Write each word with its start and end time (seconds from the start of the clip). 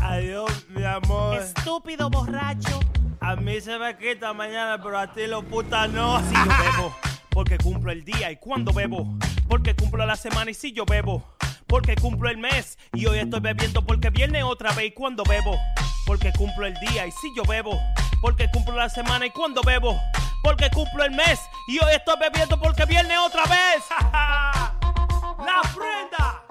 Adiós, 0.00 0.66
mi 0.70 0.82
amor. 0.82 1.36
Estúpido 1.36 2.08
borracho. 2.08 2.80
A 3.20 3.36
mí 3.36 3.60
se 3.60 3.78
me 3.78 3.96
quita 3.98 4.32
mañana, 4.32 4.82
pero 4.82 4.98
a 4.98 5.12
ti 5.12 5.26
lo 5.26 5.42
puta 5.42 5.86
no. 5.86 6.18
Si 6.28 6.34
yo 6.34 6.44
bebo, 6.46 6.96
porque 7.28 7.58
cumplo 7.58 7.92
el 7.92 8.02
día 8.02 8.30
y 8.30 8.36
cuando 8.36 8.72
bebo, 8.72 9.06
porque 9.46 9.74
cumplo 9.76 10.06
la 10.06 10.16
semana 10.16 10.50
y 10.50 10.54
si 10.54 10.72
yo 10.72 10.86
bebo, 10.86 11.22
porque 11.66 11.96
cumplo 11.96 12.30
el 12.30 12.38
mes 12.38 12.78
y 12.94 13.04
hoy 13.06 13.18
estoy 13.18 13.40
bebiendo 13.40 13.84
porque 13.84 14.08
viene 14.08 14.42
otra 14.42 14.72
vez 14.72 14.86
y 14.86 14.90
cuando 14.92 15.22
bebo, 15.24 15.58
porque 16.06 16.32
cumplo 16.32 16.64
el 16.64 16.74
día 16.80 17.06
y 17.06 17.10
si 17.10 17.34
yo 17.36 17.42
bebo, 17.42 17.78
porque 18.22 18.50
cumplo 18.50 18.74
la 18.74 18.88
semana 18.88 19.26
y 19.26 19.30
cuando 19.30 19.60
bebo, 19.62 20.00
porque 20.42 20.70
cumplo 20.70 21.04
el 21.04 21.10
mes 21.10 21.40
y 21.66 21.78
hoy 21.78 21.92
estoy 21.92 22.16
bebiendo 22.18 22.58
porque 22.58 22.86
viene 22.86 23.18
otra 23.18 23.42
vez. 23.42 23.84
la 24.00 25.60
prenda. 25.74 26.42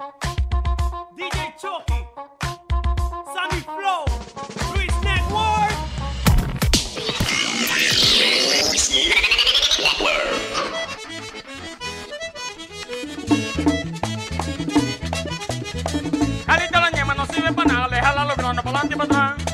DJ 1.16 1.56
Chucky. 1.60 2.47
Flow, 3.68 4.04
Luis 4.72 4.90
Network. 5.04 5.76
La 16.72 16.90
ñema 16.90 17.14
no 17.14 17.26
sirve 17.26 17.52
para 17.52 17.72
nada, 17.72 17.88
le 17.88 18.00
jala 18.00 18.24
los 18.24 18.36
granos 18.38 18.64
para 18.64 18.78
adelante 18.78 18.94
y 18.94 18.98
para 19.06 19.32
atrás. 19.34 19.44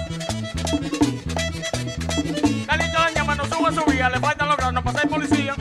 La 2.68 3.10
ñema 3.10 3.34
no 3.34 3.44
sube 3.46 3.72
le 4.10 4.20
policía. 5.08 5.56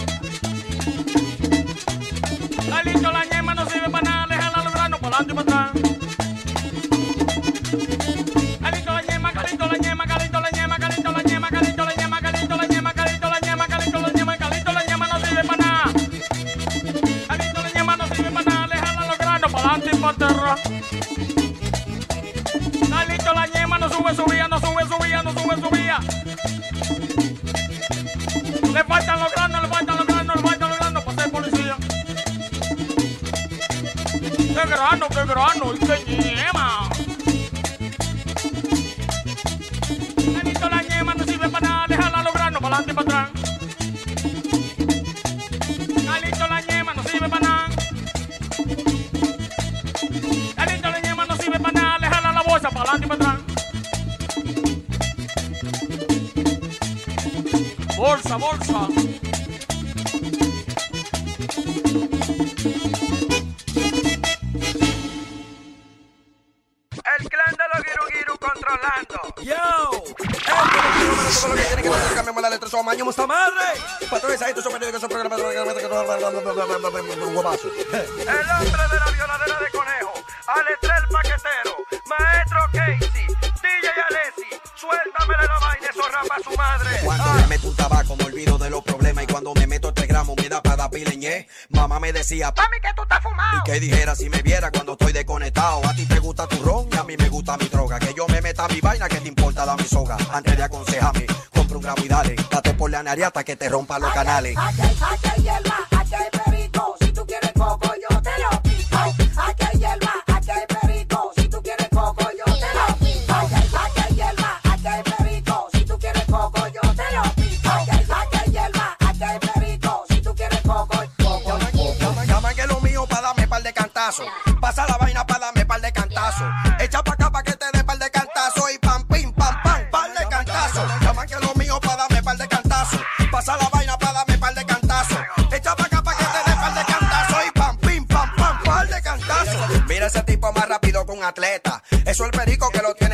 canariata 103.03 103.43
que 103.43 103.57
te 103.57 103.67
rompa 103.67 103.99
los 103.99 104.13
canales. 104.13 104.55
Ay, 104.57 104.75
ay, 104.79 105.47
ay, 105.47 105.92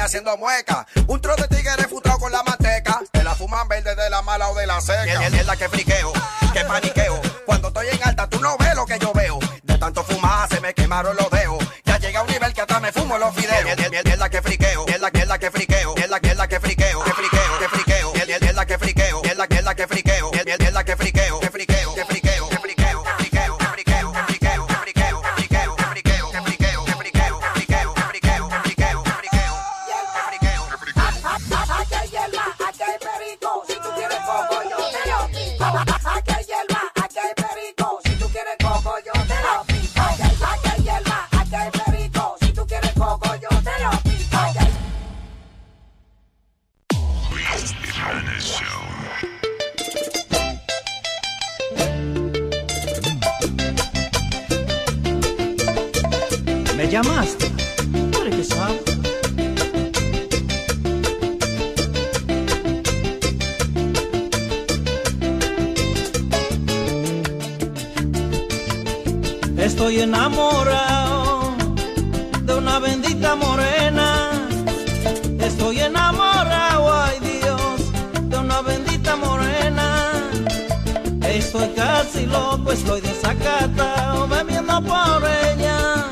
haciendo 0.10 0.36
mueca. 0.38 0.69
estoy 81.40 81.70
casi 81.70 82.26
loco, 82.26 82.72
estoy 82.72 83.02
desacatado 83.02 84.28
bebiendo 84.28 84.82
por 84.82 85.24
ella. 85.46 86.12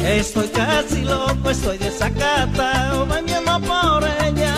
Estoy 0.00 0.48
casi 0.48 1.02
loco, 1.02 1.50
estoy 1.50 1.78
desacatado 1.78 3.06
bebiendo 3.06 3.60
por 3.60 4.04
ella. 4.26 4.54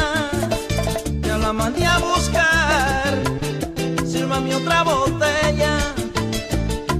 Ya 1.21 1.39
la 1.39 1.53
mandé 1.53 1.85
a 1.85 1.99
buscar, 1.99 3.15
sírvame 4.07 4.55
otra 4.55 4.83
botella. 4.83 5.95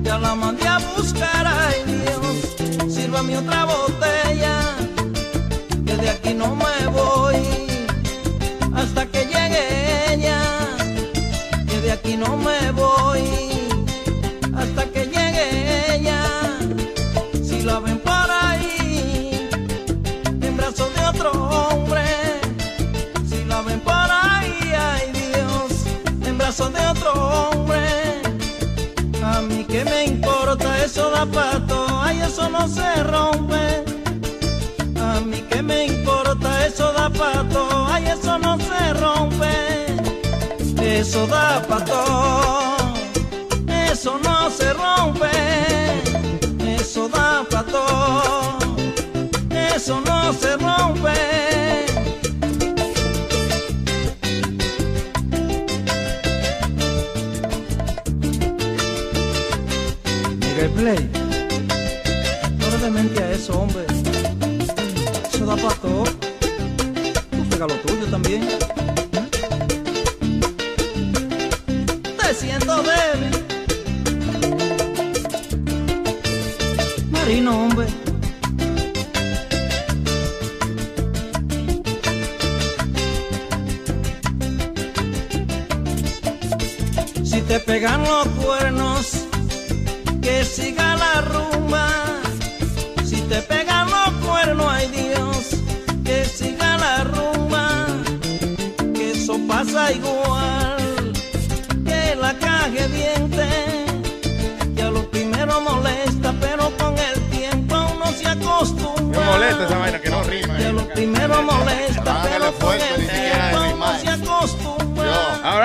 Ya 0.03 0.19
la 0.19 0.35
mandé 0.35 0.69
a 0.69 0.79
buscar, 0.97 1.47
ay 1.47 1.83
Dios, 1.87 2.95
sírvame 2.95 3.39
otra 3.39 3.65
botella. 3.65 4.55
Que 5.87 5.97
de 5.97 6.11
aquí 6.11 6.35
no 6.35 6.55
me 6.55 6.87
voy. 6.89 7.66
y 12.07 12.17
no 12.17 12.37
me 12.37 12.71
voy 12.73 13.23
hasta 14.55 14.85
que 14.93 15.07
llegue 15.07 15.97
ella. 15.97 16.23
Si 17.43 17.63
la 17.63 17.81
ven 17.81 17.99
por 17.99 18.31
ahí, 18.31 19.49
en 20.41 20.57
brazos 20.57 20.95
de 20.95 21.05
otro 21.07 21.33
hombre. 21.33 22.05
Si 23.29 23.45
la 23.45 23.61
ven 23.63 23.81
por 23.81 24.09
ahí, 24.11 24.73
ay 24.93 25.13
Dios, 25.13 25.87
en 26.25 26.39
brazos 26.39 26.73
de 26.73 26.87
otro 26.87 27.13
hombre. 27.13 28.23
A 29.25 29.41
mí 29.41 29.65
que 29.65 29.85
me 29.85 30.05
importa 30.05 30.85
eso 30.85 31.11
da 31.11 31.27
pato, 31.27 31.87
ay 32.03 32.21
eso 32.21 32.49
no 32.49 32.69
se 32.69 33.03
rompe. 33.03 33.85
A 35.01 35.21
mí 35.21 35.43
que 35.51 35.61
me 35.63 35.87
importa 35.87 36.67
eso 36.67 36.93
da 36.93 37.11
pato, 37.11 37.87
ay 37.91 38.07
eso 38.07 38.39
no 38.39 38.57
se 38.59 38.93
rompe. 38.95 39.86
Eso 40.99 41.27
da 41.27 41.61
pato, 41.69 42.05
eso 43.93 44.19
no 44.25 44.51
se 44.51 44.73
rompe. 44.73 45.31
Eso 46.81 47.07
da 47.07 47.45
pato, 47.51 48.59
eso 49.75 50.01
no 50.01 50.33
se 50.33 50.57
rompe. 50.57 51.13
Miguel 60.41 60.71
Play, 60.71 61.11
no 62.59 62.79
le 62.79 62.91
mente 62.91 63.23
a 63.23 63.33
eso, 63.33 63.61
hombre. 63.61 63.85
Eso 65.31 65.45
da 65.45 65.57
para 65.57 65.75
todo. 65.75 66.05
Tú 66.05 67.49
pega 67.51 67.67
lo 67.67 67.75
tuyo 67.75 68.07
también. 68.11 68.76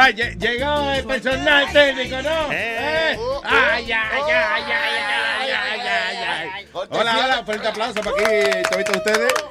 Llegó 0.10 0.92
el 0.92 1.06
personal 1.06 1.72
técnico, 1.72 2.22
¿no? 2.22 2.52
Eh. 2.52 3.18
Ay, 3.44 3.92
ay, 3.92 3.94
ay, 3.94 4.22
ay, 4.28 4.64
ay, 4.68 5.52
ay, 5.52 5.80
ay, 5.80 6.18
ay. 6.18 6.68
Hola, 6.74 7.18
hola, 7.18 7.44
fuerte 7.46 7.68
aplauso 7.68 8.02
para 8.02 8.12
aquí, 8.12 8.62
todos 8.70 8.98
ustedes. 8.98 9.51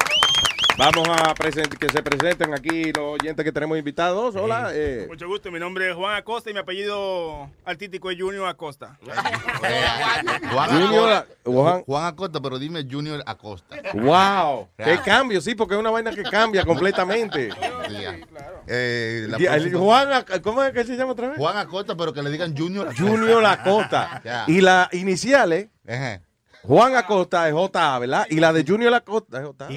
Vamos 0.80 1.06
a 1.10 1.34
que 1.78 1.88
se 1.90 2.02
presenten 2.02 2.54
aquí 2.54 2.90
los 2.90 3.20
oyentes 3.20 3.44
que 3.44 3.52
tenemos 3.52 3.76
invitados. 3.76 4.34
Hola, 4.34 4.70
eh, 4.72 5.04
Mucho 5.10 5.28
gusto, 5.28 5.50
mi 5.50 5.60
nombre 5.60 5.90
es 5.90 5.94
Juan 5.94 6.16
Acosta 6.16 6.48
y 6.48 6.54
mi 6.54 6.58
apellido 6.60 7.50
artístico 7.66 8.10
es 8.10 8.18
Junior 8.18 8.48
Acosta. 8.48 8.98
Juan 10.50 10.70
Junior 10.70 11.12
Acosta, 11.12 11.34
Juan- 11.44 11.82
Juan 11.84 12.04
Acosta, 12.06 12.40
pero 12.40 12.58
dime 12.58 12.86
Junior 12.90 13.22
Acosta. 13.26 13.76
wow, 13.92 14.68
qué 14.78 14.84
Claro. 14.84 15.02
cambio, 15.04 15.42
sí, 15.42 15.54
porque 15.54 15.74
es 15.74 15.80
una 15.80 15.90
vaina 15.90 16.12
que 16.12 16.22
cambia 16.22 16.64
completamente. 16.64 17.50
Sí, 17.90 17.96
ya. 18.00 18.18
Eh, 18.66 19.26
la 19.28 19.78
Juan, 19.78 20.24
¿cómo 20.42 20.62
es 20.62 20.72
que 20.72 20.84
se 20.84 20.96
llama 20.96 21.12
otra 21.12 21.28
vez? 21.28 21.36
Juan 21.36 21.56
Acosta, 21.58 21.94
pero 21.94 22.12
que 22.14 22.22
le 22.22 22.30
digan 22.30 22.56
Junior 22.56 22.86
Acosta. 22.86 23.02
Junior 23.04 23.44
Acosta. 23.44 24.22
Y 24.46 24.62
la 24.62 24.88
iniciales, 24.92 25.68
Ajá. 25.86 26.22
Juan 26.62 26.94
Acosta 26.96 27.48
es 27.48 27.54
JA, 27.54 27.98
¿verdad? 27.98 28.26
Y 28.30 28.36
la 28.40 28.52
de 28.52 28.64
Junior 28.66 28.92
Acosta 28.94 29.38
es 29.40 29.44
JA. 29.46 29.68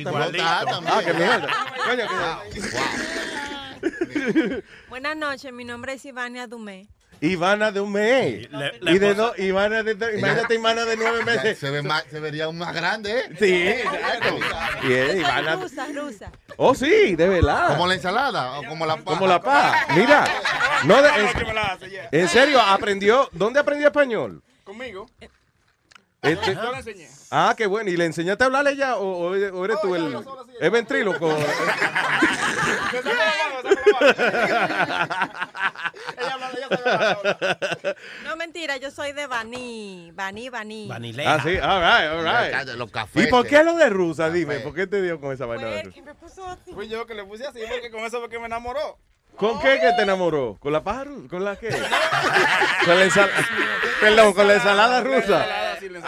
Ah, 0.87 1.01
qué 1.03 1.13
mierda. 1.13 1.47
Coño, 1.85 2.05
Buenas 4.89 5.15
noches, 5.17 5.51
mi 5.53 5.65
nombre 5.65 5.93
es 5.93 6.05
Ivania 6.05 6.47
Dumé. 6.47 6.87
Ivana 7.21 7.71
de 7.71 7.79
un 7.79 7.91
mes. 7.93 8.51
Le- 8.51 8.73
y 8.91 8.99
de 8.99 9.13
dos, 9.13 9.37
Ivana 9.39 9.81
de, 9.81 9.95
de- 9.95 10.19
imagínate 10.19 10.55
Ivana 10.55 10.83
de 10.83 10.97
nueve 10.97 11.23
meses. 11.23 11.57
se, 11.57 11.69
ve 11.71 11.81
más, 11.81 12.03
se 12.11 12.19
vería 12.19 12.45
aún 12.45 12.57
más 12.57 12.73
grande, 12.75 13.17
¿eh? 13.17 13.29
Sí, 13.39 13.67
exacto. 13.67 14.35
Y 14.89 14.91
es 14.93 15.15
Ivana. 15.15 15.55
rusa, 15.55 15.87
rusa. 15.95 16.31
Oh, 16.57 16.75
sí, 16.75 17.15
de 17.15 17.29
verdad. 17.29 17.69
Como 17.69 17.87
la 17.87 17.93
ensalada 17.93 18.59
o 18.59 18.65
como 18.65 18.85
la 18.85 18.97
paja. 18.97 19.05
Como 19.17 19.27
la 19.27 19.41
paz. 19.41 19.85
Mira, 19.95 20.25
no 20.83 21.01
de- 21.01 21.09
en, 21.09 21.29
en 22.11 22.27
serio, 22.27 22.59
aprendió. 22.59 23.29
¿Dónde 23.31 23.59
aprendió 23.61 23.87
español? 23.87 24.43
Conmigo. 24.65 25.09
Este- 26.23 26.55
Yo 26.55 26.71
le 26.71 26.77
enseñé. 26.77 27.09
ah, 27.31 27.53
qué 27.57 27.65
bueno. 27.67 27.89
¿Y 27.89 27.97
le 27.97 28.05
enseñaste 28.05 28.43
a 28.43 28.47
hablarle 28.47 28.75
ya 28.77 28.95
o, 28.97 29.05
o 29.29 29.35
eres 29.35 29.51
o 29.51 29.65
eres 29.65 29.81
tú 29.81 29.95
el, 29.95 30.15
el 30.59 30.71
ventríloco? 30.71 31.27
La 31.27 31.37
la. 31.39 31.43
Ella 36.17 36.37
ella 36.53 36.67
hablar. 37.17 37.97
No, 38.23 38.35
mentira, 38.35 38.77
yo 38.77 38.91
soy 38.91 39.11
de 39.13 39.25
Baní, 39.27 40.11
Baní, 40.13 40.49
Baní. 40.49 40.87
Vanileja. 40.87 41.35
ah, 41.35 41.39
sí, 41.43 41.57
all 41.57 41.81
right, 41.81 42.11
all 42.11 42.23
right. 42.23 42.67
Los 42.77 42.91
cafés. 42.91 43.25
¿Y 43.25 43.27
por 43.29 43.45
qué 43.47 43.63
lo 43.63 43.75
de 43.75 43.89
rusa? 43.89 44.25
Café. 44.27 44.37
Dime, 44.37 44.59
¿por 44.59 44.73
qué 44.73 44.87
te 44.87 45.01
dio 45.01 45.19
con 45.19 45.33
esa 45.33 45.45
vaina? 45.45 45.65
de 45.67 45.73
Fue 45.73 45.83
rusa? 45.83 45.95
que 45.95 46.01
me 46.01 46.15
puso 46.15 46.45
así. 46.45 46.73
Fui 46.73 46.87
yo 46.87 47.05
que 47.05 47.13
le 47.15 47.23
puse 47.25 47.45
así 47.45 47.59
porque 47.69 47.91
con 47.91 48.01
eso 48.01 48.19
fue 48.19 48.29
que 48.29 48.39
me 48.39 48.45
enamoró. 48.45 48.97
¿Con 49.37 49.59
qué 49.59 49.79
que 49.81 49.91
te 49.95 50.03
enamoró? 50.03 50.57
¿Con 50.59 50.71
la 50.73 50.83
paja 50.83 51.03
rusa? 51.05 51.27
¿Con 51.27 51.43
la 51.43 51.55
qué? 51.55 51.69
con 52.85 52.97
la 52.99 53.03
ensalada. 53.03 53.47
Perdón, 53.99 54.33
con 54.33 54.47
la 54.47 54.53
ensalada 54.55 55.01
La 55.01 55.03
rusa. 55.03 55.47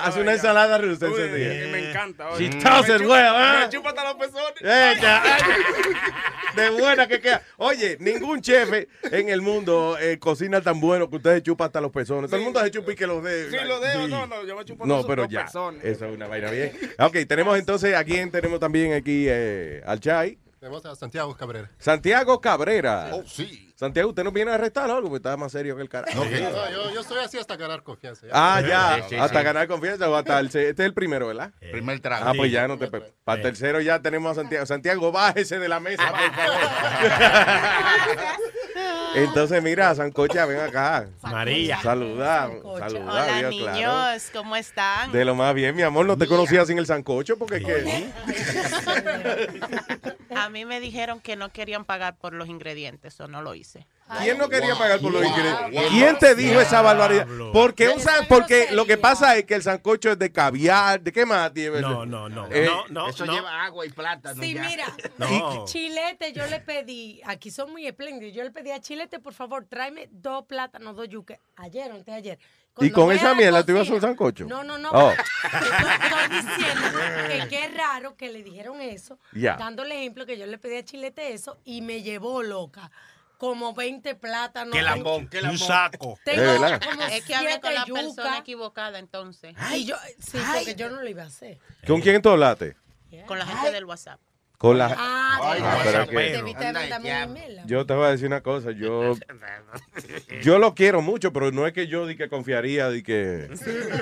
Hace 0.03 0.21
una 0.21 0.33
ensalada 0.33 0.77
rusa 0.77 1.07
ese 1.07 1.33
día. 1.33 1.67
me 1.71 1.89
encanta. 1.89 2.29
She 2.37 2.47
oye. 2.49 2.59
toss 2.61 2.87
Me 2.87 2.95
chupa- 2.99 3.07
well. 3.07 3.59
Me 3.61 3.69
chupa 3.69 3.89
hasta 3.89 4.03
los 4.03 4.15
pezones. 4.15 5.01
De 6.55 6.69
buena 6.69 7.07
que 7.07 7.19
queda. 7.19 7.41
Oye, 7.57 7.97
ningún 7.99 8.41
chef 8.41 8.69
en 9.11 9.29
el 9.29 9.41
mundo 9.41 9.97
eh, 9.99 10.17
cocina 10.19 10.61
tan 10.61 10.79
bueno 10.79 11.09
que 11.09 11.17
ustedes 11.17 11.43
chupa 11.43 11.65
hasta 11.65 11.81
los 11.81 11.91
pezones. 11.91 12.29
Todo 12.29 12.37
el 12.39 12.45
mundo 12.45 12.61
se 12.61 12.71
chupa 12.71 12.93
y 12.93 12.95
que 12.95 13.07
los 13.07 13.21
dedos. 13.23 13.51
Sí, 13.51 13.67
lo 13.67 13.79
dejo. 13.79 14.05
Sí. 14.05 14.11
No, 14.11 14.25
no, 14.27 14.45
yo 14.45 14.55
me 14.55 14.63
chupo 14.63 14.85
No, 14.85 14.97
los 14.97 15.05
pero 15.05 15.23
los 15.23 15.31
ya. 15.31 15.45
Eso 15.45 15.71
es 15.83 16.01
una 16.01 16.27
vaina 16.27 16.49
bien. 16.51 16.71
Ok, 16.99 17.17
tenemos 17.27 17.57
entonces, 17.57 17.95
¿a 17.95 18.03
quién 18.05 18.31
tenemos 18.31 18.59
también 18.59 18.93
aquí 18.93 19.25
eh, 19.27 19.81
al 19.85 19.99
Chai? 19.99 20.37
Tenemos 20.65 20.83
a 20.87 20.95
Santiago 20.95 21.37
Cabrera. 21.37 21.69
Santiago 21.77 22.41
Cabrera. 22.41 23.11
Oh, 23.13 23.21
sí. 23.27 23.71
Santiago, 23.75 24.09
¿usted 24.09 24.23
nos 24.23 24.33
viene 24.33 24.49
a 24.49 24.55
arrestar 24.55 24.89
o 24.89 24.95
algo? 24.95 25.09
Porque 25.09 25.17
está 25.17 25.37
más 25.37 25.51
serio 25.51 25.75
que 25.75 25.83
el 25.83 25.89
carajo. 25.89 26.25
No, 26.25 26.25
No, 26.25 26.71
yo, 26.71 26.91
yo 26.91 27.01
estoy 27.01 27.19
así 27.23 27.37
hasta 27.37 27.55
ganar 27.55 27.83
confianza. 27.83 28.25
ya. 28.25 28.31
Ah, 28.33 28.61
ya. 28.61 28.95
Sí, 29.03 29.09
sí, 29.09 29.15
hasta 29.15 29.37
sí. 29.41 29.45
ganar 29.45 29.67
confianza 29.67 30.09
o 30.09 30.15
hasta 30.15 30.39
el... 30.39 30.47
Este 30.47 30.71
es 30.71 30.79
el 30.79 30.95
primero, 30.95 31.27
¿verdad? 31.27 31.51
Primer 31.71 31.99
trago. 31.99 32.27
Ah, 32.27 32.33
pues 32.35 32.51
ya 32.51 32.67
no 32.67 32.79
te... 32.79 32.87
Para 32.87 33.35
el 33.37 33.41
tercero 33.43 33.79
ya 33.79 34.01
tenemos 34.01 34.31
a 34.31 34.41
Santiago. 34.41 34.65
Santiago, 34.65 35.11
bájese 35.11 35.59
de 35.59 35.69
la 35.69 35.79
mesa, 35.79 36.03
por 36.09 36.19
favor. 36.33 36.57
Entonces, 39.15 39.63
mira, 39.63 39.95
Sancocha, 39.95 40.45
ven 40.45 40.59
acá. 40.59 41.07
María. 41.21 41.81
Saluda, 41.81 42.47
Sancocho. 42.47 42.79
saluda, 42.79 43.11
Hola, 43.11 43.37
Dios, 43.37 43.49
niños, 43.49 43.71
claro. 43.75 44.21
¿cómo 44.33 44.55
están? 44.55 45.11
De 45.11 45.23
lo 45.23 45.35
más 45.35 45.53
bien, 45.53 45.75
mi 45.75 45.83
amor, 45.83 46.05
no 46.05 46.17
te 46.17 46.27
conocía 46.27 46.65
sin 46.65 46.77
el 46.77 46.85
sancocho 46.85 47.37
porque 47.37 47.61
que... 47.61 48.09
A 50.35 50.49
mí 50.49 50.65
me 50.65 50.81
dijeron 50.81 51.21
que 51.21 51.35
no 51.37 51.49
querían 51.49 51.85
pagar 51.85 52.17
por 52.17 52.33
los 52.33 52.49
ingredientes, 52.49 53.19
o 53.21 53.27
no 53.27 53.41
lo 53.41 53.55
hice. 53.55 53.87
¿Quién 54.21 54.37
no 54.37 54.47
quería 54.49 54.75
pagar 54.75 54.99
por 54.99 55.11
los 55.11 55.21
Wow. 55.23 55.31
ingredientes? 55.31 55.89
¿Quién 55.89 56.19
te 56.19 56.35
dijo 56.35 56.61
esa 56.61 56.81
barbaridad? 56.83 57.25
Porque, 57.51 57.89
un 57.89 57.99
san- 57.99 58.27
porque 58.27 58.67
lo 58.71 58.85
que 58.85 58.97
pasa 58.97 59.35
es 59.35 59.45
que 59.45 59.55
el 59.55 59.63
sancocho 59.63 60.11
es 60.11 60.19
de 60.19 60.31
caviar, 60.31 61.01
¿de 61.01 61.11
qué 61.11 61.25
más 61.25 61.51
tiene? 61.53 61.81
No, 61.81 62.05
no, 62.05 62.29
no. 62.29 62.47
Eh, 62.51 62.65
no, 62.65 62.85
no, 62.89 63.09
Eso 63.09 63.25
no. 63.25 63.33
lleva 63.33 63.63
agua 63.65 63.83
y 63.85 63.89
plátano. 63.89 64.39
Sí, 64.41 64.53
ya. 64.53 64.61
mira, 64.63 64.85
No. 65.17 65.65
chilete, 65.65 66.33
yo 66.33 66.45
le 66.45 66.59
pedí, 66.59 67.19
aquí 67.25 67.49
son 67.49 67.71
muy 67.71 67.87
espléndidos, 67.87 68.35
yo 68.35 68.43
le 68.43 68.51
pedí 68.51 68.69
a 68.71 68.79
Chilete, 68.79 69.19
por 69.19 69.33
favor, 69.33 69.65
tráeme 69.67 70.07
dos 70.11 70.45
plátanos, 70.45 70.95
dos 70.95 71.09
yuques, 71.09 71.39
ayer 71.55 71.91
o 71.91 71.95
antes 71.95 72.05
de 72.05 72.13
ayer. 72.13 72.39
¿Y 72.81 72.91
con 72.91 73.11
esa 73.11 73.29
la 73.29 73.35
mierda 73.35 73.63
tú 73.65 73.71
ibas 73.71 73.87
a 73.87 73.91
cocina- 73.91 73.95
un 73.95 74.01
sancocho? 74.01 74.45
No, 74.45 74.63
no, 74.63 74.77
no. 74.77 74.89
Oh. 74.91 75.11
Estoy, 75.11 76.29
diciendo 76.29 76.99
que 77.27 77.47
qué 77.49 77.67
raro 77.69 78.15
que 78.17 78.29
le 78.31 78.43
dijeron 78.43 78.81
eso, 78.81 79.17
Ya. 79.33 79.55
dándole 79.55 79.97
ejemplo 80.01 80.25
que 80.25 80.37
yo 80.37 80.45
le 80.45 80.57
pedí 80.57 80.75
a 80.77 80.83
Chilete 80.83 81.33
eso 81.33 81.57
y 81.63 81.81
me 81.81 82.03
llevó 82.03 82.43
loca. 82.43 82.91
Como 83.37 83.73
20 83.73 84.15
plátanos. 84.15 84.73
Qué 84.73 84.81
lambón, 84.81 85.27
qué 85.27 85.37
Un 85.37 85.43
lambón. 85.43 85.67
saco. 85.67 86.19
Tengo 86.23 86.41
verdad. 86.41 86.81
como 86.81 87.03
Es 87.03 87.23
que 87.25 87.35
hablé 87.35 87.59
con 87.59 87.73
la 87.73 87.85
persona 87.85 88.37
equivocada 88.37 88.99
entonces, 88.99 89.55
Y 89.73 89.85
yo, 89.85 89.95
sí, 90.19 90.37
porque 90.53 90.75
yo 90.75 90.89
no 90.89 91.01
lo 91.01 91.09
iba 91.09 91.23
a 91.23 91.27
hacer. 91.27 91.57
¿Con 91.85 92.01
quién 92.01 92.21
tú 92.21 92.29
hablaste? 92.29 92.75
con 93.27 93.39
la 93.39 93.45
gente 93.45 93.71
del 93.71 93.85
WhatsApp. 93.85 94.19
Con 94.57 94.77
la... 94.77 94.93
Ah, 94.97 95.39
Ay, 95.43 95.61
de- 95.61 95.67
Ah, 95.67 95.79
pero 95.83 96.07
que- 96.07 96.41
un. 96.41 97.67
Yo 97.67 97.85
te 97.85 97.93
voy 97.93 98.05
a 98.07 98.11
decir 98.11 98.27
una 98.27 98.39
cosa, 98.41 98.71
yo 98.71 99.13
yo 100.41 100.59
lo 100.59 100.73
quiero 100.73 101.01
mucho, 101.01 101.33
pero 101.33 101.51
no 101.51 101.67
es 101.67 101.73
que 101.73 101.87
yo 101.87 102.07
di 102.07 102.15
que 102.15 102.29
confiaría 102.29 102.89
de 102.89 103.03
que 103.03 103.49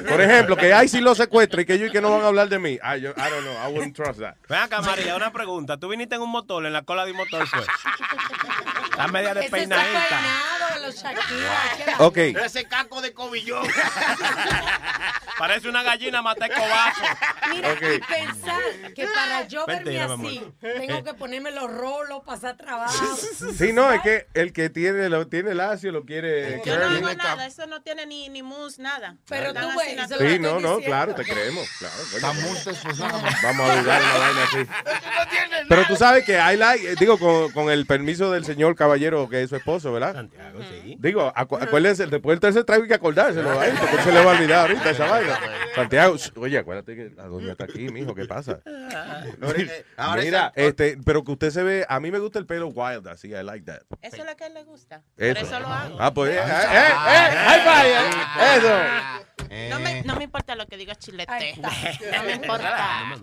por 0.07 0.21
ejemplo, 0.21 0.55
que 0.55 0.71
ay 0.73 0.87
si 0.87 1.01
lo 1.01 1.15
secuestra 1.15 1.61
y 1.61 1.65
que 1.65 1.73
ellos 1.73 1.89
y 1.89 1.91
que 1.91 2.01
no 2.01 2.11
van 2.11 2.21
a 2.21 2.27
hablar 2.27 2.49
de 2.49 2.59
mí. 2.59 2.77
Ay, 2.83 3.01
yo, 3.01 3.11
I 3.11 3.29
don't 3.31 3.41
know, 3.41 3.53
I 3.67 3.71
wouldn't 3.73 3.95
trust 3.95 4.19
that. 4.19 4.35
Ven 4.47 4.59
acá, 4.59 4.81
María, 4.81 5.15
una 5.15 5.31
pregunta. 5.33 5.77
¿Tú 5.77 5.87
viniste 5.89 6.15
en 6.15 6.21
un 6.21 6.29
motor, 6.29 6.65
en 6.65 6.73
la 6.73 6.83
cola 6.83 7.03
de 7.05 7.11
un 7.11 7.17
motor 7.17 7.47
fue? 7.47 7.59
Está 8.93 9.07
media 9.07 9.33
despeinadita. 9.33 10.62
Los 10.83 10.95
Shakira. 10.95 11.95
Ok. 11.99 12.17
Ese 12.17 12.65
caco 12.65 13.01
de 13.01 13.13
cobillón. 13.13 13.65
Parece 15.37 15.67
una 15.67 15.81
gallina 15.83 16.21
mata 16.21 16.47
cobazo. 16.47 17.01
Mira, 17.49 17.71
Ok. 17.73 17.81
y 17.81 17.99
pensar 17.99 18.61
que 18.95 19.07
para 19.07 19.47
yo 19.47 19.65
verme 19.65 19.91
Mentira, 20.07 20.13
así, 20.13 20.53
tengo 20.61 21.03
que 21.03 21.13
ponerme 21.15 21.51
los 21.51 21.71
rolos, 21.71 22.21
pasar 22.23 22.55
trabajo. 22.55 23.17
Sí, 23.57 23.73
no, 23.73 23.91
es 23.91 24.01
que 24.01 24.27
el 24.35 24.53
que 24.53 24.69
tiene 24.69 25.09
lo 25.09 25.27
tiene 25.27 25.55
lacio 25.55 25.91
lo 25.91 26.05
quiere. 26.05 26.61
Yo 26.65 26.77
no 26.77 26.85
hago 26.85 27.13
nada, 27.15 27.47
eso 27.47 27.65
no 27.65 27.81
tiene 27.81 28.05
ni, 28.05 28.29
ni 28.29 28.43
mousse, 28.43 28.79
nada. 28.79 29.17
Pero 29.27 29.47
Están 29.47 29.71
tú 29.71 29.79
ves, 29.79 29.95
naturales. 29.95 30.33
Sí, 30.33 30.39
no, 30.39 30.59
no, 30.59 30.79
claro, 30.79 31.15
te 31.15 31.23
creemos. 31.23 31.67
Claro. 31.79 31.95
Está 32.15 32.31
pues 32.31 32.99
nada. 32.99 33.37
Vamos 33.43 33.69
a 33.69 33.81
dudar 33.81 34.01
una 34.01 34.17
vaina 34.17 34.43
así. 34.43 34.67
Pero 35.67 35.85
tú 35.87 35.95
sabes 35.95 36.23
que 36.25 36.37
hay 36.37 36.57
like, 36.57 36.91
eh, 36.91 36.95
digo, 36.99 37.17
con, 37.17 37.51
con 37.51 37.71
el 37.71 37.85
permiso 37.85 38.31
del 38.31 38.45
señor 38.45 38.75
caballero 38.75 39.27
que 39.29 39.41
es 39.41 39.49
su 39.49 39.55
esposo, 39.55 39.91
¿verdad? 39.91 40.13
Santiago, 40.13 40.59
sí. 40.61 40.72
Digo, 40.99 41.33
acu- 41.33 41.61
acuérdense, 41.61 42.07
después 42.07 42.33
del 42.35 42.39
tercer 42.39 42.63
trago 42.63 42.83
hay 42.83 42.87
que 42.87 42.93
acordárselo, 42.95 43.63
¿eh? 43.63 43.73
porque 43.79 43.97
se 44.03 44.11
le 44.11 44.23
va 44.23 44.31
a 44.31 44.35
olvidar 44.35 44.59
ahorita 44.61 44.89
esa 44.89 45.07
vaina. 45.07 45.39
Santiago, 45.75 46.15
oye, 46.37 46.57
acuérdate 46.57 46.95
que 46.95 47.09
la 47.15 47.23
doña 47.27 47.51
está 47.51 47.65
aquí, 47.65 47.89
mijo, 47.89 48.13
¿qué 48.15 48.25
pasa? 48.25 48.59
ahora 49.97 50.21
Mira, 50.21 50.51
este, 50.55 50.97
pero 51.05 51.23
que 51.23 51.31
usted 51.31 51.49
se 51.51 51.63
ve, 51.63 51.85
a 51.87 51.99
mí 51.99 52.11
me 52.11 52.19
gusta 52.19 52.39
el 52.39 52.45
pelo 52.45 52.67
wild, 52.67 53.07
así, 53.07 53.29
I 53.29 53.43
like 53.43 53.65
that. 53.65 53.81
Eso 54.01 54.17
es 54.17 54.25
lo 54.25 54.35
que 54.35 54.43
a 54.43 54.47
él 54.47 54.53
le 54.53 54.63
gusta. 54.63 55.01
Eso. 55.17 55.39
Por 55.39 55.47
eso 55.47 55.59
lo 55.59 55.67
hago. 55.67 55.97
Ah, 55.99 56.13
pues, 56.13 56.31
eh, 56.31 56.39
eh, 56.39 56.41
eh, 56.41 57.31
high 57.35 57.61
five, 57.61 59.25
eh. 59.49 59.67
No 59.71 59.79
me, 59.79 60.01
no 60.03 60.15
me 60.15 60.23
importa 60.25 60.55
lo 60.55 60.65
que 60.67 60.77
diga 60.77 60.95
Chilete. 60.95 61.55
No 61.61 62.23
me 62.23 62.33
importa. 62.33 63.15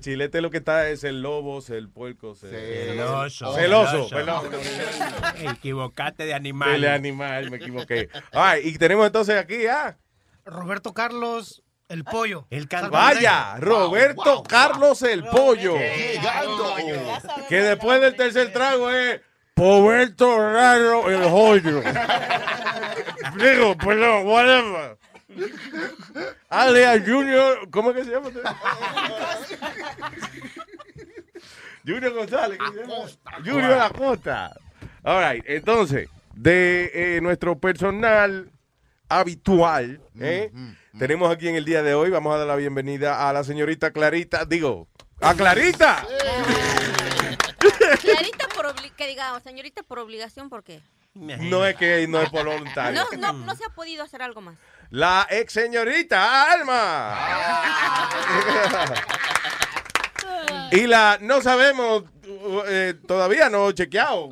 Chilete 0.00 0.40
lo 0.40 0.50
que 0.50 0.58
está 0.58 0.88
es 0.88 1.04
el 1.04 1.22
lobo, 1.22 1.62
el 1.68 1.88
puerco, 1.88 2.32
el 2.42 2.50
Celoso. 2.50 3.54
celoso, 3.54 4.08
perdón. 4.08 4.50
Equivocate 5.38 6.24
de 6.24 6.30
El 6.30 6.36
animal. 6.36 6.84
animal, 6.84 7.50
me 7.50 7.56
equivoqué. 7.58 8.08
Ay, 8.32 8.62
y 8.68 8.78
tenemos 8.78 9.06
entonces 9.06 9.36
aquí 9.38 9.66
a 9.66 9.98
Roberto 10.44 10.92
Carlos, 10.92 11.62
el 11.88 12.04
pollo. 12.04 12.46
El 12.50 12.66
Vaya, 12.90 13.56
Roberto 13.58 14.42
Carlos 14.42 15.02
el 15.02 15.24
Pollo. 15.24 15.74
Que 17.48 17.60
después 17.62 18.00
del 18.00 18.16
tercer 18.16 18.52
trago 18.52 18.90
es 18.90 19.20
Roberto 19.56 20.38
Raro 20.38 21.10
el 21.10 21.28
Joyo. 21.28 21.82
Digo, 23.36 23.76
perdón, 23.76 24.26
whatever. 24.26 24.96
Alea 26.48 27.00
Junior, 27.04 27.68
¿cómo 27.70 27.90
es 27.90 27.96
que 27.96 28.04
se 28.04 28.10
llama? 28.10 28.28
usted? 28.28 28.42
Junior 31.86 32.12
González. 32.12 32.58
¿qué 32.58 32.78
se 32.78 32.86
llama? 32.86 32.94
Junior 33.44 33.78
Acosta. 33.80 34.54
All 35.04 35.32
right, 35.32 35.44
entonces, 35.48 36.08
de 36.34 36.90
eh, 36.94 37.20
nuestro 37.20 37.58
personal 37.58 38.50
habitual, 39.08 40.00
¿eh? 40.20 40.50
tenemos 40.98 41.30
aquí 41.30 41.48
en 41.48 41.56
el 41.56 41.64
día 41.64 41.82
de 41.82 41.94
hoy, 41.94 42.10
vamos 42.10 42.34
a 42.34 42.38
dar 42.38 42.46
la 42.46 42.56
bienvenida 42.56 43.28
a 43.28 43.32
la 43.32 43.44
señorita 43.44 43.90
Clarita, 43.90 44.44
digo, 44.44 44.88
a 45.20 45.34
Clarita. 45.34 46.06
Clarita 48.00 48.48
por 48.48 48.66
obli- 48.66 48.92
que 48.96 49.06
digamos, 49.06 49.42
señorita 49.42 49.82
por 49.82 49.98
obligación, 49.98 50.48
¿por 50.48 50.62
qué? 50.62 50.80
No 51.14 51.66
es 51.66 51.76
que 51.76 52.06
no 52.08 52.22
es 52.22 52.30
por 52.30 52.46
voluntario. 52.46 53.04
No, 53.18 53.32
no, 53.32 53.32
no 53.44 53.54
se 53.54 53.64
ha 53.64 53.68
podido 53.68 54.02
hacer 54.02 54.22
algo 54.22 54.40
más. 54.40 54.56
La 54.90 55.26
ex 55.30 55.52
señorita 55.52 56.50
Alma. 56.52 57.18
y 60.72 60.86
la 60.86 61.18
no 61.20 61.42
sabemos 61.42 62.04
eh, 62.66 62.94
todavía 63.06 63.50
no 63.50 63.68
he 63.68 63.74
chequeado. 63.74 64.30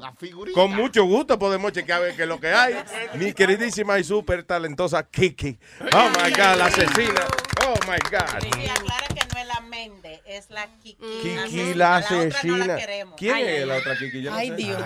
Con 0.54 0.74
mucho 0.74 1.04
gusto 1.04 1.38
podemos 1.38 1.72
chequear 1.72 1.98
a 2.00 2.04
ver 2.04 2.16
qué 2.16 2.22
es 2.22 2.28
lo 2.28 2.40
que 2.40 2.48
hay. 2.52 2.76
Mi 3.14 3.32
queridísima 3.32 3.98
y 3.98 4.04
súper 4.04 4.44
talentosa 4.44 5.02
Kiki. 5.06 5.58
Oh 5.94 6.08
my 6.10 6.30
God, 6.30 6.56
la 6.56 6.66
asesina. 6.66 7.26
Oh 7.66 7.74
my 7.86 7.98
God. 8.10 8.40
Sí, 8.40 8.68
aclara 8.68 9.06
que 9.08 9.26
no 9.34 9.40
es 9.40 9.46
la 9.46 9.60
Mende, 9.60 9.99
es 10.36 10.50
la 10.50 10.66
Kiki. 10.82 10.96
Kiki 11.22 11.74
la 11.74 11.98
otra 11.98 12.10
no 12.16 12.22
asesina. 12.22 12.66
la 12.66 12.76
queremos. 12.76 13.14
¿Quién 13.18 13.34
Ay, 13.34 13.42
es 13.42 13.48
ay, 13.60 13.64
la 13.66 13.74
ay. 13.74 13.80
otra 13.80 13.96
Kiki? 13.96 14.22
Yo 14.22 14.30
no 14.30 14.36
Ay, 14.36 14.48
sé. 14.48 14.54
Dios, 14.56 14.82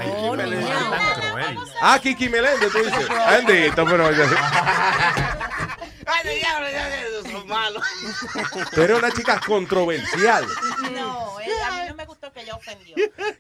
Ah, 1.81 1.99
Kiki 2.03 2.29
Meléndez, 2.29 2.73
tú 2.73 2.79
dices. 2.79 3.09
Bendito, 3.47 3.85
pero. 3.85 4.11
Ay, 6.07 6.39
diablo, 6.39 6.69
ya, 6.71 6.89
ya, 6.89 7.31
son 7.31 7.47
malos. 7.49 7.83
Pero 8.75 8.99
una 8.99 9.11
chica 9.11 9.41
controversial. 9.47 10.45
No, 10.95 11.41
él- 11.41 11.51
a 11.67 11.71
mí 11.73 11.89
no 11.89 11.95
me 11.95 12.05
gustó 12.05 12.33
que 12.33 12.41
ella 12.43 12.55
ofendió. 12.55 12.95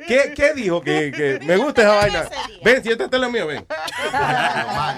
¿Qué, 0.06 0.32
qué 0.36 0.52
dijo? 0.54 0.80
Que, 0.82 1.12
que 1.12 1.40
me 1.44 1.56
gusta 1.56 1.82
esa 1.82 1.94
vaina. 1.96 2.28
Ven, 2.62 2.82
siéntate 2.82 3.16
en 3.16 3.22
lo 3.22 3.30
mío, 3.30 3.46
ven. 3.46 3.66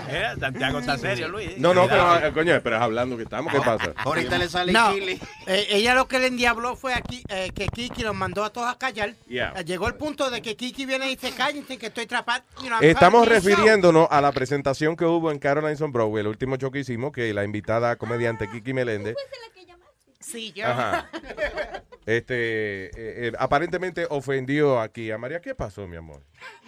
Eh, 0.08 0.34
Santiago 0.38 0.78
está 0.78 0.98
serio, 0.98 1.28
Luis. 1.28 1.58
No, 1.58 1.74
no, 1.74 1.86
pero 1.88 2.16
eh, 2.26 2.32
coño, 2.32 2.60
pero 2.62 2.76
es 2.76 2.82
hablando 2.82 3.16
que 3.16 3.24
estamos, 3.24 3.52
¿qué 3.52 3.60
pasa? 3.60 3.92
Ahorita 3.96 4.38
le 4.38 4.48
sale 4.48 4.72
No, 4.72 4.92
Kili. 4.92 5.20
eh, 5.46 5.66
ella 5.70 5.94
lo 5.94 6.06
que 6.08 6.18
le 6.18 6.26
endiabló 6.28 6.76
fue 6.76 6.94
aquí, 6.94 7.22
eh, 7.28 7.50
que 7.54 7.66
Kiki 7.68 8.02
los 8.02 8.14
mandó 8.14 8.44
a 8.44 8.50
todos 8.50 8.68
a 8.68 8.78
callar. 8.78 9.14
Yeah. 9.26 9.52
Llegó 9.62 9.88
el 9.88 9.94
punto 9.94 10.30
de 10.30 10.42
que 10.42 10.56
Kiki 10.56 10.86
viene 10.86 11.06
y 11.10 11.16
dice, 11.16 11.32
cállense 11.32 11.78
que 11.78 11.86
estoy 11.86 12.04
atrapado. 12.04 12.42
You 12.60 12.66
know, 12.68 12.78
I'm 12.80 12.84
Estamos 12.90 13.24
calling 13.26 13.40
you, 13.42 13.42
so". 13.42 13.48
refiriéndonos 13.56 14.08
a 14.10 14.20
la 14.20 14.32
presentación 14.32 14.96
que 14.96 15.04
hubo 15.04 15.30
en 15.32 15.38
Caroline's 15.38 15.80
on 15.80 15.92
Broadway, 15.92 16.20
el 16.20 16.28
último 16.28 16.56
show 16.56 16.70
que 16.70 16.80
hicimos, 16.80 17.12
que 17.12 17.32
la 17.32 17.44
invitada 17.56 17.96
comediante 17.96 18.48
Kiki 18.50 18.72
Meléndez, 18.74 19.16
Sí, 20.20 20.52
yo. 20.52 20.66
Ajá. 20.66 21.08
este, 22.04 22.86
eh, 22.86 22.90
eh, 22.96 23.32
aparentemente 23.38 24.06
ofendió 24.10 24.80
aquí 24.80 25.10
a 25.12 25.18
María. 25.18 25.40
¿Qué 25.40 25.54
pasó, 25.54 25.86
mi 25.86 25.96
amor? 25.96 26.24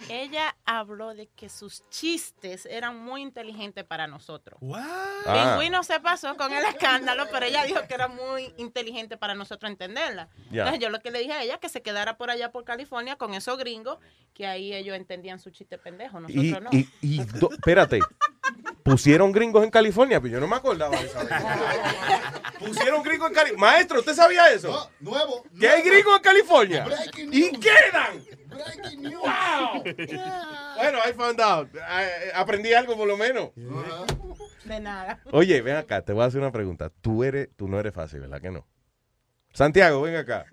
Ella 0.07 0.55
habló 0.65 1.13
de 1.13 1.27
que 1.27 1.49
sus 1.49 1.83
chistes 1.89 2.65
eran 2.65 2.97
muy 3.03 3.21
inteligentes 3.21 3.83
para 3.83 4.07
nosotros. 4.07 4.59
Ah. 4.73 5.55
Pingüino 5.57 5.83
se 5.83 5.99
pasó 5.99 6.37
con 6.37 6.53
el 6.53 6.63
escándalo, 6.65 7.25
pero 7.31 7.45
ella 7.47 7.65
dijo 7.65 7.81
que 7.85 7.93
era 7.95 8.07
muy 8.07 8.53
inteligente 8.57 9.17
para 9.17 9.35
nosotros 9.35 9.69
entenderla. 9.69 10.29
Entonces 10.51 10.79
yo 10.79 10.89
lo 10.89 11.01
que 11.01 11.11
le 11.11 11.19
dije 11.19 11.33
a 11.33 11.43
ella 11.43 11.57
que 11.59 11.67
se 11.67 11.81
quedara 11.81 12.15
por 12.17 12.29
allá 12.31 12.51
por 12.53 12.63
California 12.63 13.17
con 13.17 13.33
esos 13.33 13.57
gringos, 13.57 13.97
que 14.33 14.47
ahí 14.47 14.73
ellos 14.73 14.95
entendían 14.95 15.37
su 15.39 15.49
chiste 15.51 15.77
pendejo, 15.77 16.21
nosotros 16.21 16.45
Y, 16.45 16.51
no. 16.51 16.69
y, 16.71 16.89
y 17.01 17.23
do- 17.25 17.51
espérate, 17.51 17.99
pusieron 18.83 19.31
gringos 19.31 19.63
en 19.63 19.69
California, 19.69 20.19
pero 20.19 20.33
yo 20.33 20.39
no 20.39 20.47
me 20.47 20.55
acordaba 20.55 20.99
de 20.99 21.05
esa 21.07 21.23
vez. 21.23 21.31
Pusieron 22.59 23.03
gringos 23.03 23.29
en 23.29 23.35
California. 23.35 23.69
Maestro, 23.71 23.99
¿usted 23.99 24.13
sabía 24.13 24.51
eso? 24.51 24.91
Nuevo. 24.99 25.43
Que 25.59 25.67
hay 25.69 25.81
gringos 25.83 26.15
en 26.17 26.21
California. 26.21 26.85
Breaking 26.85 27.33
Y 27.33 27.51
news. 27.51 27.59
quedan. 27.59 28.23
Breaking 28.47 29.01
news. 29.03 29.21
Wow. 29.21 29.83
Bueno, 29.83 30.99
I 31.07 31.13
found 31.13 31.41
out. 31.41 31.69
Aprendí 32.35 32.73
algo 32.73 32.95
por 32.97 33.07
lo 33.07 33.17
menos. 33.17 33.49
De 34.65 34.79
nada. 34.79 35.19
Oye, 35.31 35.61
ven 35.61 35.77
acá, 35.77 36.01
te 36.01 36.13
voy 36.13 36.23
a 36.23 36.27
hacer 36.27 36.41
una 36.41 36.51
pregunta. 36.51 36.91
Tú 37.01 37.23
eres, 37.23 37.49
tú 37.55 37.67
no 37.67 37.79
eres 37.79 37.93
fácil, 37.93 38.19
¿verdad 38.21 38.41
que 38.41 38.51
no? 38.51 38.67
Santiago, 39.53 40.01
ven 40.01 40.15
acá. 40.15 40.45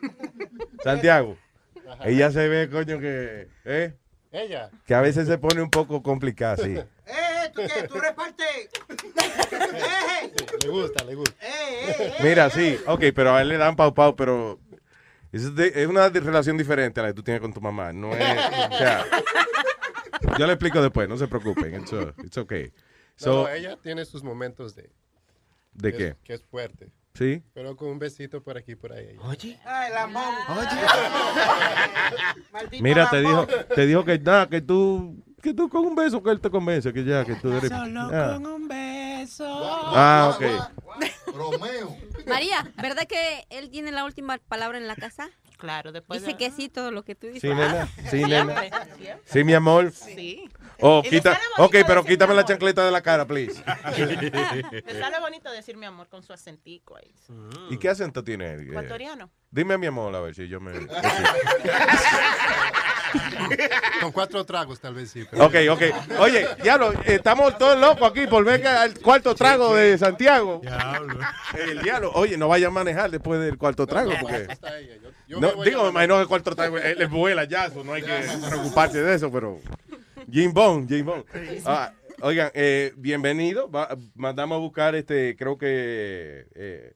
Santiago. 0.84 1.36
Ella 2.04 2.30
se 2.30 2.46
ve, 2.48 2.68
coño, 2.70 3.00
que, 3.00 3.48
¿eh? 3.64 3.94
Ella. 4.30 4.70
Que 4.86 4.94
a 4.94 5.00
veces 5.00 5.26
se 5.26 5.38
pone 5.38 5.62
un 5.62 5.70
poco 5.70 6.02
complicada, 6.02 6.56
sí. 6.58 6.78
¡Eh, 7.48 7.52
tú 7.54 7.62
qué! 7.74 7.88
¡Tú 7.88 7.94
repartes! 8.00 8.46
¡Eh, 8.88 10.32
Le 10.64 10.68
gusta, 10.68 11.04
le 11.04 11.14
gusta. 11.14 11.34
eh! 11.40 12.14
Mira, 12.22 12.50
sí, 12.50 12.78
ok, 12.86 13.04
pero 13.14 13.34
a 13.34 13.42
él 13.42 13.48
le 13.48 13.56
dan 13.58 13.76
pau 13.76 13.94
pau, 13.94 14.14
pero 14.16 14.58
es, 15.32 15.54
de- 15.54 15.72
es 15.74 15.86
una 15.86 16.08
relación 16.08 16.56
diferente 16.56 17.00
a 17.00 17.04
la 17.04 17.08
que 17.10 17.14
tú 17.14 17.22
tienes 17.22 17.40
con 17.40 17.52
tu 17.52 17.60
mamá. 17.60 17.92
No 17.92 18.14
es, 18.14 18.38
o 18.70 18.76
sea, 18.78 19.04
yo 20.38 20.46
le 20.46 20.52
explico 20.52 20.80
después, 20.82 21.08
no 21.08 21.16
se 21.16 21.28
preocupen. 21.28 21.74
It's, 21.82 21.92
uh, 21.92 22.12
it's 22.24 22.38
okay. 22.38 22.72
So, 23.16 23.44
no, 23.44 23.48
ella 23.48 23.76
tiene 23.82 24.04
sus 24.04 24.22
momentos 24.22 24.74
de... 24.74 24.90
¿De 25.72 25.92
que 25.92 25.98
qué? 25.98 26.06
Es, 26.08 26.16
que 26.24 26.34
es 26.34 26.42
fuerte. 26.44 26.90
¿Sí? 27.14 27.42
Pero 27.52 27.74
con 27.76 27.88
un 27.88 27.98
besito 27.98 28.42
por 28.42 28.56
aquí 28.56 28.72
y 28.72 28.76
por 28.76 28.92
ahí. 28.92 29.16
Oye. 29.24 29.58
¡Ay, 29.64 29.90
lambón! 29.92 30.22
Oye. 30.50 30.68
Maldito 32.52 32.82
Mira, 32.82 33.10
te 33.10 33.20
dijo, 33.20 33.46
te 33.74 33.86
dijo 33.86 34.04
que 34.04 34.18
nada, 34.20 34.48
que 34.48 34.60
tú, 34.60 35.16
que 35.42 35.54
tú 35.54 35.68
con 35.68 35.86
un 35.86 35.94
beso 35.94 36.22
que 36.22 36.30
él 36.30 36.40
te 36.40 36.50
convence, 36.50 36.92
que 36.92 37.04
ya, 37.04 37.24
que 37.24 37.34
tú 37.36 37.52
eres. 37.52 37.70
ah. 37.72 38.38
un 38.38 38.68
beso. 38.68 39.46
Ah, 39.46 40.34
ok. 40.34 40.42
Romeo. 41.34 41.96
María, 42.26 42.70
¿verdad 42.76 43.06
que 43.06 43.46
él 43.50 43.70
tiene 43.70 43.92
la 43.92 44.04
última 44.04 44.38
palabra 44.38 44.78
en 44.78 44.88
la 44.88 44.96
casa? 44.96 45.30
Claro, 45.58 45.90
después 45.90 46.20
Dice 46.20 46.32
de- 46.32 46.38
que 46.38 46.50
sí, 46.52 46.68
todo 46.68 46.92
lo 46.92 47.02
que 47.02 47.16
tú 47.16 47.26
dices. 47.26 47.40
Sí, 47.42 47.48
nena. 47.48 47.88
Sí, 48.08 48.24
Siempre, 48.24 48.70
nena. 48.70 48.86
Sí, 49.24 49.42
mi 49.44 49.54
amor. 49.54 49.90
Sí. 49.90 50.48
Oh, 50.80 51.02
quita, 51.02 51.36
ok, 51.58 51.74
pero 51.84 52.04
quítame 52.04 52.32
la 52.34 52.44
chancleta 52.44 52.84
de 52.84 52.92
la 52.92 53.02
cara, 53.02 53.26
please. 53.26 53.60
Me 54.86 54.92
sale 55.00 55.18
bonito 55.18 55.50
decir 55.50 55.76
mi 55.76 55.86
amor 55.86 56.06
con 56.08 56.22
su 56.22 56.32
acentico 56.32 56.96
ahí. 56.96 57.12
¿Y 57.70 57.78
qué 57.78 57.88
acento 57.88 58.22
tiene 58.22 58.54
él? 58.54 58.68
Ecuatoriano. 58.68 59.30
Dime 59.50 59.74
a 59.74 59.78
mi 59.78 59.86
amor, 59.86 60.14
a 60.14 60.20
ver 60.20 60.36
si 60.36 60.46
yo 60.46 60.60
me... 60.60 60.72
Con 64.00 64.12
cuatro 64.12 64.44
tragos 64.44 64.80
tal 64.80 64.94
vez 64.94 65.10
sí. 65.10 65.24
pero- 65.30 65.46
Ok, 65.46 65.54
ok. 65.70 65.82
Oye, 66.20 66.46
diablo, 66.62 66.92
estamos 67.04 67.56
todos 67.58 67.78
locos 67.78 68.10
aquí 68.10 68.26
por 68.26 68.44
ver 68.44 68.60
que 68.62 68.68
al 68.68 68.94
cuarto 69.00 69.34
trago 69.34 69.74
de 69.74 69.96
Santiago. 69.98 70.60
El 71.68 71.82
diablo. 71.82 72.12
Oye, 72.14 72.36
no 72.36 72.48
vaya 72.48 72.68
a 72.68 72.70
manejar 72.70 73.10
después 73.10 73.40
del 73.40 73.56
cuarto 73.58 73.86
trago, 73.86 74.12
porque... 74.20 74.48
No, 75.28 75.62
digo, 75.62 75.84
me 75.84 75.90
imagino 75.90 76.16
que 76.16 76.22
el 76.22 76.28
cuarto 76.28 76.54
trago, 76.54 76.78
él, 76.78 77.06
vuela 77.08 77.44
ya, 77.44 77.68
no 77.68 77.92
hay 77.92 78.02
que 78.02 78.20
preocuparse 78.48 79.02
de 79.02 79.14
eso, 79.14 79.30
pero... 79.30 79.60
Jim 80.30 80.52
Bond, 80.52 80.88
Jim 80.88 81.06
Bond. 81.06 81.24
Ah, 81.64 81.92
oigan, 82.20 82.50
eh, 82.54 82.92
bienvenido. 82.96 83.70
Va- 83.70 83.96
mandamos 84.14 84.56
a 84.56 84.58
buscar 84.60 84.94
este, 84.94 85.36
creo 85.36 85.56
que, 85.56 86.46
eh, 86.54 86.92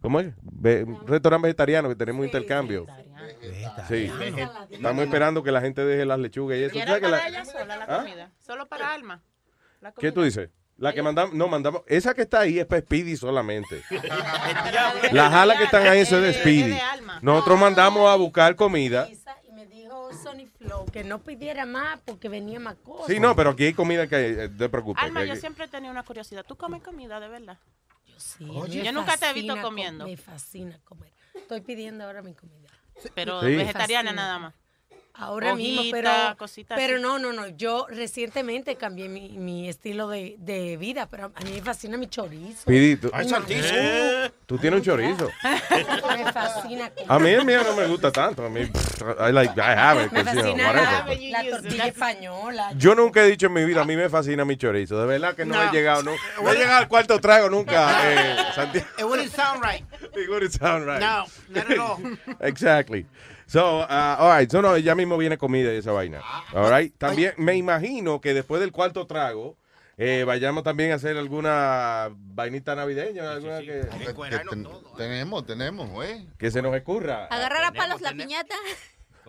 ¿cómo 0.00 0.20
es? 0.20 0.32
Ve- 0.42 0.86
restaurante 1.06 1.46
vegetariano 1.46 1.88
que 1.88 1.96
tenemos 1.96 2.24
intercambio. 2.26 2.86
Sí. 3.88 4.10
Estamos 4.70 5.04
esperando 5.04 5.42
que 5.42 5.50
la 5.52 5.60
gente 5.60 5.84
deje 5.84 6.04
las 6.04 6.18
lechugas 6.18 6.58
y 6.58 6.64
eso. 6.64 6.76
¿Y 6.76 6.78
¿Tú 6.80 6.82
era 6.82 6.86
sabes 6.86 7.02
que 7.02 7.10
para 7.10 7.22
la- 7.22 7.28
ella 7.28 7.44
sola 7.44 7.76
la 7.76 7.84
¿Ah? 7.88 7.98
comida? 7.98 8.30
Solo 8.40 8.66
para 8.66 8.92
Alma. 8.92 9.22
La 9.80 9.92
¿Qué 9.92 10.12
tú 10.12 10.22
dices? 10.22 10.50
La 10.78 10.92
que 10.92 11.02
mandamos, 11.02 11.34
no, 11.34 11.48
mandamos, 11.48 11.82
esa 11.86 12.12
que 12.12 12.22
está 12.22 12.40
ahí 12.40 12.58
es 12.58 12.66
para 12.66 12.82
Speedy 12.82 13.16
solamente. 13.16 13.82
Las 15.12 15.32
alas 15.32 15.56
que 15.56 15.64
están 15.64 15.86
ahí, 15.86 16.00
es 16.00 16.10
de 16.10 16.32
Speedy. 16.34 16.78
Nosotros 17.22 17.58
mandamos 17.58 18.08
a 18.10 18.14
buscar 18.16 18.54
comida. 18.56 19.08
Y 19.48 19.52
me 19.52 19.66
dijo 19.66 20.10
Sony 20.12 20.46
Flow 20.58 20.84
que 20.92 21.02
no 21.02 21.20
pidiera 21.20 21.64
más 21.64 21.98
porque 22.04 22.28
venía 22.28 22.60
más 22.60 22.74
cosas. 22.76 23.06
Sí, 23.06 23.18
no, 23.18 23.34
pero 23.34 23.50
aquí 23.50 23.64
hay 23.64 23.72
comida 23.72 24.06
que, 24.06 24.44
eh, 24.44 24.48
te 24.50 24.68
preocupes. 24.68 25.02
Alma, 25.02 25.22
que 25.22 25.28
yo 25.28 25.36
siempre 25.36 25.64
he 25.64 25.68
tenido 25.68 25.90
una 25.90 26.02
curiosidad. 26.02 26.44
¿Tú 26.46 26.56
comes 26.56 26.82
comida 26.82 27.20
de 27.20 27.28
verdad? 27.28 27.58
Yo 28.16 28.20
sí. 28.20 28.46
Oye. 28.50 28.78
me 28.78 28.84
Yo 28.86 28.92
nunca 28.92 29.16
te 29.16 29.28
he 29.28 29.32
visto 29.34 29.52
com- 29.54 29.62
comiendo. 29.62 30.06
Me 30.06 30.16
fascina 30.16 30.78
comer. 30.84 31.12
Estoy 31.34 31.60
pidiendo 31.60 32.04
ahora 32.04 32.22
mi 32.22 32.34
comida. 32.34 32.68
Pero 33.14 33.40
Sí. 33.40 33.54
vegetariana 33.56 34.12
nada 34.12 34.38
más. 34.38 34.54
Ahora 35.18 35.54
mismo, 35.54 35.82
pero, 35.90 36.10
cositas 36.36 36.76
pero 36.76 36.94
así. 36.96 37.02
no, 37.02 37.18
no, 37.18 37.32
no. 37.32 37.48
Yo 37.48 37.86
recientemente 37.88 38.76
cambié 38.76 39.08
mi, 39.08 39.30
mi 39.38 39.68
estilo 39.68 40.08
de, 40.08 40.36
de 40.38 40.76
vida, 40.76 41.06
pero 41.10 41.32
a 41.34 41.40
mí 41.40 41.52
me 41.54 41.62
fascina 41.62 41.96
mi 41.96 42.06
chorizo. 42.06 42.64
Ay, 43.12 43.28
santísimo. 43.28 43.78
tú 44.46 44.58
tienes 44.58 44.80
un 44.80 44.84
chorizo. 44.84 45.30
Me 46.16 46.32
fascina. 46.32 46.90
A 47.08 47.18
mí 47.18 47.30
el 47.30 47.44
mío 47.44 47.62
no 47.64 47.74
me 47.76 47.86
gusta 47.86 48.10
tanto. 48.12 48.44
A 48.44 48.48
mí, 48.48 48.60
I 48.60 49.32
like, 49.32 49.52
I 49.56 49.74
have 49.76 50.04
it. 50.04 50.12
Me 50.12 50.22
'cause, 50.24 50.34
you 50.36 50.42
know, 50.42 50.56
fascina 50.56 50.66
whatever. 50.72 51.20
la, 51.30 51.42
la 51.42 51.50
tortilla 51.50 51.86
española. 51.86 52.72
Yo 52.76 52.94
nunca 52.94 53.22
he 53.24 53.30
dicho 53.30 53.46
en 53.46 53.52
mi 53.54 53.64
vida, 53.64 53.82
a 53.82 53.84
mí 53.84 53.96
me 53.96 54.08
fascina 54.08 54.44
mi 54.44 54.56
chorizo. 54.56 54.98
De 55.00 55.06
verdad 55.06 55.34
que 55.34 55.44
no, 55.44 55.54
No. 55.54 55.62
he 55.68 55.72
llegado, 55.72 56.02
no, 56.02 56.12
no 56.42 56.50
he 56.52 56.56
llegado 56.56 56.78
al 56.78 56.88
cuarto 56.88 57.18
trago 57.20 57.48
nunca, 57.50 58.00
eh, 58.12 58.36
Santiago. 58.54 58.86
It 58.98 59.04
wouldn't 59.04 59.32
sound 59.34 59.62
right. 59.62 59.84
It 60.16 60.28
wouldn't 60.28 60.52
sound 60.52 60.86
right. 60.86 61.00
No, 61.00 61.24
not 61.48 61.70
at 61.70 61.78
all. 61.78 61.98
Exactly. 62.40 63.06
So, 63.46 63.80
uh, 63.82 64.16
all 64.18 64.36
right, 64.38 64.50
so 64.50 64.60
no, 64.60 64.76
ya 64.76 64.94
mismo 64.94 65.16
viene 65.16 65.38
comida 65.38 65.72
y 65.72 65.76
esa 65.76 65.92
vaina. 65.92 66.20
All 66.52 66.70
right. 66.70 66.92
También 66.98 67.34
me 67.36 67.54
imagino 67.54 68.20
que 68.20 68.34
después 68.34 68.60
del 68.60 68.72
cuarto 68.72 69.06
trago 69.06 69.56
eh, 69.96 70.24
vayamos 70.26 70.64
también 70.64 70.90
a 70.92 70.96
hacer 70.96 71.16
alguna 71.16 72.08
vainita 72.12 72.74
navideña, 72.74 73.32
alguna 73.32 73.60
que, 73.60 73.86
tenemos, 74.96 75.46
tenemos, 75.46 75.88
güey. 75.90 76.26
que 76.38 76.50
se 76.50 76.60
nos 76.60 76.74
escurra. 76.74 77.26
Agarrar 77.26 77.64
a 77.64 77.72
palos 77.72 78.00
la 78.00 78.12
piñata. 78.12 78.56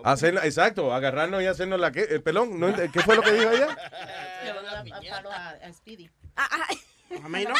Hacerla- 0.03 0.45
exacto, 0.45 0.93
agarrarnos 0.93 1.41
y 1.41 1.45
hacernos 1.47 1.79
la 1.79 1.91
que, 1.91 2.01
eh, 2.01 2.19
pelón, 2.19 2.59
no 2.59 2.67
¿qué 2.91 2.99
fue 3.01 3.15
lo 3.15 3.21
que 3.21 3.31
dijo 3.33 3.51
ella? 3.51 3.77
A, 5.31 5.49
a 5.49 5.73
Speedy. 5.73 6.09
A 6.35 7.29
mí 7.29 7.45
no. 7.45 7.53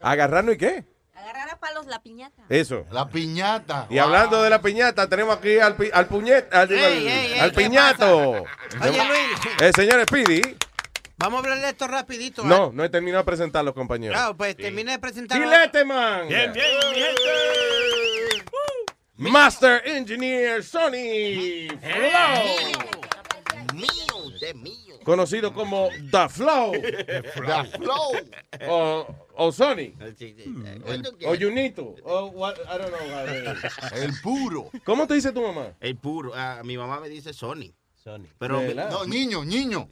Agarrarnos 0.00 0.54
y 0.54 0.58
qué? 0.58 0.84
Agarrar 1.32 1.54
a 1.54 1.58
palos 1.58 1.86
la 1.86 2.02
piñata. 2.02 2.42
Eso. 2.50 2.84
La 2.90 3.08
piñata. 3.08 3.86
Y 3.88 3.96
hablando 3.98 4.42
de 4.42 4.50
la 4.50 4.60
piñata, 4.60 5.08
tenemos 5.08 5.38
aquí 5.38 5.58
al, 5.58 5.76
pi- 5.76 5.88
al 5.90 6.06
puñet, 6.06 6.52
al, 6.52 6.68
digo, 6.68 6.80
Ey, 6.80 6.86
al- 6.86 6.92
ey, 7.08 7.32
ey, 7.32 7.38
al 7.40 7.50
¿qué 7.52 7.56
piñato. 7.56 8.18
Oye, 8.28 9.04
Luis. 9.06 9.40
El 9.60 9.74
señor 9.74 10.02
Speedy. 10.02 10.42
Vamos 11.16 11.36
a 11.36 11.40
hablar 11.44 11.60
de 11.60 11.68
esto 11.70 11.88
rapidito. 11.88 12.42
¿eh? 12.42 12.46
No, 12.46 12.70
no 12.72 12.84
he 12.84 12.90
terminado 12.90 13.22
de 13.22 13.26
presentar 13.26 13.64
los 13.64 13.72
compañeros. 13.74 14.14
Claro, 14.14 14.36
pues 14.36 14.56
termine 14.56 14.92
de 14.92 14.98
presentar. 14.98 15.40
Chilete, 15.40 15.84
man. 15.86 16.28
Bien, 16.28 16.52
bien, 16.52 16.66
mi 16.90 17.00
gente. 17.00 17.22
Master 19.16 19.82
Engineer 19.86 20.62
Sony 20.62 21.68
Flow. 21.80 22.92
Mío, 23.72 24.38
de 24.40 24.52
mío. 24.54 24.91
Conocido 25.04 25.52
como 25.52 25.88
The 26.10 26.28
Flow. 26.28 26.72
The 26.72 27.22
Flow. 27.78 28.12
O, 28.68 29.06
o 29.34 29.52
Sony. 29.52 29.94
El, 30.00 31.02
O 31.26 31.36
Junito. 31.36 31.94
O 32.04 32.26
what, 32.26 32.56
I 32.60 32.78
don't 32.78 32.90
know 32.90 34.02
El 34.02 34.12
puro. 34.22 34.70
¿Cómo 34.84 35.06
te 35.06 35.14
dice 35.14 35.32
tu 35.32 35.42
mamá? 35.42 35.74
el 35.80 35.96
puro. 35.96 36.32
ah, 36.34 36.62
mi 36.64 36.76
mamá 36.76 37.00
me 37.00 37.08
dice 37.08 37.32
Sony. 37.32 37.72
Sony. 38.02 38.26
Pero. 38.38 38.60
No, 38.90 39.04
niño, 39.06 39.44
niño. 39.44 39.88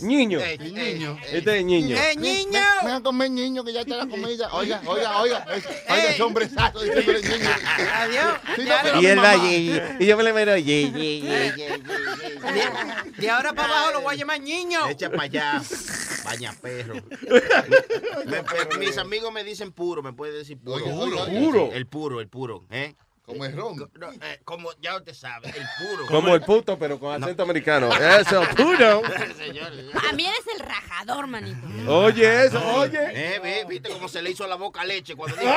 Niño. 0.00 0.38
El 0.40 0.74
niño. 0.74 1.18
Este 1.32 1.58
es 1.58 1.64
niño. 1.64 1.96
¡Eh, 1.96 2.14
niño! 2.16 2.60
Ven 2.84 2.92
a 2.92 3.02
comer 3.02 3.30
niño 3.30 3.64
que 3.64 3.72
ya 3.72 3.80
está 3.80 3.96
la 3.96 4.06
comida. 4.06 4.50
Oiga, 4.52 4.82
oiga, 4.86 5.20
oiga. 5.22 5.46
Oiga, 5.48 6.10
ese 6.10 6.22
hombrezazo 6.22 6.80
diciéndole 6.82 7.22
niño. 7.22 7.50
Adiós. 7.94 8.38
Y 9.00 9.06
él 9.06 9.18
va 9.18 9.22
mamá- 9.36 9.46
y, 9.48 9.80
y 10.00 10.06
yo 10.06 10.16
me 10.18 10.22
le 10.24 10.32
miro. 10.34 10.56
ye. 10.58 10.90
de- 10.90 11.80
de 13.16 13.30
ahora 13.30 13.52
para 13.54 13.68
abajo 13.68 13.92
lo 13.94 14.00
voy 14.02 14.14
a 14.14 14.18
llamar 14.18 14.40
niño. 14.40 14.86
Echa 14.88 15.08
para 15.10 15.22
allá, 15.24 15.62
baña 16.24 16.52
perro. 16.60 16.94
Me- 18.26 18.42
me- 18.42 18.78
mis 18.78 18.98
amigos 18.98 19.32
me 19.32 19.42
dicen 19.42 19.72
puro, 19.72 20.02
me 20.02 20.12
puede 20.12 20.32
decir 20.36 20.58
puro. 20.58 20.84
Puro. 20.84 21.72
El 21.72 21.86
puro, 21.86 22.20
el 22.20 22.28
puro, 22.28 22.66
¿eh? 22.70 22.94
Como 23.28 23.44
es 23.44 23.54
ron. 23.54 23.76
No, 23.76 24.10
eh, 24.10 24.40
como 24.42 24.70
ya 24.80 24.96
usted 24.96 25.12
sabe, 25.12 25.48
el 25.50 25.66
puro. 25.78 26.06
Como 26.06 26.34
el 26.34 26.40
puto, 26.40 26.78
pero 26.78 26.98
con 26.98 27.22
acento 27.22 27.42
americano. 27.42 27.90
Eso, 27.94 28.42
puro. 28.56 29.02
Señor, 29.36 29.70
También 30.02 30.32
es 30.32 30.54
el 30.54 30.60
rajador, 30.66 31.26
manito. 31.26 31.60
Oye, 31.86 32.46
eso, 32.46 32.58
oye. 32.76 32.98
eh, 33.12 33.38
ve, 33.42 33.66
viste 33.68 33.90
cómo 33.90 34.08
se 34.08 34.22
le 34.22 34.30
hizo 34.30 34.46
la 34.46 34.54
boca 34.54 34.82
leche 34.84 35.14
cuando 35.14 35.36
dijo. 35.40 35.52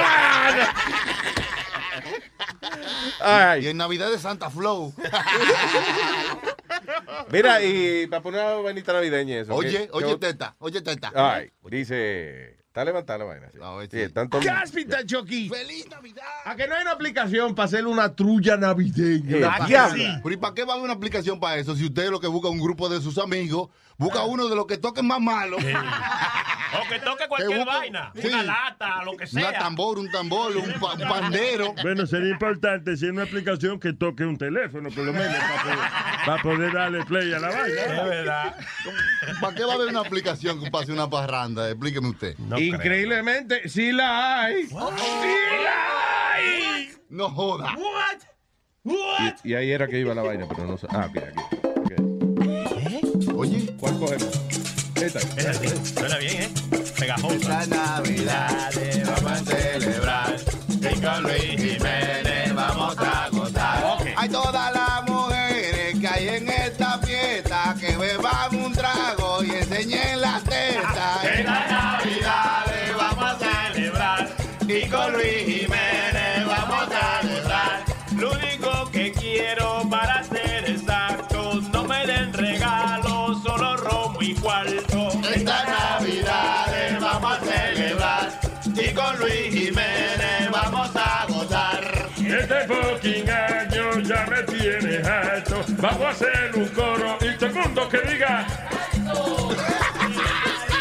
Ay, 3.22 3.66
Y 3.66 3.70
en 3.70 3.78
Navidad 3.78 4.10
de 4.12 4.20
Santa 4.20 4.50
Flow. 4.50 4.94
Mira, 7.32 7.62
y 7.64 8.08
para 8.08 8.22
poner 8.22 8.42
una 8.44 8.56
vainita 8.56 8.92
navideña 8.94 9.40
eso. 9.40 9.54
Oye, 9.56 9.88
¿qué- 9.88 9.90
oye, 9.94 10.18
teta, 10.18 10.56
oye, 10.60 10.82
teta. 10.82 11.12
Ay, 11.16 11.52
dice. 11.70 12.58
Está 12.72 12.86
levantada 12.86 13.20
la 13.20 13.26
vaina. 13.26 13.50
Sí, 13.52 13.58
A 13.62 13.76
ver, 13.76 13.90
Sí, 13.92 13.98
sí. 13.98 14.04
están 14.04 14.30
todos- 14.30 14.46
Cáspita, 14.46 15.06
Chucky. 15.06 15.50
¡Feliz 15.50 15.90
Navidad! 15.90 16.24
¿A 16.46 16.56
que 16.56 16.70
no 16.70 16.76
hay 16.76 16.84
una 16.84 16.92
aplicación 16.92 17.54
para 17.54 17.66
hacer 17.66 17.86
una 17.86 18.16
trulla 18.16 18.56
navideña? 18.56 19.38
Eh, 19.40 19.42
¿Para 19.42 19.66
qué? 19.66 20.20
Pero 20.24 20.34
¿y 20.34 20.38
para 20.38 20.54
qué 20.54 20.64
va 20.64 20.72
a 20.72 20.76
haber 20.76 20.86
una 20.86 20.94
aplicación 20.94 21.38
para 21.38 21.58
eso? 21.58 21.76
Si 21.76 21.84
usted 21.84 22.10
lo 22.10 22.22
que 22.22 22.28
busca 22.28 22.48
es 22.48 22.54
un 22.54 22.62
grupo 22.62 22.88
de 22.88 23.02
sus 23.02 23.18
amigos, 23.18 23.68
busca 23.98 24.24
uno 24.24 24.48
de 24.48 24.56
los 24.56 24.68
que 24.68 24.78
toquen 24.78 25.06
más 25.06 25.20
malo. 25.20 25.58
O 26.74 26.88
que 26.90 27.00
toque 27.00 27.28
cualquier 27.28 27.66
vaina. 27.66 28.12
Sí. 28.16 28.28
Una 28.28 28.44
lata, 28.44 29.04
lo 29.04 29.18
que 29.18 29.28
sea. 29.28 29.50
Una 29.50 29.60
tambor, 29.60 30.00
un 30.00 30.10
tambor, 30.12 30.56
un, 30.56 30.72
pa- 30.80 30.94
un 30.94 31.02
pandero. 31.08 31.74
Bueno, 31.82 32.06
sería 32.08 32.30
importante 32.30 32.96
si 32.96 33.06
hay 33.06 33.12
una 33.12 33.24
aplicación 33.24 33.80
que 33.80 33.94
toque 33.94 34.24
un 34.24 34.38
teléfono, 34.38 34.90
por 34.90 35.04
lo 35.04 35.12
menos, 35.14 35.36
para 35.38 35.62
poder, 35.64 35.78
para 36.26 36.44
poder 36.44 36.74
darle 36.74 37.06
play 37.06 37.34
a 37.34 37.40
la 37.40 37.50
Es 37.50 37.56
vaina. 37.88 38.04
verdad. 38.04 38.56
¿Para 39.42 39.56
qué 39.56 39.64
va 39.66 39.72
a 39.74 39.76
haber 39.76 39.88
una 39.90 40.00
aplicación 40.02 40.64
que 40.64 40.72
pase 40.72 40.92
una 40.92 41.10
parranda? 41.10 41.70
Explíqueme 41.70 42.10
usted. 42.10 42.38
No 42.38 42.56
creo. 42.56 42.76
Increíblemente, 42.76 43.68
sí 43.70 43.92
la 43.92 44.44
hay. 44.44 44.68
¡Sí 44.68 44.74
la 44.76 46.34
hay! 46.36 46.92
No 47.10 47.30
joda. 47.30 47.76
What? 47.76 48.22
What? 48.84 49.34
Y, 49.44 49.50
y 49.50 49.54
ahí 49.56 49.72
era 49.72 49.88
que 49.88 50.00
iba 50.00 50.14
la 50.16 50.22
vaina, 50.24 50.48
pero 50.48 50.66
no 50.66 50.78
sé. 50.78 50.88
Ah, 50.90 51.08
mira 51.14 51.28
aquí. 51.28 51.42
Ok. 51.78 53.36
Oye, 53.36 53.76
¿Cuál 53.80 54.00
cogemos? 54.00 54.40
Esta. 55.02 55.20
Esa 55.36 55.54
sí, 55.56 55.68
suena 55.96 56.18
bien, 56.18 56.44
¿eh? 56.44 56.50
Pegajosa. 57.00 57.66
Navidad 57.66 58.72
vamos 59.06 59.32
a 59.32 59.46
celebrar. 59.46 60.36
Y 60.70 61.02
con 61.02 61.24
Luis 61.24 61.42
Jiménez 61.58 62.54
vamos 62.54 62.96
a 63.00 63.30
gozar. 63.32 63.98
Hay 64.16 64.30
todas 64.30 64.74
las 64.74 65.11
Vamos 95.82 96.04
a 96.04 96.10
hacer 96.10 96.52
un 96.54 96.68
coro 96.70 97.18
y 97.22 97.38
todo 97.38 97.48
el 97.48 97.56
mundo 97.56 97.90
que 97.90 98.02
diga. 98.02 98.46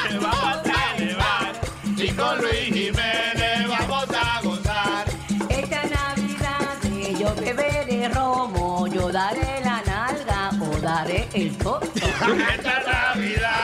Que 0.09 0.19
vamos 0.19 0.45
a 0.45 0.63
celebrar 0.95 1.53
y 1.97 2.09
con 2.11 2.39
Luis 2.39 2.65
Jiménez 2.65 3.67
vamos 3.67 4.09
a 4.11 4.43
gozar. 4.43 5.05
Esta 5.49 5.83
Navidad 5.85 7.19
yo 7.19 7.35
beberé 7.35 8.09
romo, 8.11 8.87
yo 8.89 9.11
daré 9.11 9.63
la 9.65 9.83
nalga 9.87 10.51
o 10.61 10.79
daré 10.81 11.29
el 11.33 11.57
coto. 11.57 11.91
Esta 11.97 12.83
Navidad 12.83 13.60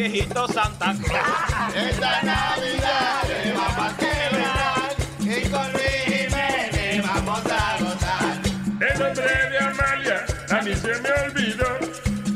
viejito 0.00 0.48
Santa 0.48 0.94
Claus. 1.04 1.76
Esta 1.76 2.22
Navidad 2.22 3.22
le 3.44 3.52
vamos 3.52 3.78
a 3.78 3.96
celebrar 3.98 4.96
y 5.20 5.48
con 5.50 5.72
Luis 5.72 6.04
Jiménez 6.06 7.06
vamos 7.06 7.40
a 7.44 7.76
gozar. 7.78 8.40
El 8.80 8.98
nombre 8.98 9.50
de 9.50 9.58
Amalia 9.58 10.24
a 10.50 10.62
mí 10.62 10.74
se 10.74 11.00
me 11.02 11.10
olvidó. 11.26 11.66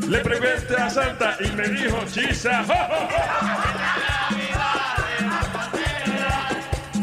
Le 0.09 0.19
pregunté 0.19 0.77
a 0.77 0.91
Santa 0.91 1.37
y 1.41 1.49
me 1.53 1.69
dijo 1.69 2.05
chisa. 2.13 2.65
¡Jo, 2.65 2.75
jo, 2.75 3.09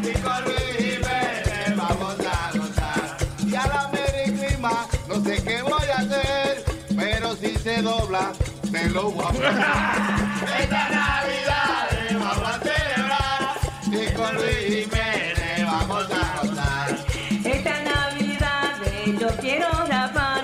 Y 0.03 0.13
con 0.21 0.43
Luis 0.43 0.75
Jiménez 0.77 1.75
vamos 1.75 2.17
a 2.19 2.51
gozar. 2.55 3.17
Y 3.47 3.55
a 3.55 3.65
la 3.65 3.89
Merry 3.91 4.31
Clima 4.37 4.87
no 5.07 5.23
sé 5.23 5.43
qué 5.43 5.61
voy 5.63 5.89
a 5.89 5.97
hacer, 5.97 6.63
pero 6.95 7.35
si 7.35 7.55
se 7.57 7.81
dobla, 7.81 8.31
me 8.69 8.85
lo 8.89 9.09
voy 9.09 9.25
a 9.25 9.29
poner. 9.29 10.21
Esta 10.61 10.89
Navidad 10.89 11.89
le 11.91 12.17
vamos 12.17 12.49
a 12.49 12.59
celebrar 12.59 13.57
y 13.87 14.13
con 14.13 14.35
Luis 14.35 14.57
Jiménez 14.67 15.65
vamos 15.65 16.05
a 16.11 16.37
gozar. 16.37 16.97
Esta 17.43 17.81
Navidad 17.81 18.73
yo 19.19 19.27
quiero 19.37 19.69
grabar 19.87 20.43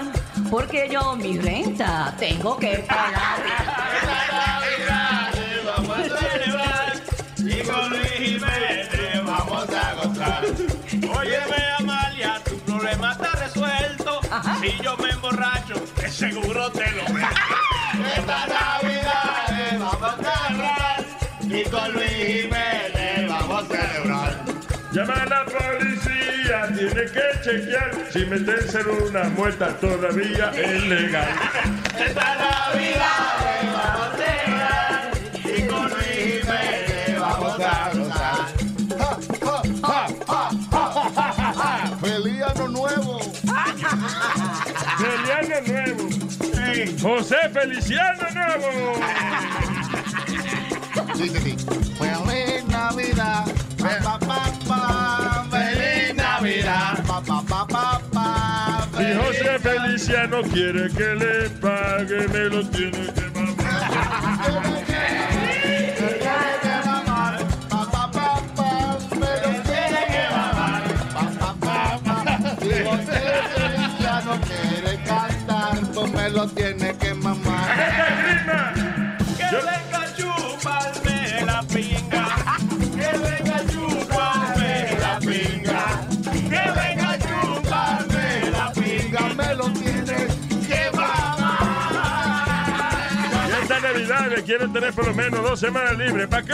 porque 0.49 0.89
yo 0.91 1.15
mi 1.15 1.37
renta 1.37 2.15
tengo 2.17 2.57
que 2.57 2.79
pagar. 2.79 3.39
Navidad 4.31 5.33
le 5.35 5.63
vamos 5.63 5.99
a 5.99 6.19
celebrar 6.19 6.93
y 7.37 7.61
con 7.61 7.89
Luis 7.91 8.11
Jiménez 8.13 9.23
vamos 9.23 9.69
a 9.69 9.93
gozar. 9.93 10.45
Óyeme, 11.15 11.63
Amalia, 11.77 12.41
tu 12.43 12.57
problema 12.61 13.11
está 13.11 13.31
resuelto. 13.33 14.19
Si 14.61 14.83
yo 14.83 14.97
me 14.97 15.09
emborracho, 15.11 15.75
seguro 16.09 16.71
te 16.71 16.91
lo 16.91 17.05
veo. 17.13 17.27
Esta 18.17 18.47
Navidad 18.47 18.96
vamos 19.91 20.03
a 20.03 20.47
celebrar 20.47 21.05
y 21.43 21.63
con 21.69 21.93
Luis 21.93 22.09
Jiménez 22.09 23.29
vamos 23.29 23.63
a 23.63 23.67
celebrar. 23.67 24.45
Llama 24.91 25.13
a 25.13 25.25
la 25.25 25.45
policía, 25.45 26.67
tiene 26.75 27.05
que 27.11 27.21
chequear 27.43 27.91
si 28.11 28.25
meterse 28.25 28.79
en 28.79 28.89
una 28.89 29.23
muerta 29.29 29.67
todavía 29.79 30.51
es 30.55 30.83
legal. 30.83 31.27
Esta 31.97 32.35
Navidad 32.35 33.37
le 33.43 33.69
vamos 33.71 34.07
a 34.07 34.17
celebrar 34.17 35.11
y 35.45 35.67
con 35.67 35.89
Luis 35.89 36.41
Jiménez 36.41 37.19
vamos 37.19 37.59
a 37.59 37.91
gozar. 37.93 38.57
¡Feliz 42.01 42.43
Año 42.43 42.67
Nuevo! 42.67 43.19
Feliano 44.97 45.61
Nuevo. 45.67 46.09
José 47.01 47.37
Feliciano 47.53 48.27
Nuevo. 48.33 49.66
Sí, 51.17 51.29
sí, 51.29 51.39
sí. 51.39 51.55
Feliz 51.97 52.63
Navidad. 52.67 53.45
Pa, 53.79 53.97
pa, 54.03 54.19
pa, 54.19 54.51
pa. 54.67 55.47
Feliz 55.49 56.13
Navidad. 56.13 57.03
Pa, 57.07 57.21
pa, 57.21 57.41
pa, 57.41 57.65
pa, 57.65 58.01
pa. 58.13 58.87
Si 58.95 59.13
José 59.15 59.57
Feliciano 59.57 60.43
quiere 60.43 60.89
que 60.89 61.15
le 61.15 61.49
pague, 61.59 62.27
me 62.27 62.49
lo 62.49 62.67
tiene 62.69 63.07
que 63.15 63.27
Si 72.61 72.83
José 72.83 73.21
Feliciano 73.55 74.39
quiere 74.45 75.03
cantar, 75.03 75.79
pues 75.95 76.11
me 76.13 76.29
lo 76.29 76.47
tiene 76.49 76.86
quieren 94.47 94.71
tener 94.71 94.93
por 94.93 95.05
lo 95.05 95.13
menos 95.13 95.43
dos 95.43 95.59
semanas 95.59 95.97
libres. 95.97 96.25
¿Para 96.27 96.43
qué? 96.43 96.53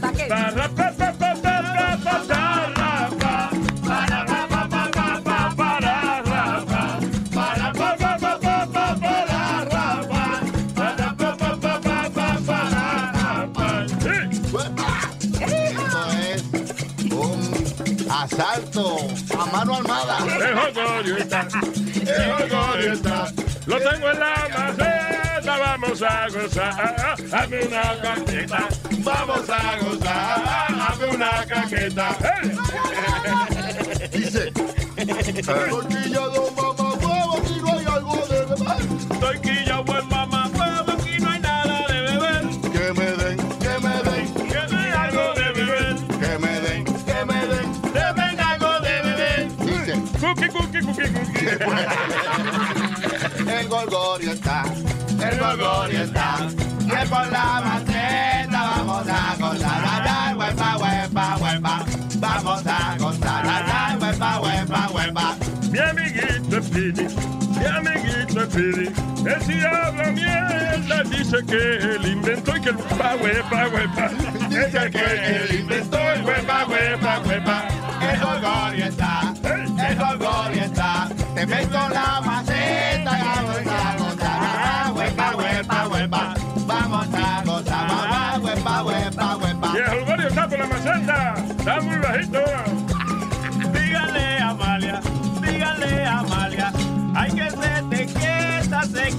¿Para 0.00 0.12
qué? 0.14 0.24
Para 0.24 0.50
pa, 0.50 0.68
pa, 0.70 0.92
pa, 0.96 1.12
pa, 1.12 1.34
pa, 1.34 1.62
pa, 2.02 2.24
para, 2.26 3.10
pa. 3.20 3.50
Para, 3.86 4.24
pa, 4.24 4.48
pa, 4.48 4.68
pa, 4.70 4.90
pa, 4.90 5.20
pa, 5.22 5.54
para, 5.54 6.22
ra, 6.22 6.64
pa. 6.66 6.98
Para, 7.34 7.72
pa, 7.74 7.96
pa, 7.98 8.18
pa, 8.18 8.38
pa, 8.40 8.66
pa, 8.72 8.96
para, 8.98 9.64
ra, 9.66 9.86
pa. 10.08 10.24
Para, 10.74 11.08
pa, 11.14 11.36
pa, 11.36 11.50
pa, 11.60 11.80
pa, 11.80 12.08
pa, 12.08 12.28
para, 12.46 12.84
pa. 13.52 13.68
Esto 15.44 16.00
es 16.08 16.40
un 17.12 17.40
asalto 18.10 18.84
a 19.38 19.44
mano 19.52 19.76
armada. 19.76 20.16
El 20.40 20.54
jolgorio 20.58 21.16
está, 21.18 21.46
jolgorio 22.38 22.92
está. 22.94 23.16
Lo 23.66 23.76
tengo 23.78 24.10
en 24.10 24.18
la 24.18 24.48
maceta, 24.50 25.13
vamos 25.58 26.02
a 26.02 26.28
gozar. 26.28 27.16
Hazme 27.32 27.66
una 27.66 27.82
caqueta, 28.02 28.68
vamos 28.98 29.48
a 29.50 29.78
gozar. 29.78 30.42
Hazme 30.80 31.06
una 31.14 31.46
caqueta. 31.46 32.16
Dice, 34.12 34.52
tortilla 35.70 36.20
don 36.28 36.54
mamá 36.54 36.92
huevo, 36.94 37.40
si 37.46 37.60
no 37.60 37.68
hay 37.72 37.84
algo 37.86 38.16
de 38.28 38.44
beber. 38.44 38.82
Torquilla, 39.20 39.80
buen 39.80 40.08
mamá, 40.08 40.50
huevo, 40.54 40.92
aquí 40.92 41.18
no 41.20 41.30
hay 41.30 41.40
nada 41.40 41.86
de 41.88 42.00
beber. 42.00 42.42
Que 42.72 42.92
me 42.92 43.06
den, 43.16 43.36
que 43.58 43.78
me 43.82 43.94
den, 44.02 44.34
Que 44.34 44.60
me 44.74 44.92
algo 44.92 45.34
de 45.34 45.52
beber. 45.52 45.96
que 46.20 46.38
me 46.38 46.60
den, 46.60 46.84
que 46.84 47.24
me 47.24 47.46
den. 47.46 47.66
Deben 47.92 48.40
algo 48.40 48.80
de 48.80 49.02
beber. 49.02 49.48
Dice, 49.58 49.94
Cookie, 50.20 50.48
cookie, 50.48 50.80
cookie, 50.80 51.08
cookie. 51.12 51.48
el 53.58 53.68
golgorio 53.68 54.32
está, 54.32 54.64
está. 55.52 56.48
Que 56.78 57.08
por 57.08 57.26
la 57.30 57.60
maceta 57.64 58.62
vamos 58.76 59.08
a 59.08 59.36
gozar. 59.38 59.84
Allá, 59.84 60.36
huepa, 60.36 60.76
huepa, 60.76 61.36
huepa. 61.40 61.84
Vamos 62.18 62.66
a 62.66 62.96
gozar. 62.98 63.46
Allá, 63.46 63.98
huepa, 64.00 64.40
huepa, 64.40 64.88
huepa. 64.92 65.36
Mi 65.70 65.78
amiguito 65.78 66.62
Speedy, 66.62 67.08
mi 67.58 67.66
amiguito 67.66 68.44
Speedy. 68.46 68.88
Él 69.26 69.42
si 69.42 69.64
habla 69.64 70.10
mierda, 70.12 71.02
dice 71.04 71.38
que 71.46 71.76
él 71.76 72.06
inventó 72.06 72.56
y 72.56 72.60
que 72.60 72.70
el 72.70 72.76
huepa, 72.76 73.16
huepa, 73.16 73.68
huepa. 73.68 74.10
Dice 74.48 74.90
que 74.90 75.04
él 75.04 75.60
inventó 75.60 75.98
el 75.98 76.24
huepa, 76.24 76.66
huepa, 76.66 77.20
huepa. 77.26 77.64
El 78.00 78.20
golgorio 78.20 78.84
está, 78.86 79.34
el 79.42 79.96
golgorio 79.96 80.64
está. 80.64 81.08
Te 81.34 81.46
meto 81.46 81.88
la 81.88 82.20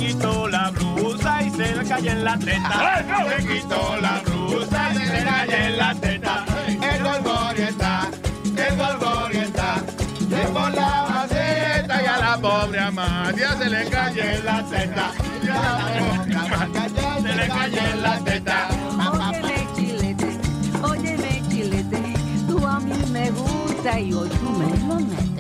quitó 0.08 0.48
la 0.48 0.70
blusa 0.72 1.44
y 1.44 1.50
se 1.52 1.76
le 1.76 1.84
cayó 1.84 2.12
en 2.12 2.24
la 2.24 2.38
teta. 2.38 2.96
¡Ay, 2.96 3.06
no! 3.08 3.30
Se 3.30 3.48
quitó 3.48 3.98
la 4.02 4.22
blusa 4.22 4.94
y 4.94 4.98
se 4.98 5.06
le 5.06 5.24
cayó 5.24 5.54
en 5.54 5.78
la 5.78 5.96
teta. 5.96 6.46
El 6.68 7.04
golgorio 7.04 7.66
está, 7.66 8.10
el 8.46 9.44
está. 9.44 9.84
Y 10.20 10.54
por 10.54 10.74
la 10.74 11.06
maceta 11.10 12.04
y 12.04 12.06
a 12.06 12.18
la 12.18 12.38
pobre 12.38 12.80
Amalia 12.80 13.58
se 13.58 13.70
le 13.70 13.90
cayó 13.90 14.24
en 14.24 14.46
la 14.46 14.64
teta. 14.64 15.12
Y 15.44 15.48
a 15.48 15.54
la 15.54 15.78
pobre 16.00 16.36
Amalia 16.36 16.90
se 17.22 17.36
le 17.36 17.48
cayó 17.48 17.80
en 17.80 18.04
la 18.04 18.20
teta. 18.20 18.68
Óyeme, 19.12 19.68
chilete, 19.76 20.40
óyeme, 20.84 21.42
chilete, 21.50 22.14
tú 22.48 22.66
a 22.66 22.80
mí 22.80 22.94
me 23.12 23.32
gusta 23.32 24.00
y 24.00 24.14
hoy 24.14 24.30
tú 24.30 24.50
me 24.52 24.78
lo 24.88 25.35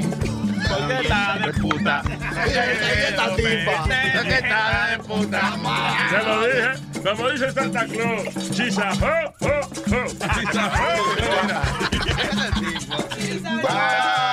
está 1.02 1.38
de 1.38 1.54
puta. 1.54 2.02
De 4.04 5.04
puta. 5.04 5.42
Se 6.10 6.20
lo 6.24 6.34
dije, 6.46 6.72
como 7.04 7.30
dice 7.30 7.52
Santa 7.52 7.86
Claus, 7.86 8.52
chisa, 8.52 8.92
ho, 8.94 9.34
ho, 9.42 9.56
ho, 9.92 10.02
chisa, 10.34 10.64
ho, 10.76 10.88
ho. 13.64 14.22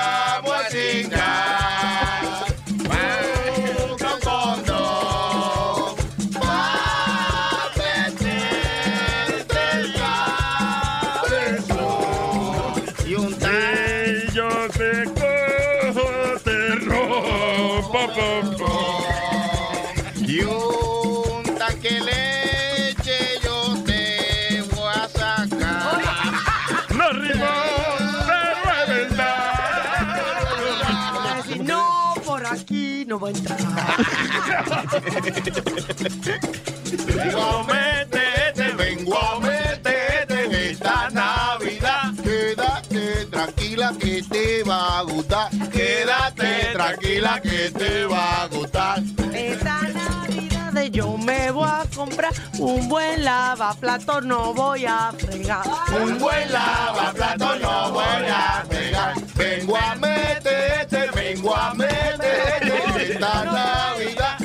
Vengo 37.06 37.42
a 37.42 37.64
meterte, 37.64 38.72
vengo 38.72 39.18
a 39.18 39.40
meterte 39.40 40.44
en 40.44 40.54
esta 40.54 41.08
Navidad. 41.10 42.12
Quédate 42.22 43.26
tranquila 43.30 43.92
que 43.98 44.22
te 44.22 44.62
va 44.64 44.98
a 44.98 45.02
gustar. 45.02 45.50
Quédate 45.70 46.72
tranquila 46.72 47.40
que 47.40 47.70
te 47.70 48.06
va 48.06 48.42
a 48.42 48.46
gustar. 48.48 49.02
Esta 49.32 49.80
Navidad 49.88 50.82
yo 50.90 51.16
me 51.16 51.50
voy 51.50 51.68
a 51.68 51.84
comprar 51.94 52.32
un 52.58 52.88
buen 52.88 53.24
lavaplato, 53.24 54.20
no 54.20 54.52
voy 54.52 54.84
a 54.84 55.12
fregar. 55.16 55.64
Un 56.02 56.18
buen 56.18 56.52
lavaplato 56.52 57.56
no 57.58 57.92
voy 57.92 58.26
a 58.28 58.64
pegar. 58.68 59.14
Vengo 59.34 59.76
a 59.76 59.94
meterte, 59.94 61.10
vengo 61.14 61.56
a 61.56 61.74
meterte 61.74 63.12
esta 63.12 63.44
Navidad. 63.44 64.41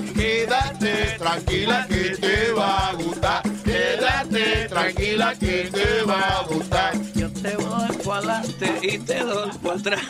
Quédate 0.58 1.18
tranquila 1.18 1.86
que 1.88 2.18
te 2.18 2.52
va 2.54 2.90
a 2.90 2.94
gustar. 2.94 3.44
Quédate 3.64 4.68
tranquila 4.68 5.34
que 5.40 5.70
te 5.72 6.04
va 6.04 6.40
a 6.40 6.44
gustar. 6.44 6.94
Yo 7.16 7.30
te 7.32 7.56
voy 7.58 7.98
para 8.06 8.18
adelante 8.18 8.80
y 8.82 8.98
te 9.00 9.20
doy 9.20 9.52
para 9.64 9.76
atrás. 9.76 10.02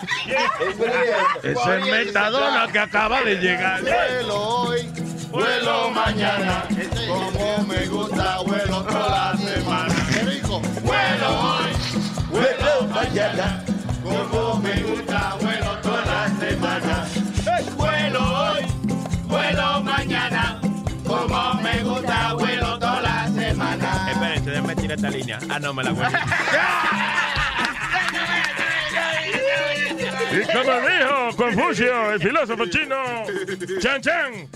Es 1.44 1.58
Metadona 1.92 2.68
que 2.72 2.80
acaba 2.80 3.22
de 3.24 3.36
llegar. 3.36 3.82
Vuelo 3.82 4.36
hoy, 4.36 4.90
vuelo 5.32 5.92
mañana. 5.92 6.64
Como 7.08 7.66
me 7.68 7.86
gusta, 7.88 8.40
vuelo 8.46 8.84
toda 8.84 9.10
la 9.10 9.38
semana. 9.38 9.96
Qué 10.14 10.20
rico. 10.22 10.62
Vuelo 10.84 11.30
hoy, 11.42 11.72
vuelo 12.30 12.88
mañana. 12.94 13.64
Como 14.04 14.56
me 14.62 14.82
gusta, 14.84 15.36
vuelo 15.42 15.78
toda 15.82 16.06
la 16.06 16.40
semana. 16.40 17.06
Vuelo 17.76 18.22
hoy, 18.22 18.66
vuelo 19.28 19.84
mañana. 19.84 20.60
Como 21.06 21.54
me 21.56 21.84
gusta, 21.84 22.34
vuelo 22.34 22.80
toda 22.80 23.02
la 23.02 23.28
semana. 23.28 24.10
Espérense, 24.12 24.50
déjenme 24.50 24.76
tirar 24.76 24.98
esta 24.98 25.10
línea. 25.10 25.40
Ah, 25.50 25.60
no, 25.60 25.74
me 25.74 25.84
la 25.84 25.92
voy 25.92 26.06
Y 30.32 30.42
como 30.54 30.72
dijo 30.82 31.36
Confucio, 31.38 32.12
el 32.14 32.20
filósofo 32.22 32.66
chino, 32.66 32.96
Chan 33.80 34.02
Chan. 34.02 34.50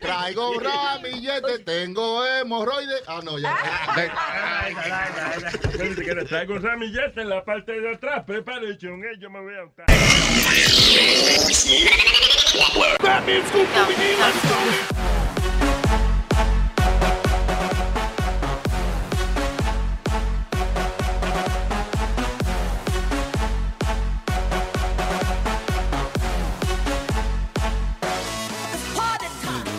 Traigo 0.00 0.60
ramillete, 0.60 1.58
tengo 1.64 2.24
hemorroides. 2.24 3.02
Ah, 3.08 3.20
no, 3.24 3.38
ya. 3.38 3.56
Traigo 6.28 6.58
ramillete 6.58 7.22
en 7.22 7.28
la 7.28 7.44
parte 7.44 7.72
de 7.80 7.94
atrás. 7.94 8.24
Prepárese, 8.24 8.88
un 8.88 9.02
yo 9.18 9.30
me 9.30 9.40
voy 9.40 9.54
a 9.56 9.64
untar. 9.64 9.86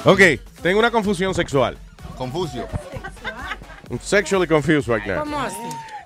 Ok, 0.10 0.22
tengo 0.62 0.80
una 0.80 0.90
confusión 0.90 1.34
sexual. 1.36 1.78
Confucio. 2.18 2.66
I'm 3.90 4.00
sexually 4.00 4.48
confused 4.48 4.88
right 4.88 5.06
now. 5.06 5.20
¿Cómo 5.20 5.38
así? 5.38 5.58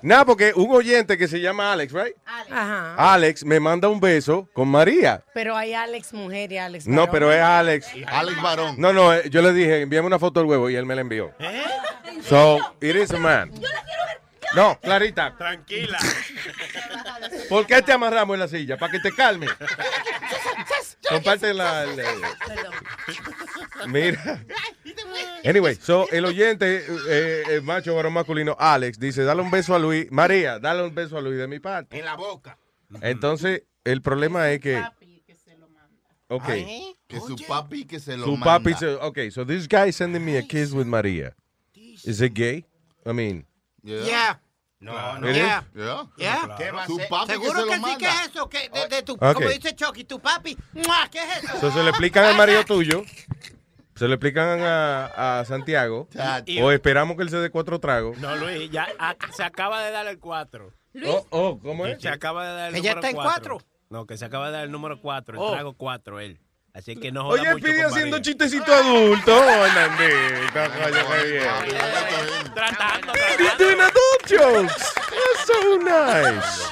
Nada, 0.02 0.24
porque 0.24 0.52
un 0.56 0.68
oyente 0.74 1.16
que 1.16 1.28
se 1.28 1.40
llama 1.40 1.72
Alex, 1.72 1.92
right? 1.92 2.16
Ajá. 2.50 2.96
Alex 3.14 3.44
me 3.44 3.60
manda 3.60 3.88
un 3.88 4.00
beso 4.00 4.48
con 4.52 4.66
María. 4.66 5.22
Pero 5.32 5.56
hay 5.56 5.72
Alex 5.74 6.12
mujer 6.12 6.50
y 6.50 6.58
Alex 6.58 6.88
No, 6.88 7.08
pero 7.08 7.32
es 7.32 7.40
Alex. 7.40 7.86
Alex 8.08 8.42
Varón. 8.42 8.74
No, 8.76 8.92
no, 8.92 9.14
eh, 9.14 9.30
yo 9.30 9.40
le 9.40 9.52
dije, 9.52 9.82
envíame 9.82 10.08
una 10.08 10.18
foto 10.18 10.40
del 10.40 10.48
huevo 10.48 10.68
y 10.68 10.74
él 10.74 10.84
me 10.84 10.96
la 10.96 11.02
envió. 11.02 11.32
So, 12.28 12.58
it 12.80 12.96
is 12.96 13.12
a 13.12 13.18
man. 13.18 13.52
No, 14.56 14.76
Clarita, 14.82 15.36
Tranquila. 15.38 15.98
¿por 17.48 17.66
qué 17.66 17.80
te 17.82 17.92
amarramos 17.92 18.34
en 18.34 18.40
la 18.40 18.48
silla? 18.48 18.76
Para 18.76 18.90
que 18.90 18.98
te 18.98 19.12
calme. 19.12 19.46
Comparte 21.08 21.54
la... 21.54 21.84
el- 21.84 22.02
Mira. 23.88 24.44
Anyway, 25.44 25.74
so 25.74 26.08
el 26.10 26.24
oyente, 26.24 26.84
eh, 27.08 27.42
el 27.50 27.62
macho 27.62 27.94
varón 27.94 28.12
masculino, 28.12 28.56
Alex, 28.58 28.98
dice, 28.98 29.24
dale 29.24 29.42
un 29.42 29.50
beso 29.50 29.74
a 29.74 29.78
Luis. 29.78 30.10
María, 30.10 30.58
dale 30.58 30.82
un 30.84 30.94
beso 30.94 31.18
a 31.18 31.20
Luis 31.20 31.38
de 31.38 31.48
mi 31.48 31.58
parte. 31.58 31.98
En 31.98 32.04
la 32.04 32.14
boca. 32.14 32.56
Entonces, 33.00 33.64
el 33.84 34.02
problema 34.02 34.50
es 34.50 34.60
que... 34.60 34.82
Ok. 36.28 36.46
Que 37.08 37.20
su 37.20 37.36
papi 37.46 37.84
que 37.84 38.00
se 38.00 38.16
lo 38.16 38.24
Su 38.24 38.30
manda. 38.32 38.44
papi 38.46 38.74
se... 38.74 38.94
Ok, 38.94 39.18
so 39.30 39.44
this 39.44 39.68
guy 39.68 39.88
is 39.88 39.96
sending 39.96 40.24
me 40.24 40.38
a 40.38 40.42
kiss 40.42 40.72
with 40.72 40.86
María. 40.86 41.34
Is 42.04 42.20
it 42.22 42.32
gay? 42.34 42.64
I 43.04 43.12
mean... 43.12 43.44
Yeah. 43.82 44.38
No, 44.80 45.18
no. 45.18 45.28
Is? 45.28 45.36
Yeah. 45.36 45.64
Yeah. 45.76 46.06
Yeah. 46.16 46.56
¿Qué 46.56 46.70
va 46.70 46.84
a 46.84 46.86
ser? 46.86 47.08
papi 47.08 47.26
que 47.26 47.32
Seguro 47.32 47.60
se 47.60 47.66
lo 47.66 47.70
que, 47.70 47.74
sí, 47.76 47.80
manda. 47.82 47.98
¿qué 47.98 48.06
es 48.06 48.28
eso? 48.30 48.48
¿Qué, 48.48 48.68
de, 48.68 48.88
de 48.88 49.02
tu. 49.02 49.16
Como 49.16 49.48
dice 49.48 49.76
Chucky, 49.76 50.04
tu 50.04 50.18
papi. 50.20 50.56
¿Qué 51.10 51.18
es 51.18 51.44
eso? 51.44 51.60
So, 51.60 51.70
se 51.70 51.82
le 51.82 51.90
explican 51.90 52.24
al 52.24 52.36
marido 52.36 52.64
tuyo, 52.64 53.04
se 54.02 54.08
le 54.08 54.14
explican 54.14 54.60
a, 54.62 55.38
a 55.38 55.44
Santiago, 55.44 56.08
Y- 56.44 56.60
o 56.60 56.72
esperamos 56.72 57.16
que 57.16 57.22
él 57.22 57.30
se 57.30 57.36
dé 57.36 57.50
cuatro 57.50 57.78
tragos. 57.78 58.18
No, 58.18 58.34
Luis, 58.34 58.68
ya 58.68 58.88
se 59.32 59.44
acaba 59.44 59.80
de 59.84 59.92
dar 59.92 60.08
el 60.08 60.18
4. 60.18 60.72
Oh, 61.06 61.26
oh, 61.30 61.60
¿cómo 61.60 61.86
es? 61.86 62.02
Se 62.02 62.08
acaba 62.08 62.44
de 62.48 62.52
dar 62.52 62.68
el 62.70 62.74
¿Ella 62.74 62.94
número 62.94 62.98
está 63.00 63.08
en 63.10 63.14
4. 63.14 63.30
cuatro? 63.58 63.68
No, 63.90 64.04
que 64.08 64.16
se 64.18 64.24
acaba 64.24 64.46
de 64.46 64.52
dar 64.54 64.64
el 64.64 64.72
número 64.72 65.00
4, 65.00 65.34
el 65.36 65.40
Oh. 65.40 65.52
trago 65.52 65.74
4 65.74 66.18
él. 66.18 66.40
Así 66.74 66.96
que 66.96 67.12
no 67.12 67.22
joda 67.22 67.42
Oye, 67.42 67.52
mucho 67.52 67.64
pide 67.64 67.84
haciendo 67.84 68.16
María. 68.16 68.22
chistecito 68.22 68.74
adulto. 68.74 69.40
Qué 69.98 71.30
bien. 71.30 71.44
Tratando, 72.54 73.12
He's 73.38 73.56
doing 73.58 73.80
adult 73.80 74.26
jokes. 74.28 74.94
That's 74.96 75.46
so 75.46 75.78
nice. 75.78 76.68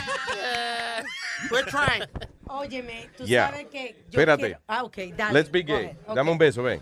We're 1.50 1.64
trying. 1.70 2.02
Óyeme, 2.48 3.08
tú 3.16 3.24
Yeah. 3.24 3.50
sabes 3.50 3.66
que 3.70 3.94
yo 4.10 4.18
Espérate. 4.18 4.42
quiero- 4.46 4.60
Ah, 4.66 4.82
ok, 4.82 4.96
dale. 5.16 5.32
Let's 5.34 5.50
be 5.52 5.62
gay. 5.62 5.96
Dame 6.12 6.32
un 6.32 6.38
beso, 6.38 6.62
ven. 6.64 6.80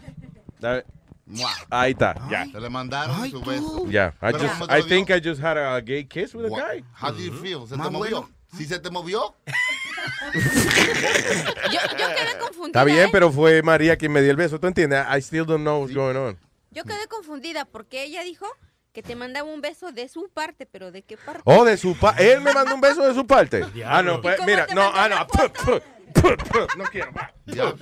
Ahí 1.70 1.92
está, 1.92 2.14
ya. 2.30 2.46
Se 2.46 2.60
le 2.60 2.70
mandaron 2.70 3.30
su 3.30 3.40
beso. 3.42 3.86
Ya. 3.90 4.14
I, 4.16 4.32
Pero 4.32 4.38
just, 4.38 4.52
¿cómo 4.54 4.66
te 4.66 4.78
I 4.78 4.82
think? 4.82 5.10
I 5.10 5.20
just 5.22 5.42
had 5.42 5.58
a 5.58 5.80
gay 5.80 6.04
kiss 6.04 6.34
with 6.34 6.46
a 6.46 6.48
What? 6.48 6.60
guy. 6.60 6.84
How 7.00 7.12
do 7.12 7.18
you 7.20 7.32
feel? 7.32 7.66
¿Se 7.66 7.76
te 7.76 7.90
movió? 7.90 7.98
bueno. 7.98 8.30
¿Sí 8.56 8.64
se 8.64 8.78
te 8.78 8.90
movió? 8.90 9.34
Yo, 11.70 11.80
yo 11.98 12.06
quedé 12.08 12.38
confundida. 12.40 12.66
Está 12.66 12.84
bien, 12.84 13.06
¿eh? 13.06 13.08
pero 13.12 13.30
fue 13.30 13.62
María 13.62 13.96
quien 13.96 14.12
me 14.12 14.22
dio 14.22 14.30
el 14.30 14.36
beso. 14.36 14.58
¿Tú 14.58 14.66
entiendes? 14.66 15.04
I 15.14 15.18
still 15.20 15.44
don't 15.44 15.60
know 15.62 15.80
what's 15.82 15.94
going 15.94 16.16
on. 16.16 16.38
Yo 16.70 16.84
quedé 16.84 17.06
confundida 17.08 17.64
porque 17.66 18.04
ella 18.04 18.22
dijo 18.22 18.46
que 18.92 19.02
te 19.02 19.16
mandaba 19.16 19.48
un 19.48 19.60
beso 19.60 19.92
de 19.92 20.08
su 20.08 20.28
parte, 20.32 20.66
pero 20.66 20.92
¿de 20.92 21.02
qué 21.02 21.16
parte? 21.16 21.42
Oh, 21.44 21.64
de 21.64 21.76
su 21.76 21.94
parte. 21.96 22.32
Él 22.32 22.40
me 22.40 22.52
mandó 22.54 22.74
un 22.74 22.80
beso 22.80 23.06
de 23.06 23.14
su 23.14 23.26
parte. 23.26 23.64
Ah, 23.84 24.02
no, 24.02 24.14
¿Y 24.14 24.18
pues 24.18 24.38
mira, 24.46 24.66
no, 24.74 24.90
ah, 24.94 25.08
no. 25.08 25.26
No 26.76 26.84
quiero. 26.84 27.12
va. 27.12 27.32
Ya. 27.46 27.74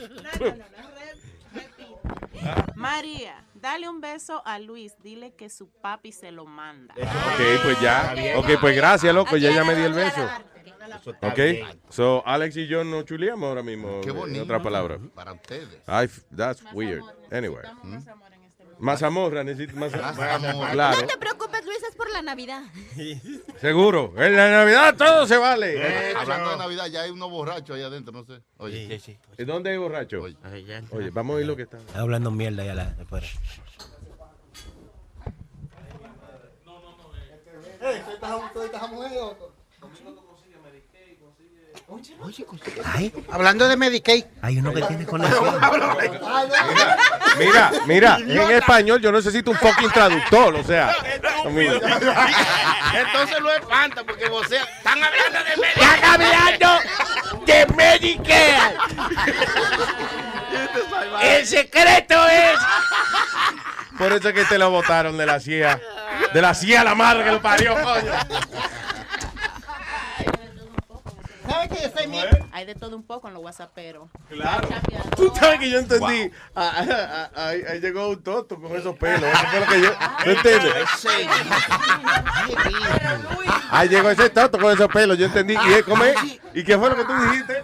María, 2.74 3.44
dale 3.54 3.88
un 3.88 4.00
beso 4.00 4.42
a 4.46 4.58
Luis. 4.58 4.94
Dile 5.02 5.34
que 5.34 5.48
su 5.48 5.68
papi 5.70 6.12
se 6.12 6.30
lo 6.30 6.46
manda. 6.46 6.94
Ok, 6.94 7.62
pues 7.62 7.80
ya. 7.80 8.14
Ok, 8.36 8.50
pues 8.60 8.76
gracias, 8.76 9.14
loco. 9.14 9.36
Ya 9.36 9.50
ya 9.52 9.64
me 9.64 9.74
di 9.74 9.82
el 9.82 9.92
beso. 9.92 10.28
Ok. 11.22 11.40
So, 11.88 12.22
Alex 12.26 12.56
y 12.56 12.66
yo 12.68 12.84
nos 12.84 13.04
chuleamos 13.04 13.48
ahora 13.48 13.62
mismo. 13.62 14.00
Qué 14.02 14.10
En 14.10 14.16
bonito. 14.16 14.44
otra 14.44 14.62
palabra. 14.62 14.98
Para 15.14 15.32
ustedes. 15.32 15.80
I 15.88 16.08
that's 16.34 16.62
weird. 16.72 17.02
Anyway. 17.32 17.62
Más 18.78 19.02
amor, 19.02 19.32
necesito 19.44 19.74
más 19.76 19.92
Más 19.92 20.18
amor. 20.18 20.46
amor. 20.50 20.70
Claro. 20.70 21.00
No 21.00 21.06
te 21.06 21.16
preocupes, 21.16 21.64
Luis, 21.64 21.82
es 21.88 21.94
por 21.96 22.10
la 22.10 22.22
Navidad. 22.22 22.62
Seguro. 23.60 24.12
En 24.16 24.36
la 24.36 24.50
Navidad 24.50 24.94
todo 24.96 25.26
se 25.26 25.36
vale. 25.38 25.74
Eh, 25.76 26.14
hablando 26.16 26.50
de 26.50 26.56
Navidad, 26.58 26.86
ya 26.86 27.02
hay 27.02 27.10
unos 27.10 27.30
borrachos 27.30 27.76
ahí 27.76 27.82
adentro, 27.82 28.12
no 28.12 28.24
sé. 28.24 28.42
Oye, 28.58 29.00
¿Y 29.38 29.44
dónde 29.44 29.70
hay 29.70 29.76
borracho? 29.78 30.22
Oye. 30.22 30.36
Oye, 30.90 31.10
vamos 31.10 31.34
a 31.34 31.36
oír 31.38 31.46
lo 31.46 31.56
que 31.56 31.62
está. 31.62 31.78
Está 31.78 32.00
hablando 32.00 32.30
mierda 32.30 32.64
ya 32.64 32.74
la, 32.74 32.94
después. 41.88 43.12
Hablando 43.30 43.68
de 43.68 43.76
Medicaid. 43.76 44.24
Hay 44.42 44.58
uno 44.58 44.72
que 44.72 44.82
tiene 44.82 45.06
conexión. 45.06 45.60
Mira, 47.38 47.70
mira, 47.86 48.18
en 48.18 48.50
español 48.50 49.00
yo 49.00 49.12
necesito 49.12 49.50
un 49.50 49.56
fucking 49.56 49.90
traductor, 49.90 50.54
o 50.54 50.64
sea. 50.64 50.94
Entonces 51.44 53.40
lo 53.40 53.52
espanta 53.52 54.04
porque 54.04 54.28
vos 54.28 54.50
están 54.50 55.02
hablando 55.02 55.38
de 55.38 55.56
Medicaid. 55.56 55.94
¡Están 55.94 56.20
hablando 56.20 56.68
de 57.46 57.66
Medicare! 57.76 58.76
¡El 61.22 61.46
secreto 61.46 62.26
es! 62.28 62.58
Por 63.98 64.12
eso 64.12 64.28
es 64.28 64.34
que 64.34 64.44
te 64.44 64.58
lo 64.58 64.70
botaron 64.70 65.16
de 65.16 65.26
la 65.26 65.40
CIA. 65.40 65.80
De 66.34 66.42
la 66.42 66.54
CIA 66.54 66.84
la 66.84 66.94
madre 66.94 67.24
que 67.24 67.32
lo 67.32 67.40
parió, 67.40 67.74
coño. 67.74 68.12
¿Sabes 71.48 71.68
que 71.68 71.82
yo 71.82 71.90
soy 71.96 72.06
mi... 72.08 72.18
Hay 72.52 72.64
de 72.66 72.74
todo 72.74 72.96
un 72.96 73.02
poco 73.06 73.28
en 73.28 73.34
los 73.34 73.42
whatsapperos. 73.42 74.08
Claro. 74.28 74.68
Tú 75.16 75.32
sabes 75.34 75.60
que 75.60 75.70
yo 75.70 75.78
entendí. 75.78 76.30
Ah, 76.54 76.72
ah, 76.76 77.30
ah, 77.36 77.46
Ahí 77.48 77.62
ahí 77.68 77.80
llegó 77.80 78.08
un 78.08 78.22
toto 78.22 78.60
con 78.60 78.74
esos 78.76 78.96
pelos. 78.96 79.22
Eso 79.22 79.46
fue 79.50 79.60
lo 79.60 79.66
que 79.66 79.80
yo. 79.82 79.90
¿Tú 80.24 80.30
entiendes? 80.30 80.74
Ahí 83.70 83.88
llegó 83.88 84.10
ese 84.10 84.30
toto 84.30 84.58
con 84.58 84.72
esos 84.72 84.88
pelos. 84.88 85.18
Yo 85.18 85.26
entendí. 85.26 85.54
¿Y, 85.54 85.82
cómo 85.82 86.04
es? 86.04 86.16
¿Y 86.54 86.64
qué 86.64 86.78
fue 86.78 86.88
lo 86.90 86.96
que 86.96 87.04
tú 87.04 87.12
dijiste? 87.30 87.62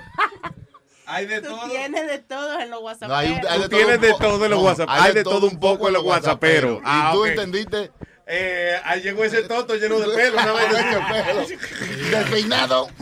Hay 1.07 1.27
de 1.27 1.41
Tú 1.43 1.55
tienes 1.69 2.07
de 2.09 2.19
todo 2.21 2.59
en 2.61 2.71
los 2.71 2.81
No, 2.81 2.87
whatsapperos. 2.87 3.19
hay, 3.19 3.33
un- 3.33 3.47
hay 3.49 3.61
Tú 3.63 3.69
tienes 3.69 4.01
de 4.01 4.15
todo 4.19 4.45
en 4.45 4.51
los 4.51 4.61
No, 4.61 4.65
WhatsApp. 4.67 4.89
Hay 4.91 5.13
de 5.13 5.25
todo 5.25 5.47
un 5.47 5.61
poco 5.61 5.89
en 5.89 5.95
los 5.95 6.03
whatsapperos. 6.05 6.79
¿Y 6.79 6.83
Ah, 6.85 7.11
tú 7.13 7.25
entendiste? 7.27 7.91
Eh, 8.27 8.77
ahí 8.85 9.01
llegó 9.03 9.25
ese 9.25 9.43
toto 9.43 9.75
lleno 9.77 9.99
de 9.99 10.15
pelo. 10.17 10.37
una 10.39 10.53
vez. 10.53 11.59
Despeinado. 12.11 12.89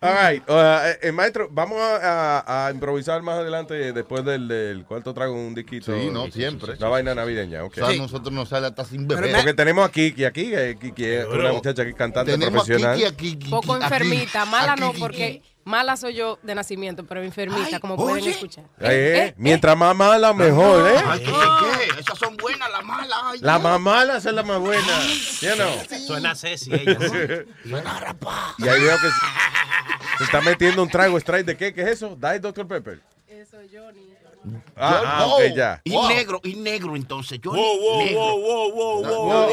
All 0.00 0.14
right. 0.14 0.48
uh, 0.48 0.52
eh, 0.86 0.98
eh, 1.02 1.12
maestro, 1.12 1.48
vamos 1.50 1.80
a, 1.80 2.38
a- 2.38 2.66
a 2.68 2.70
improvisar 2.70 3.20
más 3.22 3.38
adelante 3.40 3.92
después 3.92 4.24
del, 4.24 4.46
del 4.46 4.84
cuarto 4.84 5.12
trago 5.12 5.34
un 5.34 5.56
disquito. 5.56 5.92
Sí, 5.92 6.08
no, 6.12 6.30
siempre. 6.30 6.76
La 6.78 6.86
vaina 6.86 7.16
navideña, 7.16 7.64
ok. 7.64 7.72
O 7.72 7.74
sea, 7.74 7.88
a 7.88 7.94
nosotros 7.96 8.32
nos 8.32 8.48
sale 8.48 8.68
hasta 8.68 8.84
sin 8.84 9.08
beber. 9.08 9.34
Porque 9.34 9.54
tenemos 9.54 9.84
a 9.84 9.90
Kiki 9.90 10.24
aquí, 10.24 10.52
eh, 10.54 10.76
Kiki 10.80 11.04
es 11.04 11.26
una 11.26 11.52
muchacha 11.52 11.82
que 11.82 11.90
es 11.90 11.96
cantante 11.96 12.30
Tenemos 12.30 12.62
a 12.62 12.64
profesional. 12.66 12.96
Kiki 12.96 13.06
aquí. 13.08 13.50
Poco 13.50 13.76
enfermita, 13.76 14.42
aquí, 14.42 14.50
mala 14.52 14.72
aquí, 14.74 14.80
no, 14.82 14.88
aquí. 14.90 15.00
porque 15.00 15.42
mala 15.68 15.96
soy 15.96 16.14
yo 16.14 16.38
de 16.42 16.54
nacimiento, 16.54 17.04
pero 17.04 17.22
enfermita, 17.22 17.78
como 17.78 17.96
pueden 17.96 18.26
escuchar. 18.26 18.64
Eh, 18.80 19.28
eh, 19.28 19.34
Mientras 19.36 19.76
más 19.76 19.94
mala, 19.94 20.32
mejor, 20.32 20.88
¿eh? 20.90 20.96
Ay, 21.06 21.20
¿qué, 21.20 21.26
qué? 21.32 22.00
Esas 22.00 22.18
son 22.18 22.36
buenas, 22.36 22.68
las 22.70 22.84
malas. 22.84 23.18
ay, 23.24 23.38
La 23.40 23.58
más 23.58 23.78
mala 23.78 24.16
es 24.16 24.24
la 24.24 24.42
más 24.42 24.58
buena. 24.58 25.00
¿Sí 25.02 25.46
o 25.46 25.56
no? 25.56 25.66
Suena 26.06 26.34
Ceci 26.34 26.72
ella. 26.74 26.96
Suena. 26.98 28.16
Y 28.58 28.68
ahí 28.68 28.80
veo 28.82 28.96
que 28.96 29.08
se, 29.08 30.18
se 30.18 30.24
está 30.24 30.40
metiendo 30.40 30.82
un 30.82 30.88
trago 30.88 31.18
straight 31.18 31.46
de 31.46 31.56
qué, 31.56 31.72
¿qué 31.74 31.82
es 31.82 31.88
eso? 31.88 32.16
Diet 32.18 32.40
Dr. 32.40 32.66
Pepper. 32.66 33.00
Ah, 34.76 35.02
ah, 35.04 35.26
ok, 35.26 35.40
ya. 35.54 35.80
Y 35.84 35.92
Wow. 35.92 36.08
negro, 36.08 36.40
y 36.44 36.54
negro 36.54 36.96
entonces. 36.96 37.38
Yo 37.42 37.50
Wow, 37.50 37.78
wow, 37.80 37.98
negro. 37.98 38.20
wow, 38.20 38.72
wow, 38.72 39.02
wow, 39.02 39.34
wow. 39.34 39.50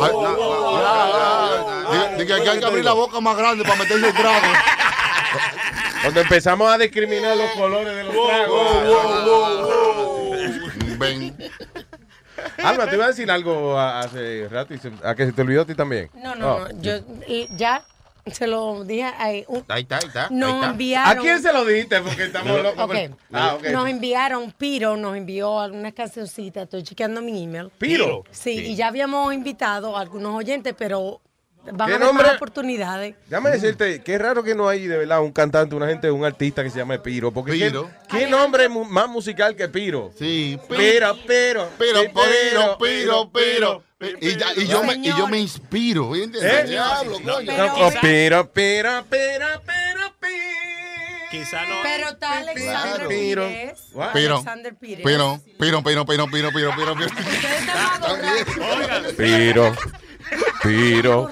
diga 2.17 2.41
que 2.41 2.49
hay 2.49 2.60
que 2.60 2.65
abrir 2.65 2.86
la 2.86 2.93
boca 2.93 3.19
más 3.19 3.36
grande 3.36 3.63
para 3.63 3.75
meterse 3.78 4.08
el 4.08 4.13
trago. 4.13 4.45
Cuando 6.05 6.21
empezamos 6.21 6.71
a 6.71 6.77
discriminar 6.77 7.35
los 7.35 7.49
colores 7.51 7.95
de 7.95 8.03
los 8.03 8.13
tragos. 8.27 8.83
Ven. 10.99 11.35
Alma, 12.63 12.87
te 12.89 12.95
iba 12.95 13.05
a 13.05 13.07
decir 13.09 13.29
algo 13.31 13.77
hace 13.79 14.47
rato 14.49 14.73
y 14.73 14.77
se- 14.77 14.91
a 15.03 15.15
que 15.15 15.25
se 15.25 15.31
te 15.33 15.41
olvidó 15.41 15.61
a 15.63 15.65
ti 15.65 15.73
también. 15.75 16.09
No, 16.15 16.35
no, 16.35 16.55
Oh. 16.55 16.59
no. 16.59 16.81
Yo 16.81 16.93
y 17.27 17.47
ya 17.55 17.83
se 18.31 18.47
lo 18.47 18.83
dije 18.83 19.03
a 19.05 19.27
un- 19.47 19.65
Ahí 19.67 19.81
está, 19.83 19.97
ahí 19.97 20.03
está. 20.07 20.23
ahí 20.27 20.35
Nos 20.35 20.53
está. 20.55 20.67
enviaron. 20.71 21.17
¿A 21.17 21.21
quién 21.21 21.41
se 21.41 21.51
lo 21.53 21.65
dijiste? 21.65 21.99
Porque 22.01 22.23
estamos 22.25 22.61
locos. 22.61 22.83
Ok. 22.83 22.91
con- 22.93 23.17
Ah, 23.33 23.55
ok. 23.55 23.63
Nos 23.69 23.89
enviaron, 23.89 24.51
Piro 24.51 24.95
nos 24.97 25.15
envió 25.17 25.59
algunas 25.59 25.93
cancioncitas, 25.93 26.63
estoy 26.63 26.83
chequeando 26.83 27.21
mi 27.21 27.43
email. 27.43 27.69
Piro. 27.77 28.23
Sí, 28.31 28.57
Sí. 28.57 28.65
y 28.71 28.75
ya 28.75 28.87
habíamos 28.87 29.33
invitado 29.33 29.97
a 29.97 30.01
algunos 30.01 30.35
oyentes, 30.35 30.73
pero 30.77 31.21
van 31.71 31.78
¿Qué 31.78 31.82
a 31.82 31.95
haber 31.95 31.99
nombre? 31.99 32.28
más 32.28 32.36
oportunidades. 32.36 33.15
Déjame 33.28 33.49
decirte, 33.51 34.01
qué 34.04 34.17
raro 34.17 34.43
que 34.43 34.56
no 34.56 34.67
hay 34.69 34.88
de 34.88 34.97
verdad 34.97 35.21
un 35.21 35.32
cantante, 35.32 35.75
una 35.75 35.88
gente, 35.88 36.10
un 36.12 36.23
artista 36.25 36.63
que 36.63 36.69
se 36.69 36.78
llame 36.80 36.99
Piro. 36.99 37.32
Porque 37.32 37.51
Piro. 37.54 37.89
¿qué, 38.10 38.19
qué 38.19 38.28
nombre 38.28 38.69
mu- 38.69 38.86
más 38.86 39.08
musical 39.10 39.56
que 39.56 39.67
Piro? 39.67 40.12
Sí, 40.17 40.60
Piro, 40.69 41.15
Piro. 41.28 41.69
Pero, 41.78 42.01
sí, 42.01 42.08
piro, 42.10 42.78
piro, 42.78 43.32
piro. 43.32 43.84
Y, 44.21 44.36
ya- 44.38 44.54
y 44.56 44.67
yo, 44.67 44.84
me, 44.84 44.93
y 44.95 45.04
yo 45.06 45.28
me 45.28 45.39
inspiro. 45.39 46.15
¿entiendes? 46.15 46.43
¿Eh? 46.43 46.63
Diablo, 46.69 47.17
coño. 47.23 47.51
Piro, 48.01 48.51
Piro, 48.51 49.04
Piro, 49.06 49.06
Piro, 49.10 49.65
Quizá 51.32 51.65
no. 51.65 51.75
Pero 51.84 52.10
está 52.10 52.38
Alexander 52.38 53.08
Piro. 53.08 53.47
Pires. 53.47 53.84
Pero, 54.13 54.36
Alexander 54.36 54.75
Pires. 54.75 55.01
pero, 55.04 55.41
pero, 55.58 55.84
pero, 55.84 56.06
pero, 56.06 56.28
pero, 56.32 56.51
pero, 56.54 56.73
pero, 56.75 56.95
pero. 59.17 59.75
Piro. 60.63 61.29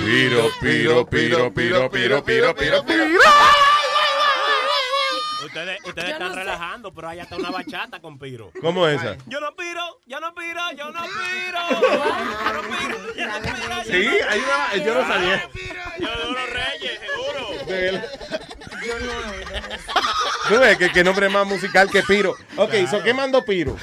Piro, 0.00 0.50
Piro, 0.60 1.06
Piro, 1.06 1.52
Piro, 1.52 1.90
Piro, 1.90 2.24
Piro, 2.24 2.54
Piro, 2.54 2.84
Piro. 2.84 3.04
Ustedes, 5.44 5.78
ustedes 5.84 6.08
Yo 6.08 6.12
están 6.14 6.28
no 6.28 6.34
sé. 6.34 6.40
relajando, 6.40 6.92
pero 6.94 7.08
hay 7.08 7.20
hasta 7.20 7.36
una 7.36 7.50
bachata 7.50 8.00
con 8.00 8.18
Piro. 8.18 8.50
¿Cómo 8.60 8.88
es 8.88 9.00
esa? 9.00 9.16
Yo 9.26 9.40
no 9.40 9.54
piro, 9.54 10.00
yo 10.06 10.18
no 10.20 10.34
piro, 10.34 10.60
yo 10.76 10.90
no 10.90 11.00
piro. 11.02 11.58
Yo 11.70 12.52
no 12.52 12.62
piro, 12.62 13.14
yo 13.14 13.26
no 13.26 13.36
piro. 13.42 13.84
yo 13.84 13.84
Sí, 13.84 14.08
hay 14.28 14.40
una, 14.40 14.84
yo 14.84 14.94
no 14.94 15.06
sabía. 15.06 15.48
Yo 16.00 16.08
de 16.08 16.32
los 16.32 16.50
reyes, 16.50 17.00
seguro. 17.00 17.48
Tú 20.48 20.58
ves 20.58 20.78
que, 20.78 20.90
que 20.90 21.04
nombre 21.04 21.28
más 21.28 21.46
musical 21.46 21.88
que 21.90 22.02
Piro. 22.02 22.34
Ok, 22.56 22.72
so, 22.90 23.02
¿qué 23.02 23.14
mandó 23.14 23.44
Piro? 23.44 23.76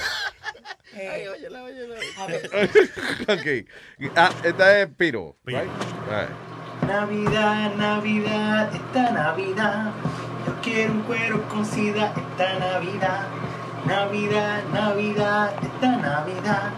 ok. 3.27 3.65
Ah, 4.15 4.31
esta 4.43 4.81
es 4.81 4.89
Piro. 4.97 5.37
right? 5.45 5.69
Right. 6.09 6.29
Navidad, 6.87 7.75
Navidad, 7.75 8.75
esta 8.75 9.11
Navidad. 9.11 9.91
Yo 10.45 10.53
quiero 10.61 10.93
un 10.93 11.01
cuero 11.03 11.47
con 11.47 11.65
sida 11.65 12.13
esta 12.15 12.59
Navidad. 12.59 13.27
Navidad, 13.85 14.61
Navidad, 14.71 15.53
esta 15.61 15.97
Navidad. 15.97 16.71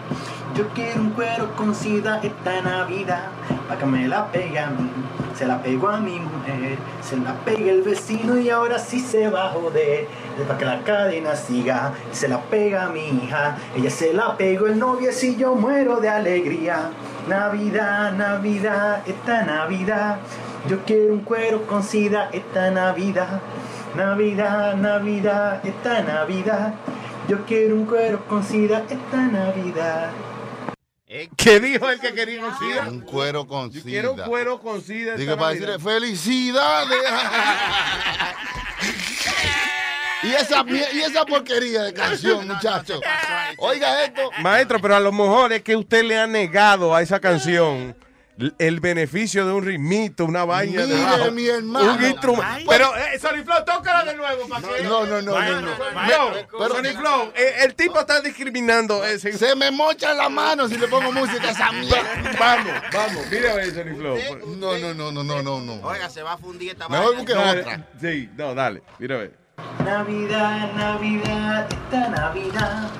Yo 0.56 0.68
quiero 0.68 1.02
un 1.02 1.10
cuero 1.10 1.54
con 1.54 1.74
sida 1.74 2.20
esta 2.22 2.62
Navidad. 2.62 3.28
Pa' 3.68 3.76
que 3.76 3.84
me 3.84 4.08
la 4.08 4.26
pegue 4.32 4.58
a 4.58 4.68
mí. 4.68 4.88
Se 5.36 5.46
la 5.46 5.60
pegó 5.62 5.88
a 5.88 5.98
mi 5.98 6.18
mujer. 6.18 6.78
Se 7.02 7.16
la 7.16 7.34
pegue 7.44 7.70
el 7.70 7.82
vecino 7.82 8.38
y 8.38 8.48
ahora 8.48 8.78
sí 8.78 9.00
se 9.00 9.28
va 9.28 9.46
a 9.46 9.50
joder. 9.50 10.06
Para 10.46 10.58
que 10.58 10.64
la 10.64 10.82
cadena 10.82 11.36
siga. 11.36 11.92
Se 12.12 12.28
la 12.28 12.40
pega 12.40 12.84
a 12.84 12.88
mi 12.88 13.06
hija. 13.08 13.56
Ella 13.76 13.90
se 13.90 14.14
la 14.14 14.36
pegó 14.36 14.66
el 14.66 14.78
novio 14.78 15.10
y 15.10 15.36
yo 15.36 15.54
muero 15.56 16.00
de 16.00 16.08
alegría. 16.08 16.90
Navidad, 17.28 18.12
Navidad, 18.12 19.02
esta 19.06 19.42
Navidad. 19.42 20.16
Yo 20.68 20.84
quiero 20.84 21.12
un 21.12 21.20
cuero 21.20 21.66
con 21.66 21.82
sida 21.82 22.30
esta 22.32 22.70
Navidad. 22.70 23.40
Navidad, 23.96 24.74
Navidad, 24.76 25.64
esta 25.64 26.02
Navidad. 26.02 26.74
Yo 27.28 27.44
quiero 27.46 27.76
un 27.76 27.86
cuero 27.86 28.24
con 28.26 28.42
sida 28.44 28.84
esta 28.90 29.16
Navidad. 29.16 30.10
¿Qué 31.36 31.60
dijo 31.60 31.88
el 31.88 32.00
que 32.00 32.12
quería 32.12 32.40
con 32.40 32.58
sida? 32.58 32.88
Un 32.88 33.00
cuero 33.02 33.46
con 33.46 33.70
Yo 33.70 33.80
sida. 33.80 33.84
quiero 33.90 34.12
un 34.14 34.20
cuero 34.22 34.60
con 34.60 34.82
sida. 34.82 35.10
esta 35.12 35.20
Digo, 35.20 35.36
para 35.36 35.54
Navidad. 35.54 35.66
decirle 35.78 35.92
felicidades. 35.92 36.98
y, 40.24 40.32
esa, 40.32 40.64
y 40.68 41.00
esa 41.00 41.24
porquería 41.24 41.84
de 41.84 41.94
canción, 41.94 42.48
muchacho. 42.48 43.00
Oiga 43.58 44.04
esto. 44.04 44.28
Maestro, 44.40 44.80
pero 44.80 44.96
a 44.96 45.00
lo 45.00 45.12
mejor 45.12 45.52
es 45.52 45.62
que 45.62 45.76
usted 45.76 46.02
le 46.04 46.18
ha 46.18 46.26
negado 46.26 46.94
a 46.94 47.00
esa 47.00 47.20
canción 47.20 47.94
el 48.58 48.80
beneficio 48.80 49.46
de 49.46 49.52
un 49.52 49.64
ritmito, 49.64 50.24
una 50.24 50.44
vaina 50.44 50.82
de 50.86 50.94
Mire, 50.94 51.04
bajo, 51.04 51.30
mi 51.30 51.46
hermano. 51.46 51.94
un 51.94 52.04
instrumento. 52.04 52.68
Pero, 52.68 52.96
eh, 52.96 53.18
Sony 53.20 53.44
Flow, 53.44 53.64
tócala 53.64 54.04
de 54.04 54.16
nuevo 54.16 54.48
para 54.48 54.66
que... 54.68 54.82
No, 54.82 55.06
no, 55.06 55.22
no, 55.22 55.40
no, 55.40 55.60
no. 55.60 55.70
No, 56.58 56.68
Sony 56.68 56.92
Flow, 56.98 57.32
eh, 57.36 57.54
el 57.62 57.74
tipo 57.74 58.00
está 58.00 58.20
discriminando. 58.20 59.04
eh, 59.04 59.18
se- 59.18 59.54
me 59.54 59.70
mocha 59.70 60.12
la 60.14 60.28
mano 60.28 60.68
si 60.68 60.76
le 60.76 60.88
pongo 60.88 61.12
música 61.12 61.48
a 61.48 61.50
esa 61.52 61.70
mierda. 61.72 62.02
Vamos, 62.38 62.72
vamos, 62.92 63.26
mira 63.30 63.52
a 63.52 63.54
ver, 63.54 63.72
Sony 63.72 63.96
Flow. 63.96 64.18
No, 64.56 64.78
no, 64.78 64.94
no, 64.94 65.12
no, 65.12 65.22
no, 65.24 65.42
no, 65.42 65.60
no. 65.60 65.74
Oiga, 65.86 66.10
se 66.10 66.22
va 66.22 66.32
a 66.32 66.38
fundir 66.38 66.70
esta 66.72 66.88
Mejor 66.88 67.06
vaina. 67.14 67.18
busque 67.20 67.34
Dale, 67.34 67.60
otra. 67.60 67.88
Sí, 68.00 68.30
no, 68.36 68.54
dale, 68.54 68.82
mira 68.98 69.14
a 69.14 69.18
ver. 69.18 69.44
Navidad, 69.84 70.72
Navidad, 70.72 71.68
esta 71.72 72.08
Navidad. 72.08 72.90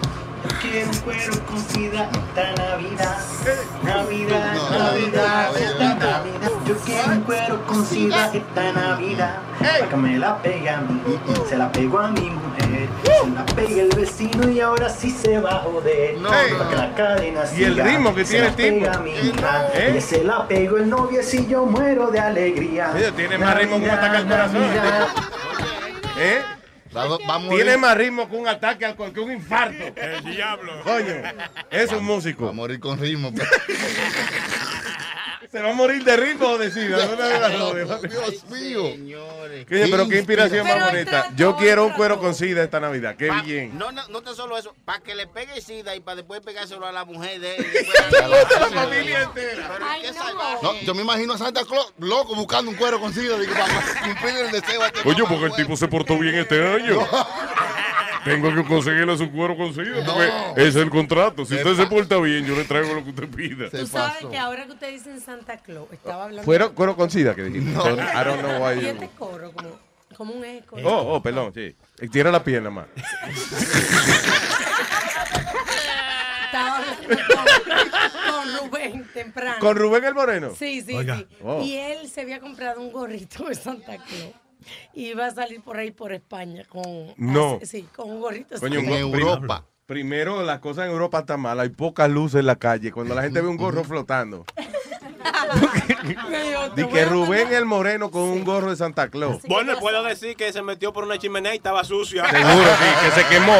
Yo 0.44 0.50
quiero 0.60 0.90
un 0.90 0.96
cuero 0.98 1.32
con 1.46 1.58
sida 1.68 2.10
esta 2.12 2.52
Navidad. 2.62 3.16
Navidad, 3.82 4.54
Navidad, 4.70 5.56
esta 5.56 5.94
Navidad. 5.94 6.50
Yo 6.66 6.76
quiero 6.78 7.12
un 7.12 7.20
cuero 7.22 7.66
con 7.66 7.86
sida 7.86 8.30
esta 8.32 8.72
Navidad. 8.72 9.38
Para 9.58 9.88
que 9.88 9.96
me 9.96 10.18
la 10.18 10.36
pegue 10.42 10.68
a 10.68 10.80
mí. 10.82 11.00
Se 11.48 11.56
la 11.56 11.72
pegó 11.72 11.98
a 12.00 12.08
mi 12.08 12.28
mujer. 12.30 12.88
Se 13.04 13.30
la 13.30 13.46
pegue 13.46 13.80
el 13.82 13.88
vecino 13.96 14.48
y 14.50 14.60
ahora 14.60 14.88
sí 14.90 15.10
se 15.10 15.38
va 15.40 15.50
a 15.56 15.58
joder. 15.60 16.16
Para 16.22 16.68
que 16.68 16.76
la 16.76 16.94
cadena 16.94 17.40
Y 17.56 17.64
el 17.64 17.72
siga. 17.72 17.84
ritmo 17.84 18.14
que 18.14 18.24
Se 18.26 18.32
tiene 18.32 18.44
la 18.44 18.50
el 18.50 18.56
tipo. 18.56 18.78
pega 18.80 18.92
a 18.92 19.00
mi 19.00 19.10
hija. 19.12 19.68
¿Eh? 19.74 20.00
Se 20.00 20.24
la 20.24 20.46
pegó 20.46 20.76
el 20.76 20.90
novio 20.90 21.20
y 21.32 21.46
yo 21.46 21.64
muero 21.64 22.08
de 22.08 22.20
alegría. 22.20 22.92
Tiene 23.16 23.38
más 23.38 23.56
ritmo 23.56 23.78
que 23.78 23.84
un 23.84 23.90
ataque 23.90 24.16
al 24.18 24.28
corazón. 24.28 24.62
¿Eh? 26.18 26.42
Vamos, 26.94 27.18
vamos 27.26 27.52
a 27.52 27.56
Tiene 27.56 27.76
más 27.76 27.96
ritmo 27.96 28.28
que 28.30 28.36
un 28.36 28.46
ataque 28.46 28.86
al 28.86 28.94
que 28.94 29.20
un 29.20 29.32
infarto. 29.32 29.92
El 29.96 30.24
diablo. 30.24 30.80
Coño, 30.84 31.14
es 31.70 31.90
un 31.92 32.04
músico. 32.04 32.48
a 32.48 32.52
morir 32.52 32.78
con 32.78 32.98
ritmo. 32.98 33.32
Se 35.50 35.60
va 35.62 35.70
a 35.70 35.74
morir 35.74 36.02
de 36.04 36.16
ritmo 36.16 36.48
o 36.48 36.58
de 36.58 36.70
sida. 36.70 37.06
Dios 38.02 38.44
mío. 38.50 38.84
Oye, 38.84 39.66
pero 39.90 40.08
qué 40.08 40.18
inspiración 40.18 40.66
Pero 40.66 40.78
más 40.80 40.88
él 40.94 41.04
bonita. 41.04 41.30
Yo 41.36 41.50
él 41.50 41.56
quiero 41.58 41.86
un 41.86 41.92
cuero 41.92 42.18
con 42.18 42.34
sida 42.34 42.62
esta 42.64 42.80
Navidad. 42.80 43.16
Qué 43.16 43.28
Pa- 43.28 43.42
bien. 43.42 43.78
No, 43.78 43.92
no, 43.92 44.06
no 44.08 44.22
tan 44.22 44.34
solo 44.34 44.56
eso, 44.58 44.74
para 44.84 45.00
que 45.00 45.14
le 45.14 45.26
pegue 45.26 45.60
sida 45.60 45.94
y 45.94 46.00
para 46.00 46.16
después 46.16 46.40
pegárselo 46.40 46.86
a 46.86 46.92
la 46.92 47.04
mujer 47.04 47.40
de 47.40 47.56
la 48.60 48.68
familia 48.70 49.22
entera. 49.22 49.78
No, 50.62 50.80
yo 50.80 50.94
me 50.94 51.02
imagino 51.02 51.34
a 51.34 51.38
Santa 51.38 51.64
Claus 51.64 51.92
loco 51.98 52.34
buscando 52.34 52.70
un 52.70 52.76
cuero 52.76 53.00
con 53.00 53.12
sida 53.12 53.38
digo, 53.38 53.52
para 53.54 54.02
cumplir 54.02 54.36
el 54.46 54.50
deseo 54.50 54.82
a 54.82 54.86
este 54.86 55.00
Oye, 55.08 55.22
porque 55.28 55.46
el 55.46 55.52
tipo 55.54 55.76
se 55.76 55.88
portó 55.88 56.18
bien 56.18 56.34
este 56.36 56.66
año. 56.66 57.06
Tengo 58.24 58.54
que 58.54 58.64
conseguirle 58.64 59.16
su 59.18 59.30
cuero 59.30 59.56
con 59.56 59.74
sida. 59.74 60.04
Porque 60.04 60.26
ese 60.56 60.68
es 60.68 60.76
el 60.76 60.90
contrato. 60.90 61.44
Si 61.44 61.54
usted 61.54 61.74
se 61.74 61.86
porta 61.86 62.18
bien, 62.18 62.44
yo 62.46 62.56
le 62.56 62.64
traigo 62.64 62.94
lo 62.94 63.04
que 63.04 63.10
usted 63.10 63.28
pida. 63.28 63.68
Tú 63.70 63.86
sabes 63.86 64.24
que 64.30 64.38
ahora 64.38 64.64
que 64.66 64.72
ustedes 64.72 65.04
dicen 65.04 65.20
Santa 65.20 65.58
Claus, 65.58 65.86
estaba 65.92 66.24
hablando. 66.24 66.44
¿Cuero, 66.44 66.74
cuero 66.74 66.96
con 66.96 67.10
sida 67.10 67.34
que 67.34 67.42
dijiste? 67.44 67.74
So, 67.74 67.90
I 67.92 68.24
don't 68.24 68.40
know 68.40 68.62
why 68.66 68.78
Y 68.78 68.82
you- 68.82 68.88
este 68.88 69.08
coro, 69.18 69.52
como, 69.52 69.78
como 70.16 70.34
un 70.34 70.44
eco. 70.44 70.76
Oh, 70.84 71.14
oh, 71.16 71.22
perdón, 71.22 71.52
sí. 71.54 71.74
Tira 72.10 72.30
la 72.30 72.42
pierna 72.42 72.70
más. 72.70 72.86
Estaba 76.46 76.76
hablando 76.78 77.08
con, 77.08 78.32
con 78.32 78.58
Rubén 78.70 79.08
temprano. 79.12 79.56
¿Con 79.60 79.76
Rubén 79.76 80.04
el 80.04 80.14
Moreno? 80.14 80.50
Sí, 80.56 80.82
sí, 80.82 80.94
Oiga. 80.94 81.18
sí. 81.18 81.26
Oh. 81.42 81.62
Y 81.62 81.74
él 81.76 82.08
se 82.08 82.20
había 82.22 82.40
comprado 82.40 82.80
un 82.80 82.92
gorrito 82.92 83.44
de 83.44 83.54
Santa 83.54 83.96
Claus. 83.96 84.32
Y 84.94 85.08
iba 85.08 85.26
a 85.26 85.30
salir 85.30 85.60
por 85.62 85.76
ahí 85.76 85.90
por 85.90 86.12
España 86.12 86.64
con. 86.68 86.82
No. 87.16 87.58
Sí, 87.62 87.86
con 87.94 88.10
un 88.10 88.20
gorrito. 88.20 88.58
Coño, 88.60 88.80
prim- 88.80 88.92
Europa. 88.92 89.64
Primero, 89.86 90.42
las 90.42 90.60
cosas 90.60 90.86
en 90.86 90.92
Europa 90.92 91.18
están 91.20 91.40
mal. 91.40 91.60
Hay 91.60 91.68
pocas 91.68 92.08
luces 92.10 92.40
en 92.40 92.46
la 92.46 92.56
calle. 92.56 92.90
Cuando 92.90 93.14
la 93.14 93.22
gente 93.22 93.40
ve 93.42 93.48
un 93.48 93.56
gorro 93.58 93.84
flotando. 93.84 94.44
Di 96.04 96.84
que 96.88 97.04
Rubén 97.06 97.52
el 97.52 97.64
Moreno 97.64 98.10
con 98.10 98.22
un 98.22 98.44
gorro 98.44 98.70
de 98.70 98.76
Santa 98.76 99.08
Claus. 99.08 99.42
Bueno, 99.44 99.78
puedo 99.78 100.02
decir 100.02 100.36
que 100.36 100.52
se 100.52 100.60
metió 100.62 100.92
por 100.92 101.04
una 101.04 101.18
chimenea 101.18 101.54
y 101.54 101.56
estaba 101.56 101.82
sucia. 101.84 102.28
Seguro, 102.28 102.70
sí, 102.78 103.04
que 103.04 103.10
se 103.22 103.26
quemó. 103.28 103.56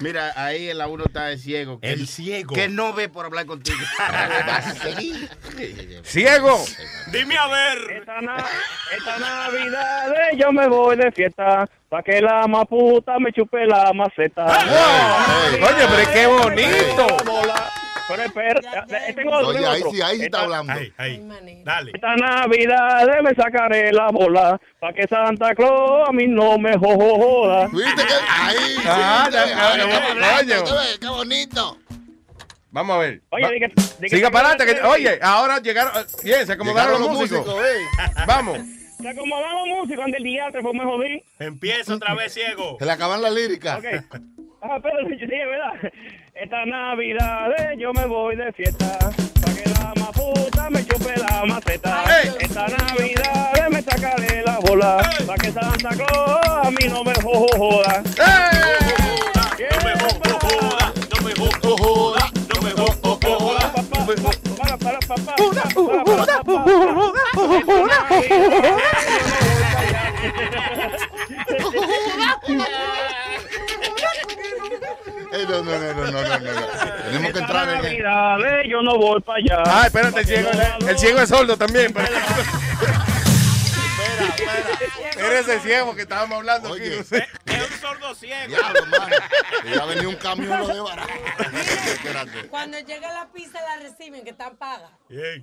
Mira, 0.00 0.32
ahí 0.36 0.68
el 0.68 0.82
uno 0.88 1.04
está 1.04 1.30
el 1.30 1.38
ciego. 1.38 1.78
que- 1.80 1.92
El 1.92 2.08
ciego. 2.08 2.54
Que 2.54 2.68
no 2.68 2.92
ve 2.92 3.08
por 3.08 3.24
hablar 3.26 3.46
contigo. 3.46 3.78
¡Ciego! 6.02 6.64
Dime 7.12 7.36
a 7.38 7.46
ver. 7.46 7.78
Esta, 8.00 8.20
na- 8.20 8.44
esta 8.96 9.18
Navidad 9.18 10.12
eh, 10.12 10.36
yo 10.38 10.50
me 10.52 10.66
voy 10.66 10.96
de 10.96 11.12
fiesta 11.12 11.66
pa' 11.88 12.02
que 12.02 12.20
la 12.20 12.46
maputa 12.48 13.18
me 13.18 13.32
chupe 13.32 13.64
la 13.66 13.92
maceta. 13.94 14.44
Oye, 14.46 15.86
pero 15.88 16.12
qué 16.12 16.26
bonito. 16.26 17.06
Pero 18.16 18.22
espera, 18.24 18.86
eh, 19.08 19.12
tengo 19.14 19.32
otro, 19.32 19.48
Oye, 19.48 19.66
ahí 19.66 19.82
sí, 19.90 20.02
ahí 20.02 20.16
sí 20.18 20.24
está 20.24 20.42
hablando. 20.42 20.72
Dale. 21.64 21.90
Esta 21.94 22.16
Navidad 22.16 23.08
eh, 23.18 23.22
me 23.22 23.34
sacaré 23.34 23.92
la 23.92 24.08
bola 24.10 24.60
pa' 24.80 24.92
que 24.92 25.06
Santa 25.06 25.54
Claus 25.54 26.08
a 26.08 26.12
mí 26.12 26.26
no 26.26 26.58
me 26.58 26.76
joda. 26.78 27.66
¿Viste 27.68 28.04
que 28.06 28.12
ahí? 28.12 28.76
Ah, 28.86 29.28
Ahí. 30.38 30.46
¡Qué 31.00 31.08
bonito! 31.08 31.78
Vamos 32.70 32.96
a 32.96 32.98
ver. 33.00 33.20
Oye, 33.30 33.44
Va- 33.44 33.50
di 33.50 33.58
que- 33.60 33.66
di 33.98 34.08
que 34.08 34.16
Siga 34.16 34.30
para 34.30 34.48
adelante. 34.50 34.74
que- 34.80 34.86
Oye, 34.86 35.18
ahora 35.22 35.58
llegaron. 35.60 35.92
Bien, 36.24 36.46
se 36.46 36.52
acomodaron 36.52 36.92
Llegaron 36.94 37.12
los 37.12 37.20
músicos. 37.20 37.46
músicos, 37.46 37.64
eh. 37.68 38.24
Vamos. 38.26 38.58
Se 39.00 39.08
acomodaron 39.08 39.68
los 39.68 39.78
músicos 39.80 40.04
ante 40.06 40.16
el 40.18 40.22
diatre, 40.24 40.62
pues 40.62 40.74
me 40.74 40.84
jodí. 40.84 41.22
Empieza 41.38 41.94
otra 41.94 42.14
vez, 42.14 42.32
ciego. 42.32 42.76
Se 42.78 42.86
le 42.86 42.92
acaban 42.92 43.20
las 43.20 43.32
líricas. 43.32 43.78
Ok. 43.78 43.84
Ah, 44.62 44.78
pero 44.82 44.96
sí, 45.08 45.14
es 45.20 45.28
verdad. 45.28 45.92
Esta 46.34 46.64
Navidad 46.64 47.50
eh, 47.58 47.76
yo 47.78 47.92
me 47.92 48.06
voy 48.06 48.36
de 48.36 48.50
fiesta 48.52 48.98
pa' 48.98 49.52
que 49.54 49.68
la 49.68 49.92
maputa 50.00 50.70
me 50.70 50.84
chupe 50.86 51.14
la 51.18 51.44
maceta. 51.44 52.04
Esta 52.40 52.66
Navidad 52.68 53.52
eh, 53.58 53.68
me 53.70 53.82
sacaré 53.82 54.42
la 54.42 54.58
bola 54.60 54.96
pa' 55.26 55.34
que 55.34 55.52
Santa 55.52 55.90
Claus 55.90 56.66
a 56.66 56.70
mí 56.70 56.88
no 56.88 57.04
me 57.04 57.12
joda. 57.14 58.02
No 61.12 61.22
me 61.22 61.32
joda, 61.34 62.30
no 62.54 62.62
me 62.62 62.72
joda, 62.72 63.72
no 63.94 64.06
me 64.06 64.14
joda. 64.16 64.32
Para, 64.56 64.76
para, 64.78 64.98
para, 65.00 65.22
para, 65.24 65.36
para, 65.36 66.72
Eh, 68.24 68.38
no, 68.38 69.51
no, 75.32 75.62
no, 75.62 75.78
no, 75.78 75.94
no, 75.94 76.10
no, 76.10 76.12
no. 76.12 76.66
Tenemos 77.04 77.32
que 77.32 77.38
entrar 77.38 77.68
en 77.68 77.84
el... 77.84 77.96
Eh, 77.96 78.68
yo 78.68 78.82
no 78.82 78.98
voy 78.98 79.20
para 79.20 79.38
allá. 79.38 79.62
Ah, 79.66 79.86
espérate, 79.86 80.20
el 80.20 80.26
ciego, 80.26 80.50
el 80.86 80.98
ciego 80.98 81.20
es 81.20 81.28
sordo 81.28 81.56
también. 81.56 81.94
Eres 85.16 85.48
el 85.48 85.60
ciego 85.60 85.94
que 85.94 86.02
estábamos 86.02 86.38
hablando 86.38 86.74
aquí. 86.74 86.90
no 86.96 87.02
sé. 87.02 87.28
Es 87.46 87.70
un 87.70 87.78
sordo 87.78 88.14
ciego. 88.14 88.48
Diablo, 88.48 88.86
mano. 88.86 89.16
Ya 89.74 89.84
venía 89.84 90.08
un 90.08 90.16
camión 90.16 90.58
lo 90.58 90.68
de 90.68 90.80
barato. 90.80 91.12
Espérate. 91.86 92.48
Cuando 92.48 92.78
llega 92.80 93.12
la 93.12 93.28
pizza 93.32 93.60
la 93.62 93.76
reciben, 93.82 94.24
que 94.24 94.30
están 94.30 94.56
pagas. 94.56 94.90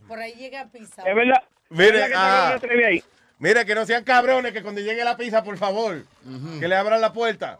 Por 0.08 0.20
ahí 0.20 0.34
llega 0.34 0.68
pizza. 0.72 1.04
Es 1.04 1.16
verdad. 1.16 1.44
Mire, 1.70 1.92
¿Verdad 1.92 2.60
que 2.60 2.68
ah. 2.68 2.88
ahí? 2.88 3.04
Mira, 3.38 3.64
que 3.64 3.74
no 3.74 3.86
sean 3.86 4.04
cabrones, 4.04 4.52
que 4.52 4.62
cuando 4.62 4.82
llegue 4.82 5.04
la 5.04 5.16
pizza, 5.16 5.44
por 5.44 5.58
favor, 5.58 6.04
que 6.60 6.68
le 6.68 6.76
abran 6.76 7.00
la 7.00 7.14
puerta. 7.14 7.60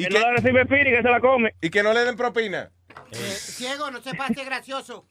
Y 0.00 0.04
Que 0.04 0.08
que, 0.10 0.18
no 0.18 0.26
la 0.26 0.32
recibe 0.32 0.66
Piri, 0.66 0.90
que 0.90 1.02
se 1.02 1.08
la 1.08 1.20
come. 1.20 1.54
y 1.60 1.70
que 1.70 1.82
no 1.82 1.92
le 1.92 2.00
den 2.04 2.16
propina. 2.16 2.70
Ciego, 3.12 3.90
no 3.90 4.00
se 4.00 4.14
pase 4.14 4.44
gracioso. 4.44 5.06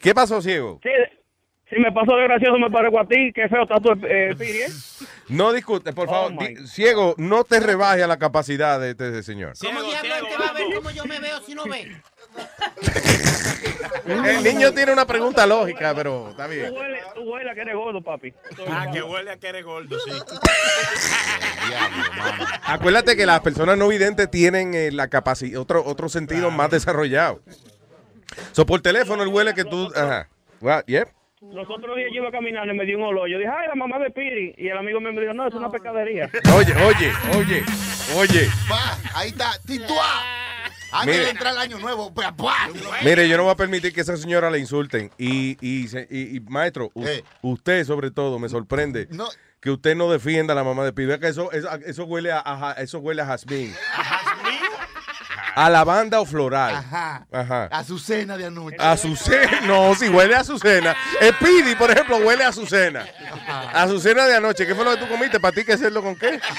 ¿Qué 0.00 0.14
pasó, 0.14 0.40
ciego? 0.42 0.80
Sí, 0.82 0.90
si 1.70 1.78
me 1.80 1.90
pasó 1.92 2.14
de 2.16 2.24
gracioso, 2.24 2.58
me 2.58 2.70
parezco 2.70 3.00
a 3.00 3.06
ti. 3.06 3.32
Qué 3.34 3.48
feo 3.48 3.62
está 3.62 3.76
tu 3.80 3.92
eh, 4.06 4.34
Piri, 4.38 4.62
¿eh? 4.62 4.68
No 5.28 5.52
discute, 5.52 5.92
por 5.92 6.08
favor. 6.08 6.32
Oh, 6.36 6.40
my 6.40 6.48
di- 6.54 6.66
ciego, 6.66 7.14
no 7.18 7.44
te 7.44 7.60
rebaje 7.60 8.02
a 8.02 8.06
la 8.06 8.18
capacidad 8.18 8.78
de 8.80 8.90
este 8.90 9.22
señor. 9.22 9.54
¿Cómo 9.60 9.82
diablo 9.82 10.14
él 10.16 10.24
te 10.28 10.36
va 10.36 10.48
a 10.48 10.52
ver 10.52 10.64
cómo 10.74 10.90
yo 10.90 11.04
me 11.06 11.18
veo 11.20 11.40
si 11.42 11.54
no 11.54 11.64
ve? 11.64 11.90
El 14.06 14.42
niño 14.42 14.72
tiene 14.72 14.92
una 14.92 15.06
pregunta 15.06 15.46
lógica, 15.46 15.94
pero 15.94 16.30
está 16.30 16.46
Tú 16.46 16.50
bien. 16.50 16.74
tú 17.14 17.20
hueles 17.22 17.52
a 17.52 17.54
que 17.54 17.60
eres 17.60 17.74
gordo, 17.76 18.02
papi. 18.02 18.34
Ah, 18.68 18.86
que 18.92 19.02
huele 19.02 19.30
a 19.30 19.36
que 19.36 19.48
eres 19.48 19.64
gordo, 19.64 19.96
sí. 20.00 20.10
Acuérdate 22.64 23.16
que 23.16 23.26
las 23.26 23.40
personas 23.40 23.76
no 23.78 23.88
videntes 23.88 24.30
tienen 24.30 24.74
eh, 24.74 24.90
la 24.92 25.08
capacidad, 25.08 25.60
otro, 25.60 25.84
otro 25.84 26.08
sentido 26.08 26.50
más 26.50 26.70
desarrollado. 26.70 27.40
So, 28.52 28.66
por 28.66 28.80
teléfono, 28.80 29.22
el 29.22 29.28
huele 29.28 29.54
que 29.54 29.64
tú. 29.64 29.90
Ajá. 29.94 30.28
Well, 30.60 30.82
yep. 30.86 31.08
Los 31.52 31.68
otros 31.68 31.96
días 31.96 32.10
yo 32.14 32.22
iba 32.22 32.30
caminando 32.30 32.72
y 32.72 32.76
me 32.76 32.84
dio 32.84 32.96
un 32.98 33.04
olor. 33.04 33.28
Yo 33.28 33.38
dije, 33.38 33.50
ay, 33.50 33.68
la 33.68 33.74
mamá 33.74 33.98
de 33.98 34.10
Piri. 34.10 34.54
Y 34.56 34.68
el 34.68 34.78
amigo 34.78 35.00
me 35.00 35.10
dijo, 35.20 35.34
no, 35.34 35.48
es 35.48 35.54
una 35.54 35.70
pescadería. 35.70 36.30
Oye, 36.54 36.72
oye, 36.84 37.12
oye, 37.36 37.64
oye. 38.16 38.48
Pa, 38.68 38.96
ahí 39.14 39.30
está. 39.30 39.50
Tituá. 39.66 40.22
Antes 40.92 41.14
Mire. 41.14 41.24
de 41.24 41.30
entrar 41.30 41.52
el 41.54 41.58
año 41.60 41.78
nuevo. 41.78 42.12
Pa. 42.14 42.34
Mire, 43.02 43.28
yo 43.28 43.36
no 43.36 43.44
voy 43.44 43.52
a 43.52 43.56
permitir 43.56 43.92
que 43.92 44.02
esa 44.02 44.16
señora 44.16 44.50
la 44.50 44.58
insulten. 44.58 45.10
Y, 45.18 45.56
y, 45.66 45.88
se- 45.88 46.06
y- 46.10 46.36
y, 46.36 46.40
maestro, 46.40 46.90
Eh. 46.96 47.24
usted 47.42 47.84
sobre 47.86 48.10
todo 48.10 48.38
me 48.38 48.48
sorprende 48.48 49.08
No. 49.10 49.28
que 49.60 49.70
usted 49.70 49.96
no 49.96 50.10
defienda 50.10 50.52
a 50.52 50.56
la 50.56 50.64
mamá 50.64 50.84
de. 50.84 50.90
Vea 50.92 51.18
que 51.18 51.28
eso, 51.28 51.50
eso, 51.52 51.68
eso 51.86 52.04
huele 52.04 52.32
a, 52.32 52.42
a- 52.44 52.72
eso 52.74 52.98
huele 52.98 53.22
a 53.22 53.26
jazmín. 53.26 53.74
A 55.54 55.68
lavanda 55.68 56.18
o 56.20 56.24
floral. 56.24 56.74
Ajá. 56.76 57.26
Ajá. 57.30 57.64
A 57.70 57.84
su 57.84 57.98
cena 57.98 58.38
de 58.38 58.46
anoche. 58.46 58.76
Azucena, 58.78 59.60
no, 59.66 59.94
si 59.94 60.08
huele 60.08 60.34
a 60.34 60.40
Azucena. 60.40 60.96
Speedy, 61.22 61.74
por 61.74 61.90
ejemplo, 61.90 62.16
huele 62.18 62.42
a 62.44 62.48
Azucena. 62.48 63.04
Azucena 63.74 64.24
de 64.26 64.36
anoche, 64.36 64.66
¿qué 64.66 64.74
fue 64.74 64.84
lo 64.84 64.92
que 64.92 64.96
tú 64.98 65.08
comiste? 65.08 65.40
¿Para 65.40 65.54
ti 65.54 65.62
qué 65.64 65.74
hacerlo 65.74 66.02
con 66.02 66.16
qué? 66.16 66.40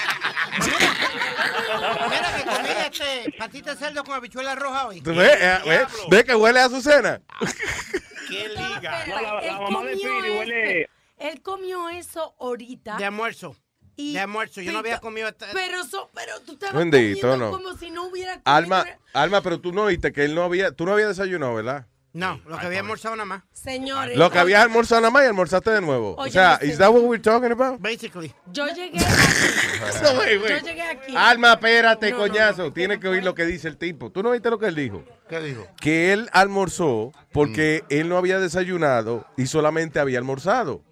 Este 3.26 3.38
patita 3.38 3.74
de 3.74 3.78
cerdo 3.78 4.04
con 4.04 4.14
habichuela 4.14 4.54
roja 4.54 4.86
hoy. 4.88 5.00
¿Tú 5.00 5.14
ves? 5.14 5.36
Eh, 5.40 5.58
¿Ves? 5.66 5.86
¿Ves 6.10 6.24
que 6.24 6.34
huele 6.34 6.60
a 6.60 6.64
Azucena? 6.66 7.20
¿Qué 8.28 8.48
liga? 8.48 9.06
No, 9.06 9.20
la, 9.20 9.60
mamá 9.60 9.84
de 9.84 9.92
comió 9.92 10.22
Piri 10.22 10.30
huele... 10.38 10.90
Él 11.18 11.42
comió 11.42 11.88
eso 11.88 12.34
ahorita. 12.40 12.96
De 12.96 13.04
almuerzo. 13.04 13.56
y- 13.96 14.14
De 14.14 14.20
almuerzo. 14.20 14.60
Yo 14.60 14.72
no 14.72 14.78
había 14.80 14.98
comido 14.98 15.28
esta... 15.28 15.46
Pero, 15.52 15.80
eso, 15.80 16.10
pero 16.12 16.40
tú 16.40 16.52
estabas 16.54 16.74
Bendito, 16.76 17.20
comiendo 17.20 17.46
no. 17.46 17.50
como 17.52 17.76
si 17.76 17.90
no 17.90 18.04
hubiera 18.06 18.32
comido. 18.40 18.42
Alma, 18.44 18.84
Alma, 19.12 19.40
pero 19.42 19.60
tú 19.60 19.72
no 19.72 19.84
oíste 19.84 20.12
que 20.12 20.24
él 20.24 20.34
no 20.34 20.42
había, 20.42 20.72
tú 20.72 20.84
no 20.84 20.92
habías 20.92 21.08
desayunado, 21.08 21.54
¿verdad? 21.54 21.86
No, 22.14 22.40
lo 22.46 22.56
que 22.58 22.66
había 22.66 22.78
almorzado 22.78 23.16
nada 23.16 23.24
más. 23.26 23.42
Señores. 23.52 24.16
Lo 24.16 24.30
que 24.30 24.38
habías 24.38 24.62
almorzado 24.62 25.00
nada 25.00 25.10
más 25.10 25.24
y 25.24 25.26
almorzaste 25.26 25.70
de 25.72 25.80
nuevo. 25.80 26.14
o 26.16 26.28
sea, 26.28 26.58
sé- 26.58 26.68
¿is 26.68 26.78
that 26.78 26.88
what 26.90 27.02
we're 27.02 27.20
talking 27.20 27.50
about? 27.50 27.80
Basically. 27.80 28.32
Yo 28.52 28.66
llegué 28.68 28.98
aquí. 28.98 30.02
No, 30.02 30.10
wait, 30.20 30.40
wait. 30.40 30.50
Yo 30.60 30.66
llegué 30.68 30.82
aquí. 30.82 31.14
Alma, 31.16 31.54
espérate, 31.54 32.12
No, 32.12 32.16
no, 32.18 32.22
coñazo. 32.22 32.72
Tienes 32.72 33.00
que 33.00 33.08
oír 33.08 33.24
lo 33.24 33.34
que 33.34 33.44
dice 33.44 33.66
el 33.66 33.76
tipo. 33.76 34.10
¿Tú 34.12 34.22
no 34.22 34.30
oíste 34.30 34.48
lo 34.48 34.58
que 34.60 34.66
él 34.66 34.76
dijo? 34.76 35.02
¿Qué 35.28 35.40
dijo? 35.40 35.66
Que 35.80 36.12
él 36.12 36.30
almorzó 36.32 37.12
porque 37.32 37.82
él 37.88 38.08
no 38.08 38.16
había 38.16 38.38
desayunado 38.38 39.26
y 39.36 39.46
solamente 39.48 39.98
había 39.98 40.18
almorzado. 40.18 40.82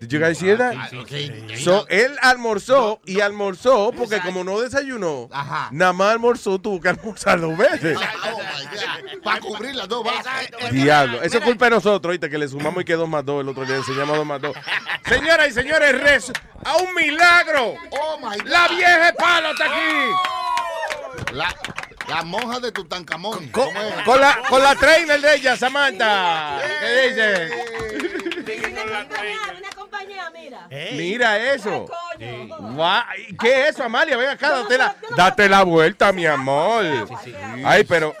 Did 0.00 0.12
you 0.12 0.18
guys 0.18 0.40
hear 0.40 0.56
that? 0.56 0.74
So, 1.62 1.86
él 1.90 2.16
almorzó 2.22 3.02
y 3.04 3.20
almorzó 3.20 3.92
porque 3.92 4.18
como 4.20 4.42
no 4.44 4.58
desayunó, 4.58 5.28
nada 5.72 5.92
más 5.92 6.12
almorzó, 6.12 6.58
tuvo 6.58 6.80
que 6.80 6.88
almorzar 6.88 7.38
dos 7.38 7.54
veces. 7.54 7.98
Para 9.22 9.40
cubrir 9.40 9.74
las 9.74 9.86
dos 9.88 10.02
bases. 10.02 10.50
Diablo. 10.72 11.22
Eso 11.22 11.36
es 11.36 11.44
culpa 11.44 11.66
de 11.66 11.72
nosotros, 11.72 12.12
¿oíste? 12.12 12.30
Que 12.30 12.38
le 12.38 12.48
sumamos 12.48 12.80
y 12.80 12.84
que 12.86 12.94
dos 12.94 13.10
más 13.10 13.26
dos. 13.26 13.42
El 13.42 13.50
otro 13.50 13.66
día 13.66 13.76
enseñamos 13.76 14.16
dos 14.16 14.24
más 14.24 14.40
dos. 14.40 14.56
Señoras 15.06 15.48
y 15.48 15.52
señores, 15.52 16.00
res 16.00 16.32
a 16.64 16.76
un 16.78 16.94
milagro. 16.94 17.74
Oh 17.90 18.16
my 18.18 18.38
God. 18.38 18.46
La 18.46 18.68
vieja 18.68 19.12
palo 19.18 19.50
está 19.50 19.64
aquí. 19.66 21.34
La, 21.34 21.54
la 22.08 22.22
monja 22.22 22.58
de 22.58 22.72
Tutankamón. 22.72 23.48
Con, 23.48 23.68
con 24.06 24.18
la, 24.18 24.38
con 24.48 24.62
la 24.62 24.74
trainer 24.76 25.20
de 25.20 25.34
ella, 25.34 25.58
Samantha. 25.58 26.58
¿Qué 26.80 27.08
dice? 27.10 27.50
Compañía, 30.00 30.30
mira. 30.30 30.68
Mira 30.92 31.52
eso. 31.54 31.86
Guau, 32.58 33.02
¿Qué 33.40 33.62
es 33.62 33.70
eso, 33.70 33.84
Amalia? 33.84 34.16
Ven 34.16 34.28
acá, 34.28 34.50
date 34.50 34.78
la, 34.78 34.96
date 35.16 35.48
la 35.48 35.62
vuelta, 35.64 36.12
mi 36.12 36.26
amor. 36.26 36.84
Ay, 37.64 37.84
pero, 37.84 38.14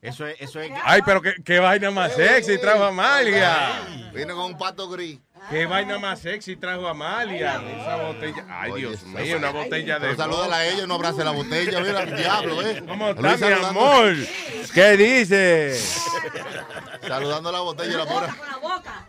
Eso 0.00 0.26
es, 0.26 0.40
eso 0.40 0.60
es. 0.60 0.70
ay, 0.84 1.02
pero 1.04 1.20
qué, 1.20 1.34
qué 1.44 1.58
vaina 1.58 1.90
más 1.90 2.14
sexy 2.14 2.58
trajo 2.58 2.84
Amalia. 2.84 3.82
Viene 4.12 4.32
con 4.32 4.44
un 4.46 4.58
pato 4.58 4.88
gris. 4.88 5.18
Qué 5.50 5.64
vaina 5.66 5.98
más 5.98 6.20
sexy 6.20 6.56
trajo 6.56 6.86
Amalia. 6.88 7.62
Esa 7.80 7.96
botella. 7.96 8.44
Ay, 8.48 8.72
Dios 8.76 9.02
mío, 9.04 9.36
una 9.38 9.50
botella 9.50 9.98
de. 9.98 10.16
Salúdala 10.16 10.56
a 10.56 10.66
ella, 10.66 10.86
no 10.86 10.94
abrace 10.94 11.22
la 11.24 11.30
botella. 11.30 11.80
Mira, 11.80 12.02
el 12.02 12.16
diablo, 12.16 12.62
¿eh? 12.66 12.82
¿Cómo 12.86 13.10
está, 13.10 13.22
Luis 13.22 13.34
mi 13.34 13.38
saludando- 13.38 13.68
amor? 13.68 14.14
¿Qué 14.74 14.96
dice? 14.96 15.78
Saludando 17.06 17.52
la 17.52 17.60
botella, 17.60 17.98
la 17.98 18.06
pura. 18.06 18.36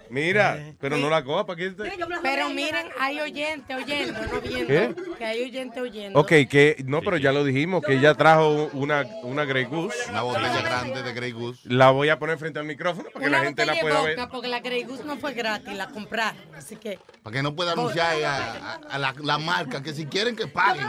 Mira, 0.09 0.73
pero 0.79 0.97
no 0.97 1.09
la 1.09 1.23
copa. 1.23 1.55
¿qué 1.55 1.73
Pero 2.21 2.49
miren, 2.49 2.87
hay 2.99 3.19
oyente 3.19 3.75
oyendo, 3.75 4.19
no 4.31 4.39
viendo. 4.41 4.67
¿Qué? 4.67 4.95
Que 5.17 5.25
hay 5.25 5.43
oyente 5.43 5.81
oyendo. 5.81 6.19
Ok, 6.19 6.29
que 6.49 6.77
no, 6.85 7.01
pero 7.01 7.17
ya 7.17 7.31
lo 7.31 7.43
dijimos, 7.43 7.83
que 7.83 7.93
ella 7.95 8.13
trajo 8.13 8.69
una, 8.73 9.03
una 9.23 9.43
Grey 9.45 9.65
Goose. 9.65 9.97
Una 10.09 10.21
botella 10.21 10.61
grande 10.61 11.03
de 11.03 11.13
Grey 11.13 11.31
Goose. 11.31 11.61
La 11.65 11.89
voy 11.91 12.09
a 12.09 12.19
poner 12.19 12.37
frente 12.37 12.59
al 12.59 12.65
micrófono 12.65 13.09
para 13.09 13.23
que 13.23 13.29
Una 13.29 13.39
la 13.39 13.43
gente 13.45 13.65
la 13.65 13.75
pueda 13.75 14.01
ver. 14.01 14.17
porque 14.31 14.47
la 14.47 14.59
Grey 14.61 14.83
Goose 14.83 15.03
no 15.03 15.17
fue 15.17 15.33
gratis, 15.33 15.73
la 15.75 15.87
compraron. 15.87 16.26
Así 16.57 16.75
que. 16.75 16.99
Para 17.23 17.35
que 17.35 17.43
no 17.43 17.55
pueda 17.55 17.73
anunciar 17.73 18.23
a, 18.23 18.35
a- 18.37 18.79
a 18.89 18.97
la, 18.97 19.13
la 19.21 19.37
marca, 19.37 19.83
que 19.83 19.93
si 19.93 20.05
quieren 20.05 20.35
que 20.35 20.47
paguen. 20.47 20.87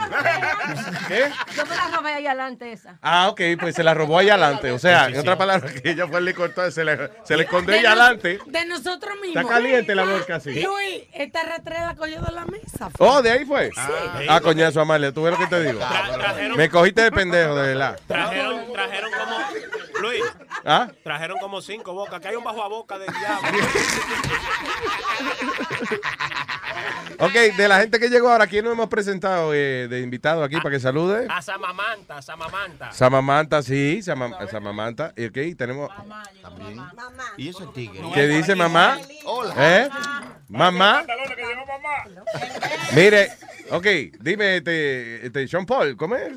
¿Qué? 1.07 1.29
Yo 1.55 1.65
me 1.65 1.75
la 1.75 1.87
robé 1.97 2.13
ahí 2.13 2.27
adelante 2.27 2.71
esa. 2.71 2.97
Ah, 3.01 3.29
ok, 3.29 3.41
pues 3.59 3.75
se 3.75 3.83
la 3.83 3.93
robó 3.93 4.17
ahí 4.19 4.29
adelante. 4.29 4.71
O 4.71 4.79
sea, 4.79 5.07
en 5.07 5.17
otras 5.19 5.37
palabras, 5.37 5.71
que 5.73 5.91
ella 5.91 6.07
fue 6.07 6.19
el 6.19 6.25
licor, 6.25 6.49
entonces 6.49 6.73
se 6.73 6.83
le, 6.83 7.11
se 7.23 7.35
le 7.37 7.43
escondió 7.43 7.75
ahí 7.75 7.85
adelante. 7.85 8.39
De 8.45 8.65
nosotros 8.65 9.15
mismos. 9.21 9.41
Está 9.43 9.53
caliente 9.53 9.95
la 9.95 10.03
vodka 10.05 10.35
así. 10.35 10.51
Luis, 10.61 11.03
esta 11.13 11.43
retreta 11.43 11.87
la 11.87 11.95
cogió 11.95 12.21
de 12.21 12.31
la 12.31 12.45
mesa. 12.45 12.89
Oh, 12.99 13.21
de 13.21 13.31
ahí 13.31 13.45
fue. 13.45 13.69
Ah, 14.27 14.39
coñazo, 14.41 14.81
Amalia, 14.81 15.11
¿tú 15.11 15.23
ves 15.23 15.33
lo 15.33 15.39
que 15.39 15.47
te 15.47 15.63
digo? 15.63 15.79
Me 16.55 16.69
cogiste 16.69 17.01
de 17.03 17.11
pendejo, 17.11 17.55
de 17.55 17.67
verdad. 17.69 17.99
Trajeron, 18.07 18.73
trajeron 18.73 19.11
como. 19.11 19.37
Luis, 20.01 20.23
¿Ah? 20.65 20.89
trajeron 21.03 21.37
como 21.39 21.61
cinco 21.61 21.93
bocas. 21.93 22.19
Que 22.21 22.27
hay 22.29 22.35
un 22.35 22.43
bajo 22.43 22.63
a 22.63 22.67
boca 22.67 22.97
del 22.97 23.09
diablo. 23.13 23.59
Ok, 27.19 27.33
de 27.57 27.67
la 27.67 27.79
gente 27.79 27.99
que 27.99 28.07
llegó 28.09 28.29
ahora, 28.29 28.47
¿quién 28.47 28.63
nos 28.63 28.73
hemos 28.73 28.87
presentado 28.87 29.53
eh, 29.53 29.87
de 29.89 29.99
invitado 30.01 30.43
aquí 30.43 30.55
para 30.57 30.71
que 30.71 30.79
salude? 30.79 31.27
A 31.29 31.41
Samamanta, 31.41 32.21
Samamanta. 32.21 32.91
Samamanta, 32.93 33.61
sí, 33.61 34.01
Sama- 34.01 34.47
Samamanta. 34.49 35.13
Y 35.17 35.25
ok, 35.25 35.57
tenemos. 35.57 35.89
También. 36.41 36.79
¿Y 37.37 37.49
ese 37.49 37.65
tigre? 37.67 38.01
¿Qué 38.13 38.27
dice 38.27 38.55
mamá? 38.55 38.97
Hola. 39.25 39.53
¿Eh? 39.57 39.89
Mamá. 40.47 41.03
Mire, 42.93 43.31
ok, 43.71 43.85
dime, 44.19 44.57
este, 44.57 45.25
este, 45.25 45.47
Sean 45.47 45.65
Paul, 45.65 45.95
¿cómo 45.95 46.15
es? 46.15 46.33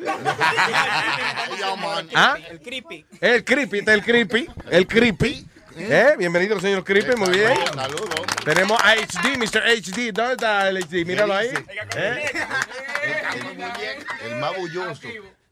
¿Ah? 2.15 2.37
El 2.51 2.61
creepy. 2.61 3.05
El 3.21 3.45
creepy, 3.45 3.79
este 3.79 3.91
es 3.91 3.99
el 3.99 4.05
creepy, 4.05 4.49
el 4.71 4.87
creepy. 4.87 5.47
¿Eh? 5.77 6.15
Bienvenido, 6.19 6.61
señor 6.61 6.85
creepy, 6.85 7.17
muy 7.17 7.31
bien. 7.31 7.55
Saludos. 7.75 8.27
Tenemos 8.45 8.79
a 8.83 8.95
HD, 8.95 9.39
Mr. 9.39 9.63
HD. 9.63 10.13
¿Dónde 10.13 10.33
está 10.33 10.69
el 10.69 10.77
HD? 10.85 11.07
Míralo 11.07 11.35
ahí. 11.35 11.49
¿Eh? 11.97 12.31
El 14.27 14.37
más 14.37 14.57
bulloso. 14.57 15.01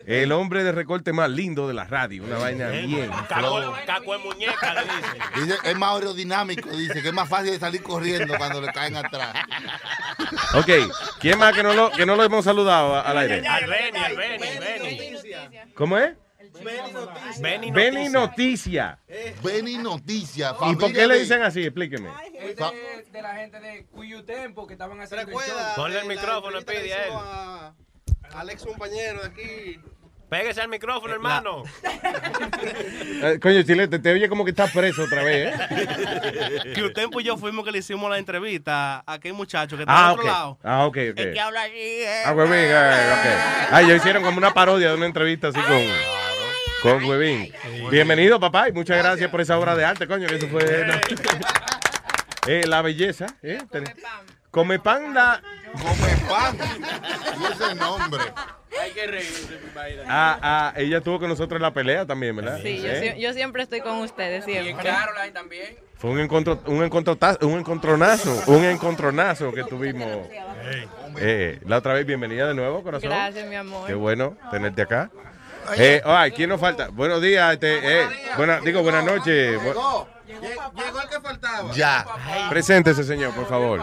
El 0.07 0.33
hombre 0.33 0.65
de 0.65 0.73
recorte 0.73 1.13
más 1.13 1.29
lindo 1.31 1.69
de 1.69 1.75
la 1.75 1.85
radio. 1.85 2.25
Una 2.25 2.39
vaina 2.39 2.69
bien. 2.71 3.11
Caco, 3.29 3.75
caco 3.87 4.13
de 4.13 4.19
muñeca, 4.19 4.75
le 4.75 4.81
dice. 4.83 5.45
Dice, 5.53 5.59
es 5.71 5.77
más 5.77 5.95
aerodinámico, 5.95 6.71
dice, 6.71 7.03
que 7.03 7.09
es 7.09 7.15
más 7.15 7.29
fácil 7.29 7.51
de 7.53 7.59
salir 7.59 7.83
corriendo 7.83 8.37
cuando 8.39 8.61
le 8.61 8.73
caen 8.73 8.97
atrás. 8.97 9.35
Ok, 10.55 10.71
¿quién 11.21 11.39
más 11.39 11.55
que 11.55 11.63
no 11.63 11.75
lo, 11.75 11.91
que 11.91 12.07
no 12.07 12.17
lo 12.17 12.25
hemos 12.25 12.45
saludado 12.45 12.97
a- 12.97 13.03
al 13.03 13.19
aire? 13.19 13.47
Al 13.47 13.67
Beni, 13.67 13.99
al 13.99 14.17
Beni, 14.17 14.39
Beni. 14.59 15.73
¿Cómo 15.75 15.99
es? 15.99 16.15
Beni 17.41 17.71
Beni 17.71 18.09
Noticia. 18.09 18.99
Beni 19.43 19.77
Noticia. 19.79 20.55
¿Y 20.71 20.77
por 20.77 20.93
qué 20.93 21.07
le 21.07 21.19
dicen 21.21 21.43
así? 21.43 21.63
Explíqueme. 21.63 22.09
Este 22.35 22.65
es 22.99 23.13
de 23.13 23.23
la 23.23 23.35
gente 23.37 23.61
de 23.61 23.85
Cuyo 23.87 24.25
Tempo 24.25 24.67
que 24.67 24.73
estaban 24.75 25.01
haciendo 25.01 25.31
el 25.31 25.37
show. 25.47 25.57
Ponle 25.77 26.01
el 26.01 26.07
micrófono, 26.07 26.59
la 26.59 26.63
pide 26.65 26.93
a 26.95 27.05
él. 27.07 27.13
Alex, 28.35 28.63
compañero 28.65 29.21
de 29.23 29.27
aquí. 29.29 29.81
Pégese 30.29 30.61
al 30.61 30.69
micrófono, 30.69 31.13
hermano. 31.13 31.65
Eh, 33.23 33.39
coño, 33.39 33.63
Chilete, 33.63 33.99
te 33.99 34.13
oye 34.13 34.29
como 34.31 34.45
que 34.45 34.51
estás 34.51 34.71
preso 34.71 35.03
otra 35.03 35.23
vez, 35.23 35.53
¿eh? 35.55 36.73
Que 36.75 36.83
usted 36.85 37.07
y 37.19 37.23
yo 37.23 37.37
fuimos 37.37 37.65
que 37.67 37.71
le 37.73 37.79
hicimos 37.79 38.11
la 38.11 38.17
entrevista 38.17 39.01
a 39.07 39.13
aquel 39.15 39.35
muchacho 39.35 39.77
que 39.77 39.83
está 39.83 39.93
Ah, 39.95 40.07
al 40.09 40.13
otro 40.15 40.25
lado. 40.27 40.59
Ah, 40.63 40.87
ok, 40.87 40.97
ok. 41.13 41.19
El 41.19 41.33
que 41.35 41.41
habla 41.41 41.63
así. 41.65 41.73
eh. 41.75 42.23
Ah, 42.25 42.33
Huevín, 42.33 42.55
eh, 42.55 43.13
ok. 43.13 43.73
Ah, 43.73 43.83
ya 43.83 43.95
hicieron 43.95 44.23
como 44.23 44.39
una 44.39 44.55
parodia 44.55 44.89
de 44.91 44.95
una 44.97 45.05
entrevista 45.07 45.49
así 45.49 45.61
con, 45.61 45.83
con 46.83 47.05
Huevín. 47.05 47.53
Bienvenido, 47.91 48.41
papá, 48.41 48.69
y 48.71 48.73
muchas 48.73 48.97
gracias 48.97 49.31
por 49.31 49.43
esa 49.43 49.59
obra 49.59 49.77
de 49.77 49.85
arte, 49.85 50.07
coño, 50.07 50.27
que 50.27 50.37
eso 50.37 50.49
fue... 50.49 50.65
Eh, 52.47 52.63
la 52.67 52.81
belleza, 52.81 53.27
¿eh? 53.43 53.59
Ten- 53.71 53.85
Come 54.51 54.79
pan 54.79 55.15
da... 55.15 55.41
Come 55.73 56.17
pan. 56.29 56.57
Y 57.41 57.53
ese 57.53 57.75
nombre. 57.77 58.23
Hay 58.81 58.91
que 58.93 59.07
reírse, 59.07 59.61
mi. 59.63 59.71
Ah, 60.09 60.39
ah, 60.43 60.73
ella 60.77 60.99
estuvo 60.99 61.19
con 61.19 61.29
nosotros 61.29 61.57
en 61.59 61.63
la 61.63 61.73
pelea 61.73 62.07
también, 62.07 62.35
¿verdad? 62.35 62.59
Sí, 62.63 62.81
yo, 62.81 62.89
¿Eh? 62.89 63.15
sie- 63.15 63.21
yo 63.21 63.33
siempre 63.33 63.63
estoy 63.63 63.81
con 63.81 63.99
ustedes, 63.99 64.47
Y 64.49 64.53
siempre. 64.53 64.89
Caroline 64.89 65.33
también. 65.33 65.79
Fue 65.97 66.11
un 66.11 66.19
encontro, 66.19 66.61
un 66.67 66.83
encontrotazo, 66.83 67.47
un 67.47 67.59
encontronazo, 67.59 68.43
un 68.47 68.65
encontronazo 68.65 69.53
que 69.53 69.65
tuvimos. 69.65 70.09
Eh, 71.19 71.61
la 71.67 71.77
otra 71.79 71.93
vez, 71.93 72.07
bienvenida 72.07 72.49
de 72.49 72.55
nuevo, 72.55 72.83
corazón. 72.83 73.11
Gracias, 73.11 73.47
mi 73.49 73.57
amor. 73.57 73.87
Qué 73.87 73.95
bueno 73.95 74.37
tenerte 74.51 74.83
acá. 74.83 75.11
Eh, 75.77 76.01
ay, 76.05 76.33
¿quién 76.33 76.49
nos 76.49 76.61
falta? 76.61 76.89
Buenos 76.89 77.21
días, 77.21 77.53
este, 77.53 78.01
eh, 78.03 78.07
buena, 78.37 78.61
digo 78.61 78.83
buenas 78.83 79.05
noches. 79.05 79.61
Llegó. 79.63 80.09
Lle- 80.27 80.41
Llegó 80.41 81.01
el 81.03 81.09
que 81.09 81.21
faltaba. 81.21 81.71
Ya. 81.75 82.07
Preséntese, 82.49 83.05
señor, 83.05 83.35
por 83.35 83.47
favor. 83.47 83.83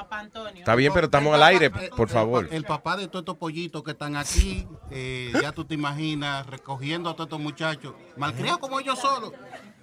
Papá 0.00 0.18
Antonio. 0.20 0.58
Está 0.58 0.74
bien, 0.74 0.92
pero 0.92 1.06
estamos 1.06 1.34
al 1.34 1.42
aire, 1.42 1.70
por 1.70 2.08
favor. 2.08 2.48
El 2.50 2.64
papá 2.64 2.96
de 2.96 3.08
todos 3.08 3.22
estos 3.22 3.36
pollitos 3.38 3.82
que 3.82 3.92
están 3.92 4.14
aquí, 4.16 4.66
eh, 4.90 5.32
ya 5.40 5.52
tú 5.52 5.64
te 5.64 5.74
imaginas, 5.74 6.46
recogiendo 6.46 7.08
a 7.08 7.14
todos 7.14 7.28
estos 7.28 7.40
muchachos, 7.40 7.94
malcriados 8.16 8.58
como 8.58 8.78
ellos 8.78 8.98
solos. 8.98 9.32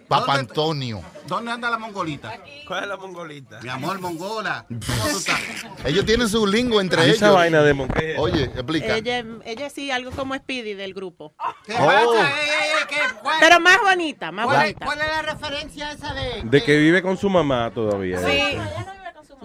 Papá 0.07 0.33
¿Dónde- 0.35 0.39
Antonio. 0.41 1.01
¿Dónde 1.27 1.51
anda 1.51 1.71
la 1.71 1.79
mongolita? 1.79 2.33
¿Cuál 2.67 2.83
es 2.83 2.89
la 2.89 2.97
mongolita? 2.97 3.59
Mi 3.61 3.69
amor, 3.69 3.99
mongola. 4.01 4.65
Ellos 5.85 6.05
tienen 6.05 6.27
su 6.29 6.45
lingua 6.45 6.81
entre 6.81 7.01
¿Y 7.01 7.05
ellos. 7.05 7.15
esa 7.17 7.31
vaina 7.31 7.61
de 7.63 7.73
mon- 7.73 7.87
qué 7.87 8.11
es? 8.13 8.19
Oye, 8.19 8.43
explica. 8.43 8.95
Ella, 8.97 9.23
ella 9.45 9.69
sí, 9.69 9.89
algo 9.91 10.11
como 10.11 10.35
Speedy 10.35 10.73
del 10.75 10.93
grupo. 10.93 11.33
¿Qué 11.65 11.73
Oh. 11.79 11.85
pasa? 11.85 12.29
Eh, 12.29 12.33
eh, 12.33 12.49
eh, 12.81 12.85
¿qué? 12.89 12.97
¿Cuál- 13.21 13.37
Pero 13.39 13.59
más 13.61 13.77
bonita, 13.81 14.31
más 14.31 14.45
¿Cuál, 14.45 14.57
es, 14.57 14.63
bonita. 14.73 14.85
cuál 14.85 14.99
es 15.01 15.07
la 15.07 15.21
referencia 15.21 15.91
esa 15.93 16.13
de...? 16.13 16.41
De 16.43 16.63
que 16.63 16.77
vive 16.77 17.01
con 17.01 17.17
su 17.17 17.29
mamá 17.29 17.71
todavía. 17.73 18.19
Sí. 18.19 18.57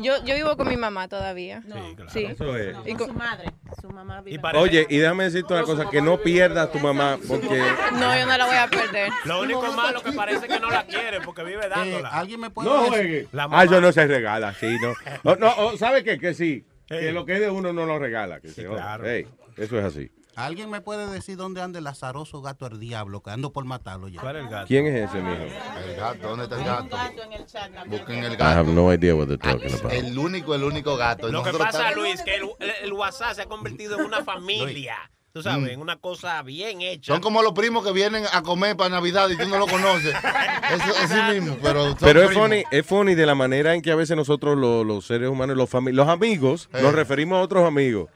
Yo, 0.01 0.25
yo 0.25 0.35
vivo 0.35 0.57
con 0.57 0.69
mi 0.69 0.77
mamá 0.77 1.09
todavía. 1.09 1.63
Sí. 2.09 2.25
Eso 2.25 2.57
es. 2.57 2.77
Y 2.87 2.91
Con 2.95 2.97
con- 2.99 3.07
su 3.09 3.15
madre. 3.15 3.51
Su 3.81 3.91
mamá 3.91 4.21
vive. 4.23 4.41
Oye, 4.55 4.87
y 4.89 4.99
déjame 4.99 5.25
decirte 5.25 5.53
una 5.53 5.63
cosa, 5.63 5.89
que 5.91 6.01
no 6.03 6.19
pierdas 6.21 6.73
tu 6.73 6.79
mamá, 6.79 7.19
porque... 7.29 7.63
No, 7.93 8.17
yo 8.19 8.27
no 8.27 8.37
la 8.39 8.47
voy 8.47 8.57
a 8.57 8.67
perder. 8.69 9.11
Lo 9.25 9.41
único 9.43 9.73
malo 9.73 10.03
que 10.03 10.13
parece 10.13 10.49
que 10.49 10.59
no 10.59 10.71
la 10.71 10.85
quiere 10.87 11.21
porque 11.21 11.45
vive 11.45 11.69
dándola. 11.69 12.09
¿Alguien 12.09 12.41
me 12.41 12.51
puede 12.51 12.69
No 12.69 12.75
decir? 12.77 12.89
juegue. 12.91 13.29
La 13.33 13.45
Ah, 13.45 13.49
mamá. 13.49 13.65
yo 13.67 13.81
no 13.81 13.93
se 13.93 14.07
regala, 14.07 14.55
sí, 14.55 14.77
no. 14.81 14.93
Oh, 15.25 15.37
no, 15.37 15.53
oh, 15.59 15.77
¿sabe 15.77 16.03
qué? 16.05 16.19
Que 16.19 16.35
sí. 16.35 16.65
Que 16.87 17.13
lo 17.13 17.25
que 17.27 17.35
es 17.35 17.41
de 17.41 17.51
uno 17.51 17.73
no 17.73 17.85
lo 17.87 17.99
regala. 17.99 18.41
Que 18.41 18.49
se 18.49 18.65
claro. 18.65 19.05
Eso 19.07 19.79
es 19.79 19.85
así. 19.85 20.11
¿Alguien 20.39 20.71
me 20.71 20.81
puede 20.81 21.07
decir 21.09 21.37
dónde 21.37 21.61
anda 21.61 21.79
el 21.81 21.87
azaroso 21.87 22.41
gato 22.41 22.67
el 22.67 22.79
diablo, 22.79 23.23
que 23.23 23.31
ando 23.31 23.53
por 23.53 23.65
matarlo 23.65 24.07
ya? 24.09 24.21
¿Cuál 24.21 24.37
es 24.37 24.43
el 24.45 24.49
gato? 24.49 24.67
¿Quién 24.69 24.87
es 24.87 25.09
ese, 25.11 25.21
mijo? 25.21 25.43
El 25.43 25.97
gato, 25.97 26.29
¿dónde 26.29 26.45
está 26.45 26.59
el 26.59 26.65
gato? 26.65 26.97
gato 26.97 27.23
en 27.25 27.33
el 27.33 27.47
chat 27.47 27.75
también. 27.75 27.91
Busquen 27.91 28.25
el 28.25 28.33
I 28.33 28.37
gato. 28.37 28.59
have 28.61 28.73
no 28.73 28.93
idea 28.95 29.15
what 29.15 29.27
they're 29.27 29.37
talking 29.39 29.73
about. 29.75 29.93
El 29.93 30.17
único, 30.19 30.55
el 30.55 30.63
único 30.63 30.97
gato. 30.97 31.29
Lo 31.33 31.43
que 31.43 31.51
pasa, 31.53 31.89
estamos- 31.89 31.97
Luis, 31.97 32.23
que 32.23 32.37
el, 32.85 32.93
WhatsApp 32.93 33.35
se 33.35 33.43
ha 33.43 33.47
convertido 33.47 33.99
en 33.99 34.05
una 34.07 34.23
familia. 34.25 34.97
tú 35.33 35.43
sabes, 35.43 35.77
una 35.77 35.97
cosa 35.97 36.43
bien 36.43 36.83
hecha. 36.83 37.13
Son 37.13 37.21
como 37.21 37.43
los 37.43 37.53
primos 37.53 37.85
que 37.85 37.93
vienen 37.93 38.25
a 38.33 38.43
comer 38.43 38.77
para 38.77 38.91
Navidad 38.91 39.29
y 39.31 39.37
tú 39.37 39.47
no 39.49 39.59
lo 39.59 39.67
conoces. 39.67 40.15
Eso 40.73 40.85
es 41.05 41.11
así 41.13 41.35
mismo, 41.41 41.57
pero 41.63 41.95
Pero 42.01 42.23
es 42.23 42.29
primos. 42.29 42.47
funny, 42.49 42.65
es 42.71 42.87
funny 42.87 43.15
de 43.15 43.27
la 43.27 43.35
manera 43.35 43.75
en 43.75 43.83
que 43.83 43.91
a 43.91 43.97
veces 43.97 44.17
nosotros 44.17 44.57
los, 44.57 44.87
los 44.87 45.05
seres 45.07 45.29
humanos, 45.29 45.57
los, 45.57 45.69
los 45.93 46.09
amigos, 46.09 46.69
Eh. 46.73 46.81
nos 46.83 46.95
referimos 46.95 47.39
a 47.39 47.43
otros 47.43 47.67
amigos. 47.67 48.09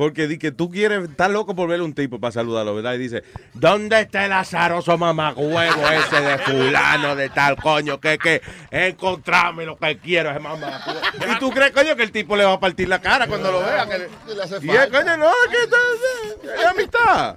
Porque 0.00 0.26
di 0.26 0.38
que 0.38 0.50
tú 0.50 0.70
quieres, 0.70 1.10
estás 1.10 1.30
loco 1.30 1.54
por 1.54 1.68
ver 1.68 1.82
un 1.82 1.92
tipo 1.92 2.18
para 2.18 2.32
saludarlo, 2.32 2.74
¿verdad? 2.74 2.94
Y 2.94 2.98
dice, 2.98 3.22
¿dónde 3.52 4.00
está 4.00 4.24
el 4.24 4.32
azaroso 4.32 4.96
mamagüevo 4.96 5.86
ese 5.90 6.22
de 6.22 6.38
fulano, 6.38 7.14
de 7.14 7.28
tal 7.28 7.56
coño? 7.56 8.00
Que, 8.00 8.16
que 8.16 8.40
encontrame 8.70 9.66
lo 9.66 9.76
que 9.76 9.98
quiero, 9.98 10.30
ese 10.30 10.38
mamagüevo. 10.40 10.98
Y 11.30 11.38
tú 11.38 11.50
crees, 11.50 11.72
coño, 11.72 11.94
que 11.96 12.02
el 12.04 12.12
tipo 12.12 12.34
le 12.34 12.44
va 12.46 12.54
a 12.54 12.58
partir 12.60 12.88
la 12.88 12.98
cara 13.02 13.26
cuando 13.26 13.52
lo 13.52 13.60
vea. 13.60 13.86
Que 13.86 13.98
le- 13.98 14.08
¿Qué 14.26 14.34
le 14.34 14.42
hace 14.42 14.54
y 14.62 14.70
es, 14.70 14.76
falta? 14.78 14.98
coño, 15.02 15.16
no, 15.18 15.30
que 15.50 16.48
es 16.62 16.66
amistad. 16.66 17.36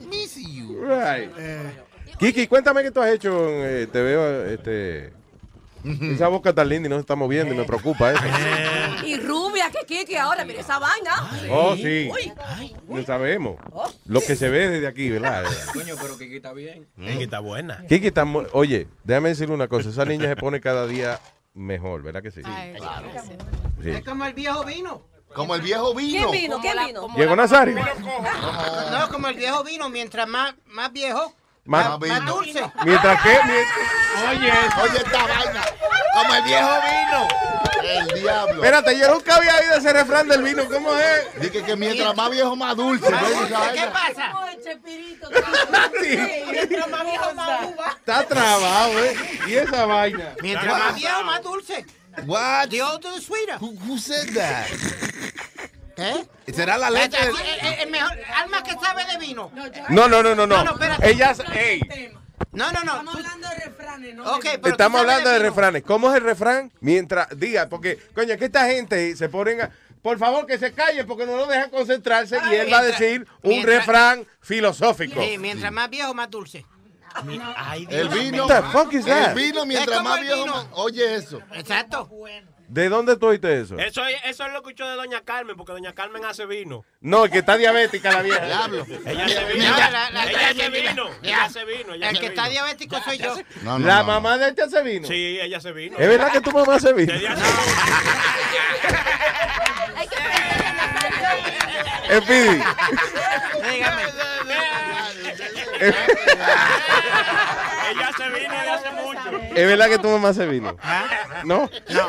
Right. 0.69 1.31
Kiki, 2.17 2.47
cuéntame 2.47 2.81
qué 2.81 2.91
tú 2.91 3.01
has 3.01 3.11
hecho. 3.11 3.45
eh, 3.45 3.87
te 3.91 4.01
veo, 4.01 4.45
este. 4.45 5.11
Esa 5.83 6.27
boca 6.27 6.49
está 6.49 6.63
linda 6.63 6.87
y 6.87 6.89
no 6.89 6.95
se 6.95 7.01
está 7.01 7.15
moviendo 7.15 7.53
y 7.53 7.57
me 7.57 7.63
preocupa 7.63 8.11
eso. 8.11 8.23
Y 9.05 9.17
rubia, 9.17 9.69
que 9.69 9.85
Kiki 9.85 10.15
ahora, 10.15 10.45
mira 10.45 10.61
esa 10.61 10.79
vaina. 10.79 11.29
Oh, 11.49 11.75
sí. 11.75 12.09
Uy. 12.11 12.33
Lo 12.87 13.03
sabemos. 13.05 13.57
Lo 14.05 14.21
que 14.21 14.35
se 14.35 14.49
ve 14.49 14.69
desde 14.69 14.87
aquí, 14.87 15.09
¿verdad? 15.09 15.43
Coño, 15.73 15.95
pero 16.01 16.17
Kiki 16.17 16.37
está 16.37 16.53
bien. 16.53 16.87
Kiki 16.97 17.23
está 17.23 17.39
buena. 17.39 17.83
Kiki 17.87 18.07
está. 18.07 18.23
Oye, 18.53 18.87
déjame 19.03 19.29
decirle 19.29 19.53
una 19.53 19.67
cosa. 19.67 19.89
Esa 19.89 20.05
niña 20.05 20.29
se 20.29 20.35
pone 20.35 20.61
cada 20.61 20.87
día 20.87 21.19
mejor, 21.53 22.01
¿verdad 22.01 22.23
que 22.23 22.31
sí? 22.31 22.41
Sí. 23.81 23.89
Es 23.89 24.03
como 24.03 24.25
el 24.25 24.33
viejo 24.33 24.63
vino. 24.63 25.01
Como 25.33 25.55
el 25.55 25.61
viejo 25.61 25.93
vino. 25.95 26.29
¿Quién 26.29 26.43
vino? 26.43 26.59
¿Quién 26.61 26.77
vino? 26.85 27.07
Llegó 27.15 27.35
Nazario. 27.35 27.75
No, 27.75 29.09
como 29.09 29.27
el 29.27 29.35
viejo 29.35 29.63
vino, 29.63 29.89
mientras 29.89 30.27
más, 30.27 30.53
más 30.67 30.93
viejo, 30.93 31.33
Más- 31.65 31.97
más, 31.99 32.09
más 32.09 32.25
dulce. 32.25 32.61
Mientras 32.85 33.21
que. 33.21 33.29
mien- 33.29 33.67
Oye, 34.29 34.51
oye 34.83 34.97
esta 34.97 35.23
vaina. 35.27 35.61
Como 36.13 36.35
el 36.35 36.43
viejo 36.43 36.69
vino. 36.69 37.27
El 37.83 38.21
diablo. 38.21 38.53
Espérate, 38.55 38.97
yo 38.97 39.13
nunca 39.13 39.35
había 39.35 39.57
oído 39.57 39.75
ese 39.75 39.91
refrán 39.93 40.27
del 40.27 40.41
vino. 40.43 40.65
¿Cómo 40.69 40.93
es? 40.95 41.41
Dice 41.41 41.63
que 41.63 41.75
mientras 41.75 42.15
más 42.15 42.29
viejo, 42.29 42.55
más 42.55 42.75
dulce. 42.77 43.09
¿ves 43.09 43.37
esa 43.49 43.71
¿Qué 43.73 43.87
pasa? 43.87 44.33
Mientras 46.51 46.89
más 46.89 47.03
viejo, 47.05 47.33
más 47.35 47.65
uva. 47.65 47.95
Está 47.97 48.23
trabado, 48.27 48.99
¿eh? 49.03 49.15
Y 49.47 49.53
esa 49.55 49.85
vaina. 49.85 50.33
Mientras 50.41 50.77
más 50.79 50.95
viejo, 50.95 51.23
más 51.23 51.43
dulce. 51.43 51.85
What? 52.25 52.69
The 52.69 52.81
older 52.83 53.11
the 53.13 53.21
sweeter. 53.21 53.57
Who, 53.59 53.75
who 53.87 53.97
said 53.97 54.33
that? 54.35 54.67
¿Qué? 55.95 56.51
¿Será 56.53 56.77
la 56.77 56.89
leche? 56.89 57.17
El, 57.21 57.67
el- 57.67 57.79
el 57.81 57.89
mejor, 57.91 58.17
alma 58.35 58.63
que 58.63 58.71
sabe 58.73 59.05
de 59.05 59.17
vino. 59.17 59.51
No, 59.89 60.07
no, 60.07 60.23
no, 60.23 60.35
no, 60.35 60.47
no. 60.47 60.63
No. 60.63 60.75
Ellas, 61.01 61.41
No, 62.51 62.71
no, 62.71 62.83
no. 62.83 62.93
Estamos 62.95 63.15
hablando 63.15 63.49
de 63.49 63.55
refranes, 63.65 64.15
estamos 64.65 64.99
hablando 65.01 65.29
de 65.29 65.39
refranes. 65.39 65.83
¿Cómo 65.83 66.11
es 66.11 66.17
el 66.17 66.23
refrán? 66.23 66.71
Mientras, 66.81 67.27
diga, 67.37 67.69
porque, 67.69 67.97
coño, 68.13 68.33
es 68.33 68.37
que 68.39 68.45
esta 68.45 68.65
gente 68.67 69.15
se 69.15 69.29
ponen 69.29 69.61
a. 69.61 69.71
Por 70.01 70.17
favor, 70.19 70.45
que 70.45 70.57
se 70.57 70.73
callen 70.73 71.07
porque 71.07 71.25
no 71.25 71.37
lo 71.37 71.45
dejan 71.47 71.69
concentrarse 71.69 72.37
y 72.51 72.55
él 72.55 72.73
va 72.73 72.79
a 72.79 72.83
decir 72.83 73.25
un 73.41 73.51
mientras- 73.51 73.77
refrán 73.85 74.27
filosófico. 74.41 75.21
Sí, 75.23 75.37
mientras 75.37 75.71
más 75.71 75.89
viejo, 75.89 76.13
más 76.13 76.29
dulce. 76.29 76.65
El 77.89 78.09
vino. 78.09 78.45
What 78.47 78.63
the 78.63 78.69
fuck 78.71 78.93
is 78.93 79.05
that? 79.05 79.29
El 79.29 79.35
vino, 79.35 79.65
mientras 79.65 80.03
más 80.03 80.17
el 80.19 80.23
viejo, 80.25 80.45
más- 80.47 80.65
Oye 80.73 81.15
eso. 81.15 81.39
Exacto. 81.53 82.09
¿De 82.73 82.89
dónde 82.89 83.15
tú 83.17 83.27
oíste 83.27 83.61
eso? 83.61 83.77
Eso, 83.77 84.03
es- 84.07 84.19
eso 84.25 84.45
es 84.47 84.51
lo 84.51 84.63
que 84.63 84.69
escucho 84.71 84.89
de 84.89 84.95
Doña 84.95 85.21
Carmen, 85.21 85.55
porque 85.55 85.73
Doña 85.73 85.93
Carmen 85.93 86.25
hace 86.25 86.47
vino. 86.47 86.83
No, 87.01 87.29
que 87.29 87.37
está 87.37 87.55
diabética 87.55 88.11
la 88.11 88.23
vieja. 88.23 88.43
Diablo. 88.45 88.83
Ella 89.05 89.25
hace 89.25 89.45
vino. 89.45 89.73
Mira, 89.75 89.91
la- 89.91 90.09
la- 90.09 90.25
ella 90.31 90.49
hace 90.49 90.69
vino. 90.69 91.05
mira. 91.21 91.23
Ella 91.35 91.43
hace 91.43 91.65
vino. 91.65 91.93
ella 91.93 92.09
El 92.09 92.15
hace 92.15 92.19
que 92.19 92.25
está 92.25 92.41
vino. 92.43 92.51
diabético 92.53 92.99
soy 93.05 93.17
yo. 93.19 93.35
No, 93.61 93.77
no, 93.77 93.85
la 93.85 93.99
no, 93.99 94.05
mamá 94.05 94.39
de 94.39 94.47
este 94.49 94.63
hace 94.63 94.81
vino. 94.81 95.07
Sí, 95.07 95.39
ella 95.39 95.57
hace 95.59 95.71
vino. 95.71 95.99
¿Es 95.99 96.07
verdad 96.09 96.31
que 96.31 96.41
tu 96.41 96.51
mamá 96.51 96.75
hace 96.75 96.93
vino? 96.93 97.13
Ella 97.13 97.33
hace 97.33 97.43
Speedy. 102.21 102.61
Dígame. 103.71 104.03
Ella 107.91 108.07
hace 108.09 108.29
vino 108.29 108.53
y 108.53 108.67
hace 108.69 108.91
mucho. 108.91 109.39
¿Es 109.55 109.67
verdad 109.67 109.89
que 109.89 109.97
tu 109.99 110.09
mamá 110.09 110.29
hace 110.29 110.45
vino? 110.45 110.75
¿No? 111.43 111.69
No. 111.89 112.07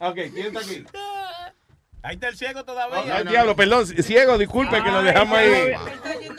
Ah, 0.00 0.10
ok. 0.10 0.14
¿quién 0.32 0.46
está 0.46 0.60
aquí? 0.60 0.84
Ahí 2.02 2.14
está 2.14 2.28
el 2.28 2.36
ciego 2.36 2.64
todavía. 2.64 3.16
Ay, 3.16 3.24
diablo, 3.24 3.56
perdón, 3.56 3.86
ciego, 3.86 4.38
disculpe 4.38 4.82
que 4.82 4.90
lo 4.90 5.02
dejamos 5.02 5.36
ahí. 5.38 5.72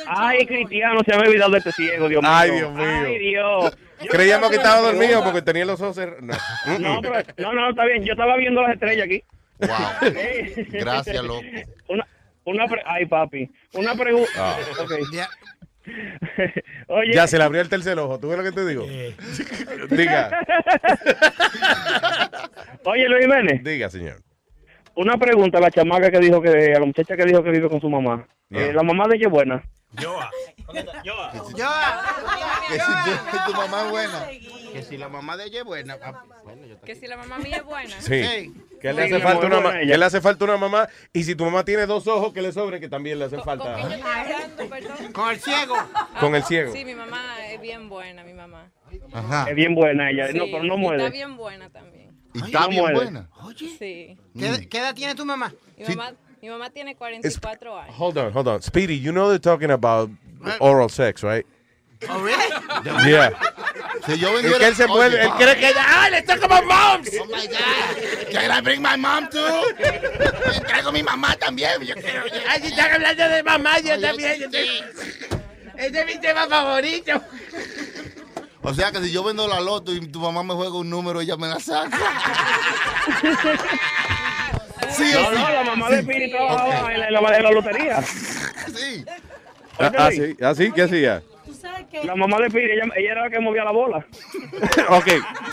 Ay, 0.07 0.45
Cristiano, 0.45 1.01
se 1.05 1.11
me 1.15 1.17
ha 1.17 1.27
olvidado 1.27 1.51
de 1.51 1.57
este 1.59 1.71
ciego, 1.73 2.07
Dios 2.07 2.21
mío. 2.23 2.31
Ay, 2.33 2.51
Dios 2.51 2.71
mío. 2.71 2.85
Ay, 3.05 3.19
Dios. 3.19 3.77
Creíamos 4.09 4.49
que 4.49 4.55
estaba 4.55 4.79
dormido 4.79 5.21
porque 5.23 5.41
tenía 5.41 5.65
los 5.65 5.79
ojos 5.81 5.95
cerrados. 5.95 6.23
No. 6.23 6.79
No, 6.79 7.01
pero- 7.01 7.23
no, 7.37 7.53
no, 7.53 7.69
está 7.71 7.83
bien. 7.85 8.03
Yo 8.05 8.13
estaba 8.13 8.37
viendo 8.37 8.61
las 8.61 8.73
estrellas 8.73 9.05
aquí. 9.05 9.23
Wow. 9.59 10.11
Gracias, 10.69 11.23
loco. 11.23 11.41
Una, 11.87 12.07
una 12.45 12.67
pre- 12.67 12.83
Ay, 12.85 13.05
papi. 13.05 13.49
Una 13.73 13.95
pregunta. 13.95 14.29
Ah. 14.37 14.57
Oye. 16.87 17.13
Ya 17.13 17.25
se 17.27 17.37
le 17.37 17.43
abrió 17.43 17.61
el 17.61 17.69
tercer 17.69 17.97
ojo, 17.97 18.19
¿tú 18.19 18.29
ves 18.29 18.37
lo 18.37 18.43
que 18.43 18.51
te 18.51 18.65
digo? 18.65 18.85
Diga, 19.89 20.29
Oye, 22.85 23.07
Luis 23.09 23.21
Jiménez, 23.25 23.63
diga, 23.63 23.89
señor. 23.89 24.21
una 24.95 25.17
pregunta 25.17 25.57
a 25.57 25.61
la 25.61 25.71
chamaca 25.71 26.11
que 26.11 26.19
dijo 26.19 26.41
que, 26.41 26.73
a 26.75 26.79
la 26.79 26.85
muchacha 26.85 27.15
que 27.15 27.25
dijo 27.25 27.43
que 27.43 27.51
vive 27.51 27.69
con 27.69 27.81
su 27.81 27.89
mamá. 27.89 28.27
Eh, 28.51 28.71
la 28.73 28.83
mamá 28.83 29.07
de 29.07 29.15
ella 29.17 29.27
es 29.27 29.31
buena. 29.31 29.63
Yoa. 29.93 30.29
Yoa. 31.03 31.33
Yo. 31.55 31.67
Que 32.67 32.73
si 32.79 32.91
yo- 33.05 33.45
tu 33.47 33.53
mamá 33.53 33.83
es 33.85 33.89
buena. 33.89 34.27
Que 34.73 34.81
si 34.83 34.97
la 34.97 35.09
mamá 35.09 35.37
de 35.37 35.45
ella 35.45 35.59
es 35.59 35.65
buena. 35.65 35.97
papi. 35.97 36.29
Bueno, 36.43 36.65
yo 36.67 36.79
Que 36.81 36.95
si 36.95 37.07
la 37.07 37.17
mamá 37.17 37.37
mía 37.39 37.57
es 37.57 37.63
buena. 37.63 37.99
Sí. 38.01 38.23
Sí. 38.23 38.53
Que 38.79 38.93
le 38.93 39.03
hace 39.03 39.19
falta 39.19 39.45
una 39.47 39.59
ma- 39.59 39.73
le 39.75 40.05
hace 40.05 40.21
falta 40.21 40.45
una 40.45 40.57
mamá 40.57 40.87
y 41.13 41.23
si 41.23 41.35
tu 41.35 41.43
mamá 41.45 41.63
tiene 41.65 41.85
dos 41.85 42.07
ojos 42.07 42.33
que 42.33 42.41
le 42.41 42.51
sobren 42.51 42.79
que 42.79 42.87
también 42.89 43.19
le 43.19 43.25
hacen 43.25 43.39
¿Con 43.41 43.57
quién 43.57 43.67
yo 43.67 43.73
falta? 43.75 45.11
Con 45.13 45.29
el 45.29 45.39
ciego. 45.39 45.75
con 46.19 46.35
el 46.35 46.43
ciego. 46.43 46.71
Sí, 46.73 46.85
mi 46.85 46.95
mamá 46.95 47.47
es 47.51 47.59
bien 47.61 47.89
buena, 47.89 48.23
mi 48.23 48.33
mamá. 48.33 48.71
Ajá. 49.13 49.49
Es 49.49 49.55
bien 49.55 49.75
buena 49.75 50.09
ella. 50.11 50.27
Sí, 50.31 50.37
no, 50.37 50.45
pero 50.45 50.63
no 50.63 50.75
y 50.75 50.77
muere. 50.77 51.03
Está 51.03 51.11
bien 51.13 51.37
buena 51.37 51.69
también. 51.69 52.09
Y 52.33 52.39
está 52.43 52.67
bien 52.67 52.81
muere. 52.81 52.95
buena. 52.95 53.29
Sí. 53.57 54.17
¿Qué, 54.37 54.67
qué 54.69 54.77
edad 54.79 54.95
tiene 54.95 55.15
tu 55.15 55.25
mamá? 55.25 55.53
Mi 55.77 55.85
Sí. 55.85 55.95
mamá, 55.95 56.13
mi 56.41 56.49
mamá 56.49 56.69
tiene 56.69 56.95
44 56.95 57.77
años. 57.79 57.95
Hold 57.97 58.17
on, 58.17 58.35
hold 58.35 58.47
on. 58.47 58.61
Speedy, 58.61 58.99
you 58.99 59.11
know 59.11 59.27
they're 59.29 59.39
talking 59.39 59.71
about 59.71 60.09
oral 60.59 60.89
sex, 60.89 61.21
right? 61.23 61.45
Oh, 62.07 62.17
really? 62.21 62.47
Yeah. 63.09 63.31
Si 64.05 64.17
yo 64.17 64.29
Es 64.29 64.33
vendiera... 64.35 64.57
que 64.59 64.67
él 64.67 64.75
se 64.75 64.85
Oye, 64.85 65.21
él 65.21 65.29
cree 65.37 65.57
que 65.57 65.67
ella, 65.69 65.85
¡ay, 65.85 66.11
le 66.11 66.17
está 66.19 66.37
como 66.39 66.55
moms! 66.61 67.09
Oh 67.19 67.25
my 67.25 67.45
God. 67.47 68.31
Can 68.31 68.51
I 68.57 68.61
bring 68.61 68.81
my 68.81 68.95
mom 68.97 69.27
too? 69.29 69.39
Traigo 70.65 70.91
mi 70.93 71.03
mamá 71.03 71.35
también. 71.35 71.81
Yo 71.81 71.95
quiero. 71.95 72.23
Ay, 72.47 72.61
si 72.61 72.67
están 72.67 72.93
hablando 72.93 73.27
de 73.27 73.43
mamá, 73.43 73.79
yo 73.79 73.99
también. 73.99 74.39
Yo 74.39 74.49
Sí. 74.49 74.81
Ese 75.77 75.99
es 75.99 76.05
mi 76.05 76.17
tema 76.21 76.47
favorito. 76.47 77.21
O 78.61 78.73
sea 78.73 78.91
que 78.91 78.99
si 78.99 79.11
yo 79.11 79.23
vendo 79.23 79.47
la 79.47 79.59
loto 79.59 79.93
y 79.93 79.99
tu 80.07 80.19
mamá 80.19 80.43
me 80.43 80.53
juega 80.53 80.75
un 80.77 80.89
número, 80.89 81.19
ella 81.21 81.35
me 81.37 81.47
la 81.47 81.59
saca. 81.59 81.97
sí 84.89 85.13
o 85.15 85.21
No, 85.21 85.29
sí. 85.31 85.35
no, 85.35 85.49
la 85.49 85.63
mamá 85.63 85.89
de 85.89 86.03
Piri 86.03 86.31
trabajaba 86.31 86.93
en, 86.93 86.99
la, 86.99 87.07
en 87.07 87.13
la- 87.13 87.37
en 87.37 87.43
la 87.43 87.51
lotería. 87.51 88.01
Sí. 88.75 89.03
Ah, 89.79 89.91
ah, 89.97 90.09
sí, 90.11 90.37
ah, 90.43 90.53
sí, 90.55 90.71
¿qué 90.73 90.83
hacía? 90.83 91.23
Tú 91.59 91.67
sabes 91.67 91.87
que 91.87 92.05
La 92.05 92.15
mamá 92.15 92.37
de 92.37 92.49
Piri, 92.49 92.71
ella, 92.71 92.83
ella 92.95 93.11
era 93.11 93.23
la 93.23 93.29
que 93.29 93.39
movía 93.41 93.65
la 93.65 93.71
bola. 93.71 93.97
ok, 94.89 95.07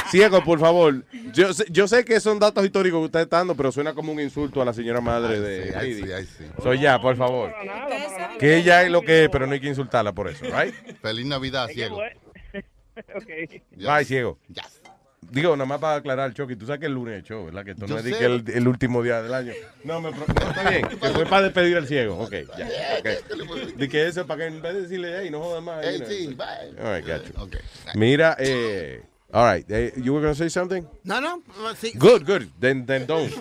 ciego, 0.09 0.45
por 0.45 0.61
favor. 0.61 1.05
Yo 1.33 1.53
sé, 1.53 1.65
yo 1.69 1.89
sé 1.89 2.05
que 2.05 2.21
son 2.21 2.39
datos 2.39 2.65
históricos 2.65 3.01
que 3.01 3.05
usted 3.07 3.21
está 3.21 3.39
dando, 3.39 3.57
pero 3.57 3.73
suena 3.73 3.93
como 3.93 4.13
un 4.13 4.21
insulto 4.21 4.63
a 4.63 4.65
la 4.65 4.73
señora 4.73 5.01
madre 5.01 5.41
de 5.41 5.65
Sí, 5.65 5.75
ay, 5.77 5.95
sí, 5.95 6.13
ay, 6.13 6.25
sí. 6.27 6.45
Soy 6.63 6.79
ya, 6.79 7.01
por 7.01 7.17
favor. 7.17 7.51
Para 7.51 7.65
nada, 7.65 7.89
para 7.89 8.09
nada. 8.09 8.39
Que 8.39 8.57
ella 8.57 8.85
es 8.85 8.91
lo 8.91 9.03
que 9.03 9.25
es, 9.25 9.29
pero 9.31 9.49
no 9.49 9.55
hay 9.55 9.61
que 9.61 9.67
insultarla 9.67 10.13
por 10.13 10.29
eso, 10.29 10.45
right? 10.45 10.73
Feliz 11.01 11.27
Navidad, 11.27 11.67
ciego. 11.73 11.99
ok. 13.15 13.31
Bye, 13.77 14.05
ciego. 14.05 14.39
Ya. 14.49 14.63
Digo, 15.31 15.57
nada 15.57 15.66
más 15.66 15.79
para 15.79 15.97
aclarar, 15.97 16.33
Chucky, 16.35 16.57
tú 16.57 16.66
sabes 16.66 16.81
que 16.81 16.87
el 16.87 16.93
lunes 16.93 17.22
es 17.22 17.29
show, 17.29 17.45
¿verdad? 17.45 17.64
Que 17.64 17.72
esto 17.72 17.87
no 17.87 17.99
es 17.99 18.05
que 18.05 18.24
el, 18.24 18.45
el 18.47 18.68
último 18.68 19.03
día 19.03 19.22
del 19.22 19.35
año. 19.35 19.53
No, 19.85 20.01
me, 20.01 20.11
no, 20.11 20.18
está 20.18 20.70
bien, 20.70 20.89
que 20.89 20.97
fue 20.97 21.27
para 21.27 21.43
despedir 21.43 21.77
al 21.77 21.87
ciego. 21.87 22.18
Ok, 22.18 22.33
ya. 22.57 22.68
ok. 22.99 23.77
De 23.77 23.89
que 23.89 24.07
eso, 24.07 24.27
para 24.27 24.41
que 24.41 24.47
en 24.47 24.62
vez 24.62 24.74
de 24.74 24.83
decirle, 24.83 25.18
hey, 25.20 25.31
no 25.31 25.41
jodas 25.41 25.62
más. 25.62 25.85
Hey, 25.85 25.99
know. 25.99 26.09
sí, 26.09 26.27
bye. 26.35 26.85
All 26.85 26.95
right, 26.95 27.07
got 27.07 27.24
you. 27.24 27.43
Okay. 27.43 27.61
Mira, 27.95 28.37
eh, 28.39 29.03
all 29.33 29.45
right, 29.53 29.70
eh, 29.70 29.93
you 29.97 30.12
were 30.12 30.22
going 30.22 30.35
to 30.35 30.39
say 30.39 30.49
something? 30.49 30.87
No, 31.05 31.20
no. 31.20 31.43
Sí. 31.74 31.93
Good, 31.99 32.24
good. 32.24 32.49
Then, 32.61 32.87
then 32.87 33.07
don't. 33.07 33.33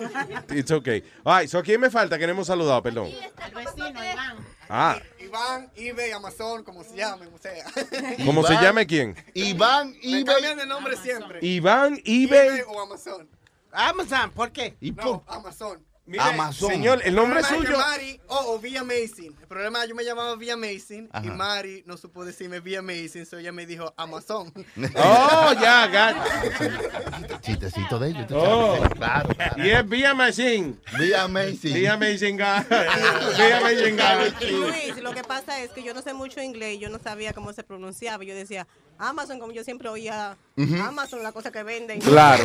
It's 0.50 0.70
okay. 0.70 1.02
All 1.24 1.34
right, 1.34 1.48
so 1.48 1.62
¿quién 1.62 1.80
me 1.80 1.90
falta 1.90 2.18
que 2.18 2.26
no 2.26 2.32
hemos 2.32 2.46
saludado? 2.46 2.82
Perdón. 2.82 3.06
El 3.06 3.54
vecino, 3.54 3.88
Iván. 3.88 4.36
Ah, 4.68 4.98
Iván, 5.20 5.70
eBay, 5.76 6.12
Amazon, 6.12 6.62
como 6.64 6.82
se 6.84 6.96
llamen, 6.96 7.28
o 7.32 7.38
sea. 7.38 7.64
¿cómo 8.24 8.42
se 8.44 8.52
Iván. 8.52 8.64
llame 8.64 8.86
quién? 8.86 9.16
Iván 9.34 9.92
Me 10.02 10.20
eBay. 10.20 10.24
cambian 10.24 10.58
de 10.58 10.66
nombre 10.66 10.96
siempre. 10.96 11.38
Iván, 11.42 12.00
eBay. 12.04 12.62
o 12.66 12.80
Amazon. 12.80 13.28
Amazon, 13.72 14.30
¿por 14.32 14.50
qué? 14.52 14.76
¿Y 14.80 14.90
No, 14.92 15.22
por 15.24 15.34
Amazon. 15.34 15.84
Mire, 16.06 16.22
Amazon. 16.22 16.70
Señor, 16.70 17.00
el 17.04 17.14
nombre 17.14 17.40
que 17.40 17.46
suyo. 17.48 17.76
Mari 17.76 18.20
Oh, 18.28 18.54
o 18.54 18.58
Via 18.58 18.80
Amazing. 18.80 19.36
El 19.40 19.46
problema 19.46 19.84
yo 19.86 19.94
me 19.94 20.04
llamaba 20.04 20.34
Via 20.36 20.54
Amazing 20.54 21.04
y 21.04 21.08
Ajá. 21.12 21.32
Mari 21.34 21.82
no 21.86 21.96
supo 21.96 22.24
decirme 22.24 22.60
Via 22.60 22.78
Amazing, 22.78 23.26
so 23.26 23.38
ella 23.38 23.52
me 23.52 23.66
dijo 23.66 23.92
Amazon. 23.96 24.52
Oh, 24.96 25.52
ya, 25.60 25.86
got 25.88 27.40
Chistecito 27.42 27.98
de 27.98 28.10
ellos. 28.10 28.26
Oh. 28.32 28.78
Claro, 28.96 29.28
claro. 29.34 29.64
Y 29.64 29.70
es 29.70 29.88
Be 29.88 30.06
Amazing. 30.06 30.80
Be 30.98 31.16
Amazing. 31.16 31.74
Be 31.74 31.88
Amazing. 31.88 32.36
Be 32.36 33.52
Amazing. 33.52 33.96
Luis, 34.60 34.96
lo 35.02 35.12
que 35.12 35.22
pasa 35.24 35.60
es 35.62 35.70
que 35.70 35.82
yo 35.82 35.92
no 35.94 36.02
sé 36.02 36.14
mucho 36.14 36.40
inglés 36.40 36.76
y 36.76 36.78
yo 36.78 36.88
no 36.88 36.98
sabía 36.98 37.32
cómo 37.32 37.52
se 37.52 37.62
pronunciaba. 37.64 38.22
Yo 38.24 38.34
decía 38.34 38.66
Amazon, 38.98 39.38
como 39.38 39.52
yo 39.52 39.62
siempre 39.64 39.88
oía 39.88 40.36
Ujú. 40.56 40.76
Amazon, 40.82 41.22
la 41.22 41.32
cosa 41.32 41.50
que 41.52 41.62
venden. 41.62 42.00
Claro. 42.00 42.44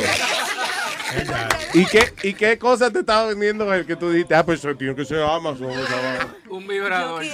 ¿Y 1.74 1.84
qué, 1.86 2.12
¿Y 2.22 2.34
qué 2.34 2.58
cosa 2.58 2.90
te 2.90 3.00
estaba 3.00 3.26
vendiendo 3.26 3.72
el 3.72 3.86
que 3.86 3.96
tú 3.96 4.10
dijiste? 4.10 4.34
Ah, 4.34 4.44
pues 4.44 4.60
eso 4.60 4.74
tiene 4.76 4.94
que 4.94 5.04
ser 5.04 5.22
Amazon. 5.22 5.70
esa 5.70 5.94
vaina"? 5.96 6.36
Un 6.50 6.66
vibrador. 6.66 7.24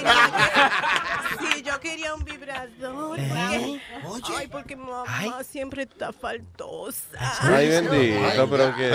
Yo 1.79 1.89
quería 1.89 2.13
un 2.13 2.25
vibrador. 2.25 3.17
Porque, 4.03 4.33
ay, 4.37 4.47
porque 4.47 4.75
mamá 4.75 5.43
siempre 5.45 5.83
está 5.83 6.11
faltosa. 6.11 7.17
Ay, 7.41 7.69
bendito, 7.69 8.49
pero 8.49 8.75
que... 8.75 8.91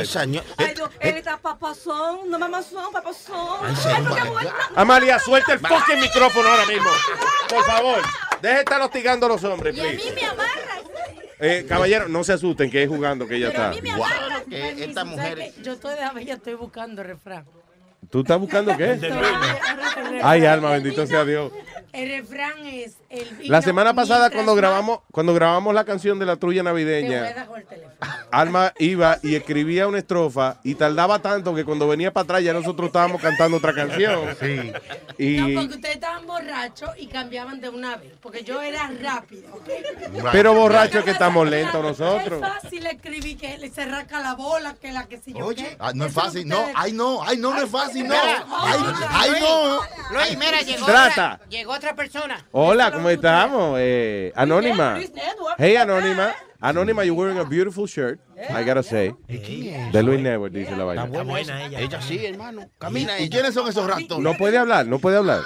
Ay, 0.58 0.74
Dios, 0.74 0.90
él 1.00 1.16
está 1.16 1.38
papazón, 1.38 2.28
no 2.28 2.38
mamazón, 2.38 2.92
papazón. 2.92 3.60
Ay, 3.62 4.04
porque 4.06 4.28
bueno. 4.28 4.50
Amalia, 4.76 5.18
suelta 5.18 5.54
el 5.54 5.60
fucking 5.60 5.98
micrófono 5.98 6.46
ahora 6.46 6.66
mismo. 6.66 6.90
Por 7.48 7.64
favor. 7.64 8.02
Deje 8.42 8.54
de 8.56 8.60
estar 8.60 8.82
hostigando 8.82 9.26
a 9.26 9.28
los 9.30 9.44
hombres, 9.44 9.74
Y 9.76 9.80
a 9.80 9.84
mí 9.84 9.88
please. 9.96 10.12
me 10.12 10.26
amarra. 10.26 10.50
Eh, 11.40 11.64
caballero, 11.66 12.08
no 12.08 12.22
se 12.22 12.34
asusten 12.34 12.70
que 12.70 12.82
es 12.82 12.88
jugando 12.88 13.26
que 13.26 13.36
ella 13.36 13.48
está. 13.48 13.72
Guau, 13.96 14.10
que 14.48 14.84
estas 14.84 15.06
mujeres- 15.06 15.54
Yo 15.62 15.72
estoy 15.72 15.94
de 15.94 16.24
ya 16.26 16.34
estoy 16.34 16.54
buscando 16.54 17.02
refrán. 17.02 17.46
¿Tú 18.10 18.20
estás 18.20 18.38
buscando 18.38 18.76
qué? 18.76 18.98
Ay, 20.22 20.44
alma, 20.44 20.70
bendito 20.72 21.06
sea 21.06 21.24
Dios. 21.24 21.50
El 21.94 22.08
refrán 22.08 22.66
es 22.66 22.96
La 23.44 23.62
semana 23.62 23.94
pasada 23.94 24.30
cuando 24.30 24.52
más- 24.52 24.60
grabamos 24.60 25.00
cuando 25.10 25.34
grabamos 25.34 25.74
la 25.74 25.84
canción 25.84 26.18
de 26.18 26.26
la 26.26 26.36
trulla 26.36 26.62
navideña. 26.62 27.46
Alma 28.30 28.72
iba 28.78 29.18
y 29.22 29.34
escribía 29.36 29.86
una 29.86 29.98
estrofa 29.98 30.58
y 30.64 30.74
tardaba 30.74 31.20
tanto 31.20 31.54
que 31.54 31.64
cuando 31.64 31.86
venía 31.86 32.12
para 32.12 32.24
atrás 32.24 32.42
ya 32.42 32.52
nosotros 32.52 32.88
estábamos 32.88 33.20
cantando 33.22 33.58
otra 33.58 33.72
canción. 33.72 34.20
No, 34.24 35.14
Y 35.18 35.54
porque 35.54 35.74
ustedes 35.74 35.94
estaban 35.94 36.26
borrachos 36.26 36.90
y 36.98 37.06
cambiaban 37.06 37.60
de 37.60 37.68
una 37.68 37.96
vez. 37.96 38.12
Porque 38.20 38.42
yo 38.42 38.60
era 38.60 38.90
rápida. 39.00 39.48
¿ok? 39.52 39.68
pero 40.32 40.54
borracho 40.54 40.98
es 40.98 41.04
que 41.04 41.12
estamos 41.12 41.48
lentos 41.48 41.82
nosotros. 41.82 42.42
Es 42.42 42.48
fácil 42.62 42.86
escribir 42.86 43.36
que 43.38 43.56
le 43.58 43.70
se 43.70 43.84
rasca 43.84 44.20
la 44.20 44.34
bola, 44.34 44.74
que 44.80 44.92
la 44.92 45.04
que 45.06 45.18
si 45.18 45.32
yo 45.32 45.50
qué. 45.54 45.76
Ah, 45.78 45.92
no 45.94 46.06
es 46.06 46.12
fácil, 46.12 46.46
no, 46.48 46.64
ay 46.74 46.92
no, 46.92 47.22
ay 47.22 47.36
no, 47.36 47.54
no 47.54 47.62
es 47.62 47.70
fácil, 47.70 48.08
no. 48.08 48.14
Ay, 48.14 48.80
ay 49.10 49.30
no. 49.40 49.80
Luis, 50.12 50.36
mira, 50.38 50.60
llegó 50.62 50.86
Trata. 50.86 51.34
otra, 51.34 51.40
llegó 51.48 51.72
otra 51.72 51.94
persona. 51.94 52.44
Hola, 52.52 52.90
¿cómo 52.92 53.03
estamos? 53.10 53.76
Eh, 53.80 54.32
Anónima. 54.34 54.98
Hey, 55.58 55.76
Anónima. 55.76 56.34
Anónima, 56.60 57.04
you're 57.04 57.12
wearing 57.14 57.38
a 57.38 57.44
beautiful 57.44 57.86
shirt. 57.86 58.18
I 58.50 58.64
gotta 58.64 58.82
say. 58.82 59.14
De 59.28 60.02
Luis 60.02 60.20
Network, 60.20 60.52
dice 60.52 60.74
la 60.76 60.84
vaina. 60.84 61.04
Está 61.04 61.22
buena 61.22 61.66
ella. 61.66 61.80
Ella 61.80 62.00
sí, 62.00 62.24
hermano. 62.24 62.70
Camina. 62.78 63.18
¿Y 63.20 63.28
quiénes 63.28 63.52
son 63.52 63.68
esos 63.68 63.86
ratos? 63.86 64.18
No 64.18 64.34
puede 64.34 64.56
hablar, 64.56 64.86
no 64.86 64.98
puede 64.98 65.18
hablar. 65.18 65.40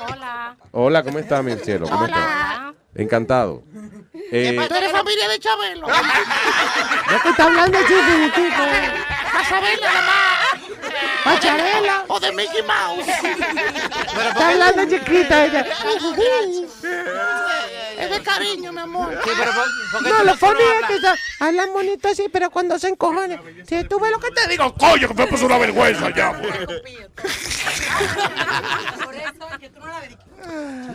Hola. 0.00 0.56
Hola, 0.72 1.02
¿cómo 1.02 1.18
está, 1.18 1.42
mi 1.42 1.54
cielo? 1.56 1.86
¿Cómo 1.88 2.06
está? 2.06 2.18
Hola. 2.18 2.74
Encantado. 2.94 3.62
Eh, 4.32 4.66
¿Tú 4.68 4.74
eres 4.74 4.92
familia 4.92 5.28
de 5.28 5.38
Chabelo? 5.38 5.86
¿De 7.10 7.20
qué 7.22 7.28
está 7.28 7.44
hablando, 7.44 7.78
chiquitico? 7.80 8.62
Pasabela, 9.32 9.92
nada 9.92 10.06
más. 10.06 10.40
Pacharela. 11.24 12.04
O 12.08 12.18
de 12.18 12.32
Mickey 12.32 12.62
Mouse. 12.62 13.08
Está 13.08 14.48
hablando 14.48 14.84
chiquita 14.88 15.44
ella. 15.44 15.66
Es 18.00 18.10
de 18.10 18.22
cariño, 18.22 18.72
mi 18.72 18.80
amor. 18.80 19.12
No, 20.02 20.24
lo 20.24 20.36
funny 20.36 20.60
es 20.80 20.86
que 20.88 20.94
está- 20.96 21.16
hablan 21.40 21.72
bonito 21.72 22.08
así, 22.08 22.28
pero 22.32 22.50
cuando 22.50 22.78
se 22.78 22.88
encojones, 22.88 23.38
si 23.68 23.84
tú 23.84 23.98
ves 24.00 24.10
lo 24.10 24.18
que 24.20 24.30
te 24.30 24.48
digo, 24.48 24.74
coño, 24.74 25.08
que 25.08 25.14
me 25.14 25.26
puso 25.26 25.46
una 25.46 25.58
vergüenza 25.58 26.14
ya. 26.14 26.32
pues. 26.40 26.52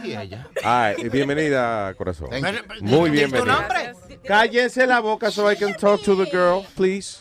Sí, 0.03 0.13
ella. 0.15 0.47
Ay, 0.63 1.09
bienvenida, 1.09 1.93
corazón. 1.95 2.29
Muy 2.31 2.41
¿Tienes 2.41 2.63
tu 2.91 3.11
bienvenida. 3.11 3.45
nombre? 3.53 3.93
Cállense 4.27 4.87
la 4.87 4.99
boca 4.99 5.31
so 5.31 5.51
I 5.51 5.55
can 5.55 5.75
talk 5.77 6.01
to 6.03 6.15
the 6.15 6.29
girl, 6.29 6.65
please. 6.75 7.19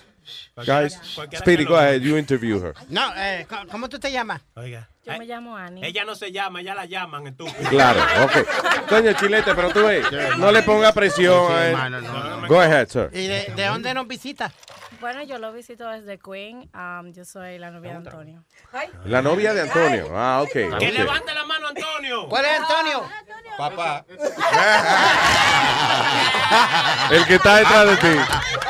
Guys, 0.67 0.99
Speedy, 1.37 1.65
go 1.65 1.77
ahead, 1.77 2.01
you 2.01 2.17
interview 2.17 2.59
her. 2.61 2.75
No, 2.89 3.13
eh, 3.17 3.47
¿cómo- 3.49 3.67
¿cómo 3.71 3.89
tú 3.89 3.99
te 3.99 4.11
llamas? 4.11 4.41
Oiga. 4.55 4.89
Yo 5.05 5.19
me 5.19 5.27
llamo 5.27 5.57
Ani. 5.57 5.85
Ella 5.85 6.05
no 6.05 6.15
se 6.15 6.33
llama, 6.33 6.61
ella 6.61 6.75
la 6.75 6.87
llaman, 6.87 7.27
estúpido. 7.27 7.69
Claro, 7.69 8.01
ok. 8.25 8.89
Coño, 8.89 9.13
chilete, 9.13 9.55
pero 9.55 9.71
tú 9.71 9.85
ves, 9.85 10.07
no 10.39 10.51
le 10.51 10.63
ponga 10.63 10.93
presión 10.93 11.53
a 11.53 11.67
él. 11.67 11.77
Go 12.49 12.61
ahead, 12.61 12.89
sir. 12.89 13.11
¿Y 13.13 13.27
de, 13.27 13.53
de 13.55 13.67
dónde 13.67 13.93
nos 13.95 14.07
visitas? 14.09 14.53
Bueno, 15.01 15.23
yo 15.25 15.39
lo 15.39 15.53
visito 15.53 15.87
desde 15.89 16.19
Queen. 16.19 16.71
um, 16.75 17.13
yo 17.13 17.25
soy 17.27 17.59
la 17.59 17.71
novia 17.71 17.91
de 17.91 17.97
Antonio. 17.97 18.45
La 19.05 19.21
novia 19.21 19.53
de 19.53 19.63
Antonio. 19.63 20.09
Ah, 20.15 20.41
ok. 20.43 20.53
Que 20.53 20.67
ok. 20.69 20.81
levante 20.81 21.35
la 21.35 21.45
mano, 21.45 21.69
Antonio. 21.69 22.29
¿Cuál 22.29 22.45
es 22.47 22.61
Antonio? 22.61 23.05
Papá. 23.59 24.05
El 27.11 27.27
que 27.27 27.35
está 27.35 27.57
detrás 27.57 27.87
de 27.91 27.97
ti. 27.97 28.21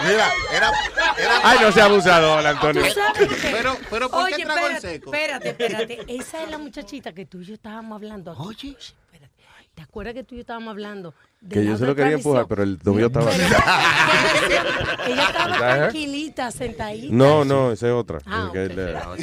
Mira, 0.07 0.33
era, 0.53 0.73
era 1.17 1.41
Ay, 1.43 1.59
no 1.61 1.73
sea 1.73 1.85
abusador, 1.87 2.47
Antonio. 2.47 2.83
¿Tú 2.83 2.91
sabes 2.91 3.29
qué? 3.41 3.49
Pero, 3.53 3.77
pero, 3.89 4.11
¿por 4.11 4.27
qué 4.29 4.35
Oye, 4.35 4.45
trago 4.45 4.67
el 4.67 4.73
espérate, 4.75 4.95
seco? 4.99 5.15
Espérate, 5.15 5.49
espérate. 5.51 6.05
Esa 6.27 6.43
es 6.45 6.51
la 6.51 6.59
muchachita 6.59 7.13
que 7.13 7.27
tú 7.27 7.41
y 7.41 7.45
yo 7.45 7.55
estábamos 7.55 7.97
hablando. 7.97 8.33
aquí. 8.33 8.43
Oye. 8.43 8.77
Espérate. 8.79 9.33
¿Te 9.75 9.83
acuerdas 9.83 10.15
que 10.15 10.25
tú 10.25 10.35
y 10.35 10.39
yo 10.39 10.41
estábamos 10.43 10.71
hablando? 10.71 11.15
de 11.41 11.55
Que 11.55 11.61
la 11.63 11.71
yo 11.73 11.77
se 11.77 11.85
lo 11.87 11.95
quería 11.95 12.13
empujar, 12.15 12.47
pero 12.47 12.63
el 12.63 12.79
novio 12.83 13.07
estaba. 13.09 13.31
Ella 13.35 15.27
estaba 15.29 15.57
tranquilita, 15.59 16.51
sentadita. 16.51 17.09
No, 17.15 17.45
no, 17.45 17.73
esa 17.73 17.87
es 17.89 17.93
otra. 17.93 18.19
Ah, 18.27 18.49
Que 18.53 18.65
es 18.67 18.75
la- 18.77 19.17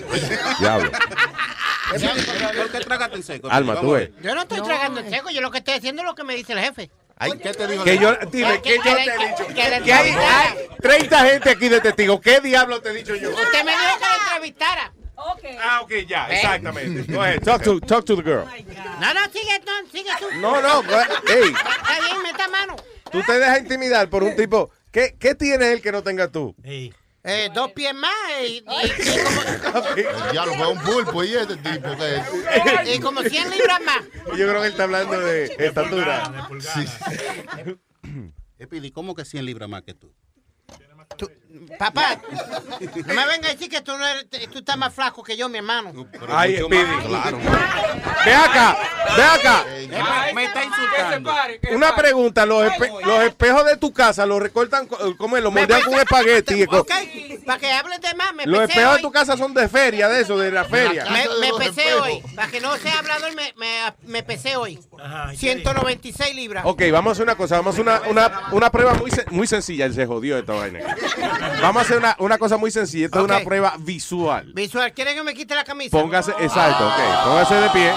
Diablo. 0.60 0.92
¿Por 1.92 2.72
qué 2.72 2.80
tragaste 2.80 3.16
el 3.18 3.24
seco? 3.24 3.50
Alma, 3.50 3.80
tú 3.82 3.92
ves. 3.92 4.12
Yo 4.22 4.34
no 4.36 4.42
estoy 4.44 4.62
tragando 4.62 5.00
el 5.02 5.10
seco, 5.10 5.30
yo 5.30 5.42
lo 5.42 5.52
que 5.52 5.58
estoy 5.58 5.74
haciendo 5.76 6.02
es 6.04 6.08
lo 6.08 6.16
que 6.16 6.24
me 6.24 6.36
dice 6.36 6.54
el 6.54 6.60
jefe. 6.60 6.90
Ay, 7.18 7.34
¿qué 7.38 7.54
te 7.54 7.68
dijo? 7.68 7.84
Que 7.84 7.98
yo, 7.98 8.16
dime, 8.32 8.62
que 8.62 8.78
yo 8.78 8.84
te 8.96 9.04
he 9.04 9.28
dicho. 9.30 9.48
que 9.54 9.62
hay, 9.94 10.12
hay 10.12 10.56
30 10.82 11.20
gente 11.26 11.50
aquí 11.52 11.70
de 11.70 11.80
testigos. 11.82 12.20
¿Qué 12.22 12.40
diablo 12.40 12.82
te 12.82 12.90
he 12.90 12.94
dicho 12.94 13.14
yo? 13.16 13.30
Usted 13.30 13.64
me 13.66 13.72
dijo 13.72 13.98
que 14.00 14.06
le 14.06 14.24
entrevistara. 14.24 14.94
Ah, 15.62 15.82
ok, 15.82 15.92
ya, 16.08 16.28
exactamente. 16.30 17.12
Go 17.12 17.22
ahead, 17.22 17.44
talk 17.44 17.64
to, 17.64 17.80
talk 17.80 18.06
to 18.06 18.16
the 18.16 18.24
girl. 18.24 18.46
No, 19.00 19.14
no, 19.14 19.22
sigue 19.32 19.60
tú, 19.64 19.72
sigue 19.92 20.10
tú. 20.20 20.26
No, 20.40 20.62
no, 20.62 20.84
hey, 21.28 21.54
Está 21.54 22.00
bien, 22.00 22.24
meta 22.24 22.48
mano. 22.48 22.76
tú 23.12 23.22
te 23.24 23.40
dejas 23.40 23.60
intimidar 23.60 24.10
por 24.10 24.24
un 24.24 24.36
tipo. 24.36 24.72
¿Qué, 24.92 25.16
qué 25.20 25.36
tiene 25.36 25.72
él 25.72 25.82
que 25.82 25.92
no 25.92 26.04
tenga 26.04 26.28
tú? 26.28 26.56
Eh, 27.24 27.50
dos 27.54 27.72
pies 27.74 27.94
más 27.94 28.12
y, 28.50 28.64
Ya 30.34 30.46
lo 30.46 30.56
fue 30.56 30.68
un 30.72 30.80
pulpo 30.80 31.24
y 31.24 31.36
este 31.36 31.56
tipo 31.58 31.90
que 31.96 32.96
y, 32.96 33.00
como 33.00 33.22
100 33.22 33.50
libras 33.52 33.80
más. 33.82 34.04
Yo 34.38 34.48
creo 34.48 34.60
que 34.60 34.68
él 34.68 34.72
está 34.72 34.84
hablando 34.84 35.20
de 35.20 35.56
estatura. 35.60 36.50
Sí. 36.60 36.86
Epidi, 38.58 38.92
¿cómo 38.92 39.14
que 39.14 39.24
100 39.24 39.46
libras 39.46 39.70
más 39.70 39.84
que 39.84 39.94
tú? 39.94 40.14
Papá, 41.78 42.20
no 42.80 43.14
me 43.14 43.26
venga 43.28 43.48
a 43.50 43.52
decir 43.54 43.70
que 43.70 43.82
tú, 43.82 43.98
no 43.98 44.06
eres, 44.08 44.26
tú 44.52 44.60
estás 44.60 44.78
más 44.78 44.94
flaco 44.94 45.24
que 45.24 45.36
yo, 45.36 45.50
mi 45.50 45.58
hermano. 45.58 46.08
Ay, 46.30 46.58
Speedy. 46.64 46.98
claro. 47.08 47.40
Ve 48.26 48.34
acá, 48.34 48.78
ve 49.18 49.24
acá. 49.24 49.66
Me, 50.28 50.34
me 50.34 50.44
está 50.46 50.64
insultando. 50.64 51.34
Una 51.72 51.96
pregunta, 51.96 52.46
los, 52.46 52.66
espe- 52.72 53.02
los 53.06 53.24
espejos 53.24 53.66
de 53.66 53.78
tu 53.78 53.92
casa 53.92 54.26
los 54.26 54.42
recortan, 54.42 54.88
co- 54.88 55.16
¿cómo 55.18 55.38
es? 55.38 55.44
Los 55.44 55.52
moldean 55.54 55.82
con 55.82 55.94
espagueti. 55.96 56.66
co- 56.68 56.80
Ok, 56.80 56.92
para 57.46 57.60
que 57.60 57.72
hables 57.72 58.00
de 58.02 58.14
más, 58.16 58.34
me 58.34 58.46
Los 58.46 58.62
espejos 58.70 58.96
de 58.98 59.02
tu 59.02 59.12
casa 59.12 59.36
son 59.38 59.54
de 59.54 59.68
feria, 59.68 60.08
de 60.08 60.22
eso, 60.22 60.38
de 60.38 60.52
la 60.52 60.64
feria. 60.66 61.06
Me, 61.12 61.26
me 61.40 61.52
pesé 61.58 61.94
hoy, 61.96 62.22
para 62.36 62.50
que 62.50 62.62
no 62.62 62.76
sea 62.78 63.00
hablador, 63.00 63.36
me, 63.36 63.54
me, 63.58 63.94
me 64.04 64.24
pesé 64.24 64.56
hoy. 64.56 64.80
196 65.36 66.36
libras. 66.36 66.64
Ok, 66.66 66.84
vamos 66.92 67.12
a 67.12 67.14
hacer 67.14 67.24
una 67.24 67.36
cosa, 67.36 67.56
vamos 67.58 67.78
a 67.78 67.82
hacer 67.82 67.82
una, 67.82 68.10
una, 68.10 68.42
una 68.52 68.70
prueba 68.72 68.94
muy, 68.94 69.12
muy 69.32 69.48
sencilla. 69.48 69.86
Él 69.86 69.94
se 69.94 70.06
jodió 70.06 70.38
esta 70.38 70.54
vaina. 70.54 70.80
Vamos 71.62 71.78
a 71.78 71.86
hacer 71.86 71.98
una, 71.98 72.16
una 72.20 72.38
cosa 72.38 72.58
muy 72.58 72.72
sencilla. 72.72 73.06
Esta 73.06 73.20
es 73.20 73.24
Ok. 73.26 73.30
una 73.32 73.40
prueba 73.42 73.74
visual. 73.80 74.52
Visual, 74.54 74.94
¿quieren 74.94 75.16
que 75.16 75.24
me 75.24 75.34
quite 75.34 75.56
la 75.56 75.64
camisa? 75.64 75.98
Póngase, 75.98 76.32
exacto, 76.40 76.88
ok. 76.88 77.24
Póngase 77.26 77.56
de 77.56 77.70
pie. 77.70 77.92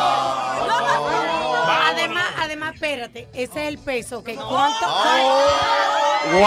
Además, 1.86 2.24
además, 2.38 2.74
espérate, 2.74 3.28
ese 3.32 3.62
es 3.62 3.68
el 3.68 3.78
peso. 3.78 4.22
que 4.24 4.34
¿Cuánto, 4.34 4.86
¡Wow! 6.32 6.42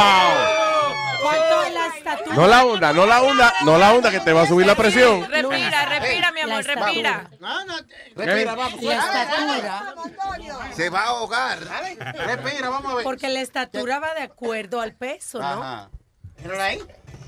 ¿Cuánto 1.21 1.63
es 1.63 1.73
la 1.73 1.87
estatura? 1.87 2.35
No 2.35 2.47
la 2.47 2.65
hunda, 2.65 2.93
no 2.93 3.05
la 3.05 3.21
hunda, 3.21 3.53
no 3.65 3.77
la 3.77 3.93
hunda 3.93 4.11
que 4.11 4.19
te 4.19 4.33
va 4.33 4.43
a 4.43 4.47
subir 4.47 4.65
la 4.67 4.75
presión. 4.75 5.29
Respira, 5.29 5.85
respira, 5.85 6.31
mi 6.31 6.41
amor, 6.41 6.63
respira. 6.63 7.29
No, 7.39 7.65
no, 7.65 7.73
Respira, 8.15 8.55
vamos. 8.55 8.81
La 8.83 8.95
estatura. 8.95 9.93
Se 10.75 10.89
va 10.89 11.01
a 11.01 11.07
ahogar. 11.07 11.59
Respira, 12.25 12.69
vamos 12.69 12.91
a 12.91 12.95
ver. 12.95 13.03
Porque 13.03 13.29
la 13.29 13.41
estatura 13.41 13.99
va 13.99 14.13
de 14.13 14.21
acuerdo 14.21 14.81
al 14.81 14.93
peso, 14.93 15.39
¿no? 15.39 15.45
Ajá. 15.63 15.89
Míralo 16.47 16.63
ahí. 16.63 16.79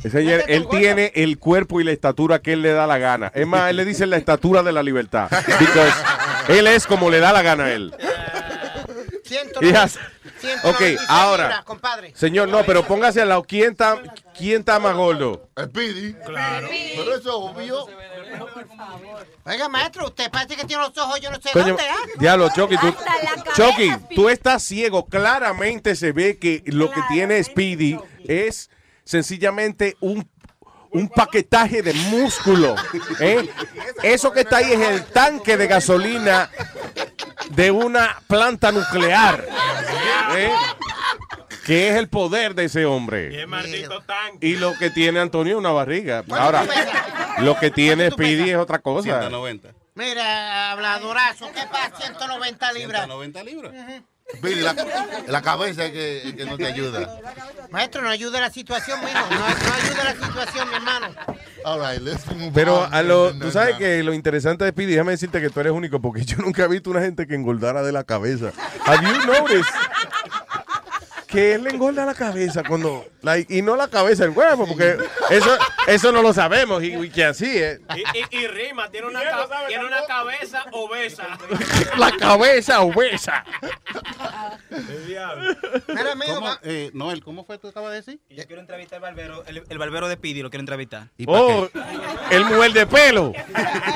Señor, 0.01 0.43
él 0.47 0.67
tiene 0.69 1.11
el 1.15 1.37
cuerpo 1.39 1.81
y 1.81 1.83
la 1.83 1.91
estatura 1.91 2.39
que 2.39 2.53
él 2.53 2.61
le 2.61 2.71
da 2.71 2.87
la 2.87 2.97
gana. 2.97 3.31
Es 3.35 3.45
más, 3.45 3.69
él 3.69 3.75
le 3.75 3.83
dice 3.83 4.05
la 4.05 4.15
estatura 4.15 4.63
de 4.63 4.71
la 4.71 4.81
libertad. 4.81 5.29
Because 5.59 5.93
él 6.47 6.67
es 6.67 6.87
como 6.87 7.09
le 7.09 7.19
da 7.19 7.33
la 7.33 7.41
gana 7.41 7.65
a 7.65 7.71
él. 7.73 7.93
Yes. 9.61 9.99
Ok, 10.63 10.77
196 10.77 10.99
ahora. 11.09 11.43
libras, 11.43 11.65
compadre. 11.65 12.13
Señor, 12.15 12.47
no, 12.47 12.63
pero 12.63 12.83
póngase 12.85 13.21
al 13.21 13.29
lado. 13.29 13.43
¿Quién 13.43 13.71
está, 13.71 14.01
quién 14.37 14.59
está 14.61 14.79
más 14.79 14.95
gordo? 14.95 15.49
Speedy. 15.61 16.13
Claro. 16.25 16.69
Pero 16.69 17.15
eso 17.15 17.19
es 17.19 17.27
obvio. 17.27 17.85
Oiga, 19.43 19.67
maestro, 19.67 20.05
usted 20.05 20.31
parece 20.31 20.55
que 20.55 20.63
tiene 20.63 20.83
los 20.83 20.97
ojos, 20.97 21.19
yo 21.19 21.29
no 21.29 21.41
sé 21.41 21.49
Coño, 21.51 21.67
dónde, 21.67 21.83
¿ah? 21.83 21.97
diablo, 22.19 22.49
Chucky, 22.55 22.77
tú, 22.77 22.95
Chucky, 23.55 23.91
tú 24.15 24.29
estás 24.29 24.63
ciego. 24.63 25.07
Claramente 25.07 25.95
se 25.95 26.13
ve 26.13 26.37
que 26.37 26.63
lo 26.67 26.89
que 26.89 27.01
tiene 27.09 27.43
Speedy 27.43 27.97
es 28.23 28.69
sencillamente 29.09 29.97
un, 30.01 30.29
un 30.91 31.09
paquetaje 31.09 31.81
de 31.81 31.93
músculo. 31.93 32.75
¿eh? 33.19 33.49
Eso 34.03 34.31
que 34.31 34.41
está 34.41 34.57
ahí 34.57 34.71
es 34.71 34.79
el 34.79 35.05
tanque 35.05 35.57
de 35.57 35.65
gasolina 35.65 36.51
de 37.49 37.71
una 37.71 38.21
planta 38.27 38.71
nuclear. 38.71 39.47
¿eh? 40.35 40.51
Que 41.65 41.89
es 41.89 41.95
el 41.95 42.07
poder 42.07 42.53
de 42.53 42.65
ese 42.65 42.85
hombre. 42.85 43.47
Y 44.41 44.57
lo 44.57 44.77
que 44.77 44.91
tiene 44.91 45.19
Antonio 45.19 45.53
es 45.53 45.59
una 45.59 45.71
barriga. 45.71 46.23
Ahora, 46.29 46.65
lo 47.39 47.57
que 47.57 47.71
tiene 47.71 48.11
Speedy 48.11 48.51
es 48.51 48.57
otra 48.57 48.77
cosa. 48.77 49.21
190. 49.21 49.69
Mira, 49.99 50.71
habladorazo, 50.71 51.51
¿qué 51.53 51.61
pasa? 51.69 51.91
190 51.97 52.71
libras. 52.71 53.01
190 53.01 53.43
libras. 53.43 53.73
Speedy, 54.33 54.61
la, 54.61 54.75
la 55.27 55.41
cabeza 55.41 55.83
es 55.85 55.91
que, 55.91 56.35
que 56.37 56.45
no 56.45 56.55
te 56.55 56.67
ayuda. 56.67 57.19
Maestro, 57.71 58.01
no 58.03 58.09
ayuda 58.09 58.39
la 58.39 58.49
situación, 58.49 58.99
mijo. 59.01 59.19
No, 59.29 59.39
no 59.39 59.45
ayuda 59.45 60.03
la 60.05 60.25
situación, 60.27 60.69
mi 60.69 60.75
hermano. 60.75 61.07
All 61.65 61.79
right, 61.81 61.99
let's 62.01 62.25
move 62.27 62.51
Pero 62.53 62.83
on. 62.83 62.93
a 62.93 63.01
lo, 63.01 63.33
No, 63.33 63.45
tú 63.47 63.51
sabes 63.51 63.73
no. 63.73 63.79
que 63.79 64.01
lo 64.03 64.13
interesante 64.13 64.63
de 64.63 64.71
Speedy, 64.71 64.91
déjame 64.93 65.11
decirte 65.11 65.41
que 65.41 65.49
tú 65.49 65.59
eres 65.59 65.73
único 65.73 65.99
porque 65.99 66.23
yo 66.23 66.37
nunca 66.37 66.63
he 66.63 66.67
visto 66.69 66.91
una 66.91 67.01
gente 67.01 67.27
que 67.27 67.35
engordara 67.35 67.81
de 67.83 67.91
la 67.91 68.03
cabeza. 68.05 68.53
Have 68.85 69.03
you 69.05 69.25
noticed? 69.25 69.65
Que 71.27 71.53
él 71.55 71.63
le 71.63 71.71
engorda 71.71 72.05
la 72.05 72.15
cabeza 72.15 72.63
cuando, 72.63 73.05
like, 73.21 73.53
y 73.53 73.61
no 73.61 73.75
la 73.75 73.87
cabeza, 73.87 74.23
el 74.25 74.31
huevo, 74.31 74.67
porque 74.67 74.97
eso, 75.29 75.57
eso 75.87 76.11
no 76.11 76.21
lo 76.21 76.33
sabemos 76.33 76.83
y, 76.83 76.93
y 76.95 77.09
que 77.09 77.25
así 77.25 77.57
es. 77.57 77.79
Y, 77.95 78.37
y, 78.37 78.43
y 78.43 78.47
rima, 78.47 78.89
tiene 78.89 79.07
una, 79.07 79.21
ca- 79.23 79.47
tiene 79.67 79.85
una 79.85 80.05
cabeza 80.05 80.65
obesa. 80.71 81.27
La 81.97 82.11
cabeza 82.11 82.81
obesa. 82.81 83.43
Mira, 85.87 86.15
mijo, 86.15 86.35
¿Cómo, 86.35 86.57
eh, 86.63 86.91
Noel, 86.93 87.23
¿cómo 87.23 87.43
fue 87.43 87.57
tú 87.57 87.67
acabas 87.67 87.91
de 87.91 87.97
decir? 87.97 88.19
Yo 88.29 88.45
quiero 88.45 88.61
entrevistar 88.61 88.97
al 88.97 89.01
barbero, 89.01 89.43
el, 89.47 89.63
el 89.67 89.77
barbero 89.77 90.07
de 90.07 90.17
Pidi, 90.17 90.41
lo 90.41 90.49
quiero 90.49 90.61
entrevistar. 90.61 91.07
Oh, 91.27 91.67
el 92.31 92.45
muerde 92.45 92.85
pelo. 92.87 93.33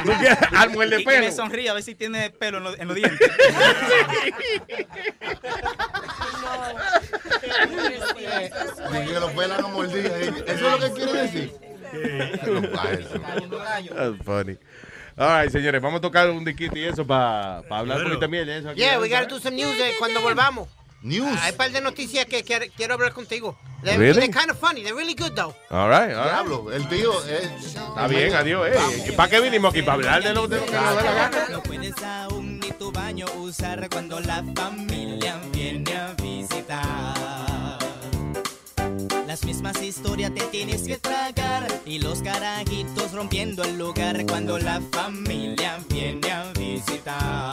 ¿Tú 0.03 0.11
quieres 0.19 0.38
al 0.55 0.69
muerde 0.71 1.01
Y 1.01 1.05
que 1.05 1.11
me 1.11 1.19
pelo? 1.21 1.32
sonríe 1.36 1.69
a 1.69 1.74
ver 1.74 1.84
si 1.84 1.95
tiene 1.95 2.30
pelo 2.32 2.57
en, 2.59 2.63
los- 2.63 2.80
en 2.80 2.88
los 2.88 2.95
dientes. 2.95 3.32
Ni 8.91 9.12
que 9.14 9.20
los 9.20 9.32
pelan 9.32 9.64
a 9.64 9.68
mordida. 9.68 10.09
¿eh? 10.20 10.34
¿Eso 10.47 10.66
es 10.68 10.72
lo 10.72 10.80
que 10.80 10.91
quiere 10.93 11.14
decir? 11.24 11.53
Los 12.45 12.68
payasos. 12.68 13.22
That's 13.22 14.24
funny. 14.26 14.57
All 15.16 15.28
right, 15.43 15.51
señores, 15.51 15.80
vamos 15.82 15.99
a 15.99 16.01
tocar 16.01 16.30
un 16.32 16.43
diquito 16.43 16.76
y 16.76 16.86
eso 16.86 17.05
para 17.05 17.59
hablar 17.70 17.97
un 17.97 18.03
poquito 18.03 18.20
también 18.20 18.47
de 18.47 18.57
eso. 18.57 18.70
aquí. 18.70 18.80
Yeah, 18.80 18.99
we 18.99 19.09
gotta 19.09 19.28
do 19.28 19.39
some 19.39 19.55
news 19.55 19.76
eh, 19.80 19.93
cuando 19.99 20.22
volvamos. 20.22 20.68
News. 21.03 21.38
Hay 21.41 21.51
un 21.51 21.57
par 21.57 21.70
de 21.72 21.82
noticias 21.82 22.26
que 22.26 22.43
quiero, 22.43 22.66
quiero 22.76 22.93
hablar 22.95 23.11
contigo. 23.14 23.55
They're, 23.84 23.97
Really? 23.99 24.22
they're 24.22 24.32
kind 24.32 24.49
of 24.49 24.57
funny. 24.57 24.82
They're 24.82 24.95
really 24.95 25.14
good, 25.14 25.36
though. 25.36 25.53
All 25.70 25.89
right, 25.89 26.16
all 26.16 26.24
right. 26.24 26.32
Diablo, 26.32 26.72
el 26.72 26.88
tío 26.88 27.11
es. 27.26 27.76
Está 27.76 28.07
bien, 28.07 28.34
adiós. 28.34 28.70
Eh. 28.72 29.11
¿Para 29.16 29.30
qué 29.30 29.41
vinimos 29.41 29.72
aquí? 29.72 29.82
¿Para 29.84 29.95
hablar 29.95 30.24
de 30.24 30.34
lo, 30.34 30.47
de 30.47 30.57
lo 30.61 30.66
que 30.66 30.72
nos 30.72 30.95
da 30.95 31.03
la 31.03 31.14
gana? 31.14 31.45
No 31.51 31.61
puedes 31.61 32.01
aún 32.01 32.59
ni 32.61 32.72
tu 32.72 32.91
baño 32.93 33.26
usar 33.38 33.88
cuando 33.89 34.20
la 34.22 34.41
familia 34.55 35.39
viene 35.51 35.93
a 35.93 36.14
visitar. 36.14 37.32
Las 39.34 39.45
mismas 39.45 39.81
historias 39.81 40.31
te 40.36 40.41
tienes 40.41 40.84
que 40.84 40.99
tragar 40.99 41.65
y 41.88 41.97
los 41.97 42.21
carajitos 42.21 43.13
rompiendo 43.13 43.63
el 43.63 43.79
lugar 43.79 44.23
cuando 44.27 44.59
la 44.59 44.79
familia 44.91 45.79
viene 45.89 46.31
a 46.31 46.53
visitar. 46.53 47.51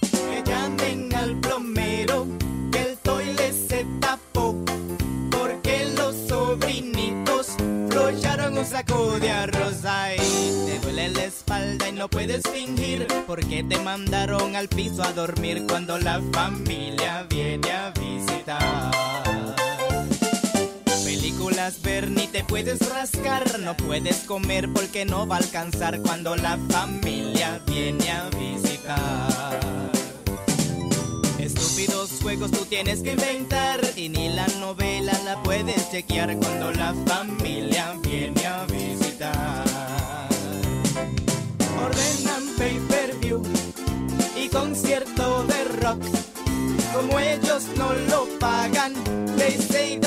Que 0.00 0.42
llamen 0.42 1.14
al 1.14 1.38
plomero 1.40 2.26
que 2.72 2.80
el 2.80 2.96
toile 2.96 3.52
se 3.52 3.84
tapó 4.00 4.56
porque 5.30 5.92
los 5.94 6.16
sobrinitos 6.26 7.48
flocharon 7.90 8.56
un 8.56 8.64
saco 8.64 9.20
de 9.20 9.30
arroz 9.30 9.84
ahí. 9.84 10.16
Te 10.64 10.78
duele 10.78 11.10
la 11.10 11.24
espalda 11.24 11.90
y 11.90 11.92
no 11.92 12.08
puedes 12.08 12.42
fingir 12.48 13.06
porque 13.26 13.62
te 13.64 13.78
mandaron 13.80 14.56
al 14.56 14.68
piso 14.68 15.02
a 15.02 15.12
dormir 15.12 15.66
cuando 15.68 15.98
la 15.98 16.22
familia 16.32 17.26
viene 17.28 17.70
a 17.70 17.90
visitar. 17.90 19.29
Ver 21.60 22.10
ni 22.10 22.26
te 22.26 22.42
puedes 22.42 22.78
rascar, 22.88 23.60
no 23.60 23.76
puedes 23.76 24.20
comer 24.20 24.72
porque 24.72 25.04
no 25.04 25.26
va 25.26 25.36
a 25.36 25.38
alcanzar 25.40 26.00
cuando 26.00 26.34
la 26.34 26.58
familia 26.70 27.60
viene 27.66 28.10
a 28.10 28.30
visitar. 28.30 29.90
Estúpidos 31.38 32.12
juegos 32.22 32.50
tú 32.50 32.64
tienes 32.64 33.02
que 33.02 33.12
inventar 33.12 33.78
y 33.94 34.08
ni 34.08 34.30
la 34.30 34.46
novela 34.58 35.12
la 35.26 35.42
puedes 35.42 35.90
chequear 35.90 36.34
cuando 36.38 36.72
la 36.72 36.94
familia 37.06 37.94
viene 38.02 38.46
a 38.46 38.64
visitar. 38.64 39.64
Ordenan 41.84 42.56
pay-per-view 42.56 43.42
y 44.34 44.48
concierto 44.48 45.44
de 45.44 45.64
rock. 45.82 46.02
Como 46.94 47.18
ellos 47.18 47.66
no 47.76 47.92
lo 47.92 48.26
pagan, 48.38 48.94
they 49.36 49.58
say 49.58 50.00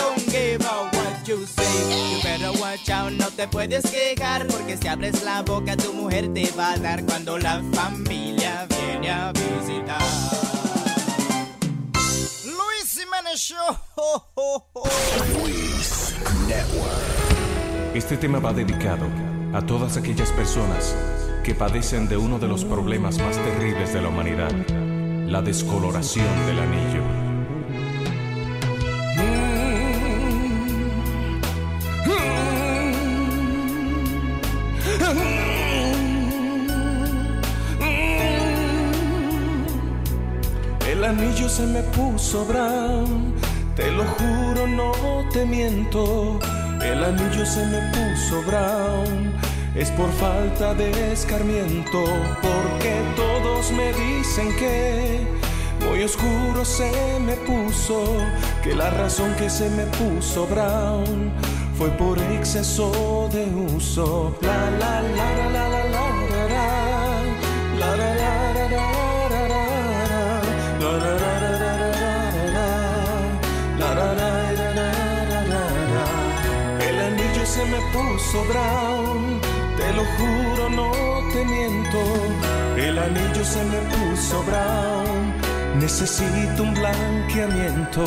you 1.73 2.21
better 2.23 2.51
watch 2.59 2.89
out, 2.89 3.11
no 3.11 3.27
te 3.29 3.47
puedes 3.47 3.83
quejar, 3.89 4.47
porque 4.47 4.77
si 4.77 4.87
abres 4.87 5.23
la 5.23 5.41
boca 5.41 5.75
tu 5.75 5.93
mujer 5.93 6.33
te 6.33 6.49
va 6.57 6.73
a 6.73 6.77
dar 6.77 7.03
cuando 7.05 7.37
la 7.37 7.61
familia 7.73 8.67
viene 8.69 9.09
a 9.09 9.31
visitar. 9.31 10.01
Luis 12.45 12.97
Jiménez 12.97 13.39
Show. 13.39 13.77
Este 17.93 18.17
tema 18.17 18.39
va 18.39 18.53
dedicado 18.53 19.05
a 19.53 19.61
todas 19.61 19.97
aquellas 19.97 20.31
personas 20.31 20.95
que 21.43 21.53
padecen 21.53 22.07
de 22.07 22.17
uno 22.17 22.39
de 22.39 22.47
los 22.47 22.65
problemas 22.65 23.19
más 23.19 23.37
terribles 23.37 23.93
de 23.93 24.01
la 24.01 24.09
humanidad, 24.09 24.51
la 25.27 25.41
descoloración 25.41 26.45
del 26.47 26.59
anillo. 26.59 27.22
El 41.03 41.09
anillo 41.09 41.49
se 41.49 41.63
me 41.63 41.81
puso 41.81 42.45
brown, 42.45 43.33
te 43.75 43.91
lo 43.91 44.05
juro, 44.05 44.65
no 44.65 44.93
te 45.33 45.45
miento. 45.45 46.39
El 46.81 47.03
anillo 47.03 47.45
se 47.45 47.65
me 47.65 47.79
puso 47.91 48.41
brown, 48.43 49.33
es 49.75 49.91
por 49.91 50.09
falta 50.13 50.73
de 50.73 51.11
escarmiento, 51.11 52.05
porque 52.41 53.01
todos 53.17 53.69
me 53.73 53.91
dicen 53.91 54.55
que 54.55 55.27
muy 55.85 56.03
oscuro 56.03 56.63
se 56.63 56.89
me 57.19 57.33
puso, 57.33 58.05
que 58.63 58.73
la 58.73 58.89
razón 58.89 59.35
que 59.35 59.49
se 59.49 59.69
me 59.71 59.83
puso 59.97 60.47
brown 60.47 61.33
fue 61.77 61.89
por 61.89 62.17
exceso 62.17 63.29
de 63.29 63.43
uso. 63.75 64.37
La 64.39 64.69
la 64.79 65.01
la 65.01 65.35
la 65.35 65.49
la 65.49 65.67
la 65.67 65.83
la 65.83 66.07
la 66.07 66.47
la 67.77 67.97
la 67.97 68.15
la 68.15 68.69
la 68.69 69.02
se 77.63 77.69
me 77.69 77.81
puso 77.91 78.43
brown, 78.45 79.39
te 79.77 79.93
lo 79.93 80.03
juro, 80.17 80.69
no 80.69 80.91
te 81.31 81.45
miento. 81.45 81.99
El 82.77 82.97
anillo 82.97 83.43
se 83.43 83.63
me 83.63 83.77
puso 83.93 84.43
brown, 84.43 85.33
necesito 85.79 86.63
un 86.63 86.73
blanqueamiento. 86.73 88.03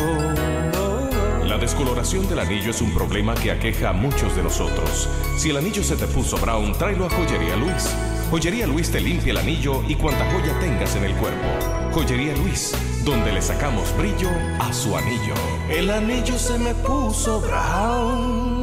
La 1.45 1.59
descoloración 1.59 2.29
del 2.29 2.41
anillo 2.41 2.71
es 2.71 2.83
un 2.83 2.93
problema 2.93 3.35
que 3.35 3.51
aqueja 3.51 3.91
a 3.91 3.93
muchos 3.93 4.37
de 4.37 4.43
nosotros. 4.43 5.09
Si 5.39 5.51
el 5.51 5.57
anillo 5.57 5.83
se 5.83 5.97
te 5.97 6.07
puso 6.07 6.37
brown, 6.39 6.73
tráelo 6.77 7.07
a 7.07 7.11
Joyería 7.11 7.57
Luis. 7.57 7.95
Joyería 8.31 8.67
Luis 8.67 8.91
te 8.91 9.01
limpia 9.01 9.31
el 9.31 9.39
anillo 9.39 9.83
y 9.89 9.95
cuanta 9.95 10.29
joya 10.33 10.59
tengas 10.59 10.97
en 10.97 11.05
el 11.05 11.15
cuerpo. 11.15 11.47
Joyería 11.93 12.37
Luis, 12.37 12.75
donde 13.05 13.33
le 13.33 13.41
sacamos 13.41 13.97
brillo 13.97 14.29
a 14.59 14.73
su 14.73 14.97
anillo. 14.97 15.35
El 15.71 15.91
anillo 15.91 16.37
se 16.37 16.59
me 16.59 16.75
puso 16.75 17.41
brown. 17.41 18.56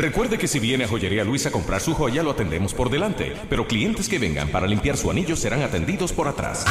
Recuerde 0.00 0.38
que 0.38 0.48
si 0.48 0.58
viene 0.58 0.84
a 0.84 0.88
Joyería 0.88 1.24
Luis 1.24 1.44
a 1.44 1.50
comprar 1.50 1.82
su 1.82 1.92
joya, 1.92 2.22
lo 2.22 2.30
atendemos 2.30 2.72
por 2.72 2.88
delante, 2.88 3.36
pero 3.50 3.68
clientes 3.68 4.08
que 4.08 4.18
vengan 4.18 4.48
para 4.48 4.66
limpiar 4.66 4.96
su 4.96 5.10
anillo 5.10 5.36
serán 5.36 5.60
atendidos 5.60 6.14
por 6.14 6.26
atrás. 6.26 6.64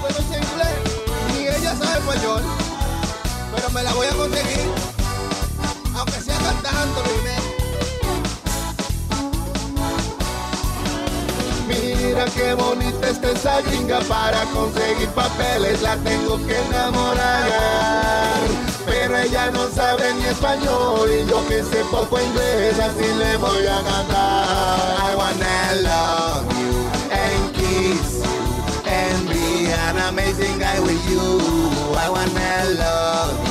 Bueno, 0.00 0.18
ni 1.34 1.46
ella 1.48 1.76
sabe 1.76 1.98
español, 1.98 2.42
pero 3.54 3.70
me 3.72 3.82
la 3.82 3.92
voy 3.92 4.06
a 4.06 4.12
conseguir, 4.12 4.70
aunque 5.94 6.20
sea 6.22 6.38
Mira 12.20 12.32
qué 12.32 12.52
bonita 12.52 13.08
está 13.08 13.30
esa 13.30 13.62
gringa 13.62 13.98
para 14.00 14.44
conseguir 14.52 15.08
papeles, 15.10 15.80
la 15.80 15.96
tengo 15.96 16.36
que 16.46 16.54
enamorar. 16.66 18.40
Pero 18.84 19.16
ella 19.16 19.50
no 19.50 19.66
sabe 19.70 20.12
ni 20.12 20.24
español 20.26 21.08
y 21.10 21.26
yo 21.30 21.46
que 21.48 21.62
sé 21.62 21.82
poco 21.90 22.20
inglés, 22.20 22.78
así 22.78 23.06
le 23.16 23.38
voy 23.38 23.66
a 23.66 23.80
cantar. 23.82 24.98
I 25.00 25.16
wanna 25.16 25.74
love 25.82 26.44
you 26.60 26.90
and 27.10 27.54
kiss 27.54 28.22
and 28.84 29.28
be 29.30 29.72
an 29.72 29.96
amazing 30.10 30.58
guy 30.58 30.78
with 30.80 31.02
you. 31.08 31.40
I 31.96 32.10
wanna 32.10 32.64
love 32.78 33.48
you 33.48 33.49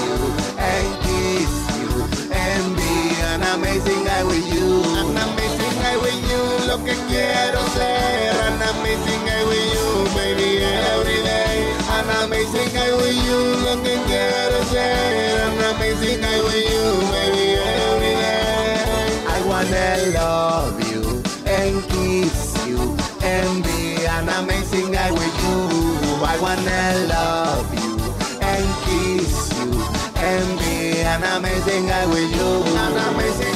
lo 6.79 6.85
que 6.85 6.95
quiero 7.07 7.59
ser. 7.69 8.31
An 8.47 8.61
amazing 8.75 9.25
guy 9.25 9.43
with 9.45 9.73
you, 9.73 10.15
baby, 10.15 10.63
every 10.63 11.21
day. 11.23 11.73
An 11.97 12.09
amazing 12.23 12.73
guy 12.73 12.93
with 12.93 13.25
you, 13.25 13.39
lo 13.65 13.81
que 13.83 13.97
quiero 14.07 14.63
ser. 14.65 15.39
An 15.47 15.75
amazing 15.75 16.21
guy 16.21 16.41
with 16.41 16.69
you, 16.71 16.85
baby, 17.11 17.55
every 17.55 18.15
day. 18.15 18.79
I 19.27 19.41
wanna 19.45 20.11
love 20.13 20.79
you 20.91 21.23
and 21.45 21.83
kiss 21.89 22.55
you 22.67 22.79
and 23.23 23.63
be 23.63 24.05
an 24.05 24.29
amazing 24.29 24.91
guy 24.91 25.11
with 25.11 25.35
you. 25.43 25.57
I 26.23 26.37
wanna 26.39 27.07
love 27.07 27.73
you 27.73 27.97
and 28.41 28.67
kiss 28.85 29.51
you 29.59 29.71
and 30.15 30.59
be 30.59 31.01
an 31.01 31.23
amazing 31.23 31.87
guy 31.87 32.05
with 32.05 32.31
you. 32.35 32.49
An 32.77 32.97
amazing 33.13 33.48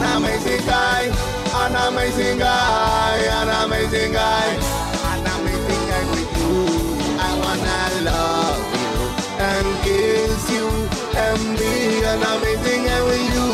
An 0.00 0.16
amazing 0.16 0.64
guy, 0.66 1.12
an 1.52 1.74
amazing 1.92 2.38
guy, 2.38 3.18
an 3.38 3.48
amazing 3.64 4.12
guy, 4.12 4.46
an 5.12 5.26
amazing 5.26 5.84
guy 5.90 6.04
with 6.10 6.32
you. 6.40 6.56
I 7.20 7.30
wanna 7.42 7.80
love 8.08 8.64
you 8.80 8.92
and 9.44 9.68
kiss 9.84 10.50
you 10.50 10.66
and 11.20 11.58
be 11.58 11.72
an 12.12 12.22
amazing 12.32 12.84
guy 12.86 13.02
with 13.04 13.26
you. 13.34 13.48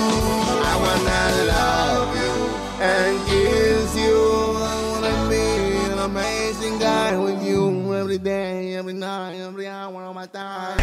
I 0.71 0.75
wanna 0.85 1.23
love 1.51 2.11
you 2.15 2.35
and 2.81 3.15
kiss 3.27 3.97
you. 3.97 4.19
I 4.63 4.75
wanna 4.93 5.15
be 5.29 5.45
an 5.93 5.99
amazing 5.99 6.79
guy 6.79 7.19
with 7.19 7.43
you 7.43 7.93
every 7.93 8.19
day, 8.19 8.77
every 8.77 8.93
night, 8.93 9.35
every 9.41 9.67
hour 9.67 10.05
of 10.05 10.15
my 10.15 10.27
time. 10.27 10.79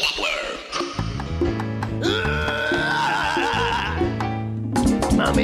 Mami, 0.00 0.67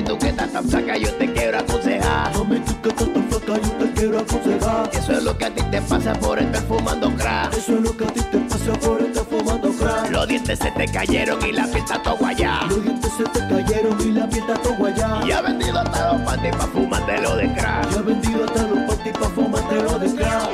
tú 0.04 0.18
que 0.18 0.28
estás 0.28 0.52
tan 0.52 0.68
flaca, 0.68 0.96
yo 0.96 1.12
te 1.14 1.32
quiero 1.32 1.58
aconsejar. 1.58 2.36
Mami, 2.36 2.60
tú 2.60 2.80
que 2.82 2.88
estás 2.90 3.12
tan 3.12 3.28
flaca, 3.28 3.60
yo 3.62 3.72
te 3.72 3.92
quiero 3.92 4.18
aconsejar. 4.20 4.90
Eso 4.92 5.12
es 5.12 5.22
lo 5.22 5.38
que 5.38 5.44
a 5.44 5.50
ti 5.54 5.62
te 5.70 5.82
pasa 5.82 6.12
por 6.14 6.38
estar 6.38 6.62
fumando 6.62 7.14
crack. 7.14 7.54
Eso 7.54 7.74
es 7.76 7.80
lo 7.80 7.96
que 7.96 8.04
a 8.04 8.08
ti 8.08 8.20
te 8.20 8.38
pasa 8.38 8.72
por 8.80 9.02
estar 9.02 9.24
fumando 9.24 9.72
crack. 9.72 10.10
Los 10.10 10.28
dientes 10.28 10.58
se 10.58 10.70
te 10.70 10.86
cayeron 10.86 11.44
y 11.44 11.52
la 11.52 11.64
piel 11.64 11.78
está 11.78 12.02
todo 12.02 12.16
guayá. 12.16 12.60
Los 12.68 12.82
dientes 12.82 13.12
se 13.16 13.24
te 13.24 13.38
cayeron 13.40 14.00
y 14.00 14.12
la 14.12 14.28
piel 14.28 14.44
está 14.48 14.62
todo 14.62 14.74
guayá. 14.76 15.20
Y 15.26 15.32
ha 15.32 15.40
vendido 15.42 15.78
hasta 15.78 16.12
los 16.12 16.22
panties 16.22 16.56
pa' 16.56 16.66
fumártelo 16.66 17.36
de 17.36 17.52
crack. 17.54 17.92
Y 17.92 17.98
ha 17.98 18.02
vendido 18.02 18.44
hasta 18.44 18.62
los 18.62 18.78
panties 18.78 19.18
pa' 19.18 19.28
fumártelo 19.30 19.98
de 19.98 20.14
crack. 20.14 20.50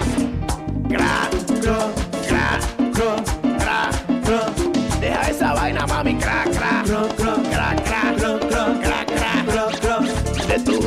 Crack, 0.88 1.30
crack, 1.60 1.94
crack, 2.26 2.60
crack, 2.92 3.24
crack, 3.58 4.24
crack. 4.24 5.00
Deja 5.00 5.30
esa 5.30 5.54
vaina, 5.54 5.86
mami, 5.86 6.14
crack, 6.16 6.50
crack, 6.50 6.84
crack, 6.86 7.19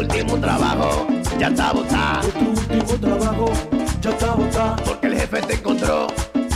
último 0.04 0.38
trabajo, 0.38 1.08
ya 1.40 1.48
está 1.48 1.72
botado. 1.72 2.28
Tu 2.30 2.50
último 2.50 3.00
trabajo, 3.00 3.52
ya 4.02 4.10
está 4.10 4.34
botado. 4.34 4.76
Porque 4.86 5.08
el 5.08 5.20
jefe 5.20 5.42
te 5.42 5.54
encontró 5.54 6.08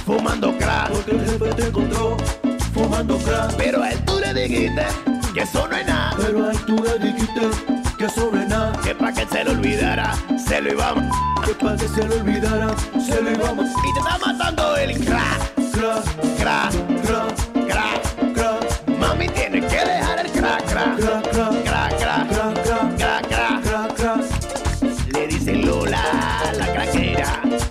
fumando 0.05 0.57
crack. 0.57 0.91
Porque 0.91 1.11
el 1.11 1.25
jefe 1.25 1.53
te 1.55 1.67
encontró 1.67 2.17
fumando 2.73 3.17
crack. 3.19 3.55
Pero 3.55 3.83
a 3.83 3.91
él 3.91 3.99
tú 4.05 4.19
le 4.19 4.33
dijiste 4.33 4.85
que 5.33 5.41
eso 5.41 5.67
no 5.67 5.75
es 5.77 5.87
nada. 5.87 6.15
Pero 6.17 6.45
a 6.45 6.51
él 6.51 6.59
tú 6.65 6.75
le 6.83 6.99
dijiste 6.99 7.41
que 7.97 8.05
eso 8.05 8.29
no 8.31 8.41
es 8.41 8.49
nada. 8.49 8.73
Que 8.83 8.93
para 8.93 9.13
que 9.13 9.25
se 9.25 9.43
lo 9.43 9.51
olvidara, 9.51 10.13
se 10.37 10.61
lo 10.61 10.71
íbamos. 10.71 11.15
Que 11.45 11.53
para 11.53 11.77
que 11.77 11.87
se 11.87 12.03
lo 12.03 12.15
olvidara, 12.15 12.75
se 12.99 13.21
lo 13.21 13.31
íbamos. 13.31 13.65
Y 13.65 13.93
te 13.93 13.99
está 13.99 14.17
matando 14.25 14.75
el. 14.75 15.05
Crack, 15.05 15.53
crack, 15.71 16.03
crack, 16.37 16.73
crack, 17.05 17.46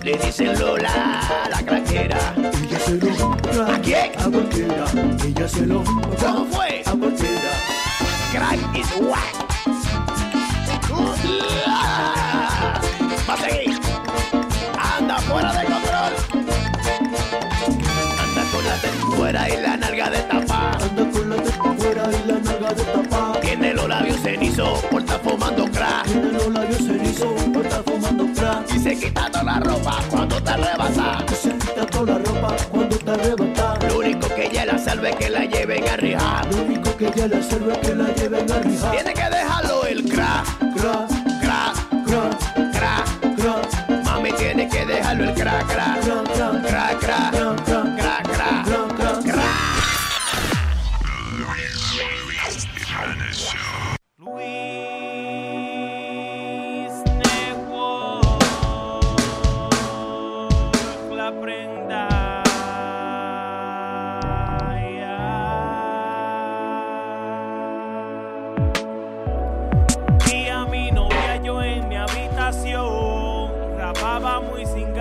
Le 0.07 0.17
dicen 0.19 0.57
Lola, 0.57 1.21
la 1.49 1.65
craquera. 1.65 2.33
Ella 2.63 2.79
se 2.79 2.95
lo 2.95 3.65
¿A 3.65 3.77
quién? 3.79 4.11
A 4.17 4.29
cualquiera. 4.29 4.85
Ella 5.25 5.49
se 5.49 5.65
lo 5.65 5.83
¿Cómo 5.83 6.45
fue? 6.45 6.81
A 6.85 6.91
cualquiera. 6.91 7.51
Crack 8.31 8.57
is 8.73 8.87
whack. 9.01 9.35
Va 13.27 13.33
a 13.33 13.37
seguir. 13.37 13.77
Anda 14.97 15.17
fuera 15.17 15.51
de 15.51 15.65
control. 15.65 16.13
Anda 18.23 18.43
con 18.53 18.63
la 18.63 18.75
teta 18.81 19.05
fuera 19.13 19.49
y 19.49 19.61
la 19.61 19.75
nalga 19.75 20.09
de 20.09 20.19
tapa. 20.19 20.71
Anda 20.71 21.11
con 21.11 21.29
la 21.29 21.35
teta 21.35 21.73
fuera 21.77 22.09
y 22.13 22.27
la 22.29 22.39
nalga 22.39 22.73
de 22.73 22.83
tapa. 22.83 23.39
Tiene 23.41 23.73
los 23.73 23.89
labios 23.89 24.21
cenizos 24.21 24.79
por 24.83 25.01
estar 25.01 25.19
fumando 25.19 25.65
crack. 25.69 26.05
Tiene 26.05 26.31
los 26.31 26.47
labios 26.47 26.77
cenizos 26.77 27.43
por 27.53 27.65
estar 27.65 27.83
fumando 27.83 28.26
crack. 28.47 28.75
Y 28.75 28.79
se 28.79 28.95
quita 28.95 29.29
toda 29.31 29.43
la 29.43 29.59
ropa 29.59 29.99
cuando 30.09 30.41
te 30.41 30.49
arrebata. 30.51 31.25
Y 31.31 31.35
se 31.35 31.49
quita 31.57 31.85
toda 31.85 32.13
la 32.13 32.25
ropa 32.25 32.55
cuando 32.71 32.97
te 32.97 33.11
arrebata. 33.11 33.87
Lo 33.87 33.99
único 33.99 34.27
que 34.35 34.45
ella 34.47 34.65
la 34.65 34.77
salve 34.77 35.09
es 35.09 35.15
que 35.15 35.29
la 35.29 35.45
lleven 35.45 35.87
a 35.87 35.97
rijar. 35.97 36.53
Lo 36.53 36.63
único 36.63 36.97
que 36.97 37.07
ella 37.07 37.27
la 37.27 37.43
salve 37.43 37.73
es 37.73 37.79
que 37.79 37.95
la 37.95 38.13
lleven 38.13 38.51
a 38.51 38.59
rijar. 38.59 38.91
Tiene 38.91 39.13
que 39.13 39.29
dejarlo 39.29 39.85
el 39.85 40.09
crack. 40.09 40.45
Crack, 40.75 41.07
crack, 41.41 41.75
crack, 42.05 42.73
crack, 42.73 43.35
crack. 43.35 44.03
Mami 44.05 44.31
tiene 44.33 44.67
que 44.67 44.85
dejarlo 44.85 45.23
el 45.25 45.33
crack, 45.33 45.67
crack, 45.67 46.01
crack, 46.01 46.33
crack, 46.33 46.67
crack, 46.67 46.99
crack, 46.99 47.36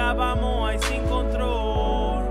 estábamos 0.07 0.69
ahí 0.69 0.79
sin 0.89 1.03
control. 1.09 2.23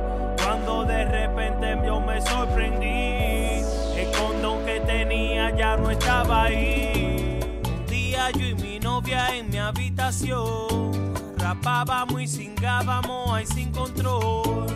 Cuando 0.41 0.85
de 0.85 1.03
repente 1.03 1.77
yo 1.85 1.99
me 1.99 2.21
sorprendí, 2.21 3.65
el 3.99 4.11
condón 4.17 4.65
que 4.65 4.79
tenía 4.79 5.53
ya 5.57 5.75
no 5.75 5.91
estaba 5.91 6.45
ahí. 6.45 7.37
Un 7.67 7.85
día 7.87 8.31
yo 8.31 8.45
y 8.45 8.55
mi 8.55 8.79
novia 8.79 9.35
en 9.35 9.49
mi 9.49 9.57
habitación, 9.57 11.13
rapábamos 11.37 12.21
y 12.21 12.27
cingábamos 12.29 13.33
ahí 13.33 13.45
sin 13.45 13.73
control. 13.73 14.67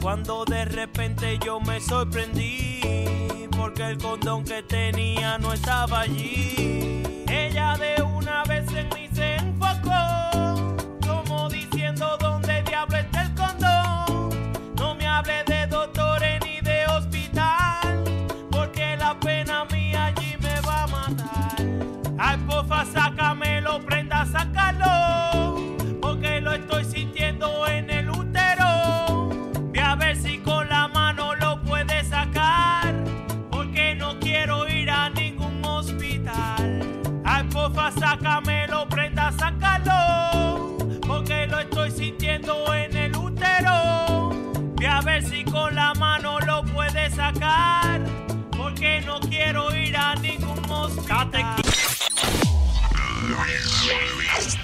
Cuando 0.00 0.44
de 0.44 0.64
repente 0.64 1.40
yo 1.44 1.58
me 1.58 1.80
sorprendí, 1.80 3.48
porque 3.56 3.82
el 3.82 3.98
condón 3.98 4.44
que 4.44 4.62
tenía 4.62 5.38
no 5.38 5.52
estaba 5.52 6.02
allí. 6.02 7.02
Ella 7.28 7.76
de 7.76 8.00
una 8.00 8.44
vez 8.44 8.64
en 8.72 8.88
mí 8.90 9.08
se 9.12 9.38
entiendo 11.88 12.16
dónde 12.20 12.62
diablo 12.64 12.96
está 12.98 13.22
el 13.22 13.34
condón. 13.34 14.52
No 14.76 14.94
me 14.94 15.06
hable 15.06 15.42
de 15.44 15.66
doctores 15.66 16.38
ni 16.44 16.60
de 16.60 16.86
hospital, 16.86 18.04
porque 18.50 18.96
la 18.96 19.18
pena 19.18 19.64
mía 19.66 20.06
allí 20.06 20.36
me 20.40 20.60
va 20.60 20.82
a 20.82 20.86
matar. 20.86 21.56
Ay, 22.18 22.36
porfa, 22.46 22.84
sácamelo, 22.84 23.80
prenda, 23.80 24.26
sácalo, 24.26 25.56
porque 26.00 26.40
lo 26.40 26.52
estoy 26.52 26.84
sintiendo 26.84 27.66
en 27.66 27.88
el 27.90 28.10
útero. 28.10 29.30
Ve 29.72 29.80
a 29.80 29.94
ver 29.94 30.16
si 30.16 30.38
con 30.38 30.68
la 30.68 30.88
mano 30.88 31.34
lo 31.36 31.62
puedes 31.62 32.08
sacar, 32.08 32.92
porque 33.50 33.94
no 33.94 34.18
quiero 34.20 34.68
ir 34.68 34.90
a 34.90 35.08
ningún 35.08 35.64
hospital. 35.64 36.82
Ay, 37.24 37.44
porfa, 37.44 37.90
sácamelo. 37.92 38.67
sintiendo 42.08 42.72
en 42.72 42.96
el 42.96 43.14
útero. 43.14 44.30
Ve 44.76 44.86
a 44.86 45.02
ver 45.02 45.22
si 45.22 45.44
con 45.44 45.74
la 45.74 45.92
mano 45.92 46.40
lo 46.40 46.64
puedes 46.64 47.14
sacar, 47.14 48.00
porque 48.56 49.02
no 49.04 49.20
quiero 49.20 49.74
ir 49.76 49.94
a 49.94 50.14
ningún 50.14 50.58
hospital. 50.70 51.56
Luis, 53.28 53.92
Luis, 54.14 54.56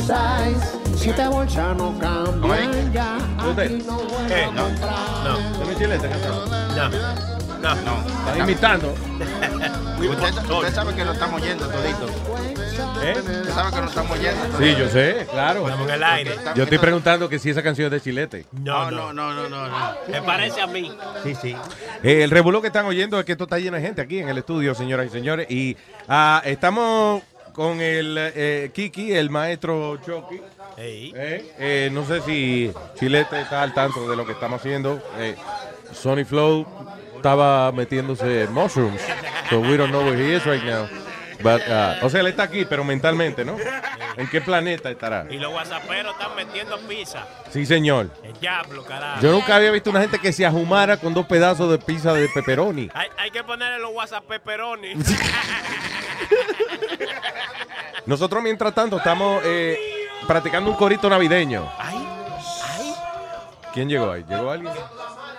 usted? 0.00 0.14
size. 0.14 0.80
Siete 0.96 1.28
bolsas 1.28 1.76
no 1.76 1.98
cambian 1.98 2.92
ya. 2.92 3.18
¿Usted? 3.48 3.70
No 3.84 3.98
¿Qué? 4.28 4.44
a 4.44 4.50
No, 4.50 4.68
no. 4.68 5.58
¿Dame 5.58 5.76
chilete, 5.76 6.08
cantado? 6.08 6.46
No, 7.60 7.74
no. 7.74 7.98
Estás 8.08 8.38
imitando. 8.38 8.94
Usted, 10.00 10.50
usted 10.50 10.74
sabe 10.74 10.94
que 10.94 11.04
lo 11.04 11.12
estamos 11.12 11.42
oyendo 11.42 11.68
todito. 11.68 12.06
¿Eh? 13.02 13.14
Usted 13.16 13.50
sabe 13.50 13.70
que 13.70 13.80
lo 13.82 13.88
estamos 13.88 14.18
oyendo. 14.18 14.58
Sí, 14.58 14.74
yo 14.78 14.88
sé, 14.88 15.26
claro. 15.30 15.68
Estamos 15.68 15.88
en 15.88 15.94
el 15.94 16.04
aire. 16.04 16.36
Yo 16.54 16.62
estoy 16.62 16.78
preguntando 16.78 17.28
que 17.28 17.38
si 17.38 17.50
esa 17.50 17.62
canción 17.62 17.86
es 17.86 17.92
de 17.92 18.00
chilete. 18.00 18.46
No, 18.52 18.90
no, 18.90 19.12
no, 19.12 19.34
no, 19.34 19.48
no. 19.48 19.68
no. 19.68 19.94
Me 20.08 20.22
parece 20.22 20.62
a 20.62 20.66
mí. 20.66 20.90
Sí, 21.22 21.34
sí. 21.34 21.56
Eh, 22.02 22.22
el 22.22 22.30
revuelo 22.30 22.62
que 22.62 22.68
están 22.68 22.86
oyendo 22.86 23.18
es 23.18 23.26
que 23.26 23.32
esto 23.32 23.44
está 23.44 23.58
lleno 23.58 23.76
de 23.76 23.82
gente 23.82 24.00
aquí 24.00 24.20
en 24.20 24.30
el 24.30 24.38
estudio, 24.38 24.74
señoras 24.74 25.06
y 25.06 25.10
señores. 25.10 25.50
Y 25.50 25.76
ah, 26.08 26.40
estamos 26.46 27.22
con 27.60 27.82
el 27.82 28.16
eh, 28.18 28.70
Kiki, 28.72 29.12
el 29.12 29.28
maestro 29.28 29.98
Chucky. 29.98 30.40
Eh, 30.78 31.52
eh, 31.58 31.90
no 31.92 32.06
sé 32.06 32.22
si 32.22 32.72
Chilete 32.98 33.42
está 33.42 33.62
al 33.62 33.74
tanto 33.74 34.08
de 34.08 34.16
lo 34.16 34.24
que 34.24 34.32
estamos 34.32 34.60
haciendo. 34.60 34.98
Eh, 35.18 35.36
Sony 35.92 36.24
Flow 36.24 36.66
estaba 37.16 37.70
metiéndose 37.70 38.46
mushrooms. 38.50 39.02
So 39.50 39.60
we 39.60 39.76
don't 39.76 39.90
know 39.90 40.02
where 40.02 40.16
he 40.16 40.34
is 40.34 40.46
right 40.46 40.64
now. 40.64 40.88
But, 41.42 41.62
ah, 41.68 41.98
o 42.02 42.10
sea, 42.10 42.20
él 42.20 42.26
está 42.26 42.44
aquí, 42.44 42.64
pero 42.64 42.84
mentalmente, 42.84 43.44
¿no? 43.44 43.56
¿En 44.16 44.28
qué 44.28 44.40
planeta 44.40 44.90
estará? 44.90 45.26
Y 45.30 45.38
los 45.38 45.52
whatsapperos 45.52 46.12
están 46.12 46.34
metiendo 46.36 46.78
pizza. 46.80 47.26
Sí, 47.50 47.64
señor. 47.64 48.10
El 48.22 48.32
diablo, 48.34 48.84
carajo. 48.84 49.20
Yo 49.22 49.32
nunca 49.32 49.56
había 49.56 49.70
visto 49.70 49.90
una 49.90 50.00
gente 50.00 50.18
que 50.18 50.32
se 50.32 50.44
ahumara 50.44 50.96
con 50.96 51.14
dos 51.14 51.26
pedazos 51.26 51.70
de 51.70 51.78
pizza 51.78 52.12
de 52.12 52.28
pepperoni. 52.28 52.90
Hay, 52.94 53.08
hay 53.16 53.30
que 53.30 53.42
ponerle 53.42 53.78
los 53.78 53.92
WhatsApp 53.94 54.24
pepperoni. 54.24 54.94
Nosotros, 58.06 58.42
mientras 58.42 58.74
tanto, 58.74 58.98
estamos 58.98 59.42
eh, 59.44 59.78
practicando 60.26 60.70
un 60.70 60.76
corito 60.76 61.08
navideño. 61.08 61.70
¿Quién 63.72 63.88
llegó 63.88 64.10
ahí? 64.10 64.24
¿Llegó 64.28 64.50
alguien? 64.50 64.72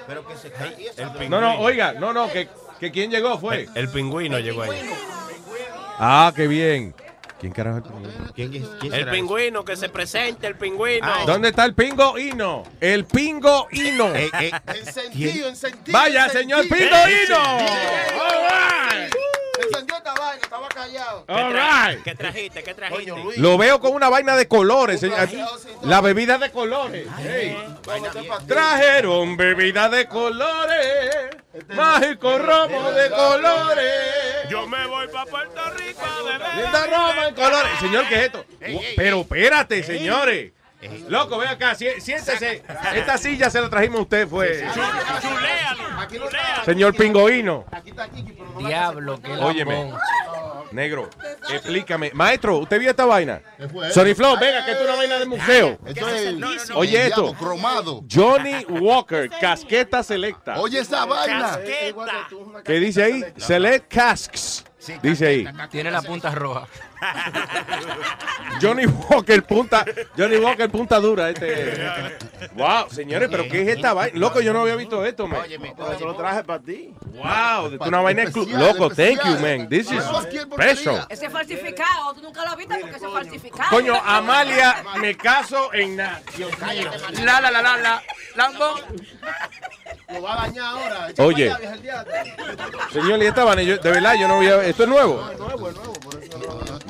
Pero 0.07 0.27
que 0.27 0.35
se 0.35 0.47
el 0.47 1.11
pingüino. 1.11 1.41
No, 1.41 1.41
no, 1.41 1.59
oiga, 1.59 1.93
no, 1.93 2.13
no, 2.13 2.31
que, 2.31 2.47
que 2.79 2.91
quién 2.91 3.11
llegó 3.11 3.37
fue. 3.37 3.67
El, 3.75 3.89
pingüino 3.89 4.39
llegó 4.39 4.63
ahí. 4.63 4.89
Ah, 5.99 6.31
qué 6.35 6.47
bien. 6.47 6.93
¿Quién 7.39 7.53
carajo 7.53 7.79
es 7.79 7.85
el 7.85 7.91
pingüino? 8.33 8.69
¿Quién, 8.79 8.93
El 8.93 9.09
pingüino, 9.09 9.65
que 9.65 9.75
se 9.75 9.89
presente 9.89 10.45
el 10.45 10.55
pingüino. 10.55 11.07
¿Dónde 11.25 11.49
está 11.49 11.65
el 11.65 11.73
pingo 11.73 12.17
hino? 12.19 12.63
El 12.79 13.05
pingo 13.05 13.67
hino. 13.71 14.13
Encendido, 14.15 15.49
encendido. 15.49 15.91
Vaya, 15.97 16.29
señor 16.29 16.67
pingo 16.67 16.97
hino. 17.07 17.57
Encendió 19.63 19.97
esta 19.97 20.13
vaina, 20.13 20.41
estaba 20.41 20.67
callado. 20.69 21.25
¿Qué, 21.25 21.33
All 21.33 21.53
tra- 21.53 21.87
right. 21.93 22.03
¿Qué 22.03 22.15
trajiste? 22.15 22.63
¿Qué 22.63 22.73
trajiste? 22.73 23.13
Lo 23.37 23.57
veo 23.57 23.79
con 23.79 23.93
una 23.93 24.09
vaina 24.09 24.35
de 24.35 24.47
colores. 24.47 24.99
señor. 24.99 25.27
La 25.83 26.01
bebida 26.01 26.37
de 26.37 26.51
colores. 26.51 27.07
Hey. 27.19 27.57
Trajeron 28.47 29.37
bebida 29.37 29.89
de 29.89 30.07
colores. 30.07 31.35
Mágico 31.69 32.37
romo 32.37 32.91
de 32.91 33.09
colores. 33.09 34.49
Yo 34.49 34.67
me 34.67 34.85
voy 34.87 35.07
para 35.07 35.25
Puerto 35.25 35.61
Rico 35.71 36.01
a 36.01 36.23
beber. 36.23 36.55
Linda 36.55 37.27
en 37.27 37.35
colores. 37.35 37.71
Señor, 37.79 38.07
¿qué 38.07 38.15
es 38.15 38.21
esto? 38.25 38.45
Pero 38.95 39.21
espérate, 39.21 39.83
señores. 39.83 40.51
Loco, 41.07 41.37
ven 41.37 41.49
acá, 41.49 41.75
si- 41.75 42.01
siéntese. 42.01 42.63
Esta 42.95 43.17
silla 43.17 43.49
se 43.49 43.61
la 43.61 43.69
trajimos 43.69 43.99
a 43.99 44.01
usted, 44.03 44.27
fue. 44.27 44.65
Señor 46.65 46.95
Pingoíno. 46.95 47.65
Diablo, 48.57 49.19
qué 49.21 49.33
Óyeme. 49.33 49.93
Negro, 50.71 51.09
explícame. 51.49 52.11
Maestro, 52.13 52.59
¿usted 52.59 52.79
vio 52.79 52.91
esta 52.91 53.05
vaina? 53.05 53.41
Sony 53.93 54.15
Flow, 54.15 54.37
venga, 54.39 54.63
que 54.63 54.71
esto 54.71 54.83
es 54.83 54.89
una 54.89 54.95
vaina 54.97 55.19
de 55.19 55.25
museo. 55.25 55.77
Esto 55.85 56.07
es 56.09 56.71
Oye 56.71 57.07
esto. 57.07 57.33
cromado. 57.33 58.03
Johnny 58.09 58.63
Walker, 58.69 59.29
casqueta 59.41 60.01
selecta. 60.01 60.59
Oye 60.61 60.79
esa 60.79 61.05
vaina. 61.05 61.59
¿Qué 62.63 62.79
dice 62.79 63.03
ahí? 63.03 63.25
Select 63.37 63.93
casks. 63.93 64.63
Dice 65.03 65.27
ahí. 65.27 65.47
Tiene 65.69 65.91
la 65.91 66.01
punta 66.01 66.31
roja. 66.31 66.67
Johnny 68.61 68.85
Walker 68.85 69.43
punta, 69.43 69.85
Johnny 70.17 70.37
Walker 70.37 70.69
punta 70.69 70.99
dura 70.99 71.29
este. 71.29 71.89
Wow, 72.53 72.89
señores, 72.91 73.27
pero 73.31 73.43
¿qué 73.43 73.61
es 73.63 73.69
esta 73.69 73.93
vaina? 73.93 74.17
Loco, 74.19 74.41
yo 74.41 74.53
no 74.53 74.61
había 74.61 74.75
visto 74.75 75.03
esto, 75.05 75.27
man. 75.27 75.41
Eso 75.49 76.05
lo 76.05 76.15
traje 76.15 76.43
para 76.43 76.59
ti. 76.61 76.93
Wow, 77.13 77.67
esto 77.71 77.83
es 77.83 77.87
una 77.87 78.01
vaina 78.01 78.23
exclu- 78.23 78.47
Loco, 78.51 78.89
thank 78.89 79.23
you, 79.25 79.39
man. 79.39 79.67
This 79.69 79.91
is 79.91 80.03
special. 80.53 81.05
Ese 81.09 81.25
es 81.25 81.31
falsificado. 81.31 82.13
Tú 82.15 82.21
nunca 82.21 82.43
lo 82.45 82.55
viste 82.55 82.75
porque 82.79 82.95
ese 82.95 83.05
es 83.05 83.11
falsificado. 83.11 83.69
Coño, 83.69 83.95
Amalia, 83.95 84.83
me 84.99 85.15
caso 85.17 85.73
en 85.73 85.95
nada. 85.97 86.21
La, 87.23 87.41
la, 87.41 87.51
la, 87.51 87.61
la, 87.61 87.77
la. 87.77 88.03
Lambón. 88.35 88.79
Lo 90.13 90.21
va 90.21 90.33
a 90.43 90.47
dañar 90.47 90.65
ahora. 90.65 91.07
Oye. 91.19 91.53
Señor, 92.91 93.21
y 93.23 93.25
esta 93.25 93.43
vaina, 93.43 93.61
de 93.61 93.91
verdad, 93.91 94.15
yo 94.19 94.27
no 94.27 94.35
había. 94.37 94.63
¿Esto 94.65 94.83
es 94.83 94.89
nuevo? 94.89 95.29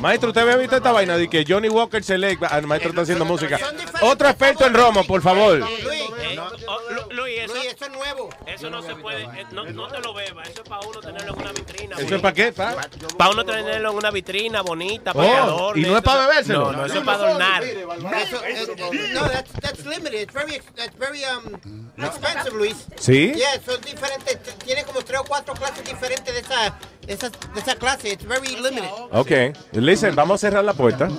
Maestro, 0.02 0.30
¿usted 0.30 0.41
había 0.41 0.57
visto 0.57 0.76
esta 0.76 0.91
vaina 0.91 1.15
de 1.15 1.30
que 1.30 1.45
Johnny 1.48 1.69
Walker 1.69 2.03
Select? 2.03 2.41
Ah, 2.44 2.57
el 2.57 2.65
maestro 2.68 2.90
está 2.90 3.02
haciendo 3.03 3.23
música. 3.26 3.60
Otro 4.02 4.28
experto 4.28 4.65
en 4.65 4.73
Romo, 4.73 5.03
por 5.06 5.22
favor. 5.22 5.60
Eh, 5.60 6.40
oh, 6.68 6.80
Lu- 6.91 7.15
Luis, 7.18 7.40
eso, 7.44 7.53
Luis, 7.53 7.65
eso 7.68 7.86
es 7.86 7.91
nuevo. 7.91 8.30
Eso 8.62 8.70
no 8.70 8.82
se 8.84 8.96
puede, 8.96 9.24
eh, 9.24 9.46
no, 9.54 9.66
no 9.66 9.88
te 9.88 10.00
lo 10.02 10.14
bebas, 10.14 10.48
eso 10.50 10.62
es 10.62 10.70
para 10.70 10.86
uno 10.88 11.00
tenerlo 11.00 11.34
en 11.34 11.40
una 11.42 11.52
vitrina. 11.52 11.96
¿Eso 11.98 12.16
es 12.16 12.22
para 12.22 12.34
qué? 12.36 12.52
¿Pa? 12.52 12.76
Para 13.18 13.32
uno 13.32 13.44
tenerlo 13.44 13.90
en 13.92 13.98
una 13.98 14.12
vitrina 14.12 14.62
bonita, 14.62 15.14
para 15.14 15.28
Oh, 15.28 15.32
que 15.32 15.38
adorne. 15.38 15.82
¿y 15.82 15.86
no 15.90 15.98
es 15.98 16.04
para 16.04 16.28
bebérselo? 16.28 16.72
No, 16.72 16.78
no, 16.78 16.86
eso 16.86 17.00
es 17.00 17.04
para 17.04 17.18
adornar. 17.24 17.64
Eso, 17.64 18.44
eso- 18.46 18.74
no, 19.14 19.30
that's, 19.30 19.52
that's 19.60 19.86
limited. 19.86 20.22
It's 20.22 20.34
very, 20.34 20.62
that's 20.76 20.96
very 21.00 21.24
um, 21.26 21.56
expensive, 22.04 22.56
Luis. 22.56 22.76
¿Sí? 22.98 23.34
Yeah, 23.34 23.60
son 23.66 23.82
diferentes. 23.82 24.38
Tiene 24.64 24.84
como 24.84 25.02
tres 25.02 25.22
o 25.22 25.24
cuatro 25.24 25.56
clases 25.56 25.84
diferentes 25.84 26.32
de 26.32 26.40
esa, 26.42 26.78
de 27.08 27.14
esa, 27.14 27.30
de 27.30 27.60
esa 27.60 27.76
clase. 27.76 28.10
It's 28.10 28.26
very 28.28 28.56
limited. 28.58 28.90
Ok. 29.12 29.32
Listen, 29.74 30.14
vamos 30.16 30.36
a 30.36 30.48
cerrar 30.48 30.64
la 30.64 30.74
puerta, 30.74 31.10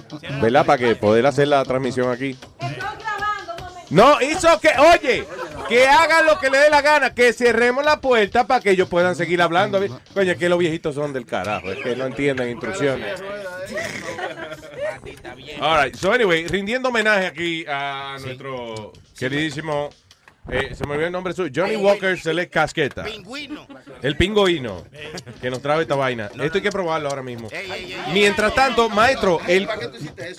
¿verdad? 0.40 0.64
Para 0.64 0.78
que 0.78 0.94
poder 0.94 1.26
hacer 1.26 1.48
la 1.48 1.64
transmisión 1.64 2.08
aquí. 2.10 2.36
No, 3.90 4.20
hizo 4.22 4.58
que, 4.58 4.70
oye, 4.78 5.26
que 5.72 5.86
hagan 5.86 6.26
lo 6.26 6.38
que 6.38 6.50
le 6.50 6.58
dé 6.58 6.70
la 6.70 6.82
gana, 6.82 7.14
que 7.14 7.32
cerremos 7.32 7.84
la 7.84 8.00
puerta 8.00 8.46
para 8.46 8.60
que 8.60 8.70
ellos 8.70 8.88
puedan 8.88 9.16
seguir 9.16 9.40
hablando. 9.40 9.80
Coño, 10.12 10.32
es 10.32 10.38
que 10.38 10.48
los 10.48 10.58
viejitos 10.58 10.94
son 10.94 11.12
del 11.12 11.24
carajo, 11.26 11.72
es 11.72 11.78
que 11.78 11.96
no 11.96 12.06
entienden 12.06 12.50
instrucciones. 12.50 13.20
All 15.60 15.84
right, 15.84 15.94
so 15.96 16.12
anyway, 16.12 16.46
rindiendo 16.46 16.90
homenaje 16.90 17.26
aquí 17.26 17.64
a 17.66 18.16
nuestro 18.20 18.92
queridísimo, 19.16 19.90
eh, 20.50 20.74
se 20.74 20.84
me 20.86 20.92
olvidó 20.92 21.06
el 21.06 21.12
nombre 21.12 21.32
suyo, 21.32 21.50
Johnny 21.54 21.76
Walker 21.76 22.18
Select 22.18 22.52
Casqueta. 22.52 23.04
El 24.02 24.16
pingüino 24.16 24.84
que 25.40 25.50
nos 25.50 25.62
trae 25.62 25.82
esta 25.82 25.94
vaina. 25.94 26.30
Esto 26.40 26.58
hay 26.58 26.62
que 26.62 26.70
probarlo 26.70 27.08
ahora 27.08 27.22
mismo. 27.22 27.48
Mientras 28.12 28.54
tanto, 28.54 28.88
maestro, 28.88 29.40
el, 29.46 29.68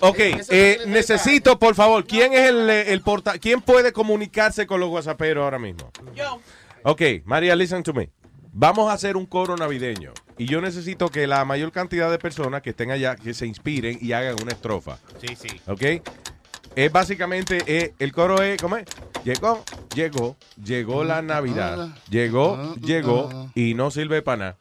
ok, 0.02 0.20
eh, 0.20 0.80
necesito, 0.88 1.58
por 1.58 1.76
favor, 1.76 2.06
¿quién 2.06 2.34
es 2.34 2.50
el, 2.50 2.70
eh, 2.70 2.92
el 2.92 3.02
porta, 3.02 3.38
quién 3.40 3.62
puede 3.62 3.94
comunicarse 3.94 4.68
con 4.68 4.80
los 4.80 4.90
whatsapperos 4.90 5.44
ahora 5.44 5.60
mismo? 5.60 5.92
Yo. 6.14 6.40
Ok, 6.84 7.02
María, 7.24 7.56
listen 7.56 7.82
to 7.84 7.94
me. 7.94 8.10
Vamos 8.56 8.92
a 8.92 8.94
hacer 8.94 9.18
un 9.18 9.26
coro 9.26 9.56
navideño. 9.56 10.14
Y 10.38 10.46
yo 10.46 10.62
necesito 10.62 11.10
que 11.10 11.26
la 11.26 11.44
mayor 11.46 11.72
cantidad 11.72 12.12
de 12.12 12.20
personas 12.20 12.62
que 12.62 12.72
estén 12.72 12.92
allá, 12.92 13.16
que 13.16 13.34
se 13.34 13.48
inspiren 13.48 13.98
y 14.00 14.12
hagan 14.12 14.36
una 14.42 14.52
estrofa. 14.52 15.00
Sí, 15.20 15.36
sí. 15.36 15.62
¿Ok? 15.66 15.82
Es 16.76 16.91
básicamente, 16.91 17.64
eh, 17.68 17.94
el 17.99 18.11
coro 18.11 18.41
es, 18.41 18.60
¿cómo 18.61 18.77
es? 18.77 18.85
Llegó, 19.23 19.64
llegó, 19.95 20.35
llegó 20.64 21.03
la 21.03 21.22
Navidad. 21.22 21.90
Llegó, 22.10 22.76
llegó 22.76 23.52
y 23.56 23.73
no 23.73 23.91
sirve 23.91 24.22
para 24.22 24.38
nada. 24.38 24.57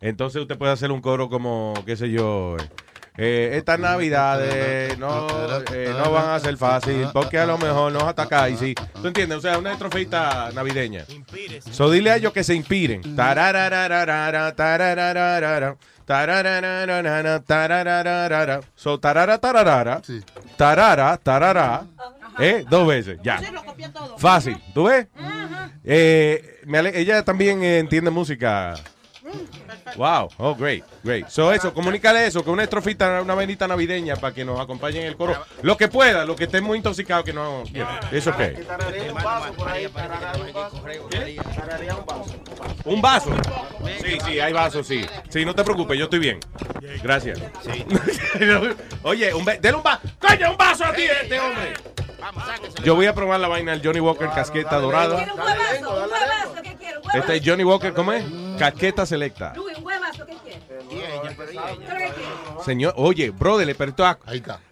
Entonces 0.00 0.42
usted 0.42 0.58
puede 0.58 0.72
hacer 0.72 0.92
un 0.92 1.00
coro 1.00 1.30
como, 1.30 1.74
qué 1.86 1.96
sé 1.96 2.10
yo, 2.10 2.56
eh, 2.58 2.68
eh, 3.16 3.50
estas 3.54 3.78
navidades 3.78 4.98
no, 4.98 5.28
no 5.28 6.10
van 6.10 6.30
a 6.30 6.40
ser 6.40 6.56
fácil 6.56 7.06
porque 7.12 7.38
a 7.38 7.46
lo 7.46 7.56
mejor 7.58 7.92
nos 7.92 8.02
atacáis. 8.02 8.58
Sí. 8.58 8.74
¿Tú 9.00 9.06
entiendes? 9.06 9.38
O 9.38 9.40
sea, 9.40 9.56
una 9.56 9.72
estrofita 9.72 10.50
navideña. 10.52 11.04
So 11.70 11.90
dile 11.90 12.10
a 12.10 12.16
ellos 12.16 12.32
que 12.32 12.42
se 12.42 12.54
inspiren. 12.54 13.02
Tararararara, 16.04 17.40
tararararara. 17.40 18.60
So 18.74 18.98
tarara, 18.98 19.38
tararara, 19.38 20.00
tarara, 20.56 21.18
tarara. 21.18 21.84
Eh, 22.38 22.64
dos 22.68 22.86
veces, 22.86 23.18
ya. 23.22 23.40
Fácil. 24.18 24.56
¿Tú 24.74 24.84
ves? 24.84 25.06
Eh, 25.84 26.60
me 26.66 26.78
ale- 26.78 26.98
ella 26.98 27.22
también 27.24 27.62
eh, 27.62 27.78
entiende 27.78 28.10
música. 28.10 28.74
Wow, 29.96 30.28
oh, 30.38 30.54
great, 30.54 30.84
great. 31.02 31.28
So, 31.28 31.52
eso, 31.52 31.72
comunícale 31.72 32.26
eso, 32.26 32.42
que 32.42 32.50
una 32.50 32.64
estrofita, 32.64 33.22
una 33.22 33.34
bendita 33.34 33.68
navideña 33.68 34.16
para 34.16 34.34
que 34.34 34.44
nos 34.44 34.58
acompañen 34.60 35.02
en 35.02 35.08
el 35.08 35.16
coro. 35.16 35.36
Lo 35.62 35.76
que 35.76 35.88
pueda, 35.88 36.24
lo 36.24 36.34
que 36.34 36.44
esté 36.44 36.60
muy 36.60 36.78
intoxicado, 36.78 37.22
que 37.24 37.32
no. 37.32 37.62
Eso 38.10 38.36
qué. 38.36 38.64
Un 42.84 43.00
vaso. 43.00 43.30
Sí, 44.04 44.18
sí, 44.24 44.40
hay 44.40 44.52
vasos, 44.52 44.86
sí. 44.86 45.04
Sí, 45.28 45.44
no 45.44 45.54
te 45.54 45.64
preocupes, 45.64 45.98
yo 45.98 46.04
estoy 46.04 46.18
bien. 46.18 46.40
Gracias. 47.02 47.40
Oye, 49.02 49.32
un 49.34 49.44
dele 49.44 49.74
un 49.74 49.82
vaso. 49.82 50.00
¡Coño, 50.18 50.50
un 50.50 50.56
vaso 50.56 50.84
a 50.84 50.92
ti, 50.92 51.02
este 51.02 51.38
hombre! 51.40 51.74
Yo 52.82 52.94
voy 52.94 53.06
a 53.06 53.14
probar 53.14 53.38
la 53.40 53.48
vaina 53.48 53.72
del 53.72 53.82
Johnny 53.84 54.00
Walker 54.00 54.28
casqueta 54.34 54.78
dorada. 54.78 55.16
¿Quiere 55.16 55.32
un 55.32 55.40
huevazo? 55.40 55.90
¿Un 55.90 56.10
huevazo? 56.10 56.62
¿Qué 56.62 56.74
quiere? 56.76 56.98
¿Un 56.98 57.10
Este 57.14 57.40
Johnny 57.44 57.64
Walker, 57.64 57.92
¿cómo 57.92 58.12
es? 58.12 58.24
Casqueta 58.58 59.04
selecta. 59.04 59.52
Luis, 59.84 59.96
¿un 59.96 60.00
huevazo? 60.02 60.26
¿Qué 60.26 60.34
quiere? 60.42 60.60
¿Qué 60.68 60.86
quiere? 60.88 62.12
Señor, 62.64 62.94
oye, 62.96 63.30
brother, 63.30 63.74
pero 63.76 63.90
esto, 63.90 64.04
a- 64.04 64.18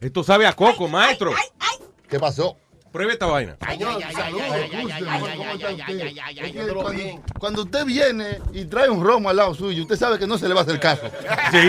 esto 0.01 0.25
sabe 0.25 0.47
a 0.47 0.53
coco, 0.55 0.89
maestro. 0.89 1.33
¿Qué 2.09 2.19
pasó? 2.19 2.57
Pruebe 2.91 3.15
esta 3.15 3.25
vaina. 3.27 3.57
Cuando, 7.39 7.63
usted 7.63 7.85
viene 7.87 8.39
y 8.53 8.65
trae 8.67 8.89
un 8.91 9.03
romo 9.03 9.31
al 9.31 9.37
lado 9.37 9.55
suyo, 9.55 9.83
usted 9.83 9.97
sabe 9.97 10.19
que 10.19 10.27
no 10.27 10.37
se 10.39 10.47
le 10.49 10.55
va 10.55 10.61
a 10.61 10.65
hacer 10.65 10.79
caso. 10.79 11.03
Sí. 11.51 11.69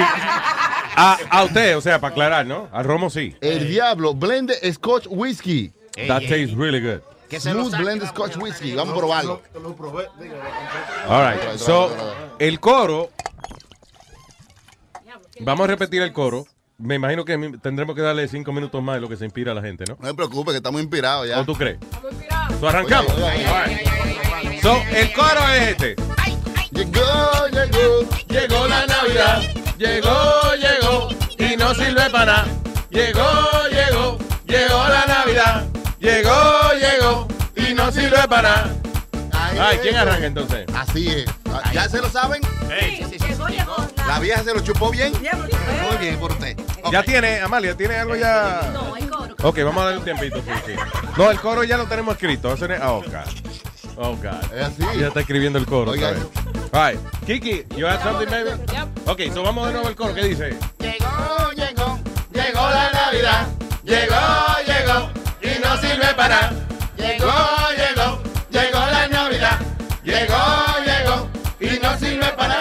A, 0.96 1.18
a 1.30 1.44
usted, 1.46 1.78
o 1.78 1.82
sea, 1.82 2.00
para 2.00 2.12
aclarar, 2.12 2.46
¿no? 2.46 2.68
Al 2.72 2.84
romo 2.86 3.10
sí. 3.10 3.36
El 3.42 3.68
diablo, 3.70 4.14
blend 4.14 4.52
Scotch 4.74 5.08
Whiskey. 5.10 5.72
That 6.08 6.22
tastes 6.22 6.54
really 6.56 6.80
good. 6.82 7.02
Smooth 7.30 7.78
blend 7.78 8.06
Scotch 8.08 8.38
Whiskey. 8.38 8.76
Vamos 8.76 8.96
a 8.96 8.98
probarlo. 8.98 9.42
All 11.08 11.32
right. 11.32 11.58
So, 11.58 11.92
el 12.40 12.60
coro. 12.60 13.10
Vamos 15.40 15.64
a 15.66 15.68
repetir 15.68 16.02
el 16.02 16.14
coro. 16.14 16.46
Me 16.78 16.96
imagino 16.96 17.24
que 17.24 17.38
tendremos 17.62 17.96
que 17.96 18.02
darle 18.02 18.28
cinco 18.28 18.52
minutos 18.52 18.82
más 18.84 18.96
de 18.96 19.02
lo 19.02 19.10
que 19.10 19.16
se 19.16 19.26
inspira 19.26 19.52
a 19.52 19.56
la 19.56 19.62
gente, 19.62 19.86
¿no? 19.88 19.98
No 20.00 20.08
se 20.08 20.14
preocupe, 20.14 20.52
que 20.52 20.58
estamos 20.58 20.82
inspirados 20.82 21.28
ya. 21.28 21.40
¿O 21.40 21.46
tú 21.46 21.54
crees? 21.54 21.78
So, 22.60 22.68
arrancamos. 22.68 23.12
All 23.12 23.22
right. 23.22 24.62
So, 24.62 24.82
el 24.92 25.14
coro 25.14 25.48
es 25.50 25.70
este. 25.70 25.96
Llegó, 26.72 27.48
llegó, 27.52 28.10
llegó 28.28 28.68
la 28.68 28.86
Navidad. 28.86 29.42
Llegó, 29.78 30.56
llegó 30.56 31.10
y 31.38 31.56
no 31.58 31.74
sirve 31.74 32.10
para 32.10 32.26
nada. 32.26 32.48
Llegó, 32.90 33.22
llegó, 33.72 34.18
llegó 34.46 34.88
la 34.88 35.06
Navidad. 35.06 35.73
Llegó, 36.04 36.74
llegó 36.74 37.28
y 37.56 37.74
no 37.74 37.90
sirve 37.90 38.28
para 38.28 38.42
nada. 38.42 39.68
Ay, 39.70 39.78
¿quién 39.82 39.96
arranca 39.96 40.26
entonces? 40.26 40.66
Así 40.76 41.08
es. 41.08 41.26
¿Ya 41.72 41.88
se 41.88 42.00
lo 42.02 42.10
saben? 42.10 42.42
Llegó, 42.68 43.48
llegó. 43.48 43.88
¿La 44.06 44.20
vieja 44.20 44.44
se 44.44 44.54
lo 44.54 44.60
chupó 44.60 44.90
bien? 44.92 45.14
Muy 45.14 45.98
bien, 46.02 46.18
por 46.20 46.34
usted. 46.34 46.58
Ya 46.92 47.04
tiene, 47.04 47.40
Amalia, 47.40 47.78
¿tiene 47.78 47.96
algo 47.96 48.18
ya? 48.18 48.70
No, 48.74 48.94
hay 48.94 49.04
coro. 49.04 49.34
Ok, 49.44 49.60
vamos 49.64 49.78
a 49.78 49.86
darle 49.86 50.00
un 50.00 50.04
tiempito, 50.04 50.38
sí, 50.42 50.52
sí. 50.66 50.74
No, 51.16 51.32
el 51.32 51.40
coro 51.40 51.64
ya 51.64 51.78
lo 51.78 51.86
tenemos 51.86 52.16
escrito. 52.16 52.52
Eso 52.54 52.66
es- 52.66 52.82
Oh, 52.84 53.02
God. 53.02 53.96
Oh, 53.96 54.16
God. 54.18 54.54
Es 54.54 54.66
así. 54.66 54.84
Ya 55.00 55.08
está 55.08 55.22
escribiendo 55.22 55.58
el 55.58 55.66
coro 55.66 55.92
Oiga, 55.92 56.12
vez. 56.12 56.24
All 56.74 56.92
right. 56.92 57.00
Kiki, 57.26 57.64
you 57.78 57.88
have 57.88 58.04
something, 58.04 58.28
baby? 58.30 58.50
Ok, 59.06 59.34
so 59.34 59.42
vamos 59.42 59.68
de 59.68 59.72
nuevo 59.74 59.88
al 59.88 59.96
coro. 59.96 60.14
¿Qué 60.14 60.24
dice? 60.26 60.58
Llegó, 60.80 61.52
llegó, 61.56 61.98
llegó 62.34 62.70
la 62.70 62.92
Navidad. 62.92 63.48
Llegó, 63.84 64.16
Llegó, 66.16 67.34
llegó, 67.76 68.22
llegó 68.52 68.80
la 68.80 69.08
Navidad. 69.08 69.60
Llegó, 70.04 70.38
llegó 70.86 71.28
y 71.60 71.80
no 71.80 71.98
sirve 71.98 72.28
para. 72.34 72.60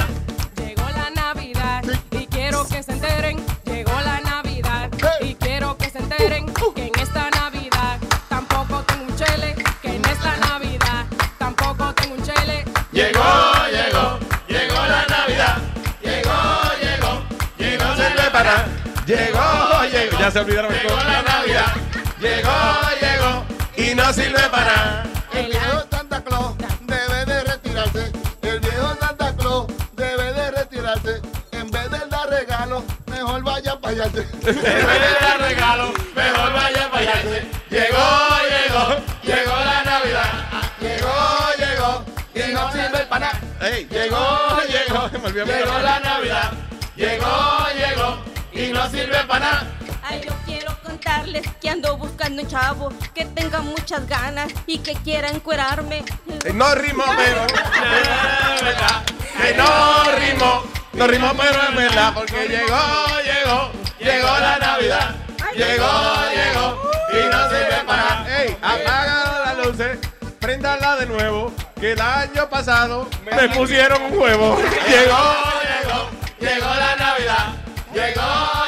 Llegó 0.57 0.89
la 0.89 1.11
Navidad 1.11 1.85
y 2.13 2.27
quiero 2.29 2.67
que 2.67 2.83
se 2.83 2.93
enteren. 2.93 3.45
Llegó 3.67 3.93
la 4.01 4.21
Navidad 4.21 4.89
y 5.21 5.35
quiero 5.35 5.77
que 5.77 5.91
se 5.91 5.99
enteren 5.99 6.47
que 6.75 6.87
en 6.87 6.99
esta 6.99 7.29
Navidad 7.29 7.99
tampoco 8.31 8.83
tengo 8.85 9.05
un 9.05 9.17
chele. 9.17 9.55
Que 9.83 9.97
en 9.97 10.05
esta 10.07 10.35
Navidad 10.39 11.05
tampoco 11.39 11.93
tengo 11.93 12.15
un 12.15 12.23
chele. 12.23 12.65
Llegó, 12.91 13.23
llegó, 13.71 14.19
llegó 14.49 14.87
la 14.87 15.07
Navidad. 15.09 15.59
Llegó, 16.01 16.41
llegó 16.81 17.23
y 17.59 17.77
no 17.77 17.97
sirve 17.97 18.31
para. 18.33 18.65
Llegó, 19.05 19.85
llegó. 19.93 20.19
Ya 20.19 20.31
se 20.31 20.39
olvidaron 20.39 20.73
Llegó 20.73 20.97
la 20.97 21.23
Navidad. 21.23 21.92
Llegó, 22.23 22.53
llegó 23.01 23.45
y 23.77 23.97
no 23.97 24.13
sirve 24.13 24.39
para 24.49 24.77
nada. 24.77 25.07
El 25.35 25.47
viejo 25.47 25.83
Santa 25.91 26.23
Claus 26.23 26.55
debe 26.83 27.25
de 27.25 27.43
retirarse. 27.43 28.13
El 28.43 28.61
viejo 28.61 28.97
Santa 29.01 29.35
Claus 29.35 29.67
debe 29.97 30.33
de 30.33 30.51
retirarse. 30.53 31.21
En 31.51 31.69
vez 31.69 31.91
de 31.91 31.99
dar 32.07 32.31
regalos, 32.31 32.85
mejor 33.07 33.43
vaya 33.43 33.77
para 33.81 33.95
allá. 33.95 34.05
En 34.05 34.13
vez 34.15 34.63
de 34.63 35.21
dar 35.21 35.41
regalo, 35.41 35.93
mejor 36.15 36.53
vaya 36.53 36.91
para 36.93 37.01
allá. 37.01 37.23
Llegó, 37.69 38.07
llegó, 38.55 38.85
llegó 39.25 39.57
la 39.65 39.83
Navidad. 39.83 40.33
Llegó, 40.81 41.15
llegó 41.59 42.05
y 42.37 42.53
no 42.53 42.71
sirve 42.71 43.07
para 43.07 43.33
nada. 43.33 43.41
Llegó, 43.91 44.61
llegó, 44.69 45.11
llegó 45.45 45.79
la 45.81 45.99
Navidad. 45.99 46.53
Llegó, 46.95 47.67
llegó 47.77 48.19
y 48.53 48.73
no 48.73 48.89
sirve 48.91 49.25
para 49.27 49.41
nada. 49.41 49.82
Contarles 51.13 51.47
que 51.61 51.69
ando 51.69 51.97
buscando 51.99 52.41
un 52.43 52.49
chavo 52.49 52.91
que 53.15 53.27
tenga 53.27 53.61
muchas 53.61 54.07
ganas 54.09 54.51
y 54.67 54.79
que 54.79 54.95
quiera 54.95 55.29
encuerarme. 55.29 55.99
Eh, 56.45 56.53
No 56.55 56.75
rimó, 56.75 57.05
pero. 57.17 57.45
Es 57.47 58.63
verdad 58.63 59.03
que 59.37 59.55
no 59.55 60.05
rimó, 60.19 60.63
no 60.95 61.07
rimó, 61.07 61.33
pero 61.37 61.63
es 61.69 61.77
verdad 61.77 62.15
porque 62.15 62.49
llegó, 62.49 62.79
llegó, 63.25 63.71
llegó 64.01 64.39
la 64.39 64.59
Navidad. 64.59 65.15
Llegó, 65.55 65.91
llegó 66.31 66.83
y 67.13 67.31
no 67.31 67.49
sirve 67.51 67.85
para 67.87 68.03
nada. 68.05 68.43
Ey, 68.43 68.57
apaga 68.63 69.43
las 69.55 69.67
luces, 69.67 69.99
préndala 70.41 70.97
de 70.97 71.07
nuevo. 71.07 71.53
Que 71.79 71.93
el 71.93 72.01
año 72.01 72.49
pasado 72.49 73.07
me 73.31 73.49
pusieron 73.51 74.01
un 74.03 74.17
huevo. 74.19 74.57
Llegó, 74.89 75.19
llegó, 75.69 76.09
llegó 76.41 76.75
la 76.75 76.97
Navidad. 76.97 77.55
Llegó, 77.93 78.23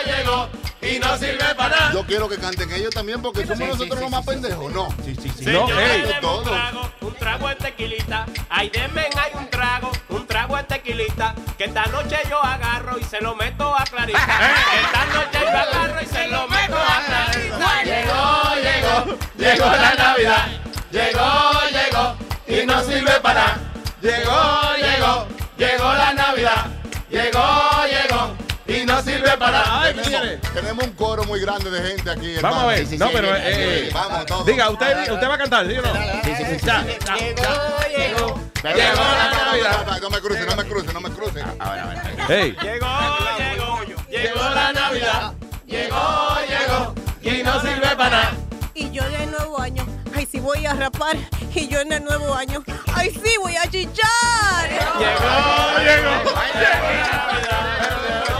llegó 0.04 0.48
y 0.84 0.98
no 0.98 1.16
sirve 1.16 1.54
para 1.56 1.76
nada. 1.76 1.92
Yo 1.92 2.04
quiero 2.06 2.28
que 2.28 2.38
canten 2.38 2.70
ellos 2.72 2.90
también 2.94 3.22
porque 3.22 3.46
somos 3.46 3.68
nosotros 3.68 4.00
los 4.00 4.10
más 4.10 4.24
pendejos, 4.24 4.72
¿no? 4.72 4.88
Sí, 5.04 5.16
sí, 5.20 5.30
sí. 5.36 5.44
Señor, 5.44 5.68
denme 5.68 6.26
un 6.26 6.44
trago, 6.44 6.90
un 7.00 7.14
trago 7.14 7.48
de 7.48 7.54
tequilita. 7.56 8.26
Ay, 8.48 8.70
denme 8.70 9.02
hay 9.02 9.32
un 9.34 9.48
trago, 9.48 9.90
un 10.10 10.26
trago 10.26 10.56
de 10.56 10.64
tequilita. 10.64 11.34
Que 11.56 11.64
esta 11.64 11.86
noche 11.86 12.16
yo 12.28 12.42
agarro 12.42 12.98
y 12.98 13.04
se 13.04 13.20
lo 13.20 13.34
meto 13.34 13.74
a 13.74 13.84
Clarita. 13.84 14.18
esta 14.82 15.06
noche 15.06 15.38
yo 15.40 15.48
agarro 15.48 16.02
y 16.02 16.06
se 16.06 16.28
lo 16.28 16.48
meto 16.48 16.76
a 16.76 17.02
Clarita. 17.06 17.84
Llegó, 17.84 18.54
llegó, 18.62 19.18
llegó 19.38 19.66
la 19.66 19.94
Navidad. 19.94 20.46
Llegó, 20.90 21.52
llegó 21.72 22.16
y 22.46 22.66
no 22.66 22.82
sirve 22.82 23.20
para 23.20 23.40
nada. 23.40 23.58
Llegó, 24.00 24.76
llegó, 24.76 25.26
llegó 25.56 25.94
la 25.94 26.12
Navidad. 26.12 26.66
Llegó, 27.10 27.73
no 28.86 29.02
sirve 29.02 29.36
para 29.38 29.50
nada. 29.62 29.92
Tenemos, 29.92 30.40
tenemos 30.52 30.84
un 30.84 30.92
coro 30.92 31.24
muy 31.24 31.40
grande 31.40 31.70
de 31.70 31.88
gente 31.90 32.10
aquí. 32.10 32.36
Vamos 32.40 32.62
a 32.62 32.66
ver. 32.66 32.78
hermano. 32.80 33.04
No, 33.06 33.10
pero. 33.12 33.28
eh, 33.36 33.90
Vamos, 33.92 34.26
todos. 34.26 34.46
Diga, 34.46 34.70
usted, 34.70 35.12
usted 35.12 35.28
va 35.28 35.34
a 35.34 35.38
cantar, 35.38 35.66
¿sí 35.66 35.76
o 35.78 35.82
no? 35.82 35.92
Sí, 36.24 36.32
sí, 36.36 36.44
sí. 36.58 36.66
Ya, 36.66 36.82
Llegó, 36.82 37.42
llegó, 37.96 38.40
llegó 38.62 39.02
la 39.02 39.30
Navidad. 39.44 40.00
No 40.00 40.10
me 40.10 40.20
cruce, 40.20 40.46
no 40.46 40.56
me 40.56 40.64
cruce, 40.64 40.92
no 40.92 41.00
me 41.00 41.10
cruce. 41.10 41.44
Hey. 42.28 42.56
Llegó, 42.62 42.86
llegó, 43.38 43.80
Llegó 44.10 44.48
la 44.54 44.72
Navidad. 44.72 45.32
Llegó, 45.66 46.36
llegó 46.48 46.94
y 47.22 47.42
no 47.42 47.60
sirve 47.60 47.96
para 47.96 48.10
nada. 48.10 48.32
Y 48.74 48.90
yo 48.90 49.04
en 49.06 49.14
el 49.14 49.30
nuevo 49.30 49.58
año, 49.60 49.86
ay 50.14 50.26
sí 50.30 50.40
voy 50.40 50.66
a 50.66 50.74
rapar. 50.74 51.16
Y 51.54 51.68
yo 51.68 51.80
en 51.80 51.92
el 51.92 52.02
nuevo 52.04 52.34
año, 52.34 52.62
ay 52.94 53.10
sí 53.10 53.36
voy 53.40 53.56
a 53.56 53.68
chichar. 53.70 54.68
Llegó, 54.68 55.78
llegó. 55.78 56.24
Llegó, 56.54 58.33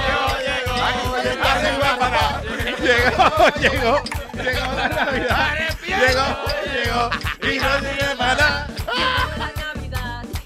llegó, 2.85 4.02
llegó 4.35 4.73
la 4.77 4.89
Navidad. 4.89 5.55
Llegó, 5.86 6.27
llegó 6.73 7.11
y 7.43 7.59
no 7.59 7.78
sirve 7.78 8.16
para 8.16 8.35
nada. 8.35 8.66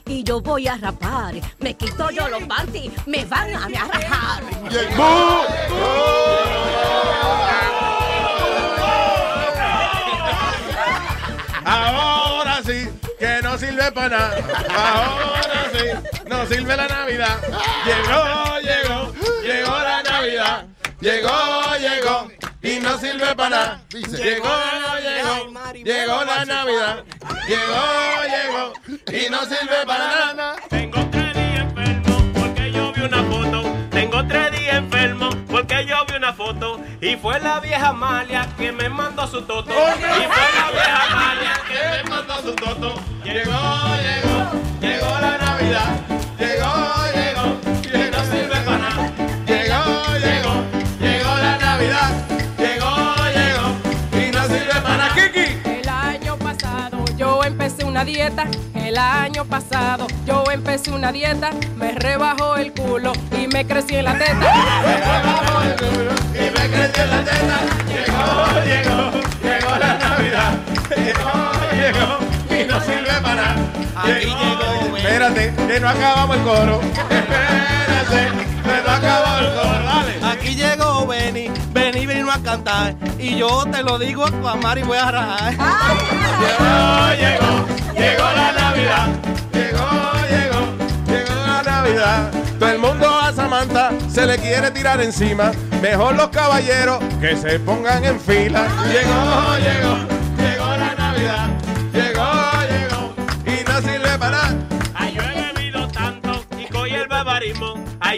Y 0.07 0.23
yo 0.23 0.41
voy 0.41 0.67
a 0.67 0.77
rapar, 0.77 1.35
me 1.59 1.75
quito 1.75 2.11
yo 2.11 2.29
los 2.29 2.43
panties, 2.45 2.93
me 3.07 3.25
van 3.25 3.55
a 3.55 3.69
me 3.69 3.77
a 3.77 3.85
rajar. 3.85 4.43
Ahora 11.65 12.63
sí, 12.65 12.89
que 13.19 13.41
no 13.43 13.59
sirve 13.59 13.93
para 13.93 14.19
nada. 14.19 14.37
Ahora 14.75 15.71
sí, 15.73 16.25
no 16.27 16.47
sirve 16.47 16.77
la 16.77 16.89
Navidad. 16.89 17.39
Llegó, 17.85 18.59
llegó, 18.61 19.13
llegó 19.43 19.79
la 19.79 20.03
Navidad. 20.03 20.67
Llegó, 21.01 21.31
llegó, 21.79 22.29
y 22.61 22.81
no 22.81 22.99
sirve 22.99 23.33
para 23.37 23.49
nada. 23.51 23.83
Llegó, 23.91 24.49
llegó, 25.01 25.85
llegó 25.85 26.25
la 26.25 26.45
Navidad. 26.45 27.05
Llegó, 27.47 28.23
llegó, 28.25 28.73
y 29.17 29.31
no 29.31 29.45
sirve 29.45 29.87
para 29.87 30.07
nada. 30.35 30.57
Tengo 30.69 30.99
tres 31.11 31.35
días 31.35 31.61
enfermo 31.61 32.33
porque 32.35 32.73
yo 32.73 32.93
vi 32.93 33.03
una 33.03 33.23
foto. 33.23 33.63
Tengo 33.91 34.27
tres 34.27 34.51
días 34.59 34.75
enfermo 34.75 35.31
porque 35.49 35.87
yo 35.87 36.05
vi 36.07 36.17
una 36.17 36.33
foto. 36.33 36.81
Y 37.01 37.15
fue 37.15 37.39
la 37.39 37.61
vieja 37.61 37.91
Amalia 37.91 38.49
que 38.59 38.73
me 38.73 38.89
mandó 38.89 39.25
su 39.29 39.43
toto. 39.43 39.71
Y 39.71 39.75
fue 39.75 40.49
la 40.57 40.71
vieja 40.73 41.13
Amalia 41.13 41.61
que 41.69 42.03
me 42.03 42.11
mandó 42.11 42.43
su 42.43 42.55
toto. 42.57 42.95
Llegó, 43.23 43.53
llegó, 44.03 44.51
llegó 44.81 45.21
la 45.21 45.39
Navidad. 45.39 45.97
Una 57.99 58.05
dieta. 58.05 58.47
El 58.77 58.97
año 58.97 59.45
pasado 59.45 60.07
yo 60.25 60.45
empecé 60.53 60.93
una 60.93 61.11
dieta. 61.11 61.51
Me 61.77 61.91
rebajó 61.91 62.55
el 62.55 62.73
culo 62.73 63.13
y 63.37 63.49
me 63.49 63.67
crecí 63.67 63.97
en 63.97 64.05
la 64.05 64.17
teta. 64.17 64.35
Me 64.37 64.97
rebajó 65.01 65.63
el 65.63 65.75
culo 65.75 66.13
y 66.33 66.51
me 66.57 66.71
crecí 66.71 67.01
en 67.01 67.11
la 67.11 67.25
teta. 67.25 67.59
Llegó, 67.89 68.61
llegó, 68.65 69.11
llegó 69.43 69.79
la 69.81 69.99
Navidad. 69.99 70.53
Llegó, 70.97 71.33
llegó, 71.75 72.19
y 72.55 72.69
no 72.69 72.81
sirve 72.83 73.21
para 73.21 73.35
nada. 73.35 73.57
Llegó, 74.07 74.97
Espérate, 74.97 75.55
que 75.67 75.81
no 75.81 75.89
acabamos 75.89 76.37
el 76.37 76.43
coro. 76.45 76.81
Espérate, 77.11 78.29
que 78.63 78.83
no 78.87 78.91
acabamos 78.93 79.41
el 79.41 79.55
coro. 79.55 79.78
Y 83.19 83.37
yo 83.37 83.67
te 83.71 83.83
lo 83.83 83.99
digo 83.99 84.25
a 84.25 84.53
amar 84.53 84.79
y 84.79 84.83
voy 84.83 84.97
a 84.97 85.11
rajar. 85.11 85.53
Llegó, 86.41 87.13
llegó, 87.21 87.67
llegó 87.95 88.25
la 88.35 88.53
Navidad. 88.53 89.09
Llegó, 89.53 89.87
llegó, 90.31 90.61
llegó 91.07 91.47
la 91.47 91.63
Navidad. 91.63 92.31
Todo 92.59 92.71
el 92.71 92.79
mundo 92.79 93.07
a 93.07 93.35
Samantha 93.35 93.91
se 94.09 94.25
le 94.25 94.39
quiere 94.39 94.71
tirar 94.71 95.03
encima. 95.03 95.53
Mejor 95.83 96.15
los 96.15 96.29
caballeros 96.29 97.01
que 97.21 97.37
se 97.37 97.61
pongan 97.61 98.03
en 98.07 98.19
fila. 98.19 98.67
Llegó, 98.87 99.59
llegó, 99.59 99.97
llegó 100.39 100.77
la 100.77 100.95
Navidad. 100.95 101.58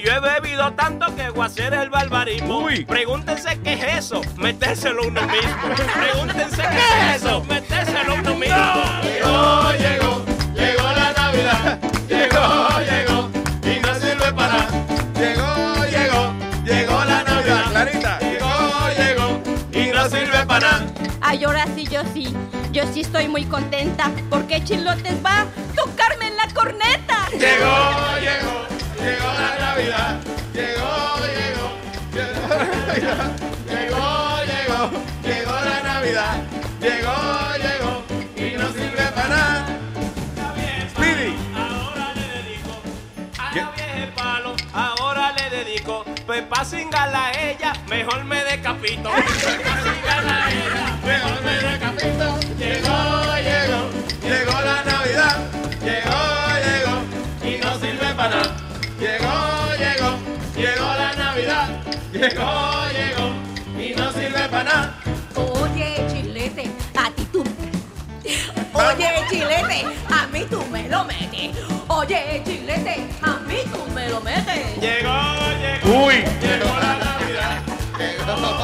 Yo 0.02 0.12
he 0.12 0.20
bebido 0.20 0.72
tanto 0.72 1.14
que 1.14 1.30
voy 1.30 1.42
a 1.42 1.46
hacer 1.46 1.74
el 1.74 1.90
barbarismo. 1.90 2.66
Pregúntense 2.86 3.58
qué 3.62 3.74
es 3.74 4.04
eso, 4.04 4.20
metérselo 4.36 5.02
uno 5.06 5.22
mismo. 5.22 5.74
Pregúntense 5.94 6.62
qué 6.62 7.14
es 7.14 7.16
eso, 7.16 7.44
metérselo 7.44 8.14
uno 8.14 8.34
mismo. 8.36 8.56
Llegó, 9.02 9.72
llegó, 9.72 10.24
llegó 10.54 10.82
la 10.82 11.12
Navidad. 11.12 11.78
Llegó, 12.08 12.80
llegó, 12.80 13.30
y 13.64 13.80
no 13.80 13.94
sirve 13.94 14.32
para. 14.32 14.68
Llegó, 15.14 15.84
llegó, 15.86 16.34
llegó 16.64 17.04
la 17.04 17.24
Navidad. 17.24 17.64
Clarita. 17.70 18.18
Llegó, 18.20 18.88
llegó, 18.96 19.42
y 19.72 19.92
no 19.92 20.08
sirve 20.08 20.46
para. 20.46 20.86
Ay, 21.20 21.44
ahora 21.44 21.66
sí, 21.74 21.86
yo 21.86 22.02
sí. 22.14 22.34
Yo 22.72 22.84
sí 22.92 23.00
estoy 23.00 23.26
muy 23.28 23.44
contenta 23.44 24.10
porque 24.30 24.62
Chilotes 24.62 25.16
va 25.24 25.40
a 25.40 25.46
tocarme 25.74 26.28
en 26.28 26.36
la 26.36 26.48
corneta. 26.54 27.28
Llegó, 27.32 28.16
llegó, 28.20 28.66
llegó 29.02 29.32
la 29.32 29.59
Navidad. 29.80 30.20
Llegó, 30.52 31.16
llegó, 31.38 31.72
llegó 32.12 32.48
la 32.50 32.64
Navidad. 32.76 33.32
Llegó, 33.66 34.04
llegó, 34.44 34.90
llegó 35.22 35.52
la 35.52 35.80
Navidad. 35.80 36.42
Llegó, 36.80 37.16
llegó, 37.56 38.04
y 38.36 38.58
no 38.58 38.72
sirve 38.72 39.04
para 39.14 39.28
nada. 39.28 39.66
Speedy. 40.90 41.34
A 41.56 41.58
la 43.54 43.70
vieja 43.70 43.96
el 43.96 44.12
palo, 44.12 44.54
ahora 44.74 45.32
le 45.32 45.48
dedico. 45.48 46.04
Pues 46.26 46.42
pa' 46.42 46.64
cingala 46.64 47.28
a 47.28 47.32
ella, 47.32 47.72
mejor 47.88 48.24
me 48.24 48.44
decapito. 48.44 49.10
Pues 49.10 49.24
pa' 49.64 49.80
cingala 49.80 50.44
a 50.44 50.50
ella, 50.50 50.98
mejor 51.06 51.42
me 51.42 51.56
decapito. 51.58 52.38
Llegó, 52.58 53.36
llegó, 53.48 53.90
llegó 54.28 54.60
la 54.60 54.84
Navidad. 54.84 55.38
Llegó, 55.82 56.20
llegó, 56.66 57.48
y 57.48 57.58
no 57.62 57.78
sirve 57.78 58.14
para 58.14 58.28
nada. 58.28 58.56
Llegó. 59.00 59.49
Llegó, 62.20 62.84
llegó, 62.92 63.32
y 63.82 63.94
no 63.94 64.12
sirve 64.12 64.46
para 64.50 64.64
nada. 64.64 64.94
Oye, 65.36 66.04
Chilete, 66.12 66.70
a 66.94 67.10
ti 67.12 67.24
tú. 67.32 67.42
Oye, 68.74 69.08
Chilete, 69.30 69.86
a 70.10 70.26
mí 70.26 70.44
tú 70.50 70.62
me 70.70 70.86
lo 70.90 71.02
metes. 71.06 71.56
Oye, 71.88 72.42
Chilete, 72.44 73.08
a 73.22 73.38
mí 73.46 73.56
tú 73.72 73.90
me 73.94 74.06
lo 74.10 74.20
metes. 74.20 74.76
Llegó, 74.78 75.16
llegó. 75.62 76.04
Uy. 76.04 76.16
Llegó 76.42 76.66
la 76.78 76.98
Navidad. 76.98 77.62
Llegó, 77.98 78.59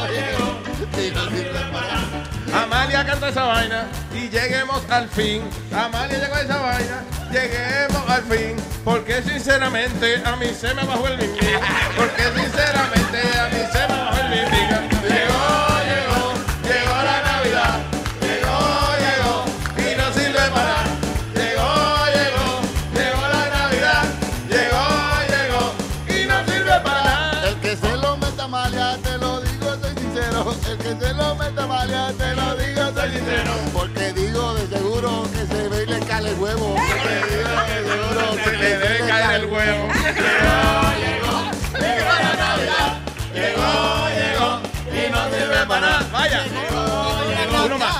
canta 3.06 3.28
esa 3.28 3.44
vaina 3.44 3.86
y 4.12 4.28
lleguemos 4.28 4.82
al 4.90 5.08
fin. 5.08 5.42
Amalia 5.72 6.18
llegó 6.18 6.34
a 6.34 6.40
esa 6.40 6.56
vaina, 6.58 7.02
lleguemos 7.30 8.10
al 8.10 8.22
fin. 8.24 8.56
Porque 8.84 9.22
sinceramente 9.22 10.22
a 10.24 10.36
mí 10.36 10.46
se 10.48 10.74
me 10.74 10.84
bajó 10.84 11.06
el 11.06 11.16
bimbi. 11.16 11.46
Porque 11.96 12.22
sinceramente 12.34 13.18
a 13.38 13.48
mí 13.48 13.60
se 13.72 13.78
me 13.88 13.98
bajó 13.98 14.20
el 14.20 14.30
bimbi. 14.30 14.65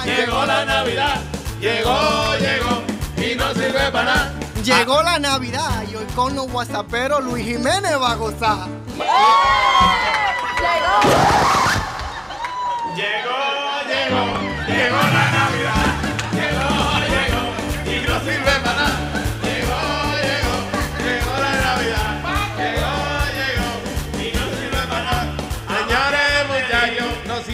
Llegó 0.07 0.47
la 0.47 0.65
Navidad. 0.65 1.21
Llegó, 1.61 2.37
llegó, 2.39 2.83
y 3.17 3.35
no 3.35 3.53
sirve 3.55 3.91
para 3.91 4.05
nada. 4.05 4.33
Llegó 4.63 5.03
la 5.03 5.19
Navidad 5.19 5.83
y 5.91 5.97
hoy 5.97 6.05
con 6.15 6.37
los 6.37 6.49
whatsapperos 6.53 7.25
Luis 7.25 7.45
Jiménez 7.45 8.01
va 8.01 8.13
a 8.13 8.15
gozar. 8.15 8.69
Llegó, 12.95 13.35
llegó, 13.89 14.25
llegó 14.69 14.97
la 14.97 15.13
Navidad. 15.13 15.36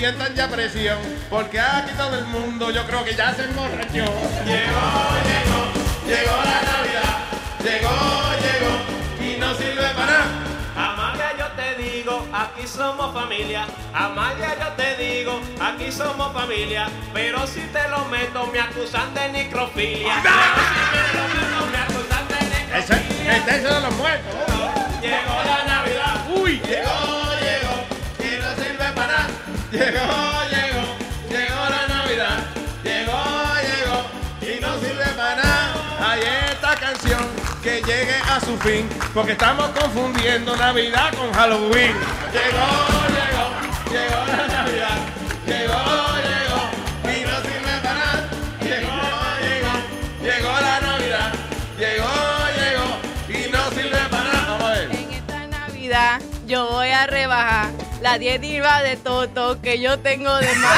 Sientan 0.02 0.34
ya 0.34 0.48
presión, 0.48 0.98
porque 1.30 1.60
aquí 1.60 1.92
todo 1.96 2.18
el 2.18 2.24
mundo 2.24 2.72
yo 2.72 2.84
creo 2.88 3.04
que 3.04 3.14
ya 3.14 3.32
se 3.34 3.44
emborrachó. 3.44 3.92
Llegó, 3.92 4.86
llegó, 5.30 5.60
llegó 6.08 6.36
la 6.42 6.58
Navidad. 6.70 7.18
Llegó, 7.62 7.94
llegó, 8.42 8.72
y 9.20 9.38
no 9.38 9.54
sirve 9.54 9.88
para 9.94 10.10
nada. 10.10 10.26
Amalia, 10.74 11.30
yo 11.38 11.46
te 11.52 11.80
digo, 11.80 12.26
aquí 12.32 12.66
somos 12.66 13.14
familia. 13.14 13.64
Amalia, 13.94 14.56
yo 14.58 14.72
te 14.72 14.96
digo, 14.96 15.40
aquí 15.60 15.92
somos 15.92 16.32
familia. 16.32 16.88
Pero 17.14 17.46
si 17.46 17.60
te 17.60 17.88
lo 17.88 18.04
meto, 18.06 18.48
me 18.48 18.58
acusan 18.58 19.14
de 19.14 19.28
necrofilia. 19.28 20.14
Pero 20.20 20.64
si 20.66 20.80
me 20.96 21.02
lo 21.14 21.26
meto, 21.30 21.66
me 21.70 21.78
acusan 21.78 22.26
de 22.26 22.40
necrofilia. 22.50 23.36
Ese, 23.36 23.56
es 23.56 23.62
de 23.62 23.80
los 23.80 23.94
muertos. 23.94 24.34
Llegó 25.00 25.42
la 25.46 25.64
Navidad. 25.64 26.26
Uy, 26.34 26.60
llegó, 26.66 27.11
Llegó, 29.72 29.88
llegó, 30.50 30.84
llegó 31.30 31.64
la 31.70 31.88
Navidad. 31.88 32.44
Llegó, 32.84 33.22
llegó 33.62 34.04
y 34.42 34.60
no 34.60 34.78
sirve 34.78 35.06
para 35.16 35.36
nada. 35.36 36.10
Hay 36.10 36.20
esta 36.50 36.76
canción 36.76 37.26
que 37.62 37.80
llegue 37.80 38.16
a 38.16 38.38
su 38.38 38.58
fin, 38.58 38.86
porque 39.14 39.32
estamos 39.32 39.70
confundiendo 39.70 40.54
Navidad 40.56 41.14
con 41.14 41.32
Halloween. 41.32 41.94
Llegó, 42.34 42.68
llegó, 43.16 43.48
llegó 43.90 44.26
la 44.36 44.46
Navidad. 44.46 44.98
Llegó, 45.46 45.80
llegó 46.28 47.16
y 47.16 47.24
no 47.24 47.40
sirve 47.40 47.74
para 47.82 47.94
nada. 47.94 48.28
Llegó, 48.60 48.96
llegó, 49.40 49.72
llegó 50.22 50.52
la 50.60 50.80
Navidad. 50.80 51.32
Llegó, 51.78 52.12
llegó 52.60 52.88
y 53.26 53.50
no 53.50 53.70
sirve 53.70 54.00
para 54.10 54.24
nada. 54.24 54.46
Vamos 54.48 54.64
a 54.64 54.72
ver. 54.72 54.90
En 54.92 55.12
esta 55.12 55.46
Navidad 55.46 56.20
yo 56.46 56.66
voy 56.66 56.90
a 56.90 57.06
rebajar 57.06 57.81
la 58.02 58.18
dieta 58.18 58.82
de 58.82 58.96
Toto 58.96 59.60
que 59.62 59.80
yo 59.80 59.98
tengo 60.00 60.36
de 60.36 60.52
más. 60.56 60.76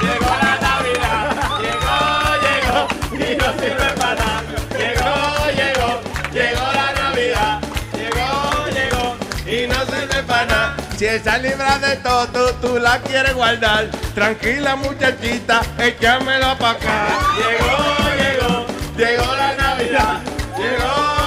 Llegó 0.00 0.30
la 0.42 0.58
Navidad, 0.58 1.36
llegó, 1.60 1.98
llegó, 2.46 2.88
y 3.12 3.36
no 3.36 3.52
sirve 3.60 3.92
para 3.98 4.14
nada. 4.14 4.42
Llegó, 4.78 5.14
llegó, 5.60 6.00
llegó 6.32 6.66
la 6.72 6.92
Navidad, 7.02 7.60
llegó, 7.92 8.30
llegó, 8.72 9.16
y 9.46 9.66
no 9.66 9.84
sirve 9.84 10.22
para 10.22 10.46
nada. 10.46 10.76
Si 10.96 11.04
esa 11.06 11.36
libra 11.36 11.78
de 11.78 11.96
todo 11.96 12.54
tú 12.54 12.78
la 12.78 12.98
quieres 13.00 13.34
guardar, 13.34 13.90
tranquila 14.14 14.76
muchachita, 14.76 15.60
échamelo 15.78 16.56
pa' 16.56 16.70
acá. 16.70 17.08
Llegó, 17.36 17.76
llegó, 18.16 18.66
llegó 18.96 19.36
la 19.36 19.54
Navidad, 19.54 20.20
llegó, 20.56 20.76
llegó, 20.78 21.19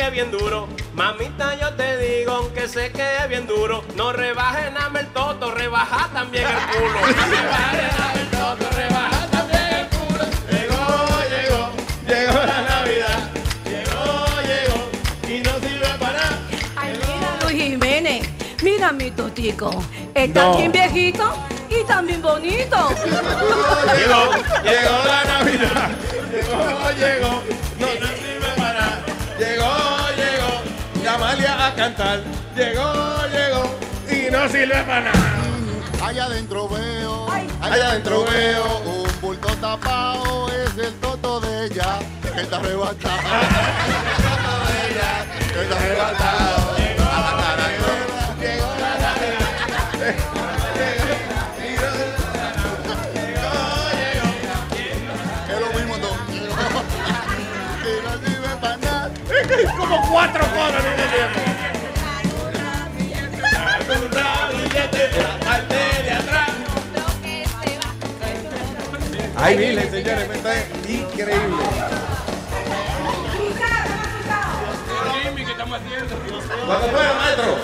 que 0.00 0.06
es 0.06 0.12
bien 0.12 0.30
duro, 0.30 0.66
mamita, 0.94 1.54
yo 1.60 1.74
te 1.74 1.98
digo, 1.98 2.32
aunque 2.32 2.66
sé 2.68 2.90
que 2.90 3.02
es 3.18 3.28
bien 3.28 3.46
duro, 3.46 3.84
no 3.96 4.12
rebajes 4.14 4.72
nada 4.72 4.98
el 4.98 5.06
toto, 5.08 5.50
rebaja 5.50 6.08
también 6.14 6.46
el 6.46 6.78
culo. 6.78 7.00
No 7.16 7.26
rebajes 7.26 7.98
nada 7.98 8.12
el 8.14 8.30
toto, 8.30 8.76
rebaja 8.76 9.26
también 9.30 9.62
el 9.74 9.86
culo. 9.88 10.24
Llegó, 10.50 10.80
llegó, 11.28 11.70
llegó 12.08 12.32
la 12.46 12.62
Navidad, 12.62 13.30
llegó, 13.66 14.24
llegó, 14.50 14.88
y 15.28 15.40
no 15.42 15.68
sirve 15.68 15.88
para 15.98 16.12
nada. 16.14 16.38
Ay, 16.76 16.92
mira 16.98 17.38
Luis 17.42 17.62
Jiménez, 17.62 18.28
mira 18.62 18.92
mi 18.92 19.10
totico. 19.10 19.84
Está 20.14 20.44
No. 20.44 20.56
bien 20.56 20.72
viejito 20.72 21.30
y 21.68 21.84
también 21.84 22.22
bonito. 22.22 22.88
Llegó, 23.96 24.30
llegó 24.64 25.04
la 25.06 25.24
Navidad. 25.24 25.90
Llegó, 26.32 26.90
llegó, 26.98 27.42
no 27.78 27.86
a 31.38 31.72
cantar. 31.74 32.20
Llegó, 32.56 33.22
llegó, 33.30 33.78
y 34.10 34.30
no 34.30 34.48
sirve 34.48 34.82
para 34.82 35.00
nada. 35.00 35.36
Allá 36.02 36.24
adentro 36.24 36.66
veo, 36.68 37.28
Allá 37.60 37.90
adentro 37.90 38.24
veo 38.24 38.78
un 38.78 39.20
bulto 39.20 39.54
tapado, 39.56 40.48
es 40.48 40.76
el 40.78 40.94
toto 40.94 41.40
de 41.40 41.66
ella, 41.66 41.98
que 42.34 42.40
está 42.40 42.56
arrebatado. 42.56 43.20
que 45.52 45.62
está 45.62 45.76
arrebatado. 45.76 46.59
Cuatro 60.10 60.42
al 60.44 60.82
mismo 60.82 61.04
tiempo. 61.14 61.40
Ay, 69.42 69.56
miren, 69.56 69.90
señores, 69.90 70.30
esto 70.30 70.50
es 70.50 70.64
increíble. 70.88 71.64
Cuando 76.66 76.88
fue, 76.88 77.14
maestro, 77.14 77.58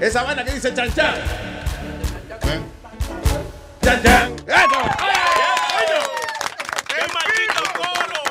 esa 0.00 0.22
vaina 0.22 0.44
que 0.44 0.52
dice 0.52 0.74
chan 0.74 0.94
chan. 0.94 1.14
Chan 3.82 4.02
chan. 4.02 4.36
¡Eso! 4.46 4.80
¡Qué 6.88 7.00
maldito 7.12 7.62
coro! 7.76 8.22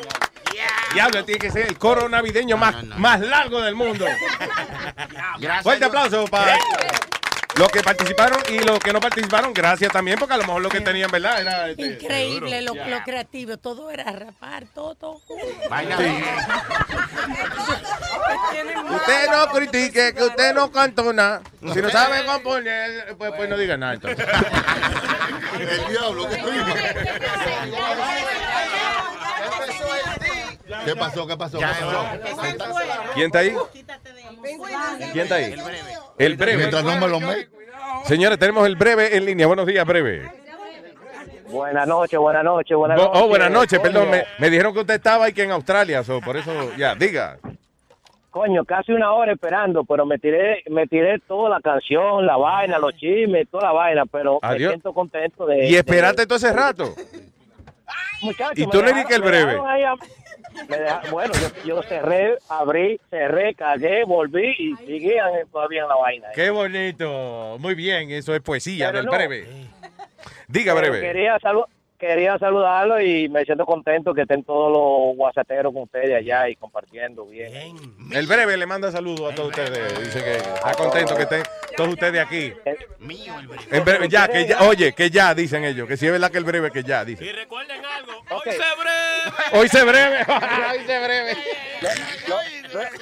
Diablo, 0.93 1.23
tiene 1.25 1.39
que 1.39 1.51
ser 1.51 1.67
el 1.67 1.77
coro 1.77 2.09
navideño 2.09 2.57
más, 2.57 2.83
más 2.83 3.19
largo 3.21 3.61
del 3.61 3.75
mundo. 3.75 4.05
Fuerte 5.63 5.85
aplauso 5.85 6.25
para 6.25 6.57
los 7.55 7.69
que 7.69 7.81
participaron 7.81 8.41
y 8.49 8.59
los 8.59 8.79
que 8.79 8.93
no 8.93 8.99
participaron. 8.99 9.53
Gracias 9.53 9.91
también, 9.91 10.17
porque 10.17 10.33
a 10.33 10.37
lo 10.37 10.43
mejor 10.45 10.61
lo 10.61 10.69
que 10.69 10.81
tenían, 10.81 11.11
¿verdad? 11.11 11.41
Era 11.41 11.69
este, 11.69 11.83
Increíble 11.83 12.61
lo, 12.61 12.73
lo 12.73 13.03
creativo, 13.03 13.57
todo 13.57 13.91
era 13.91 14.11
rapar, 14.11 14.65
todo. 14.73 15.21
Usted 18.95 19.27
no 19.31 19.47
critique, 19.53 20.13
que 20.13 20.23
usted 20.23 20.53
no 20.53 20.71
cantó 20.71 21.13
nada. 21.13 21.41
Si 21.73 21.81
no 21.81 21.89
sabe 21.89 22.25
componer, 22.25 23.15
pues, 23.17 23.31
pues 23.35 23.49
no 23.49 23.57
diga 23.57 23.77
nada. 23.77 23.93
Entonces. 23.93 24.25
El 25.59 25.87
diablo, 25.91 26.29
¿qué 26.29 26.37
¿Qué 30.85 30.95
pasó? 30.95 31.27
¿Qué 31.27 31.37
pasó? 31.37 31.57
¿Qué 31.59 31.65
pasó? 31.65 32.05
¿Quién 33.13 33.25
está 33.27 33.39
ahí? 33.39 33.55
¿Quién 35.11 35.23
está 35.23 35.35
ahí? 35.35 35.55
El 36.17 36.35
breve. 36.37 36.57
Mientras 36.57 36.83
no 36.83 36.97
me 36.99 37.07
lo 37.07 37.19
me. 37.19 37.47
Señores, 38.05 38.39
tenemos 38.39 38.65
el 38.65 38.75
breve 38.75 39.15
en 39.15 39.25
línea. 39.25 39.47
Buenos 39.47 39.65
días, 39.67 39.85
breve. 39.85 40.31
Buenas 41.49 41.85
noches, 41.85 42.17
buenas 42.17 42.43
noches, 42.45 42.77
buenas 42.77 42.97
Oh, 42.97 43.03
noches. 43.07 43.21
oh, 43.21 43.27
buenas 43.27 43.51
noches, 43.51 43.79
perdón. 43.79 44.09
Me, 44.09 44.23
me 44.39 44.49
dijeron 44.49 44.73
que 44.73 44.79
usted 44.79 44.93
estaba 44.95 45.25
ahí 45.25 45.33
que 45.33 45.43
en 45.43 45.51
Australia, 45.51 46.01
so, 46.01 46.21
por 46.21 46.37
eso, 46.37 46.51
ya, 46.77 46.95
diga. 46.95 47.37
Coño, 48.29 48.63
casi 48.63 48.93
una 48.93 49.11
hora 49.11 49.33
esperando, 49.33 49.83
pero 49.83 50.05
me 50.05 50.17
tiré, 50.17 50.63
me 50.69 50.87
tiré 50.87 51.19
toda 51.19 51.49
la 51.49 51.59
canción, 51.59 52.25
la 52.25 52.37
vaina, 52.37 52.79
los 52.79 52.93
chismes, 52.95 53.49
toda 53.51 53.65
la 53.65 53.71
vaina, 53.73 54.03
pero 54.09 54.39
Adiós. 54.41 54.69
me 54.69 54.75
siento 54.75 54.93
contento 54.93 55.45
de... 55.45 55.65
Y 55.67 55.75
esperaste 55.75 56.21
de- 56.21 56.27
todo 56.27 56.37
ese 56.37 56.53
rato. 56.53 56.95
Muchacho, 58.21 58.53
y 58.55 58.65
tú 58.67 58.77
le 58.81 58.93
dejaron- 58.93 58.95
dijiste 58.95 59.15
el 59.15 59.21
breve. 59.21 59.51
dejaron 59.51 59.69
ahí 59.69 59.83
a- 59.83 59.95
me 60.69 60.77
deja- 60.77 61.01
bueno, 61.11 61.33
yo, 61.33 61.63
yo 61.65 61.83
cerré, 61.83 62.37
abrí, 62.49 62.99
cerré, 63.09 63.53
cagué, 63.55 64.03
volví 64.05 64.55
y 64.57 64.75
seguían 64.77 65.31
todavía 65.51 65.83
en 65.83 65.87
la 65.89 65.95
vaina. 65.95 66.27
Qué 66.33 66.49
bonito. 66.49 67.57
Muy 67.59 67.75
bien, 67.75 68.11
eso 68.11 68.33
es 68.35 68.41
poesía 68.41 68.87
Pero 68.87 68.97
del 68.99 69.05
no. 69.07 69.11
breve. 69.11 69.47
Diga, 70.47 70.73
breve. 70.73 71.01
Quería, 71.01 71.37
salu- 71.39 71.65
quería 72.01 72.37
saludarlo 72.39 72.99
y 72.99 73.29
me 73.29 73.45
siento 73.45 73.65
contento 73.65 74.13
que 74.13 74.23
estén 74.23 74.43
todos 74.43 74.71
los 74.71 75.15
guasateros 75.15 75.71
con 75.71 75.83
ustedes 75.83 76.15
allá 76.17 76.49
y 76.49 76.55
compartiendo 76.55 77.25
bien. 77.27 77.77
El 78.11 78.27
breve 78.27 78.57
le 78.57 78.65
manda 78.65 78.91
saludos 78.91 79.31
a 79.31 79.35
todos 79.35 79.49
ustedes. 79.49 79.99
Dice 80.03 80.23
que 80.23 80.35
está 80.37 80.73
contento 80.73 81.15
que 81.15 81.21
estén 81.23 81.43
todos 81.77 81.91
ustedes 81.91 82.19
aquí. 82.25 82.51
En 83.71 83.85
breve, 83.85 84.09
ya, 84.09 84.27
que 84.27 84.47
ya, 84.47 84.61
oye, 84.63 84.91
que 84.93 85.09
ya, 85.09 85.33
dicen 85.35 85.63
ellos. 85.63 85.87
Que 85.87 85.95
si 85.95 86.07
es 86.07 86.11
verdad 86.11 86.31
que 86.31 86.39
el 86.39 86.43
breve, 86.43 86.71
que 86.71 86.83
ya, 86.83 87.05
dice. 87.05 87.23
Y 87.23 87.31
recuerden 87.31 87.81
algo, 87.85 88.11
hoy 88.31 88.51
se 88.51 88.57
breve. 88.57 89.51
Hoy 89.53 89.67
se 89.69 89.83
breve. 89.85 90.17
Hoy 90.71 90.79
se 90.85 90.99
breve. 90.99 91.37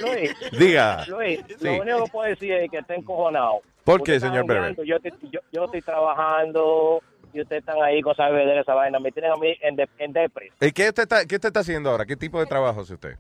Luis, 0.01 0.35
Diga. 0.59 1.05
Luis, 1.07 1.39
Sí. 1.47 1.65
lo 1.65 1.81
único 1.81 2.03
que 2.05 2.11
puedo 2.11 2.30
decir 2.30 2.51
es 2.53 2.69
que 2.71 2.77
está 2.80 2.95
encojonado. 2.95 3.61
¿Por 3.84 4.03
qué, 4.03 4.19
señor 4.19 4.45
Breve? 4.45 4.76
Yo, 4.85 4.97
estoy- 4.97 5.30
yo, 5.31 5.39
yo 5.51 5.65
estoy 5.65 5.81
trabajando 5.81 7.01
y 7.34 7.41
ustedes 7.41 7.61
están 7.61 7.81
ahí 7.81 8.01
con 8.01 8.14
esa 8.14 8.30
bebedera, 8.30 8.61
esa 8.61 8.73
vaina. 8.73 8.99
Me 8.99 9.11
tienen 9.11 9.31
a 9.31 9.35
mí 9.35 9.56
en, 9.61 9.76
de, 9.76 9.88
en 9.97 10.14
depre. 10.14 10.51
¿Y 10.61 10.72
qué 10.72 10.89
usted, 10.89 11.03
está, 11.03 11.26
qué 11.26 11.35
usted 11.35 11.47
está 11.49 11.60
haciendo 11.61 11.89
ahora? 11.89 12.06
¿Qué 12.06 12.15
tipo 12.15 12.39
de 12.39 12.45
trabajo 12.45 12.81
hace 12.81 12.93
usted? 12.93 13.15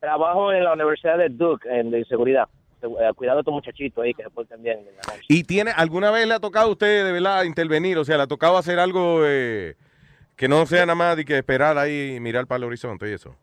Trabajo 0.00 0.52
en 0.52 0.64
la 0.64 0.72
Universidad 0.72 1.16
de 1.18 1.28
Duke, 1.28 1.68
en 1.70 1.90
de 1.90 2.04
seguridad. 2.06 2.48
Eh, 2.82 3.12
Cuidado 3.14 3.38
a 3.38 3.40
estos 3.42 3.54
muchachitos 3.54 4.02
ahí 4.02 4.12
que 4.14 4.24
se 4.24 4.30
porten 4.30 4.60
bien. 4.62 4.78
en 4.80 4.86
la 4.86 5.02
noche. 5.14 5.24
¿Y 5.28 5.44
tiene 5.44 5.70
alguna 5.70 6.10
vez 6.10 6.26
le 6.26 6.34
ha 6.34 6.40
tocado 6.40 6.66
a 6.68 6.72
usted 6.72 7.04
de 7.04 7.12
verdad 7.12 7.44
intervenir? 7.44 7.96
O 7.98 8.04
sea, 8.04 8.16
le 8.16 8.24
ha 8.24 8.26
tocado 8.26 8.56
hacer 8.58 8.80
algo 8.80 9.20
eh, 9.24 9.76
que 10.34 10.48
no 10.48 10.66
sea 10.66 10.84
nada 10.84 10.96
más 10.96 11.16
de 11.16 11.24
que 11.24 11.38
esperar 11.38 11.78
ahí 11.78 12.16
y 12.16 12.20
mirar 12.20 12.48
para 12.48 12.56
el 12.58 12.64
horizonte 12.64 13.08
y 13.08 13.12
eso. 13.12 13.36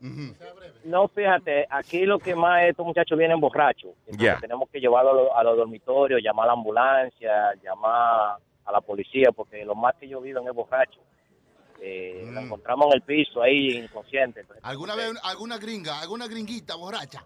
No, 0.84 1.08
fíjate, 1.08 1.66
aquí 1.70 2.06
lo 2.06 2.20
que 2.20 2.36
más 2.36 2.64
es, 2.64 2.72
estos 2.72 2.86
muchachos 2.86 3.18
vienen 3.18 3.40
borrachos. 3.40 3.92
Ya. 4.08 4.38
Tenemos 4.40 4.70
que 4.70 4.82
llevarlos 4.82 5.14
a, 5.14 5.16
los- 5.16 5.32
a 5.38 5.44
los 5.44 5.56
dormitorios, 5.58 6.22
llamar 6.22 6.44
a 6.44 6.48
la 6.48 6.54
ambulancia, 6.54 7.54
llamar 7.64 8.38
a 8.70 8.72
la 8.72 8.82
policía, 8.82 9.32
porque 9.36 9.66
lo 9.66 9.76
más 9.76 9.96
que 9.96 10.06
ellos 10.06 10.22
viven 10.24 10.48
es 10.48 10.54
borracho. 10.54 11.00
Eh, 11.82 12.30
Lo 12.34 12.42
encontramos 12.42 12.88
en 12.88 12.94
el 12.94 13.02
piso 13.02 13.42
ahí 13.42 13.70
inconsciente. 13.78 14.42
Entonces, 14.42 14.64
¿Alguna 14.66 14.96
vez 14.96 15.12
alguna 15.24 15.58
gringa, 15.58 16.02
alguna 16.02 16.28
gringuita 16.28 16.76
borracha? 16.76 17.24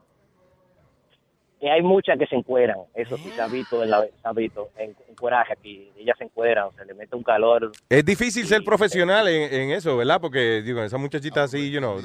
Y 1.60 1.68
hay 1.70 1.82
muchas 1.82 2.20
que 2.20 2.26
se 2.28 2.36
encueran, 2.36 2.78
eso 2.94 3.16
sí 3.18 3.32
se 3.34 3.42
ha 3.42 3.48
visto 3.48 3.82
en 3.82 3.90
la 3.90 4.02
se 4.04 4.12
ha 4.24 4.34
visto 4.34 4.72
en, 4.76 4.94
en 5.08 5.16
cueraje 5.16 5.54
aquí, 5.54 5.90
ellas 5.98 6.18
se 6.18 6.26
encueran, 6.26 6.68
se 6.76 6.84
le 6.84 6.94
mete 6.94 7.16
un 7.16 7.24
calor. 7.24 7.72
Es 7.90 8.04
difícil 8.04 8.46
ser 8.46 8.66
profesional 8.66 9.30
en, 9.30 9.54
en 9.54 9.72
eso, 9.72 9.96
¿verdad? 9.96 10.20
Porque, 10.20 10.62
digo, 10.62 10.84
esa 10.84 10.98
muchachita 10.98 11.44
así, 11.44 11.72
you 11.72 11.80
know, 11.80 12.02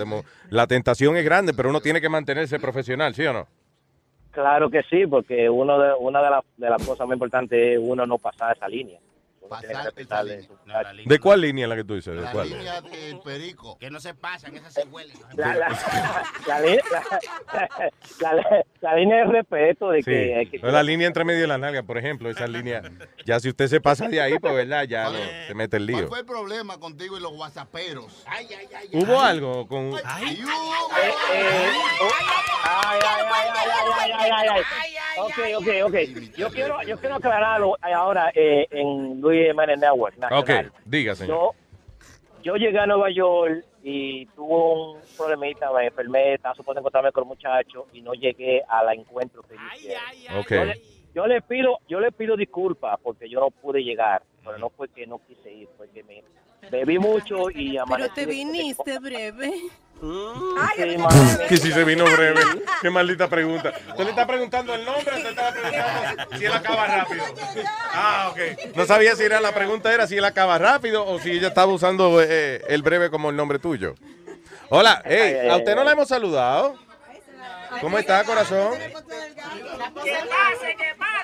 la 0.51 0.67
tentación 0.69 1.17
es 1.17 1.25
grande, 1.25 1.53
pero 1.55 1.71
uno 1.71 1.81
tiene 1.81 2.01
que 2.01 2.09
mantenerse 2.09 2.61
profesional, 2.61 3.15
¿sí 3.17 3.27
o 3.27 3.33
no? 3.33 3.49
Claro 4.31 4.71
que 4.71 4.83
sí, 4.85 5.05
porque 5.09 5.51
uno 5.51 5.77
de, 5.81 5.93
una 5.99 6.23
de, 6.23 6.31
las- 6.31 6.45
de 6.57 6.71
las 6.71 6.87
cosas 6.87 7.09
más 7.09 7.17
importantes 7.17 7.59
es 7.61 7.79
uno 7.83 8.07
no 8.07 8.17
pasar 8.19 8.57
esa 8.57 8.69
línea 8.69 9.01
pasar 9.49 9.93
esa 9.97 10.23
línea. 10.23 10.49
¿De 11.05 11.19
cuál 11.19 11.41
línea 11.41 11.67
la 11.67 11.77
que 11.77 11.85
tú 11.85 11.95
dices? 11.95 12.15
¿De 12.15 12.23
la 12.23 12.33
cuál? 12.33 12.49
línea 12.49 12.81
del 12.81 13.21
perico. 13.21 13.79
Que 13.79 13.91
no 13.91 14.01
se 14.01 14.15
pasan, 14.15 14.55
esas 14.57 14.73
se 14.75 14.85
huelen. 14.85 15.17
La, 15.37 15.55
la, 18.81 18.97
línea 18.97 19.19
de 19.19 19.25
respeto 19.25 19.91
de 19.91 20.03
que... 20.03 20.45
Sí. 20.45 20.51
que 20.51 20.59
no, 20.59 20.71
la 20.71 20.83
línea 20.83 21.07
entre 21.07 21.25
medio 21.25 21.41
de 21.41 21.47
la 21.47 21.59
nalga, 21.59 21.83
por 21.83 21.99
ejemplo, 21.99 22.31
esa 22.31 22.47
línea. 22.47 22.83
Ya 23.25 23.41
si 23.41 23.49
usted 23.49 23.69
se 23.69 23.81
pasa 23.81 24.09
de 24.09 24.21
ahí, 24.21 24.39
pues 24.39 24.55
verdad, 24.55 24.85
ya 24.85 25.11
no, 25.11 25.19
se 25.47 25.55
mete 25.55 25.77
el 25.79 25.87
lío. 25.87 25.97
¿Cuál 25.97 26.09
fue 26.09 26.19
el 26.21 26.27
problema 26.27 26.79
contigo 26.79 27.17
y 27.17 27.21
los 27.21 27.33
whatsapperos? 27.33 28.25
Ay, 28.27 28.47
ay, 28.51 28.69
ay, 28.75 28.89
¿Hubo 28.93 29.21
algo 29.21 29.67
con...? 29.67 29.93
¡Ay, 30.05 30.43
ay, 30.45 30.71
ay, 34.31 34.47
ay! 34.49 34.63
Ok, 35.21 35.39
ok, 35.57 35.69
ok. 35.87 35.95
Yo 36.37 36.51
quiero, 36.51 36.83
yo 36.83 36.99
quiero 36.99 37.19
ahora, 37.83 38.31
eh, 38.35 38.67
en 38.71 39.21
Luis 39.21 39.38
Jiménez 39.47 39.79
Network. 39.79 40.17
Ok, 40.31 40.51
diga, 40.85 41.15
señor. 41.15 41.37
Yo, 41.37 41.55
yo 42.43 42.57
llegué 42.57 42.79
a 42.79 42.87
Nueva 42.87 43.11
York 43.11 43.65
y 43.83 44.27
tuve 44.27 44.55
un 44.55 45.01
problemita, 45.17 45.73
me 45.73 45.87
enfermé, 45.87 46.35
estaba 46.35 46.55
supuesto 46.55 46.81
encontrarme 46.81 47.13
con 47.13 47.25
el 47.25 47.29
muchacho 47.29 47.87
y 47.93 48.03
no 48.03 48.13
llegué 48.13 48.63
al 48.69 48.99
encuentro 48.99 49.43
que. 49.43 49.55
Ok. 50.39 50.51
Yo 50.51 50.65
le, 50.65 50.83
yo 51.15 51.27
le 51.27 51.43
pido, 51.43 51.79
yo 51.89 52.01
le 52.01 52.13
pido 52.13 52.37
disculpas 52.37 52.99
porque 53.03 53.29
yo 53.29 53.41
no 53.41 53.51
pude 53.51 53.83
llegar, 53.83 54.23
pero 54.45 54.59
no 54.59 54.71
fue 54.71 54.89
que 54.89 55.07
no 55.07 55.21
quise 55.27 55.53
ir, 55.53 55.69
fue 55.77 55.89
que 55.91 56.03
me 56.05 56.23
bebí 56.71 56.99
mucho 56.99 57.51
y 57.51 57.73
Pero 57.73 57.83
amanecí 57.83 58.15
te 58.15 58.27
viniste 58.27 58.99
breve. 58.99 59.53
Sí, 60.01 60.99
mami. 60.99 61.47
Que 61.49 61.57
si 61.57 61.73
se 61.73 61.85
vino 61.85 62.05
breve. 62.05 62.41
Qué 62.83 62.91
maldita 62.91 63.29
pregunta. 63.29 63.73
¿Usted 63.89 64.05
le 64.05 64.11
está 64.11 64.27
preguntando 64.27 64.75
el 64.75 64.85
nombre 64.85 65.17
o 65.17 65.23
te 65.23 65.29
estaba 65.29 65.51
preguntando 65.51 66.39
si 66.39 66.45
él 66.45 66.53
acaba 66.53 66.87
rápido? 66.87 67.25
Ah, 67.93 68.31
ok. 68.31 68.77
No 68.77 68.87
sabía 68.87 69.17
si 69.17 69.25
era 69.25 69.41
la 69.41 69.53
pregunta 69.53 69.93
era 69.93 70.07
si 70.07 70.17
él 70.17 70.25
acaba 70.25 70.57
rápido 70.59 71.05
o 71.05 71.19
si 71.19 71.33
ella 71.33 71.49
estaba 71.49 71.73
usando 71.73 72.23
eh, 72.23 72.63
el 72.69 72.83
breve 72.83 73.11
como 73.11 73.31
el 73.31 73.37
nombre 73.37 73.59
tuyo. 73.59 73.95
Hola, 74.71 75.03
hey, 75.05 75.49
¿a 75.51 75.57
usted 75.57 75.75
no 75.75 75.83
la 75.83 75.93
hemos 75.93 76.09
saludado? 76.09 76.77
¿Cómo 77.81 77.99
está, 77.99 78.25
corazón? 78.25 78.79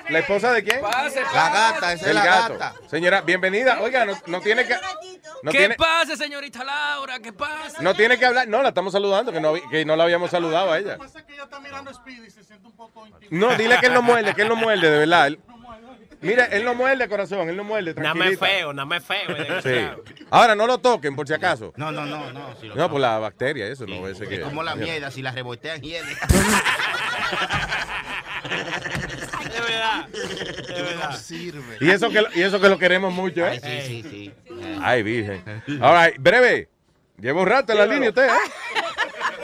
¿La 0.09 0.19
esposa 0.19 0.53
de 0.53 0.63
quién? 0.63 0.81
La 0.81 1.49
gata, 1.49 1.93
esa 1.93 2.03
es 2.03 2.07
El 2.07 2.15
la 2.15 2.25
gato. 2.25 2.57
gata. 2.57 2.75
Señora, 2.89 3.21
bienvenida. 3.21 3.79
Oiga, 3.81 4.05
no, 4.05 4.13
no 4.27 4.41
tiene 4.41 4.65
que... 4.65 4.75
No 5.43 5.51
¿Qué 5.51 5.59
tiene, 5.59 5.75
pasa, 5.75 6.15
señorita 6.15 6.63
Laura? 6.63 7.19
¿Qué 7.19 7.33
pasa? 7.33 7.81
no 7.81 7.93
tiene 7.93 8.17
que 8.17 8.25
hablar. 8.25 8.47
No, 8.47 8.61
la 8.61 8.69
estamos 8.69 8.93
saludando, 8.93 9.31
que 9.31 9.39
no, 9.39 9.53
que 9.69 9.85
no 9.85 9.95
la 9.95 10.03
habíamos 10.03 10.31
saludado 10.31 10.71
a 10.71 10.79
ella. 10.79 10.97
No, 13.29 13.55
dile 13.55 13.77
que 13.79 13.87
él 13.87 13.93
no 13.93 14.01
muerde, 14.01 14.33
que 14.33 14.41
él 14.43 14.49
no 14.49 14.55
muerde, 14.55 14.89
de 14.89 14.99
verdad. 14.99 15.31
Mira, 16.21 16.45
él 16.45 16.63
no 16.63 16.73
muerde, 16.73 17.07
corazón, 17.07 17.49
él 17.49 17.55
no 17.57 17.63
muerde, 17.63 17.93
Nada 17.95 18.13
más 18.15 18.37
feo, 18.39 18.73
nada 18.73 18.85
más 18.85 19.03
feo. 19.03 19.27
Sí. 19.63 20.23
Ahora, 20.31 20.55
no 20.55 20.65
lo 20.67 20.77
toquen, 20.79 21.15
por 21.15 21.27
si 21.27 21.33
acaso. 21.33 21.73
No, 21.75 21.91
no, 21.91 22.05
no, 22.05 22.31
no. 22.31 22.55
si 22.59 22.67
lo 22.67 22.75
No, 22.75 22.89
por 22.89 22.99
la 23.01 23.19
bacteria, 23.19 23.67
eso, 23.67 23.85
no. 23.85 24.07
Ese 24.07 24.27
que, 24.27 24.35
Es 24.35 24.41
como 24.41 24.63
la 24.63 24.75
mierda, 24.75 25.11
si 25.11 25.21
la 25.21 25.31
rebotean, 25.31 25.81
hiede. 25.81 26.15
De 28.45 29.61
verdad. 29.61 30.07
De 30.09 30.81
verdad. 30.81 31.17
sirve. 31.19 31.77
Y 31.79 31.89
eso, 31.89 32.09
que, 32.09 32.21
lo- 32.21 32.29
y 32.33 32.41
eso 32.41 32.59
que 32.59 32.69
lo 32.69 32.77
queremos 32.77 33.13
mucho, 33.13 33.45
¿eh? 33.45 33.59
Sí, 33.63 33.81
sí, 34.03 34.09
sí. 34.09 34.33
Ay, 34.81 35.03
virgen. 35.03 35.43
All 35.81 36.05
right, 36.05 36.19
breve. 36.19 36.69
Lleva 37.19 37.41
un 37.41 37.47
rato 37.47 37.71
en 37.71 37.77
la 37.79 37.85
línea 37.85 38.09
usted, 38.09 38.27
¿eh? 38.27 38.31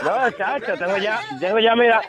No, 0.04 0.32
chacho, 0.32 0.78
tengo 0.78 0.98
ya, 0.98 1.20
tengo 1.40 1.60
ya, 1.60 1.76
mira, 1.76 2.02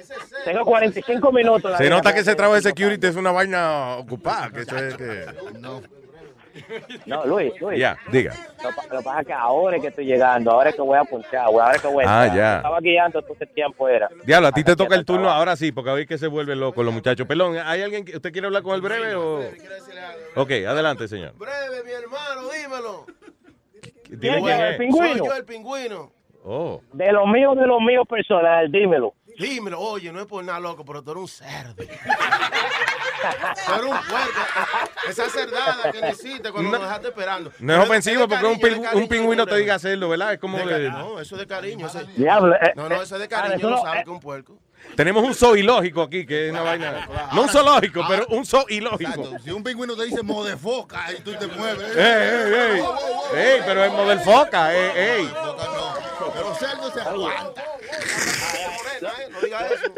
tengo 0.44 0.64
45 0.64 1.32
minutos. 1.32 1.70
la 1.70 1.78
Se 1.78 1.88
nota 1.90 2.12
que 2.12 2.20
ese 2.20 2.34
trabajo 2.34 2.56
de 2.56 2.62
security 2.62 3.06
es 3.06 3.16
una 3.16 3.32
vaina 3.32 3.96
ocupada. 3.96 4.50
Que 4.50 4.60
eso 4.62 4.76
es 4.76 4.96
que... 4.96 5.26
No, 7.06 7.24
Luis, 7.24 7.58
Luis. 7.60 7.78
Ya, 7.78 7.96
diga. 8.10 8.34
Lo, 8.62 8.70
lo 8.70 8.98
que 8.98 9.04
pasa 9.04 9.20
es 9.22 9.26
que 9.26 9.32
ahora 9.32 9.76
es 9.76 9.82
que 9.82 9.88
estoy 9.88 10.04
llegando, 10.04 10.50
ahora 10.50 10.68
es 10.68 10.76
que 10.76 10.82
voy 10.82 10.98
a 10.98 11.04
punchar, 11.04 11.46
ahora 11.46 11.72
es 11.74 11.80
que 11.80 11.88
voy 11.88 12.04
a 12.04 12.22
Ah, 12.22 12.26
ya. 12.34 12.56
Estaba 12.56 12.78
guiando 12.80 13.22
todo 13.22 13.32
ese 13.34 13.46
tiempo 13.46 13.88
era. 13.88 14.10
Diablo, 14.24 14.48
a 14.48 14.52
ti 14.52 14.62
te 14.62 14.76
toca 14.76 14.94
el 14.94 15.04
turno 15.06 15.30
ahora 15.30 15.56
sí, 15.56 15.72
porque 15.72 15.90
hoy 15.90 16.06
que 16.06 16.18
se 16.18 16.26
vuelve 16.26 16.54
loco 16.54 16.82
los 16.82 16.92
muchachos. 16.92 17.26
Pelón, 17.26 17.56
¿hay 17.56 17.80
alguien 17.80 18.04
que 18.04 18.16
usted 18.16 18.32
quiere 18.32 18.46
hablar 18.48 18.62
con 18.62 18.74
el 18.74 18.82
breve 18.82 19.14
o...? 19.14 19.40
Ok, 20.36 20.50
adelante, 20.68 21.08
señor. 21.08 21.32
Breve, 21.38 21.84
mi 21.84 21.92
hermano, 21.92 22.42
dímelo. 22.50 23.06
¿Quién 24.20 24.46
es. 24.46 24.60
¿El 24.60 24.76
pingüino? 24.76 25.08
Soy 25.16 25.26
yo 25.26 25.34
el 25.34 25.44
pingüino. 25.46 26.12
Oh. 26.44 26.80
De 26.92 27.12
lo 27.12 27.26
mío, 27.26 27.54
de 27.54 27.66
lo 27.66 27.80
mío 27.80 28.04
personal, 28.04 28.70
dímelo. 28.70 29.14
Dímelo, 29.38 29.78
oye, 29.80 30.12
no 30.12 30.20
es 30.20 30.26
por 30.26 30.44
nada 30.44 30.58
loco, 30.60 30.84
pero 30.84 31.02
tú 31.02 31.12
eres 31.12 31.22
un 31.22 31.28
cerdo. 31.28 31.74
tú 31.76 31.82
eres 33.72 33.84
un 33.84 33.90
puerco. 33.90 34.40
Esa 35.08 35.28
cerdada 35.30 35.90
que 35.92 36.00
necesitas 36.00 36.52
cuando 36.52 36.70
No- 36.70 36.78
nos 36.78 36.86
dejaste 36.86 37.08
esperando. 37.08 37.52
No 37.60 37.74
es 37.74 37.78
ofensivo 37.88 38.28
porque 38.28 38.44
un, 38.46 38.58
cariño, 38.58 38.66
pingü- 38.68 38.76
de 38.76 38.82
cariño, 38.82 39.02
un 39.02 39.08
pingüino 39.08 39.46
te 39.46 39.56
diga 39.56 39.74
hacerlo, 39.76 40.08
¿verdad? 40.08 40.32
Es 40.34 40.38
como... 40.40 40.58
De 40.58 40.64
de- 40.64 40.70
cariño, 40.70 40.98
No, 40.98 41.20
eso 41.20 41.34
es 41.36 41.40
de 41.40 41.46
cariño. 41.46 41.86
Eso 41.86 42.00
es... 42.00 42.16
Diablo, 42.16 42.54
eh, 42.56 42.72
No, 42.76 42.88
no, 42.88 42.94
eso 43.02 43.14
es 43.14 43.18
de 43.20 43.24
eh, 43.24 43.28
cariño. 43.28 43.58
No 43.70 43.76
no- 43.76 43.82
sabe 43.82 44.00
eh, 44.00 44.04
que 44.04 44.10
es 44.10 44.14
un 44.14 44.20
puerco. 44.20 44.58
Tenemos 44.96 45.22
un 45.22 45.34
zoológico 45.34 46.02
aquí, 46.02 46.26
que 46.26 46.46
es 46.46 46.52
una 46.52 46.62
vaina... 46.62 47.08
No 47.32 47.42
un 47.42 47.48
zoológico, 47.48 48.02
pero 48.08 48.26
un 48.28 48.44
zoológico. 48.44 48.94
Exacto. 48.96 49.38
Si 49.42 49.50
un 49.50 49.62
pingüino 49.62 49.96
te 49.96 50.04
dice 50.04 50.22
modefoca 50.22 51.06
y 51.12 51.20
tú 51.22 51.32
te 51.34 51.46
mueves. 51.46 51.96
Ey, 51.96 52.04
ey, 52.04 52.52
ey. 52.54 52.82
Ey, 53.34 53.60
pero 53.64 53.84
es 53.84 53.92
model 53.92 54.20
foca, 54.20 54.74
ey, 54.74 54.90
ey. 54.94 55.28
Pero 56.34 56.54
cerdo 56.54 56.90
se 56.92 57.00
aguanta. 57.00 57.64
No 59.30 59.40
digas 59.40 59.72
eso. 59.72 59.92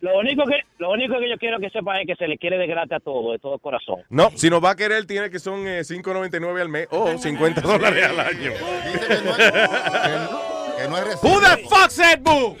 Lo 0.00 0.18
único 0.18 0.44
que 0.44 0.60
lo 0.78 0.90
único 0.92 1.18
que 1.18 1.28
yo 1.28 1.36
quiero 1.38 1.58
que 1.58 1.70
sepa 1.70 2.00
es 2.00 2.06
que 2.06 2.14
se 2.16 2.28
le 2.28 2.38
quiere 2.38 2.56
de 2.56 2.66
gratis 2.66 2.92
a 2.92 3.00
todo, 3.00 3.32
de 3.32 3.38
todo 3.38 3.58
corazón. 3.58 4.02
No, 4.10 4.30
si 4.34 4.48
nos 4.48 4.62
va 4.62 4.70
a 4.70 4.76
querer, 4.76 5.06
tiene 5.06 5.30
que 5.30 5.38
son 5.38 5.66
eh, 5.66 5.80
5.99 5.80 6.60
al 6.60 6.68
mes 6.68 6.88
o 6.90 7.18
50 7.18 7.60
dólares 7.60 8.06
al 8.06 8.20
año. 8.20 8.52
Que 10.78 10.88
no 10.88 10.96
es 10.98 11.22
Who 11.22 11.40
the 11.40 11.64
fuck 11.68 11.90
said 11.90 12.20
boo? 12.22 12.56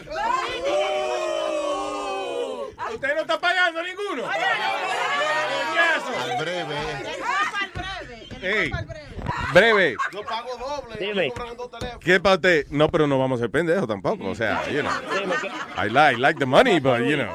¿Usted 2.94 3.14
no 3.14 3.20
está 3.20 3.38
pagando 3.38 3.82
ninguno? 3.82 4.24
Al 6.18 6.38
breve. 6.40 6.74
Ey, 8.40 8.70
breve. 9.52 9.96
Yo 10.12 10.22
pago 10.22 10.50
doble. 10.56 10.96
Dime. 10.98 11.32
¿Qué 12.00 12.20
para 12.20 12.36
usted? 12.36 12.66
No, 12.70 12.88
pero 12.88 13.06
no 13.06 13.18
vamos 13.18 13.40
a 13.40 13.42
ser 13.44 13.50
pendejos 13.50 13.86
tampoco. 13.88 14.28
O 14.28 14.34
sea, 14.34 14.62
you 14.70 14.80
know. 14.80 14.92
I 15.76 15.88
like, 15.90 16.18
like 16.18 16.38
the 16.38 16.46
money, 16.46 16.80
but 16.80 17.00
you 17.00 17.16
know. 17.16 17.34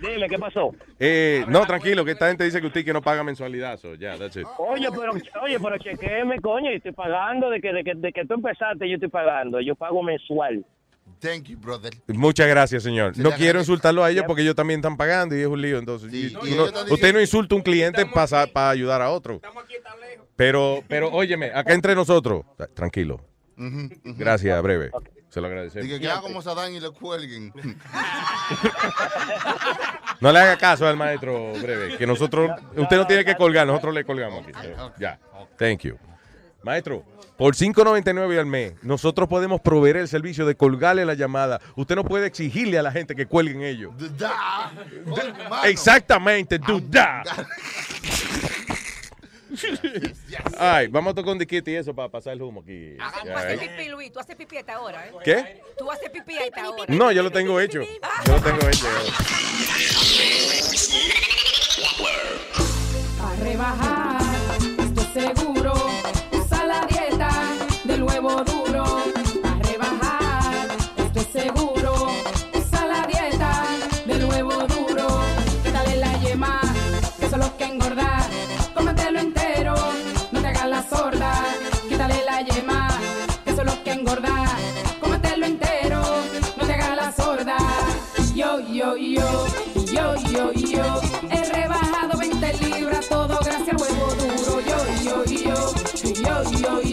Dime, 0.00 0.28
¿qué 0.28 0.38
pasó? 0.38 0.74
Eh, 0.98 1.44
no, 1.48 1.64
tranquilo, 1.66 2.04
que 2.04 2.12
esta 2.12 2.28
gente 2.28 2.44
dice 2.44 2.60
que 2.60 2.66
usted 2.66 2.84
que 2.84 2.92
no 2.92 3.02
paga 3.02 3.24
mensualidad. 3.24 3.78
So, 3.78 3.94
yeah, 3.94 4.16
that's 4.18 4.36
it. 4.36 4.46
Oye, 4.58 4.88
pero 4.90 5.12
oye, 5.42 5.58
pero 5.58 5.78
chequeme, 5.78 6.40
coño, 6.40 6.70
yo 6.70 6.76
estoy 6.76 6.92
pagando 6.92 7.50
de 7.50 7.60
que 7.60 7.72
de 7.72 7.82
que, 7.82 7.94
de 7.94 8.12
que 8.12 8.26
tú 8.26 8.34
empezaste, 8.34 8.88
yo 8.88 8.94
estoy 8.94 9.08
pagando, 9.08 9.60
yo 9.60 9.74
pago 9.74 10.02
mensual. 10.02 10.64
Thank 11.24 11.44
you, 11.44 11.56
brother. 11.56 11.90
Muchas 12.08 12.46
gracias, 12.48 12.82
señor. 12.82 13.16
No 13.16 13.30
quiero 13.32 13.58
insultarlo 13.58 14.04
a 14.04 14.10
ellos 14.10 14.24
porque 14.26 14.42
ellos 14.42 14.54
también 14.54 14.80
están 14.80 14.96
pagando 14.96 15.34
y 15.36 15.40
es 15.40 15.46
un 15.46 15.60
lío. 15.62 15.78
Entonces, 15.78 16.12
y- 16.12 16.26
y 16.26 16.34
uno- 16.36 16.44
ellos 16.46 16.68
están 16.68 16.92
usted 16.92 17.12
no 17.14 17.20
insulta 17.20 17.54
a 17.54 17.56
un 17.56 17.62
cliente 17.62 18.04
para, 18.04 18.46
para 18.46 18.70
ayudar 18.70 19.00
a 19.00 19.10
otro. 19.10 19.40
Pero, 20.36 20.82
pero, 20.88 21.08
óyeme, 21.12 21.50
acá 21.54 21.72
entre 21.72 21.94
nosotros, 21.94 22.44
tranquilo. 22.74 23.20
Gracias, 23.56 24.62
breve. 24.62 24.90
Se 25.30 25.40
lo 25.40 25.46
agradecemos. 25.48 25.88
Dije 25.88 25.98
que 26.00 26.08
haga 26.08 26.20
como 26.20 26.42
Sadán 26.42 26.74
y 26.74 26.80
le 26.80 26.90
cuelguen. 26.90 27.52
No 30.20 30.32
le 30.32 30.38
haga 30.38 30.56
caso 30.56 30.86
al 30.86 30.96
maestro 30.96 31.52
breve, 31.60 31.96
que 31.98 32.06
nosotros, 32.06 32.50
usted 32.76 32.96
no 32.96 33.06
tiene 33.06 33.24
que 33.24 33.34
colgar, 33.34 33.66
nosotros 33.66 33.92
le 33.94 34.04
colgamos 34.04 34.46
aquí. 34.46 34.68
Ya, 34.98 35.18
thank 35.58 35.80
you. 35.80 35.96
Maestro, 36.62 37.04
por 37.36 37.54
5.99 37.54 38.38
al 38.38 38.46
mes, 38.46 38.74
nosotros 38.82 39.28
podemos 39.28 39.60
proveer 39.60 39.96
el 39.96 40.08
servicio 40.08 40.46
de 40.46 40.54
colgarle 40.56 41.04
la 41.04 41.14
llamada. 41.14 41.60
Usted 41.76 41.96
no 41.96 42.04
puede 42.04 42.26
exigirle 42.26 42.78
a 42.78 42.82
la 42.82 42.92
gente 42.92 43.14
que 43.14 43.26
cuelguen 43.26 43.62
ellos. 43.62 43.92
Da. 44.16 44.72
Exactamente, 45.64 46.58
duda. 46.58 47.22
Ay, 50.58 50.88
vamos 50.88 51.12
a 51.12 51.14
tocar 51.14 51.32
un 51.32 51.38
diquete 51.38 51.70
y 51.70 51.74
eso 51.76 51.94
para 51.94 52.08
pasar 52.08 52.32
el 52.32 52.42
humo 52.42 52.60
aquí. 52.60 52.96
Tú 52.96 53.26
Ya, 53.26 53.36
haces 53.38 53.62
¿eh? 53.62 53.70
pipí, 53.76 53.88
Luis. 53.88 54.12
Tú 54.12 54.18
haces 54.18 54.34
pipí 54.36 54.56
a 54.56 54.60
esta 54.60 54.80
hora, 54.80 55.06
¿eh? 55.06 55.12
¿Qué? 55.24 55.62
Tú 55.78 55.90
haces 55.90 56.10
pipí 56.10 56.36
a 56.36 56.46
esta 56.46 56.68
hora. 56.70 56.84
No, 56.88 57.12
yo 57.12 57.22
lo 57.22 57.30
tengo 57.30 57.60
hecho. 57.60 57.80
Yo 58.26 58.32
lo 58.34 58.40
tengo 58.42 58.68
hecho. 58.68 58.86
A 63.22 63.34
rebajar, 63.42 64.20
estoy 64.78 65.22
seguro. 65.22 65.72
La 66.74 66.86
dieta 66.86 67.30
del 67.84 68.02
huevo 68.02 68.42
duro. 68.42 68.84
A 69.44 69.54
rebajar, 69.62 70.66
estoy 70.96 71.42
seguro. 71.42 71.92
Usa 72.52 72.86
la 72.86 73.06
dieta 73.06 73.62
del 74.06 74.24
huevo 74.24 74.52
duro. 74.66 75.06
Quítale 75.62 75.96
la 75.96 76.12
yema, 76.18 76.60
que 77.18 77.26
eso 77.26 77.36
es 77.36 77.42
lo 77.44 77.56
que 77.56 77.64
engorda. 77.64 78.26
Cómetelo 78.74 79.20
entero, 79.20 79.74
no 80.32 80.40
te 80.40 80.46
hagas 80.48 80.68
la 80.68 80.82
sorda. 80.82 81.32
Quítale 81.88 82.24
la 82.24 82.42
yema, 82.42 82.88
que 83.44 83.50
eso 83.52 83.62
es 83.62 83.66
lo 83.66 83.84
que 83.84 83.92
engorda. 83.92 84.34
Cómetelo 85.00 85.46
entero, 85.46 86.02
no 86.56 86.66
te 86.66 86.72
hagas 86.72 86.96
la 86.96 87.12
sorda. 87.12 87.56
Yo, 88.34 88.58
yo, 88.60 88.96
yo, 88.96 89.46
yo, 89.92 90.16
yo, 90.32 90.52
yo. 90.52 91.03
yo, 96.26 96.42
yo, 96.60 96.83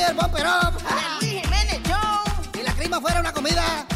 Year, 0.00 0.14
bumper 0.14 0.46
up. 0.46 0.72
Luis 1.20 1.42
Jiménez 1.42 1.80
Show. 1.86 1.98
Si 2.54 2.62
la 2.62 2.72
crema 2.72 3.00
fuera 3.02 3.20
una 3.20 3.32
comida, 3.32 3.86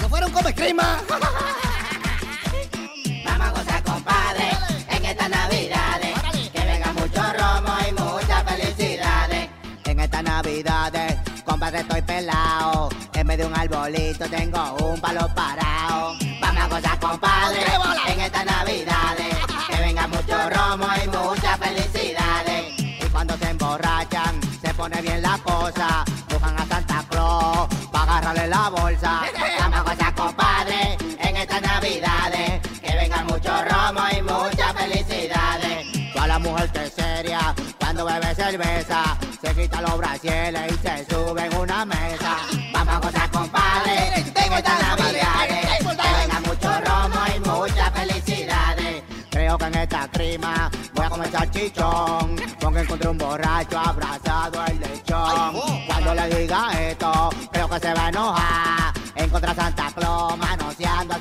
no 0.00 0.08
fuera 0.08 0.26
un 0.26 0.32
come 0.32 0.54
crema. 0.54 1.00
Vamos 3.24 3.46
a 3.46 3.50
gozar, 3.50 3.82
compadre, 3.82 4.50
en 4.88 5.04
estas 5.04 5.28
navidades. 5.28 6.14
Que 6.52 6.64
venga 6.64 6.92
mucho 6.92 7.22
romo 7.40 7.74
y 7.88 7.92
muchas 7.92 8.44
felicidades. 8.44 9.48
En 9.84 9.98
estas 9.98 10.22
navidades, 10.22 11.16
compadre, 11.44 11.80
estoy 11.80 12.02
pelado. 12.02 12.88
En 13.12 13.26
vez 13.26 13.38
de 13.38 13.46
un 13.46 13.54
arbolito 13.58 14.28
tengo 14.30 14.74
un 14.74 15.00
palo 15.00 15.28
parado. 15.34 16.14
Vamos 16.40 16.62
a 16.62 16.68
gozar, 16.68 17.00
compadre, 17.00 17.64
en 18.12 18.20
estas 18.20 18.44
navidades. 18.44 19.35
Pone 24.88 25.02
bien 25.02 25.22
la 25.22 25.38
cosa. 25.38 26.04
Buscan 26.28 26.56
a 26.58 26.66
Santa 26.66 27.04
Claus 27.08 27.68
para 27.90 28.18
agarrarle 28.18 28.46
la 28.46 28.68
bolsa. 28.68 29.22
A 29.72 29.82
gozar, 29.82 30.14
compadre, 30.14 30.96
en 31.18 31.36
estas 31.36 31.62
navidades. 31.62 32.60
Que 32.80 32.92
venga 32.94 33.24
mucho 33.24 33.50
romo 33.64 34.02
y 34.16 34.22
muchas 34.22 34.72
felicidades. 34.74 36.12
Toda 36.12 36.26
la 36.28 36.38
mujer 36.38 36.70
que 36.70 36.90
seria, 36.90 37.54
cuando 37.80 38.04
bebe 38.04 38.34
cerveza, 38.34 39.18
se 39.42 39.54
quita 39.54 39.80
los 39.82 39.98
brasieles 39.98 40.72
y 40.72 40.76
se 40.86 41.04
sube 41.06 41.46
en 41.46 41.56
una 41.56 41.84
mesa. 41.84 42.55
En 49.66 49.74
esta 49.74 50.08
crima 50.08 50.70
voy 50.94 51.04
a 51.04 51.10
comer 51.10 51.30
salchichón. 51.30 52.36
Porque 52.60 52.80
encontré 52.80 53.08
un 53.08 53.18
borracho 53.18 53.78
abrazado 53.78 54.60
al 54.60 54.78
lechón. 54.78 55.56
Cuando 55.88 56.14
le 56.14 56.40
diga 56.40 56.70
esto, 56.88 57.30
creo 57.50 57.68
que 57.68 57.80
se 57.80 57.92
va 57.92 58.06
a 58.06 58.08
enojar. 58.08 58.94
Encontré 59.16 59.50
a 59.50 59.54
Santa 59.54 59.90
Claus 59.92 60.38
manoseando 60.38 61.14
a 61.14 61.18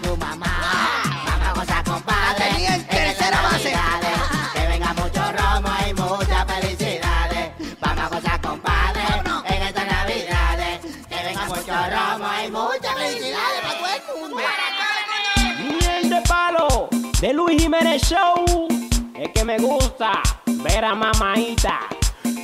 Es 17.77 19.29
que 19.33 19.43
me 19.43 19.57
gusta 19.57 20.21
ver 20.63 20.85
a 20.85 20.95
mamaita. 20.95 21.81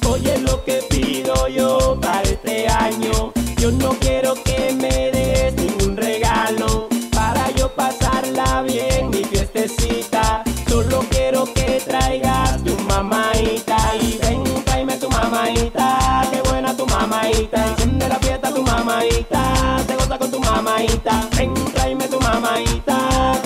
Oye 0.09 0.37
lo 0.39 0.63
que 0.65 0.83
pido 0.89 1.47
yo 1.47 1.97
para 2.01 2.21
este 2.23 2.67
año. 2.67 3.31
Yo 3.57 3.71
no 3.71 3.91
quiero 3.91 4.33
que 4.33 4.73
me 4.73 5.09
des 5.09 5.53
ningún 5.53 5.95
regalo. 5.95 6.89
Para 7.13 7.49
yo 7.51 7.73
pasarla 7.73 8.63
bien 8.63 9.09
mi 9.09 9.23
fiestecita. 9.23 10.43
Solo 10.67 11.05
quiero 11.09 11.45
que 11.53 11.81
traigas 11.87 12.61
tu 12.65 12.77
mamaita. 12.89 13.77
Y 14.01 14.17
ven, 14.17 14.43
tráeme 14.65 14.97
tu 14.97 15.09
mamaita. 15.09 16.27
Qué 16.29 16.41
buena 16.49 16.75
tu 16.75 16.85
mamaita. 16.87 17.67
Enciende 17.67 18.09
la 18.09 18.19
fiesta 18.19 18.53
tu 18.53 18.63
mamaita. 18.63 19.77
Te 19.87 19.95
goza 19.95 20.17
con 20.17 20.29
tu 20.29 20.39
mamaita. 20.41 21.29
Ven, 21.37 21.53
tráeme 21.73 22.07
tu 22.09 22.19
mamaita. 22.19 23.40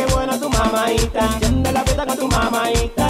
Fiesta 2.51 2.95
con 2.95 3.04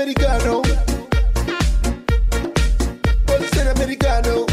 americano. 0.00 0.62
Pa 3.26 3.34
ser 3.52 3.68
americano. 3.68 4.46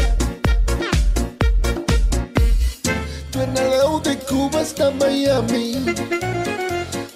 Tornado 3.30 4.00
de 4.00 4.18
Cuba 4.28 4.60
hasta 4.60 4.90
Miami. 4.90 5.94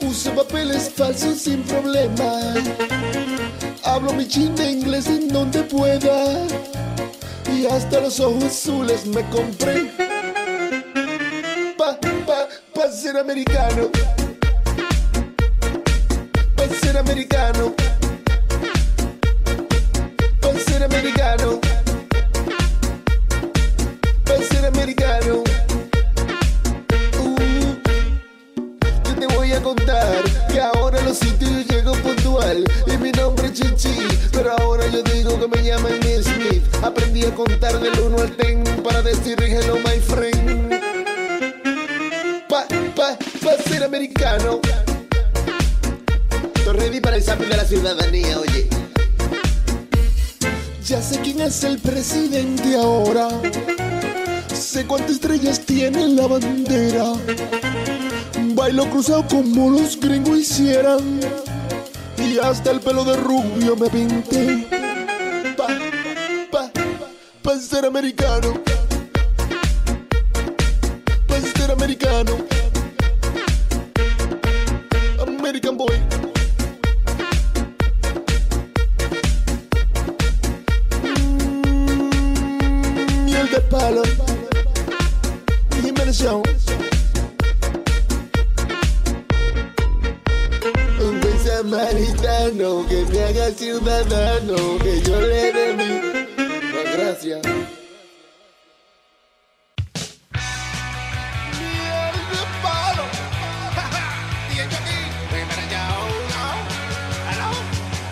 Uso 0.01 0.33
papeles 0.33 0.91
falsos 0.91 1.39
sin 1.39 1.65
problema. 1.65 2.55
Hablo 3.83 4.13
mi 4.13 4.29
chin 4.29 4.55
de 4.55 4.71
inglés 4.71 5.09
en 5.09 5.27
donde 5.29 5.65
pueda. 5.65 6.47
Y 7.53 7.67
hasta 7.67 8.01
los 8.01 8.21
ojos 8.21 8.45
azules 8.45 9.07
me 9.07 9.29
compré. 9.31 10.00
Como 59.29 59.71
los 59.71 59.99
gringos 59.99 60.39
hicieran. 60.39 61.19
Y 62.17 62.39
hasta 62.39 62.71
el 62.71 62.79
pelo 62.79 63.05
de 63.05 63.17
rubio 63.17 63.77
me 63.77 63.91
pinté. 63.91 64.69
Pa, 65.57 65.67
pa, 66.53 66.71
pa 67.43 67.59
ser 67.59 67.87
americano. 67.87 68.70
Ciudadano, 93.61 94.57
que 94.79 95.03
yo 95.03 95.21
le 95.21 95.75
mi 95.75 95.85
no, 96.73 96.81
gracias. 96.97 97.41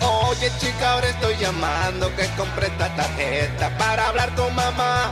Oye 0.01 0.51
chica, 0.59 0.93
ahora 0.93 1.09
estoy 1.09 1.35
llamando 1.37 2.15
que 2.15 2.27
compré 2.37 2.67
esta 2.67 2.95
tarjeta 2.95 3.75
para 3.79 4.09
hablar 4.09 4.35
con 4.35 4.53
mamá. 4.53 5.11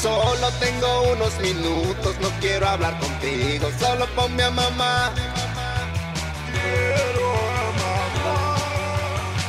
Solo 0.00 0.48
tengo 0.60 1.12
unos 1.12 1.36
minutos, 1.40 2.14
no 2.20 2.28
quiero 2.40 2.68
hablar 2.68 2.96
contigo, 3.00 3.68
solo 3.80 4.06
ponme 4.14 4.44
a 4.44 4.50
mamá. 4.52 5.12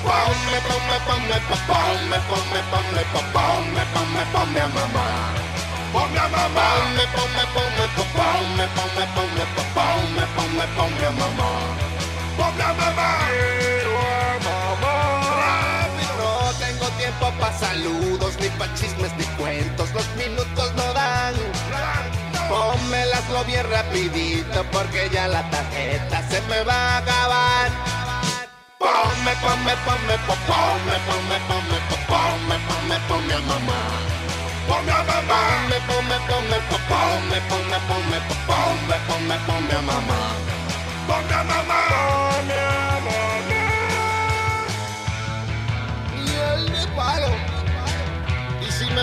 Ponme, 0.10 0.58
ponme, 0.68 0.98
ponme, 1.08 1.38
po- 1.48 1.62
ponme, 1.70 2.18
ponme, 2.30 2.62
ponme, 2.72 3.04
po- 3.14 3.28
ponme, 3.34 3.84
ponme, 3.94 4.24
ponme 4.34 4.60
a 4.62 4.68
mamá. 4.78 5.06
Ponme 5.94 6.20
a 6.20 6.28
mamá. 6.36 6.66
Ponme, 6.80 7.06
ponme, 7.16 7.44
ponme, 7.54 7.86
po- 7.96 8.10
ponme, 8.18 8.66
ponme, 8.76 9.06
ponme, 9.16 9.46
po- 9.56 9.70
ponme, 9.76 10.24
ponme, 10.36 10.66
ponme 10.76 11.06
a 11.06 11.12
mamá. 11.22 11.50
Ponme 12.38 12.64
a 12.64 12.74
mamá. 12.80 13.10
No 16.18 16.54
tengo 16.60 16.88
tiempo 16.98 17.32
pa' 17.40 17.54
saludos, 17.54 18.34
ni 18.42 18.50
pa' 18.58 18.68
chismes, 18.74 19.12
ni 19.18 19.26
cuentos. 19.38 19.90
Los 19.94 20.08
minutos 20.16 20.74
no 20.76 20.94
dan. 20.94 21.36
Pónmelaslo 22.50 23.44
bien 23.46 23.66
rapidito 23.70 24.64
porque 24.72 25.08
ya 25.14 25.28
la 25.28 25.44
tarjeta 25.52 26.28
se 26.30 26.42
me 26.50 26.64
va 26.64 26.74
a 26.74 26.98
acabar. 26.98 27.70
Me 28.80 29.76
pone 29.86 30.18
papón, 30.28 30.80
me 30.88 30.98
pone, 31.06 31.26
me 31.30 31.40
pome, 31.48 31.78
papón, 31.90 32.48
me 32.48 32.58
pone, 32.68 32.98
ponía 33.08 33.40
mamá, 33.42 33.80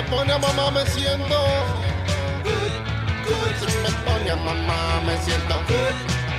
ponme 0.08 0.32
a 0.32 0.38
mamá 0.38 0.70
me 0.70 0.86
siento 0.86 1.38
good, 2.44 2.74
good. 3.26 3.54
Si 3.58 3.78
me 3.78 3.90
pone 4.04 4.30
a 4.30 4.36
mamá 4.36 5.00
me 5.06 5.16
siento 5.18 5.54
good, 5.68 5.96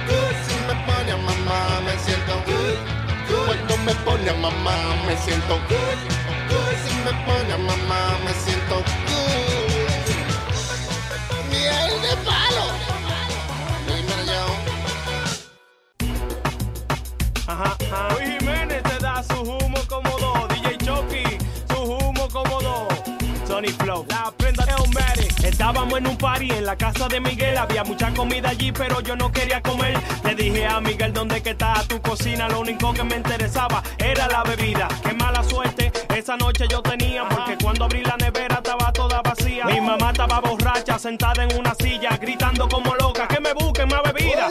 good. 0.08 0.36
Si 0.48 0.56
me 0.68 0.76
pone 0.86 1.12
a 1.12 1.18
mamá 1.18 1.77
me 3.88 3.96
pone 4.04 4.30
a 4.30 4.34
mamá 4.34 4.76
me 5.06 5.16
siento 5.16 5.56
good, 5.70 6.00
good. 6.50 6.76
Si 6.84 6.94
me 7.06 7.14
pone 7.26 7.54
a 7.54 7.58
mamá 7.58 8.02
me 8.26 8.34
siento 8.34 8.76
good. 9.08 10.08
Miel 11.50 12.02
de 12.02 12.14
palo. 12.28 12.66
Ajá, 17.48 17.78
ajá. 17.90 18.14
Luis 18.14 18.38
Jiménez 18.40 18.84
te 18.84 18.98
da 19.00 19.24
su 19.24 19.42
humo 19.42 19.80
cómodo. 19.88 20.48
DJ 20.50 20.78
Chucky, 20.86 21.24
su 21.70 21.82
humo 21.82 22.28
cómodo. 22.28 22.90
Sony 23.48 23.72
Flow. 23.80 24.06
Estábamos 25.58 25.98
en 25.98 26.06
un 26.06 26.16
party 26.16 26.52
en 26.52 26.66
la 26.66 26.76
casa 26.76 27.08
de 27.08 27.20
Miguel. 27.20 27.58
Había 27.58 27.84
mucha 27.84 28.14
comida 28.14 28.50
allí, 28.50 28.72
pero 28.72 29.02
yo 29.02 29.16
no 29.16 29.32
quería 29.32 29.60
comer. 29.60 29.98
Le 30.24 30.36
dije 30.36 30.68
a 30.68 30.80
Miguel, 30.80 31.12
¿dónde 31.12 31.42
que 31.42 31.50
está 31.50 31.74
tu 31.88 32.00
cocina? 32.00 32.48
Lo 32.48 32.60
único 32.60 32.94
que 32.94 33.04
me 33.04 33.16
interesaba 33.16 33.82
era 33.98 34.28
la 34.28 34.44
bebida. 34.44 34.88
Qué 35.02 35.16
mala 35.16 35.44
suerte 35.44 35.92
esa 36.16 36.38
noche 36.38 36.68
yo 36.70 36.84
tenía, 36.84 37.28
porque 37.28 37.58
cuando 37.60 37.86
abrí 37.86 38.04
la 38.04 38.18
nevera 38.18 38.58
estaba 38.58 38.94
toda 38.94 39.20
vacía. 39.24 39.66
Mi 39.66 39.82
mamá 39.82 40.12
estaba 40.12 40.40
borracha, 40.42 41.00
sentada 41.00 41.44
en 41.44 41.58
una 41.58 41.74
silla, 41.74 42.16
gritando 42.18 42.70
como 42.70 42.94
loca, 42.94 43.28
que 43.28 43.40
me 43.40 43.52
busquen 43.54 43.88
más 43.88 44.04
bebida. 44.04 44.50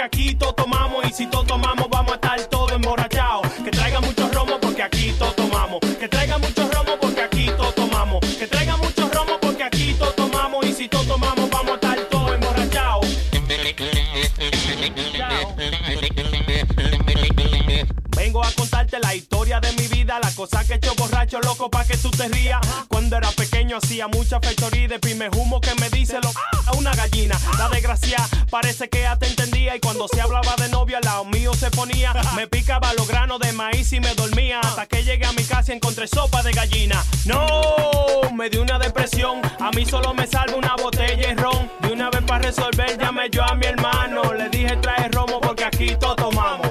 Aquí 0.00 0.34
todo 0.34 0.54
tomamos. 0.54 1.04
Y 1.06 1.12
si 1.12 1.26
todo 1.26 1.44
tomamos 1.44 1.88
vamos 1.90 2.12
a 2.12 2.14
estar 2.14 2.40
todo 2.46 2.70
emborrachados. 2.74 3.46
Que 3.64 3.70
traigan 3.70 4.04
mucho 4.04 4.28
romo 4.32 4.58
porque 4.60 4.82
aquí 4.82 5.12
todo 5.18 5.32
tomamos. 5.32 5.80
Que 5.98 6.08
traigan 6.08 6.40
mucho 6.40 6.59
vida, 20.40 20.46
la 20.46 20.46
cosa 20.46 20.64
que 20.64 20.72
he 20.74 20.76
hecho 20.76 20.94
borracho 20.96 21.40
loco 21.40 21.70
pa' 21.70 21.84
que 21.84 21.96
tú 21.96 22.10
te 22.10 22.28
rías. 22.28 22.60
Cuando 22.88 23.16
era 23.16 23.30
pequeño 23.30 23.76
hacía 23.76 24.08
mucha 24.08 24.40
fechoría 24.40 24.84
y 24.84 24.86
de 24.86 24.98
primer 24.98 25.30
humo 25.36 25.60
que 25.60 25.74
me 25.76 25.90
dice 25.90 26.18
lo 26.20 26.30
a 26.66 26.72
una 26.76 26.94
gallina. 26.94 27.38
La 27.58 27.68
desgracia 27.68 28.18
parece 28.50 28.88
que 28.88 29.02
ya 29.02 29.16
te 29.16 29.26
entendía 29.26 29.76
y 29.76 29.80
cuando 29.80 30.06
se 30.08 30.20
hablaba 30.20 30.54
de 30.56 30.68
novia 30.68 30.98
al 30.98 31.04
lado 31.04 31.24
mío 31.24 31.52
se 31.54 31.70
ponía. 31.70 32.12
Me 32.36 32.46
picaba 32.46 32.92
los 32.94 33.06
granos 33.06 33.38
de 33.40 33.52
maíz 33.52 33.92
y 33.92 34.00
me 34.00 34.14
dormía 34.14 34.60
hasta 34.60 34.86
que 34.86 35.02
llegué 35.04 35.26
a 35.26 35.32
mi 35.32 35.44
casa 35.44 35.72
y 35.72 35.76
encontré 35.76 36.06
sopa 36.06 36.42
de 36.42 36.52
gallina. 36.52 37.04
No, 37.24 38.32
me 38.34 38.48
dio 38.48 38.62
una 38.62 38.78
depresión, 38.78 39.40
a 39.58 39.70
mí 39.70 39.84
solo 39.84 40.14
me 40.14 40.26
salva 40.26 40.56
una 40.56 40.74
botella 40.76 41.28
de 41.28 41.34
ron. 41.34 41.70
De 41.80 41.92
una 41.92 42.10
vez 42.10 42.22
para 42.22 42.42
resolver 42.46 42.98
llamé 42.98 43.28
yo 43.30 43.42
a 43.44 43.54
mi 43.54 43.66
hermano, 43.66 44.32
le 44.32 44.48
dije 44.48 44.76
trae 44.76 45.08
romo 45.08 45.40
porque 45.40 45.64
aquí 45.64 45.96
todo 45.98 46.16
tomamos. 46.16 46.69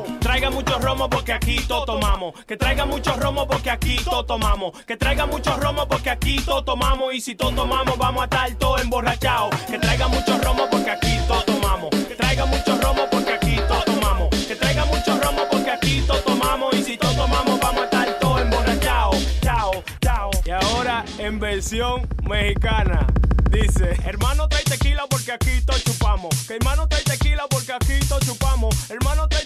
Traiga 0.49 0.63
mucho 0.63 0.79
romo 0.79 1.07
porque 1.07 1.33
aquí 1.33 1.59
todo 1.67 1.85
tomamos. 1.85 2.33
Que 2.47 2.57
traiga 2.57 2.83
mucho 2.83 3.15
romo 3.17 3.47
porque 3.47 3.69
aquí 3.69 3.97
todo 4.03 4.25
tomamos. 4.25 4.71
Que 4.83 4.97
traiga 4.97 5.27
mucho 5.27 5.55
romo 5.57 5.87
porque 5.87 6.09
aquí 6.09 6.39
todo 6.41 6.63
tomamos. 6.63 7.13
Y 7.13 7.21
si 7.21 7.35
todo 7.35 7.51
tomamos, 7.51 7.95
vamos 7.99 8.21
a 8.21 8.23
estar 8.23 8.55
todos 8.55 8.81
emborrachados. 8.81 9.55
Que 9.69 9.77
traiga 9.77 10.07
mucho 10.07 10.39
romo 10.39 10.67
porque 10.71 10.89
aquí 10.89 11.19
todo 11.27 11.43
tomamos. 11.43 11.89
Que 11.91 12.15
traiga 12.15 12.47
mucho 12.47 12.75
romo 12.81 13.03
porque 13.11 13.33
aquí 13.33 13.57
todo 13.67 13.83
tomamos. 13.83 14.29
Que 14.47 14.55
traiga 14.55 14.85
mucho 14.85 15.19
romo 15.19 15.43
porque 15.51 15.69
aquí 15.69 16.01
todo 16.07 16.17
tomamos. 16.23 16.73
Y 16.73 16.83
si 16.83 16.97
todo 16.97 17.13
tomamos, 17.13 17.59
vamos 17.59 17.81
a 17.81 17.85
estar 17.85 18.19
todos 18.19 18.41
emborrachados. 18.41 19.17
Chao, 19.41 19.83
chao. 20.01 20.31
Y 20.45 20.49
ahora 20.49 21.05
en 21.19 21.39
versión 21.39 22.09
mexicana. 22.27 23.05
Dice, 23.51 23.97
hermano 24.05 24.47
trae 24.47 24.63
tequila 24.63 25.05
porque 25.09 25.31
aquí 25.31 25.61
todo 25.65 25.77
chupamos. 25.79 26.29
Que 26.47 26.55
hermano 26.55 26.87
trae 26.87 27.03
tequila 27.03 27.47
porque 27.49 27.73
aquí 27.73 27.99
todo 28.07 28.19
chupamos. 28.19 28.89
Hermano 28.91 29.27
trae 29.27 29.38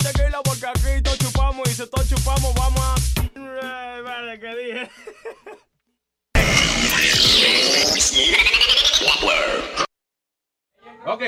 chupamos. 1.84 1.84
Y 1.84 1.86
si 1.86 1.90
todo 1.90 2.04
chupamos, 2.08 2.54
vamos 2.56 2.82
a. 2.82 3.96
Ay, 3.96 4.02
Vale, 4.02 4.40
que 4.40 4.56
dije. 4.56 4.90
Ok. 11.06 11.24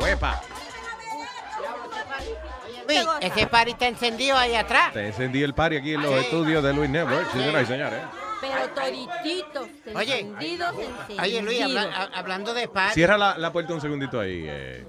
Huepa. 0.00 0.40
Uy, 2.88 2.96
ese 3.20 3.46
party 3.46 3.70
está 3.72 3.86
encendido 3.86 4.36
ahí 4.36 4.54
atrás. 4.56 4.92
Te 4.92 5.06
encendí 5.06 5.42
el 5.42 5.54
party 5.54 5.76
aquí 5.76 5.94
en 5.94 6.02
los 6.02 6.12
estudios 6.14 6.62
de 6.64 6.72
Luis 6.72 6.90
Network, 6.90 7.30
señoras 7.32 7.62
y 7.62 7.66
señores. 7.66 8.00
Pero 8.40 8.68
todititos, 8.70 9.68
Oye, 9.94 10.20
encendidos, 10.20 10.70
encendidos. 10.74 11.22
Oye, 11.22 11.42
Luis, 11.42 11.62
habla- 11.62 11.82
ha- 11.94 12.18
hablando 12.18 12.54
de 12.54 12.68
party. 12.68 12.94
Cierra 12.94 13.18
la, 13.18 13.36
la 13.38 13.52
puerta 13.52 13.74
un 13.74 13.80
segundito 13.80 14.18
ahí. 14.18 14.44
eh. 14.48 14.86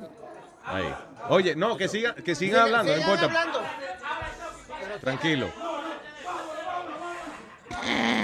Ahí. 0.64 0.94
Oye, 1.30 1.56
no, 1.56 1.78
que 1.78 1.88
sigan 1.88 2.16
que 2.16 2.36
sigan 2.36 2.62
hablando, 2.62 2.92
no 2.94 3.00
importa. 3.00 3.26
hablando. 3.26 3.62
Tranquilo. 5.02 5.50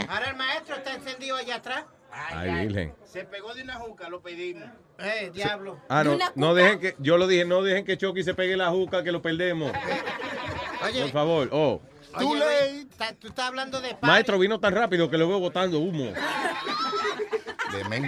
Ahora 0.09 0.29
el 0.29 0.35
maestro 0.35 0.75
está 0.75 0.93
encendido 0.93 1.37
allá 1.37 1.55
atrás. 1.55 1.85
Ay, 2.11 2.65
Virgen. 2.65 2.93
Se 3.05 3.23
pegó 3.25 3.53
de 3.53 3.63
una 3.63 3.75
juca, 3.75 4.09
lo 4.09 4.21
pedimos. 4.21 4.67
Eh, 4.99 5.29
diablo. 5.33 5.79
Ah, 5.89 6.03
no, 6.03 6.17
no 6.35 6.55
dejen 6.55 6.79
que, 6.79 6.95
yo 6.99 7.17
lo 7.17 7.27
dije, 7.27 7.45
no 7.45 7.61
dejen 7.61 7.85
que 7.85 7.97
Chucky 7.97 8.23
se 8.23 8.33
pegue 8.33 8.57
la 8.57 8.69
juca, 8.69 9.03
que 9.03 9.11
lo 9.11 9.21
perdemos. 9.21 9.71
Oye, 10.83 11.01
Por 11.03 11.11
favor, 11.11 11.49
oh. 11.51 11.81
oye, 12.15 12.87
tú 13.19 13.27
estás 13.27 13.45
hablando 13.45 13.79
de 13.81 13.89
party. 13.89 14.07
Maestro 14.07 14.39
vino 14.39 14.59
tan 14.59 14.73
rápido 14.73 15.09
que 15.09 15.17
lo 15.17 15.27
veo 15.27 15.39
botando 15.39 15.79
humo. 15.79 16.13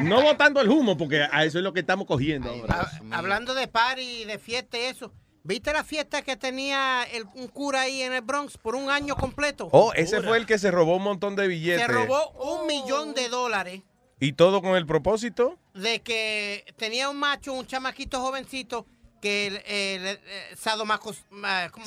No 0.04 0.22
botando 0.22 0.62
el 0.62 0.70
humo, 0.70 0.98
porque 0.98 1.24
a 1.32 1.44
eso 1.46 1.58
es 1.58 1.64
lo 1.64 1.74
que 1.74 1.80
estamos 1.82 2.06
cogiendo 2.08 2.50
ahora. 2.50 2.90
Ha- 3.12 3.18
hablando 3.18 3.54
de 3.54 3.68
party, 3.68 4.26
de 4.26 4.38
fiesta 4.40 4.78
y 4.78 4.82
eso. 4.82 5.12
¿Viste 5.44 5.72
la 5.74 5.84
fiesta 5.84 6.22
que 6.22 6.36
tenía 6.36 7.04
el, 7.12 7.24
un 7.34 7.48
cura 7.48 7.82
ahí 7.82 8.02
en 8.04 8.14
el 8.14 8.22
Bronx 8.22 8.58
por 8.58 8.76
un 8.76 8.90
año 8.92 9.16
completo? 9.16 9.70
Oh, 9.72 9.94
ese 9.94 10.22
fue 10.22 10.38
el 10.38 10.46
que 10.46 10.60
se 10.60 10.70
robó 10.70 10.98
un 10.98 11.04
montón 11.04 11.36
de 11.36 11.48
billetes. 11.48 11.86
Se 11.86 11.92
robó 11.92 12.30
un 12.32 12.68
millón 12.68 13.14
de 13.14 13.30
dólares 13.30 13.82
¿Y 14.20 14.34
todo 14.34 14.62
con 14.62 14.76
el 14.76 14.86
propósito? 14.86 15.58
de 15.74 16.02
que 16.02 16.66
tenía 16.78 17.10
un 17.10 17.18
macho, 17.18 17.54
un 17.54 17.66
chamaquito 17.66 18.20
jovencito 18.22 18.86
que 19.22 19.48
el, 19.48 19.56
el, 19.66 20.06
el, 20.08 20.20
eh, 20.26 20.56
sadomaco... 20.58 21.16
ma- 21.30 21.70
¿cómo? 21.72 21.86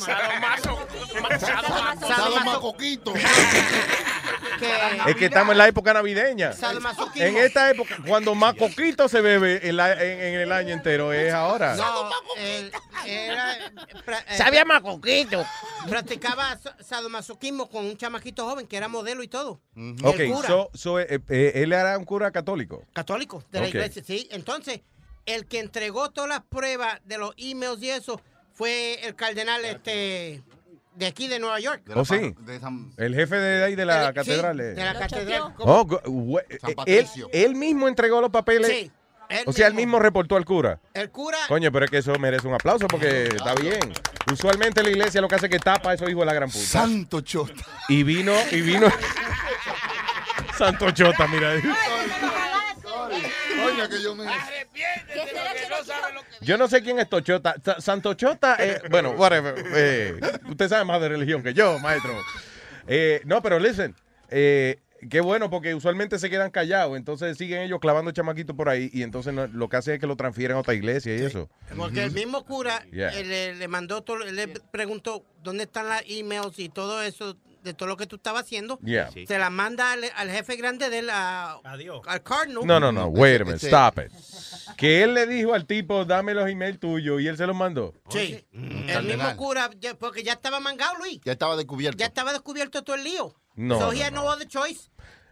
Sadomacoquito. 2.00 3.12
Que- 4.58 5.10
Es 5.10 5.16
que 5.16 5.24
estamos 5.26 5.52
en 5.52 5.58
la 5.58 5.68
época 5.68 5.92
navideña. 5.92 6.52
En 7.16 7.36
esta 7.36 7.70
época, 7.70 7.96
cuando 8.06 8.34
más 8.34 8.54
coquito 8.54 9.08
se 9.08 9.20
bebe 9.20 9.66
en, 9.68 9.76
la- 9.76 9.92
en- 9.92 10.20
en 10.20 10.34
el 10.40 10.52
año 10.52 10.72
entero, 10.72 11.12
es 11.12 11.32
ahora. 11.32 11.74
No, 11.76 12.10
él 12.36 12.70
era... 13.06 13.58
pra- 14.06 14.24
eh, 14.28 14.36
Sabía 14.36 14.64
macoquito. 14.64 15.44
Practicaba 15.88 16.56
sa- 16.58 16.76
sadomasoquismo 16.82 17.68
con 17.68 17.84
un 17.84 17.96
chamaquito 17.96 18.48
joven 18.48 18.66
que 18.66 18.76
era 18.76 18.88
modelo 18.88 19.22
y 19.22 19.28
todo. 19.28 19.60
Ok, 20.04 20.20
El 20.20 20.32
cura. 20.32 20.48
so, 20.48 20.70
so, 20.74 21.00
eh, 21.00 21.20
eh, 21.28 21.52
él 21.56 21.72
era 21.72 21.98
un 21.98 22.04
cura 22.04 22.30
católico. 22.30 22.84
católico 22.92 23.42
de 23.50 23.60
la 23.60 23.66
Ok. 23.66 23.74
iglesia, 23.74 24.02
sí. 24.06 24.28
Entonces, 24.30 24.80
el 25.26 25.46
que 25.46 25.58
entregó 25.60 26.10
todas 26.10 26.28
las 26.28 26.42
pruebas 26.42 27.00
de 27.04 27.18
los 27.18 27.34
emails 27.36 27.82
y 27.82 27.90
eso 27.90 28.20
fue 28.54 29.00
el 29.06 29.14
cardenal 29.14 29.64
este 29.64 30.42
de 30.94 31.06
aquí 31.06 31.28
de 31.28 31.38
Nueva 31.38 31.58
York. 31.60 31.82
¿Oh, 31.94 32.04
sí? 32.04 32.34
El 32.96 33.14
jefe 33.14 33.36
de 33.36 33.64
ahí 33.64 33.74
de 33.74 33.84
la 33.84 34.08
Sí, 34.08 34.14
catedral. 34.14 34.60
eh. 34.60 34.64
de 34.74 34.84
la 34.84 34.94
catedral. 34.98 35.54
Oh, 35.58 35.82
we- 36.06 36.44
San 36.60 36.70
él, 36.70 36.76
Patricio. 36.76 37.28
él 37.32 37.54
mismo 37.54 37.88
entregó 37.88 38.20
los 38.20 38.30
papeles. 38.30 38.68
Sí, 38.68 38.90
él 39.28 39.44
o 39.46 39.52
sea, 39.52 39.66
él 39.68 39.74
mismo 39.74 39.98
reportó 39.98 40.36
al 40.36 40.44
cura. 40.44 40.78
El 40.92 41.10
cura 41.10 41.38
Coño, 41.48 41.72
pero 41.72 41.86
es 41.86 41.90
que 41.90 41.98
eso 41.98 42.12
merece 42.18 42.46
un 42.46 42.54
aplauso 42.54 42.86
porque 42.88 43.24
está 43.24 43.54
bien. 43.54 43.80
Usualmente 44.30 44.82
la 44.82 44.90
iglesia 44.90 45.20
lo 45.20 45.28
que 45.28 45.34
hace 45.36 45.46
es 45.46 45.52
que 45.52 45.58
tapa 45.58 45.90
a 45.90 45.94
esos 45.94 46.08
hijos 46.10 46.20
de 46.20 46.26
la 46.26 46.34
gran 46.34 46.50
puta. 46.50 46.64
Santo 46.64 47.20
chota. 47.22 47.54
Y 47.88 48.02
vino, 48.02 48.34
y 48.50 48.60
vino. 48.60 48.88
Santo 50.58 50.90
Chota, 50.90 51.26
mira. 51.28 51.54
Coño, 53.64 53.88
que 53.88 54.02
yo 54.02 54.14
me. 54.14 54.24
Yo 56.40 56.58
no 56.58 56.68
sé 56.68 56.82
quién 56.82 56.98
es 56.98 57.08
Tochota. 57.08 57.54
Sa- 57.64 57.80
Santo 57.80 58.14
Chota, 58.14 58.56
eh, 58.58 58.80
bueno, 58.90 59.10
whatever. 59.12 59.54
eh, 59.74 60.20
usted 60.48 60.68
sabe 60.68 60.84
más 60.84 61.00
de 61.00 61.08
religión 61.08 61.42
que 61.42 61.54
yo, 61.54 61.78
maestro. 61.78 62.12
Eh, 62.86 63.20
no, 63.24 63.40
pero 63.42 63.58
listen, 63.58 63.94
eh, 64.28 64.78
qué 65.08 65.20
bueno 65.20 65.50
porque 65.50 65.74
usualmente 65.74 66.18
se 66.18 66.28
quedan 66.30 66.50
callados, 66.50 66.96
entonces 66.96 67.36
siguen 67.38 67.62
ellos 67.62 67.78
clavando 67.80 68.10
chamaquitos 68.12 68.56
por 68.56 68.68
ahí 68.68 68.90
y 68.92 69.02
entonces 69.02 69.32
no- 69.32 69.46
lo 69.46 69.68
que 69.68 69.76
hace 69.76 69.94
es 69.94 70.00
que 70.00 70.06
lo 70.06 70.16
transfieren 70.16 70.56
a 70.56 70.60
otra 70.60 70.74
iglesia 70.74 71.14
y 71.16 71.22
eso. 71.22 71.48
porque 71.76 72.02
el 72.04 72.10
mismo 72.12 72.44
cura 72.44 72.84
Yeah. 72.92 73.10
eh, 73.18 73.24
le, 73.24 73.54
le 73.54 73.68
mandó 73.68 74.02
todo, 74.02 74.18
le 74.18 74.48
preguntó 74.70 75.24
dónde 75.42 75.64
están 75.64 75.88
las 75.88 76.02
emails 76.08 76.58
y 76.58 76.68
todo 76.68 77.02
eso 77.02 77.36
de 77.62 77.74
todo 77.74 77.88
lo 77.88 77.96
que 77.96 78.06
tú 78.06 78.16
estabas 78.16 78.42
haciendo. 78.44 78.78
Yeah. 78.80 79.10
Se 79.10 79.38
las 79.38 79.50
manda 79.50 79.92
al, 79.92 80.04
al 80.16 80.30
jefe 80.30 80.56
grande 80.56 80.90
de 80.90 81.02
la 81.02 81.52
al 81.62 82.22
cardinal. 82.22 82.66
No, 82.66 82.80
no, 82.80 82.92
no, 82.92 83.06
wait 83.08 83.40
a 83.40 83.44
minute, 83.44 83.66
stop 83.66 83.98
it. 83.98 84.12
Que 84.76 85.02
él 85.02 85.14
le 85.14 85.26
dijo 85.26 85.54
al 85.54 85.66
tipo, 85.66 86.04
dame 86.04 86.34
los 86.34 86.48
emails 86.48 86.78
tuyos 86.80 87.20
y 87.20 87.28
él 87.28 87.36
se 87.36 87.46
los 87.46 87.56
mandó. 87.56 87.94
Sí. 88.10 88.44
El 88.52 89.04
mismo 89.04 89.36
cura, 89.36 89.70
ya- 89.78 89.94
porque 89.94 90.22
ya 90.22 90.32
estaba 90.32 90.60
mangado, 90.60 90.96
Luis. 90.98 91.20
Ya 91.24 91.32
estaba 91.32 91.56
descubierto. 91.56 91.98
Ya 91.98 92.06
estaba 92.06 92.32
descubierto 92.32 92.82
todo 92.82 92.96
el 92.96 93.04
lío. 93.04 93.34
No, 93.54 93.78
So 93.78 93.86
no, 93.86 93.92
he 93.92 94.02
had 94.02 94.12
no 94.12 94.24
other 94.24 94.48
choice. 94.48 94.90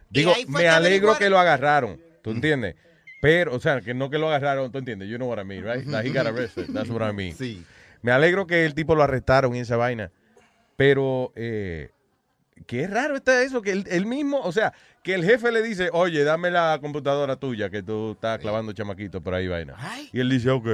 Digo, 0.09 0.33
me 0.47 0.67
alegro 0.67 1.17
que 1.17 1.29
lo 1.29 1.39
agarraron, 1.39 1.99
¿tú 2.21 2.31
entiendes? 2.31 2.75
Pero, 3.21 3.55
o 3.55 3.59
sea, 3.59 3.81
que 3.81 3.93
no 3.93 4.09
que 4.09 4.17
lo 4.17 4.27
agarraron, 4.27 4.71
¿tú 4.71 4.79
entiendes? 4.79 5.07
You 5.09 5.17
know 5.17 5.29
what 5.29 5.39
I 5.39 5.43
mean, 5.45 5.63
right? 5.63 5.85
That 5.89 6.03
he 6.05 6.09
got 6.09 6.25
arrested, 6.27 6.67
that's 6.73 6.89
what 6.89 7.01
I 7.07 7.13
mean. 7.13 7.35
Sí. 7.37 7.63
Me 8.01 8.11
alegro 8.11 8.47
que 8.47 8.65
el 8.65 8.73
tipo 8.73 8.95
lo 8.95 9.03
arrestaron 9.03 9.55
y 9.55 9.59
esa 9.59 9.77
vaina. 9.77 10.11
Pero, 10.75 11.31
eh, 11.35 11.91
qué 12.65 12.87
raro 12.87 13.15
está 13.15 13.41
eso, 13.43 13.61
que 13.61 13.71
él, 13.71 13.85
él 13.89 14.05
mismo, 14.05 14.39
o 14.41 14.51
sea, 14.51 14.73
que 15.03 15.13
el 15.13 15.23
jefe 15.23 15.51
le 15.51 15.61
dice, 15.61 15.89
oye, 15.93 16.23
dame 16.23 16.51
la 16.51 16.77
computadora 16.81 17.35
tuya, 17.35 17.69
que 17.69 17.81
tú 17.83 18.11
estás 18.11 18.39
clavando 18.39 18.73
chamaquito 18.73 19.21
por 19.21 19.33
ahí, 19.33 19.47
vaina. 19.47 19.75
Y 20.11 20.19
él 20.19 20.29
dice, 20.29 20.49
ok. 20.49 20.67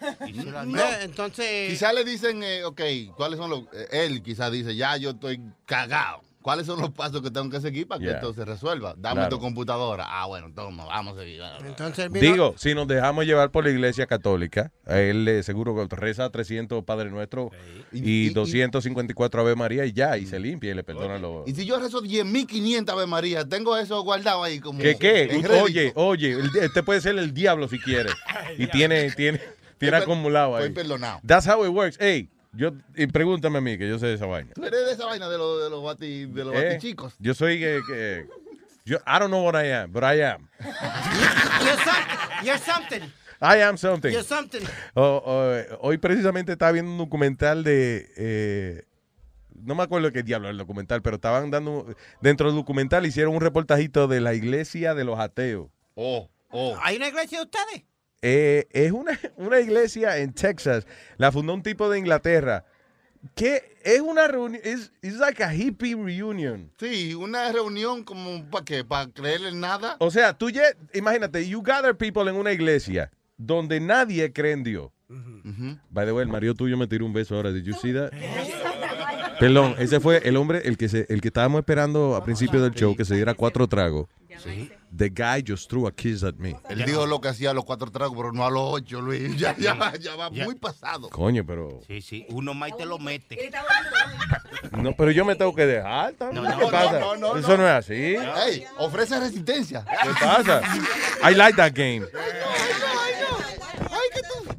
No. 0.66 0.82
entonces. 1.02 1.68
Quizás 1.68 1.92
le 1.92 2.04
dicen, 2.04 2.42
eh, 2.42 2.64
ok, 2.64 2.80
¿cuáles 3.16 3.38
son 3.38 3.50
los. 3.50 3.60
eh, 3.74 3.86
él 3.90 4.22
quizás 4.22 4.50
dice, 4.50 4.74
ya 4.74 4.96
yo 4.96 5.10
estoy 5.10 5.40
cagado. 5.66 6.22
¿Cuáles 6.42 6.64
son 6.66 6.80
los 6.80 6.90
pasos 6.90 7.20
que 7.20 7.30
tengo 7.30 7.50
que 7.50 7.60
seguir 7.60 7.86
para 7.86 7.98
que 7.98 8.06
Yeah. 8.06 8.14
esto 8.16 8.32
se 8.32 8.46
resuelva? 8.46 8.94
Dame 8.96 9.16
Claro. 9.16 9.28
tu 9.36 9.38
computadora. 9.40 10.06
Ah, 10.08 10.26
bueno, 10.26 10.50
toma, 10.54 10.86
vamos 10.86 11.16
a 11.18 11.20
seguir. 11.20 11.42
Entonces 11.66 12.10
Digo, 12.12 12.54
si 12.56 12.74
nos 12.74 12.88
dejamos 12.88 13.26
llevar 13.26 13.50
por 13.50 13.64
la 13.64 13.70
iglesia 13.70 14.06
católica, 14.06 14.72
él 14.86 15.28
eh, 15.28 15.42
seguro 15.42 15.74
que 15.76 15.94
reza 15.94 16.30
300 16.30 16.82
Padre 16.84 17.10
Nuestro 17.10 17.50
y, 17.92 17.98
Y- 17.98 18.26
y- 18.28 18.30
254 18.30 19.42
Ave 19.42 19.54
María 19.54 19.84
y 19.84 19.92
ya, 19.92 20.16
y 20.16 20.24
se 20.24 20.40
limpia 20.40 20.70
y 20.70 20.74
le 20.74 20.82
perdona 20.82 21.18
los... 21.18 21.46
Y 21.46 21.54
si 21.54 21.66
yo 21.66 21.78
rezo 21.78 22.00
10.500 22.00 22.88
Ave 22.90 23.06
María, 23.06 23.46
tengo 23.46 23.76
eso 23.76 24.02
guardado 24.02 24.42
ahí 24.42 24.60
como. 24.60 24.78
¿Qué 24.78 24.96
qué? 24.96 25.28
Oye, 25.62 25.92
oye, 25.94 26.38
este 26.62 26.82
puede 26.82 27.02
ser 27.02 27.18
el 27.18 27.34
diablo 27.34 27.68
si 27.68 27.78
quiere. 27.78 28.10
Y 28.58 28.66
tiene, 28.66 29.10
tiene, 29.12 29.40
tiene 29.78 29.96
acumulado 29.98 30.56
ahí. 30.56 30.64
estoy 30.66 30.74
perdonado. 30.82 31.20
That's 31.26 31.46
how 31.46 31.64
it 31.64 31.70
works. 31.70 31.96
Hey, 32.00 32.28
yo, 32.52 32.72
y 32.96 33.06
pregúntame 33.06 33.58
a 33.58 33.60
mí, 33.60 33.78
que 33.78 33.88
yo 33.88 33.98
sé 33.98 34.06
de 34.06 34.14
esa 34.14 34.26
vaina. 34.26 34.52
Tú 34.54 34.64
eres 34.64 34.86
de 34.86 34.92
esa 34.92 35.06
vaina 35.06 35.28
de 35.28 35.38
los, 35.38 35.62
de 35.62 35.70
los, 35.70 35.82
bati, 35.84 36.26
de 36.26 36.44
los 36.44 36.54
Eh, 36.54 36.64
batichicos. 36.64 37.14
Yo 37.18 37.34
soy 37.34 37.58
que, 37.60 37.80
que- 37.86 38.26
yo, 38.84 38.96
I 39.06 39.18
don't 39.18 39.28
know 39.28 39.44
what 39.44 39.54
I 39.62 39.70
am, 39.72 39.92
but 39.92 40.02
I 40.02 40.22
am. 40.22 40.48
You're 40.60 41.78
something. 41.84 42.44
You're 42.44 42.58
something. 42.58 43.02
I 43.42 43.62
am 43.62 43.76
something. 43.78 44.10
You're 44.12 44.24
something. 44.26 44.62
Oh, 44.94 45.22
oh, 45.24 45.62
hoy 45.80 45.98
precisamente 45.98 46.52
estaba 46.52 46.72
viendo 46.72 46.90
un 46.90 46.98
documental 46.98 47.62
de... 47.64 48.10
eh, 48.16 48.84
no 49.62 49.74
me 49.74 49.82
acuerdo 49.82 50.10
qué 50.12 50.22
diablo 50.22 50.48
era 50.48 50.52
el 50.52 50.58
documental, 50.58 51.02
pero 51.02 51.16
estaban 51.16 51.50
dando... 51.50 51.86
Dentro 52.20 52.48
del 52.48 52.56
documental 52.56 53.06
hicieron 53.06 53.34
un 53.34 53.40
reportajito 53.40 54.08
de 54.08 54.20
la 54.20 54.34
iglesia 54.34 54.94
de 54.94 55.04
los 55.04 55.18
ateos. 55.18 55.68
Oh, 55.94 56.28
oh. 56.50 56.76
¿Hay 56.82 56.96
una 56.96 57.08
iglesia 57.08 57.38
de 57.38 57.44
ustedes? 57.44 57.84
Eh, 58.22 58.68
es 58.70 58.92
una, 58.92 59.18
una 59.36 59.60
iglesia 59.60 60.18
en 60.18 60.32
Texas. 60.32 60.86
La 61.16 61.32
fundó 61.32 61.54
un 61.54 61.62
tipo 61.62 61.88
de 61.90 61.98
Inglaterra. 61.98 62.64
Que 63.34 63.76
es 63.82 64.00
una 64.00 64.28
reunión... 64.28 64.62
Es 64.64 64.90
like 65.02 65.44
a 65.44 65.54
hippie 65.54 65.94
reunion. 65.94 66.72
Sí, 66.78 67.14
una 67.14 67.52
reunión 67.52 68.02
como 68.02 68.48
para 68.50 68.64
qué, 68.64 68.82
para 68.82 69.10
creerle 69.10 69.50
en 69.50 69.60
nada. 69.60 69.96
O 69.98 70.10
sea, 70.10 70.36
tú 70.36 70.48
ya... 70.48 70.62
Imagínate, 70.94 71.46
you 71.46 71.62
gather 71.62 71.94
people 71.94 72.28
en 72.30 72.36
una 72.36 72.52
iglesia 72.52 73.10
donde 73.36 73.78
nadie 73.80 74.32
cree 74.32 74.52
en 74.52 74.62
Dios. 74.62 74.90
By 75.90 76.06
the 76.06 76.12
way, 76.12 76.22
el 76.22 76.28
marido 76.28 76.54
tuyo 76.54 76.76
me 76.76 76.86
tiró 76.86 77.04
un 77.04 77.12
beso 77.12 77.34
ahora. 77.34 77.50
Did 77.50 77.64
you 77.64 77.74
see 77.74 77.92
that? 77.92 78.12
Perdón, 79.40 79.74
ese 79.78 79.98
fue 80.00 80.18
el 80.24 80.36
hombre, 80.36 80.62
el 80.64 80.76
que 80.76 80.88
se, 80.88 81.06
el 81.08 81.20
que 81.20 81.28
estábamos 81.28 81.60
esperando 81.60 82.14
a 82.14 82.22
principio 82.22 82.62
del 82.62 82.72
show, 82.74 82.94
que 82.94 83.04
se 83.04 83.14
diera 83.16 83.34
cuatro 83.34 83.66
tragos. 83.66 84.06
The 84.96 85.08
guy 85.10 85.44
just 85.46 85.68
threw 85.68 85.86
a 85.86 85.92
kiss 85.92 86.24
at 86.24 86.34
me. 86.34 86.56
Él 86.68 86.84
dijo 86.84 87.06
lo 87.06 87.20
que 87.20 87.28
hacía 87.28 87.50
a 87.50 87.54
los 87.54 87.64
cuatro 87.64 87.90
tragos, 87.90 88.16
pero 88.16 88.32
no 88.32 88.44
a 88.44 88.50
los 88.50 88.62
ocho, 88.64 89.00
Luis. 89.00 89.36
Ya, 89.36 89.54
ya, 89.56 89.74
va- 89.74 89.94
ya 89.96 90.16
va 90.16 90.30
Ya. 90.32 90.44
muy 90.44 90.54
pasado. 90.56 91.08
Coño, 91.10 91.44
pero... 91.46 91.80
Sí, 91.86 92.00
sí, 92.02 92.26
uno 92.30 92.54
más 92.54 92.70
y 92.70 92.76
te 92.76 92.86
lo 92.86 92.98
mete. 92.98 93.50
No, 94.72 94.92
pero 94.96 95.10
yo 95.10 95.24
me 95.24 95.36
tengo 95.36 95.54
que 95.54 95.66
dejar. 95.66 96.14
No, 96.20 96.32
no, 96.32 96.42
¿Qué 96.42 96.64
no, 96.64 96.70
pasa? 96.70 96.98
no, 97.00 97.16
no, 97.16 97.36
Eso 97.36 97.48
no. 97.50 97.56
no 97.58 97.68
es 97.68 97.72
así. 97.74 97.92
Ey, 97.94 98.64
ofrece 98.78 99.20
resistencia. 99.20 99.84
¿Qué 99.84 100.08
pasa? 100.20 100.62
I 101.30 101.34
like 101.34 101.56
that 101.56 101.72
game. 101.74 102.04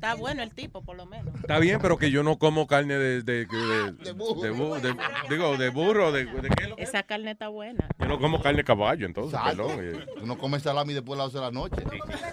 Está 0.02 0.16
bueno 0.16 0.42
el 0.42 0.50
tipo, 0.50 0.82
por 0.82 0.98
lo 0.98 1.06
menos. 1.06 1.32
Está 1.36 1.60
bien, 1.60 1.80
pero 1.80 1.96
que 2.00 2.10
yo 2.10 2.24
no 2.24 2.40
como 2.40 2.66
carne 2.66 2.96
de... 2.98 3.22
de, 3.22 3.46
de, 3.46 3.46
de 4.04 4.16
bu- 4.16 4.82
de- 4.82 4.96
digo, 5.30 5.58
de 5.58 5.70
burro, 5.70 6.12
de, 6.12 6.26
de 6.26 6.50
qué? 6.50 6.74
Esa 6.80 7.04
carne 7.04 7.30
está 7.30 7.50
buena. 7.50 7.88
Yo 8.00 8.08
no 8.08 8.20
como 8.20 8.42
carne 8.42 8.58
de 8.58 8.64
caballo, 8.64 9.06
entonces, 9.06 9.38
Exacto. 9.40 9.68
perdón. 9.68 10.04
Uno 10.24 10.40
come 10.40 10.60
salami 10.60 10.94
después 10.96 11.20
de 11.20 11.24
las 11.24 11.36
11 11.36 11.38
de 11.38 11.44
la 11.44 11.52
noche. 11.52 11.84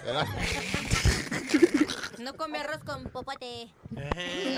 ¿verdad? 0.03 0.25
No 2.23 2.35
come 2.35 2.59
arroz 2.59 2.83
con 2.83 3.03
popote. 3.11 3.73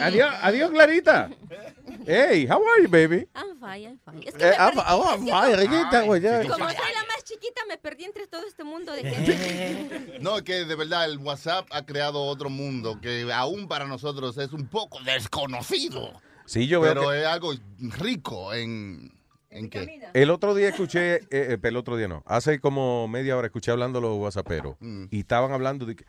Adiós, 0.01 0.33
adiós, 0.41 0.71
Clarita. 0.71 1.29
Hey, 2.07 2.47
how 2.49 2.57
are 2.65 2.81
you, 2.81 2.87
baby? 2.89 3.27
I'm 3.35 3.59
fine, 3.59 3.85
I'm 3.85 3.99
fine. 3.99 4.23
Es 4.27 4.33
Eh, 4.35 4.49
me 4.49 4.55
I'm- 4.57 4.79
oh, 4.89 5.13
I'm 5.13 5.25
fine, 5.25 5.55
güey, 6.07 6.21
ya. 6.21 6.41
Como 6.41 6.65
soy 6.67 6.91
la 6.93 7.05
más 7.05 7.23
me 7.67 7.77
perdí 7.77 8.05
entre 8.05 8.25
todo 8.27 8.41
este 8.47 8.63
mundo 8.63 8.91
de 8.93 9.03
gente. 9.03 10.17
No, 10.21 10.37
es 10.37 10.43
que 10.43 10.65
de 10.65 10.75
verdad 10.75 11.05
el 11.05 11.17
WhatsApp 11.19 11.67
ha 11.71 11.85
creado 11.85 12.23
otro 12.23 12.49
mundo 12.49 12.99
que 13.01 13.31
aún 13.31 13.67
para 13.67 13.85
nosotros 13.85 14.37
es 14.37 14.51
un 14.53 14.67
poco 14.67 14.99
desconocido. 15.03 16.19
Sí, 16.45 16.67
yo 16.67 16.81
veo 16.81 16.93
Pero 16.93 17.09
que- 17.09 17.21
es 17.21 17.25
algo 17.27 17.53
rico 17.79 18.53
en... 18.53 19.11
¿En 19.51 19.69
qué? 19.69 20.01
El 20.13 20.29
otro 20.29 20.55
día 20.55 20.69
escuché, 20.69 21.15
eh, 21.15 21.27
eh, 21.29 21.57
el 21.61 21.75
otro 21.77 21.97
día 21.97 22.07
no, 22.07 22.23
hace 22.25 22.59
como 22.61 23.07
media 23.09 23.35
hora 23.35 23.47
escuché 23.47 23.71
hablando 23.71 23.99
los 23.99 24.17
whatsapperos 24.17 24.77
Mm. 24.79 25.05
y 25.11 25.19
estaban 25.19 25.51
hablando 25.51 25.85
de 25.85 25.95
que 25.97 26.05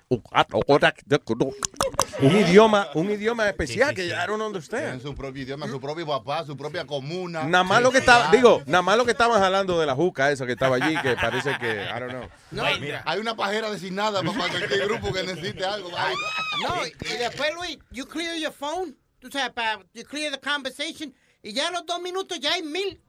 un 2.20 2.36
idioma, 2.36 2.88
un 2.94 3.10
idioma 3.10 3.48
especial 3.48 3.94
que 3.94 4.06
I 4.06 4.12
don't 4.26 4.40
understand. 4.40 5.02
su 5.02 5.14
propio 5.14 5.42
idioma, 5.42 5.66
su 5.66 5.80
propio 5.80 6.06
papá, 6.06 6.44
su 6.44 6.56
propia 6.56 6.86
comuna. 6.86 7.44
Nada 7.44 7.64
más 7.64 7.82
lo 7.82 7.90
que 7.90 7.98
estaba, 7.98 8.30
digo, 8.30 8.62
nada 8.66 8.82
más 8.82 8.96
lo 8.96 9.04
que 9.04 9.10
estaban 9.10 9.42
hablando 9.42 9.80
de 9.80 9.86
la 9.86 9.94
juca 9.94 10.30
esa 10.30 10.46
que 10.46 10.52
estaba 10.52 10.76
allí, 10.76 10.96
que 11.02 11.16
parece 11.20 11.56
que, 11.58 11.82
I 11.84 11.98
don't 12.00 12.10
know. 12.10 12.28
No, 12.52 12.62
hay 12.64 13.18
una 13.20 13.34
pajera 13.34 13.70
designada 13.70 14.22
para 14.22 14.48
cualquier 14.48 14.86
grupo 14.86 15.12
que 15.12 15.22
necesite 15.24 15.64
algo. 15.64 15.90
No, 15.90 16.86
y 16.86 17.16
después, 17.18 17.50
Luis, 17.56 17.78
you 17.90 18.06
clear 18.06 18.36
your 18.36 18.52
phone, 18.52 18.96
tú 19.18 19.28
sabes, 19.30 19.50
para 19.52 19.80
you 19.94 20.04
clear 20.04 20.30
the 20.32 20.38
conversation, 20.40 21.12
y 21.42 21.52
ya 21.52 21.68
a 21.68 21.70
los 21.72 21.84
dos 21.86 22.00
minutos 22.00 22.38
ya 22.38 22.52
hay 22.52 22.62
mil, 22.62 23.00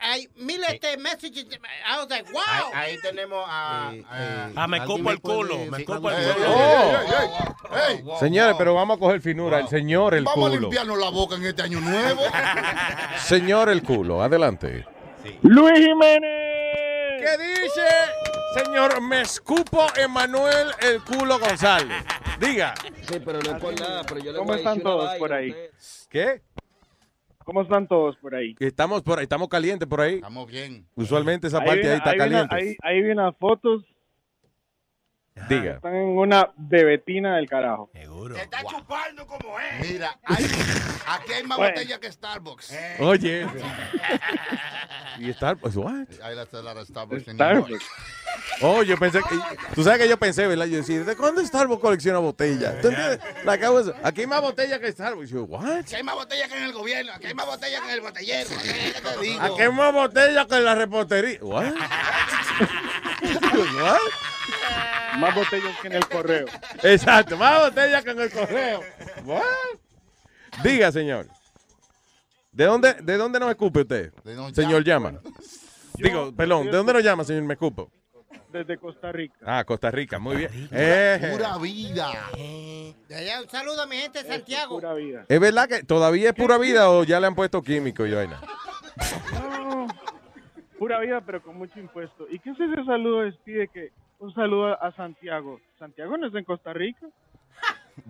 hay 0.00 0.28
mil 0.36 0.62
este 0.64 0.96
messages. 0.96 1.46
I 1.86 1.98
was 1.98 2.08
like, 2.08 2.30
wow. 2.32 2.40
Ahí, 2.72 2.92
ahí 2.92 2.98
tenemos 3.02 3.44
a. 3.48 3.92
Ah, 4.56 4.66
me 4.66 4.78
escupo 4.78 5.10
el 5.10 5.20
culo, 5.20 5.58
me 5.66 5.78
escupo 5.78 6.10
el 6.10 6.16
culo. 6.34 6.46
Oh. 6.48 8.18
Señores, 8.18 8.56
pero 8.58 8.74
vamos 8.74 8.96
a 8.96 9.00
coger 9.00 9.20
finura. 9.20 9.60
El 9.60 9.68
señor 9.68 10.14
el 10.14 10.24
Vamos 10.24 10.46
a 10.46 10.50
culo. 10.50 10.60
limpiarnos 10.62 10.98
la 10.98 11.10
boca 11.10 11.36
en 11.36 11.44
este 11.46 11.62
año 11.62 11.80
nuevo. 11.80 12.22
Señor 13.18 13.68
el 13.68 13.82
culo, 13.82 14.22
adelante. 14.22 14.86
Luis 15.42 15.78
Jiménez. 15.78 17.22
¿Qué 17.22 17.36
dice? 17.38 17.86
Señor, 18.64 19.00
me 19.02 19.20
escupo 19.20 19.86
Emanuel 19.96 20.72
el 20.80 21.02
culo 21.02 21.38
González. 21.38 22.02
Diga. 22.40 22.74
Sí, 23.08 23.20
pero 23.24 23.38
no 23.40 23.52
es 23.56 23.60
por 23.62 23.78
nada, 23.78 24.02
pero 24.04 24.20
yo 24.20 24.32
le 24.32 24.38
¿Cómo 24.38 24.48
voy 24.48 24.56
a 24.56 24.58
están 24.58 24.80
todos 24.80 25.14
por 25.18 25.32
a 25.32 25.36
ahí? 25.36 25.54
¿Qué? 26.08 26.42
¿Cómo 27.50 27.62
están 27.62 27.88
todos 27.88 28.16
por 28.18 28.32
ahí? 28.32 28.54
Estamos 28.60 29.02
por 29.02 29.18
ahí, 29.18 29.24
estamos 29.24 29.48
calientes 29.48 29.88
por 29.88 30.00
ahí. 30.00 30.14
Estamos 30.14 30.48
bien. 30.48 30.86
Usualmente 30.94 31.48
esa 31.48 31.58
Ahí 31.58 31.66
parte 31.66 31.90
ahí 31.90 31.96
está 31.96 32.16
caliente. 32.16 32.54
Ahí, 32.54 32.76
ahí 32.80 33.02
vi 33.02 33.10
unas 33.10 33.36
fotos. 33.38 33.82
Diga. 35.48 35.72
Están 35.74 35.96
en 35.96 36.16
una 36.16 36.52
bebetina 36.56 37.34
del 37.34 37.48
carajo. 37.48 37.90
Se 37.92 38.40
está 38.40 38.62
chupando 38.62 39.26
como 39.26 39.58
es. 39.58 39.90
Mira, 39.90 40.16
hay- 40.22 40.44
aquí 41.08 41.32
hay 41.32 41.42
más 41.42 41.58
Bueno. 41.58 41.72
botella 41.74 41.98
que 41.98 42.12
Starbucks. 42.12 42.78
Oye. 43.00 43.44
y 45.18 45.30
está, 45.30 45.56
pues, 45.56 45.74
what? 45.76 46.06
Hay 46.22 46.36
la 46.36 46.46
la 46.62 46.74
de 46.74 46.84
Starbucks 46.86 47.26
en 47.26 47.34
Starbucks. 47.34 47.90
Oh, 48.62 48.82
yo 48.82 48.98
pensé 48.98 49.20
que. 49.22 49.38
Tú 49.74 49.82
sabes 49.82 50.00
que 50.00 50.08
yo 50.08 50.18
pensé, 50.18 50.46
¿verdad? 50.46 50.66
Yo 50.66 50.76
decía, 50.78 51.00
¿de 51.02 51.16
cuándo 51.16 51.44
Starbucks 51.44 51.80
colecciona 51.80 52.18
botellas? 52.18 52.80
¿Tú 52.82 52.88
entiendes? 52.88 53.18
Like, 53.44 53.64
I 53.64 53.68
was- 53.68 53.92
aquí 54.02 54.20
hay 54.22 54.26
más 54.26 54.42
botellas 54.42 54.78
que 54.78 54.92
Starbucks. 54.92 55.30
Yo, 55.30 55.44
¿what? 55.44 55.78
Aquí 55.78 55.94
hay 55.94 56.02
más 56.02 56.14
botella 56.14 56.46
que 56.48 56.56
en 56.58 56.64
el 56.64 56.72
gobierno. 56.72 57.12
Aquí 57.14 57.26
hay 57.26 57.34
más 57.34 57.46
botella 57.46 57.80
que 57.80 57.86
en 57.88 57.94
el 57.94 58.00
botellero. 58.02 58.50
¿Qué 58.50 59.00
te 59.00 59.20
digo? 59.22 59.40
Aquí 59.40 59.62
hay 59.62 59.72
más 59.72 59.92
botellas 59.94 60.46
que 60.46 60.56
en 60.56 60.64
la 60.64 60.74
repostería. 60.74 61.38
¿What? 61.42 61.72
¿What? 63.82 63.98
Más 65.18 65.34
botellas 65.34 65.76
que 65.80 65.86
en 65.88 65.92
el 65.94 66.06
correo. 66.08 66.46
Exacto, 66.82 67.36
más 67.36 67.60
botellas 67.60 68.04
que 68.04 68.10
en 68.10 68.20
el 68.20 68.30
correo. 68.30 68.82
What? 69.24 69.42
Diga, 70.62 70.92
señor. 70.92 71.26
¿De 72.52 72.64
dónde, 72.64 72.94
¿De 72.94 73.16
dónde 73.16 73.38
nos 73.40 73.50
escupe 73.50 73.80
usted? 73.80 74.12
De 74.24 74.54
Señor 74.54 74.84
llama. 74.84 75.14
Digo, 75.94 76.34
perdón, 76.34 76.66
¿de 76.66 76.72
dónde 76.72 76.92
nos 76.92 77.02
llama, 77.02 77.24
señor 77.24 77.42
Me 77.44 77.54
escupo? 77.54 77.90
Desde 78.52 78.78
Costa 78.78 79.12
Rica. 79.12 79.36
Ah, 79.44 79.64
Costa 79.64 79.90
Rica, 79.90 80.18
muy 80.18 80.36
bien. 80.36 80.68
Eh, 80.72 81.30
Pura 81.32 81.56
vida. 81.58 82.10
De 83.08 83.14
allá, 83.14 83.42
un 83.42 83.48
saludo 83.48 83.82
a 83.82 83.86
mi 83.86 83.96
gente 83.96 84.22
de 84.22 84.28
Santiago. 84.28 84.76
Pura 84.76 84.94
vida. 84.94 85.24
¿Es 85.28 85.40
verdad 85.40 85.68
que 85.68 85.82
todavía 85.84 86.30
es 86.30 86.34
pura 86.34 86.58
vida 86.58 86.90
o 86.90 87.04
ya 87.04 87.20
le 87.20 87.26
han 87.28 87.34
puesto 87.34 87.62
químico 87.62 88.06
y 88.06 88.12
vaina? 88.12 88.40
No, 89.32 89.86
pura 90.78 90.98
vida, 91.00 91.20
pero 91.24 91.42
con 91.42 91.56
mucho 91.56 91.78
impuesto. 91.78 92.26
¿Y 92.28 92.38
qué 92.40 92.50
es 92.50 92.60
ese 92.60 92.84
saludo? 92.84 93.22
Despide 93.22 93.68
que 93.68 93.92
un 94.18 94.34
saludo 94.34 94.82
a 94.82 94.92
Santiago. 94.96 95.60
¿Santiago 95.78 96.16
no 96.16 96.26
es 96.26 96.34
en 96.34 96.44
Costa 96.44 96.72
Rica? 96.72 97.06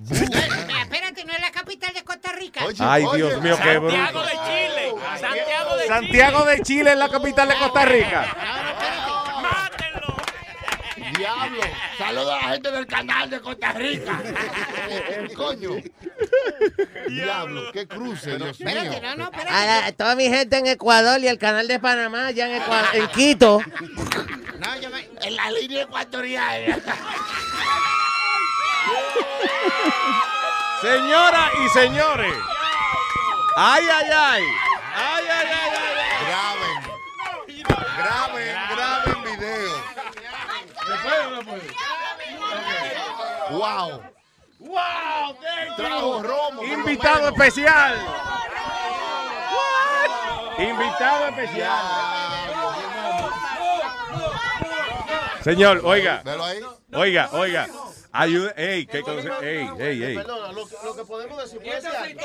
Espérate, 0.02 1.24
no 1.24 1.32
es 1.32 1.40
la 1.40 1.50
capital 1.50 1.92
de 1.92 2.04
Costa 2.04 2.32
Rica. 2.32 2.60
Ay, 2.78 3.04
Dios 3.14 3.42
mío, 3.42 3.56
qué. 3.62 3.74
Santiago 3.74 4.22
de 4.22 4.30
Chile. 4.30 4.94
Santiago 5.18 5.76
de 5.76 5.86
Santiago 5.86 6.44
de 6.44 6.62
Chile 6.62 6.92
es 6.92 6.98
la 6.98 7.08
capital 7.08 7.48
de 7.48 7.54
Costa 7.56 7.84
Rica. 7.84 8.36
Diablo. 11.16 11.60
Saludos 11.98 12.32
a 12.34 12.36
la 12.46 12.52
gente 12.52 12.70
del 12.70 12.86
canal 12.86 13.28
de 13.30 13.40
Costa 13.40 13.72
Rica. 13.72 14.22
Coño. 15.36 15.70
Diablo, 17.08 17.72
qué 17.72 17.86
cruce, 17.86 18.36
Dios 18.36 18.60
mío. 18.60 18.68
Espérate, 18.68 19.00
no, 19.00 19.16
no, 19.16 19.24
espérate. 19.24 19.50
A 19.52 19.66
la- 19.66 19.92
toda 19.92 20.14
mi 20.14 20.28
gente 20.28 20.56
en 20.58 20.66
Ecuador 20.66 21.20
y 21.20 21.28
el 21.28 21.38
canal 21.38 21.66
de 21.68 21.78
Panamá, 21.78 22.26
allá 22.28 22.46
en, 22.54 22.62
Ecua- 22.62 22.90
en 22.94 23.08
Quito. 23.08 23.60
No, 24.58 24.76
yo 24.80 24.90
me... 24.90 25.08
En 25.22 25.36
la 25.36 25.50
línea 25.50 25.82
ecuatorial. 25.82 26.82
Señoras 30.80 31.50
y 31.64 31.68
señores. 31.70 32.34
Ay, 33.56 33.84
ay, 33.92 34.10
ay. 34.16 34.42
Ay, 34.94 35.24
ay, 35.28 35.46
ay, 35.46 35.70
ay. 35.76 36.26
Graben. 36.26 36.76
Graben, 37.98 38.56
graben 38.70 39.22
video. 39.24 39.72
¿Se 40.90 40.96
puede 40.96 41.26
o 41.26 41.30
no 41.30 41.42
puede? 41.42 41.62
Wow. 43.50 44.02
¡Wow! 44.58 45.36
Trajo 45.76 46.22
romo. 46.22 46.64
Invitado 46.64 47.28
especial. 47.28 47.94
Invitado 50.58 51.28
especial. 51.28 51.84
Señor, 55.44 55.80
oiga. 55.84 56.22
Ahí. 56.42 56.60
Oiga, 56.92 57.30
oiga. 58.12 58.22
Ayude. 58.22 58.54
Ey, 58.56 58.86
qué 58.86 59.02
cosa. 59.02 59.38
Ey, 59.40 59.68
ey, 59.78 60.02
ey. 60.02 60.14
Perdona, 60.16 60.52
lo, 60.52 60.68
lo 60.84 60.96
que 60.96 61.04
podemos 61.04 61.42
decir. 61.42 61.58
puede 61.60 61.80
ser 61.80 61.96
algo. 61.96 62.20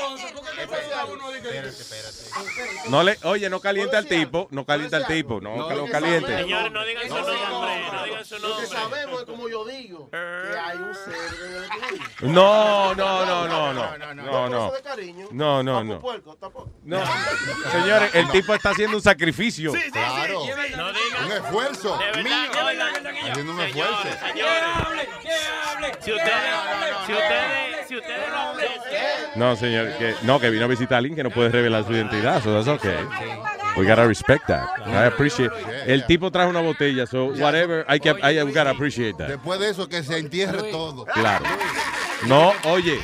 Espérate, 1.32 1.68
espérate. 1.68 2.88
No 2.90 3.02
le, 3.02 3.18
oye, 3.24 3.48
no 3.50 3.60
calienta 3.60 3.98
al 3.98 4.06
tipo, 4.06 4.48
no 4.50 4.64
calienta 4.64 4.96
al 4.98 5.06
tipo, 5.06 5.40
no, 5.40 5.68
que 5.68 5.74
lo 5.74 5.86
caliente. 5.88 6.36
Señores, 6.36 6.72
no 6.72 6.84
digan 6.84 7.08
su 7.08 7.14
nombre, 7.14 7.92
no 7.92 8.04
digan 8.04 8.24
su 8.24 8.34
Lo 8.36 8.40
que 8.40 8.48
nombre. 8.48 8.66
sabemos 8.66 9.20
es 9.20 9.26
como 9.26 9.48
yo 9.48 9.64
digo, 9.64 10.10
que 10.10 10.16
hay 10.16 10.76
un 10.78 10.90
estudio. 10.90 12.32
No, 12.32 12.94
no, 12.94 13.26
no, 13.26 13.48
no, 13.48 13.72
no, 13.72 13.96
no, 14.14 14.48
no. 14.48 14.70
de 14.72 14.82
cariño. 14.82 15.28
No, 15.30 15.62
no, 15.62 15.84
no. 15.84 16.00
No. 16.84 17.04
Señores, 17.72 18.14
el 18.14 18.28
tipo 18.30 18.54
está 18.54 18.70
haciendo 18.70 18.96
un 18.96 19.02
sacrificio. 19.02 19.72
Claro. 19.92 20.40
No 20.76 20.92
digan. 20.92 21.24
Un 21.26 21.32
esfuerzo. 21.32 21.98
De 21.98 22.22
verdad, 22.22 22.48
no 22.54 22.70
digan. 22.70 23.30
Haciendo 23.30 23.52
un 23.52 23.60
esfuerzo. 23.60 24.02
Señores, 24.26 25.08
si 26.00 26.12
ustedes, 26.12 26.32
si 27.06 27.12
ustedes, 27.12 27.88
si 27.88 27.96
ustedes 27.96 28.28
no 29.36 29.50
No, 29.50 29.56
señor, 29.56 29.88
que, 29.98 30.14
no, 30.22 30.40
que 30.40 30.50
vino 30.50 30.64
a 30.64 30.68
visitar 30.68 30.94
a 30.94 30.98
alguien 30.98 31.14
que 31.14 31.22
no 31.22 31.30
puede 31.30 31.50
revelar 31.50 31.84
su 31.84 31.92
identidad, 31.92 32.42
so 32.42 32.52
that's 32.52 32.68
okay. 32.68 32.96
We 33.76 33.84
gotta 33.86 34.06
respect 34.06 34.46
that. 34.46 34.66
I 34.86 35.06
appreciate. 35.06 35.50
El 35.86 36.06
tipo 36.06 36.30
trajo 36.30 36.48
una 36.48 36.62
botella, 36.62 37.06
so 37.06 37.26
whatever, 37.26 37.84
I, 37.88 38.00
can, 38.00 38.16
I 38.22 38.42
we 38.42 38.52
gotta 38.52 38.70
appreciate 38.70 39.18
that. 39.18 39.28
Después 39.28 39.60
de 39.60 39.70
eso, 39.70 39.88
que 39.88 40.02
se 40.02 40.18
entierre 40.18 40.70
todo. 40.70 41.04
Claro. 41.04 41.44
No, 42.26 42.54
oye, 42.64 42.98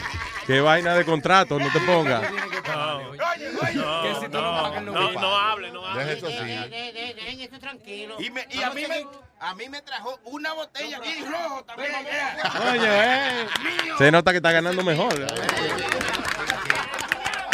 qué 0.46 0.60
vaina 0.60 0.94
de 0.94 1.04
contrato, 1.04 1.58
no 1.58 1.70
te 1.72 1.80
pongas. 1.80 2.22
No, 4.30 4.80
no, 4.80 5.12
no, 5.12 5.36
hable, 5.38 5.70
no 5.72 5.86
hable. 5.86 6.04
Dejen 6.16 7.40
esto 7.40 7.58
tranquilo. 7.58 8.16
Y, 8.18 8.30
me- 8.30 8.46
y 8.50 8.62
a, 8.62 8.70
mí 8.70 8.82
me, 8.88 9.06
a 9.40 9.54
mí 9.54 9.68
me 9.68 9.80
trajo 9.82 10.18
una 10.24 10.52
botella 10.54 11.00
y 11.04 11.24
rojo 11.24 11.64
también. 11.64 11.92
Coño, 12.58 12.84
eh. 12.92 13.46
Se 13.98 14.10
nota 14.10 14.30
que 14.30 14.38
está 14.38 14.52
ganando 14.52 14.82
mejor. 14.82 15.14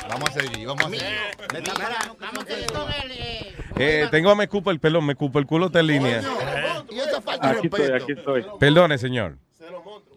Vamos 0.09 0.31
a 0.31 0.33
seguir, 0.33 0.67
vamos 0.67 0.85
a 0.85 0.89
seguir. 0.89 1.05
Vamos 2.19 2.45
a 2.45 2.47
seguir 2.47 2.67
con 2.73 2.91
el... 2.93 3.11
eh, 3.13 3.55
Eh, 3.77 4.09
tengo 4.11 4.31
a 4.31 4.35
Me 4.35 4.49
Cupo 4.49 4.71
el 4.71 4.81
pelón, 4.81 5.05
Me 5.07 5.15
Cupo 5.15 5.39
el 5.39 5.47
culo 5.47 5.67
está 5.67 5.81
en 5.81 5.87
línea. 5.87 6.23
Y 6.91 6.99
esa 6.99 7.21
falta 7.21 7.53
de 7.53 7.59
Aquí 7.59 7.67
estoy, 7.69 7.93
aquí 7.93 8.13
estoy. 8.13 8.47
Perdone, 8.59 8.97
señor. 8.99 9.37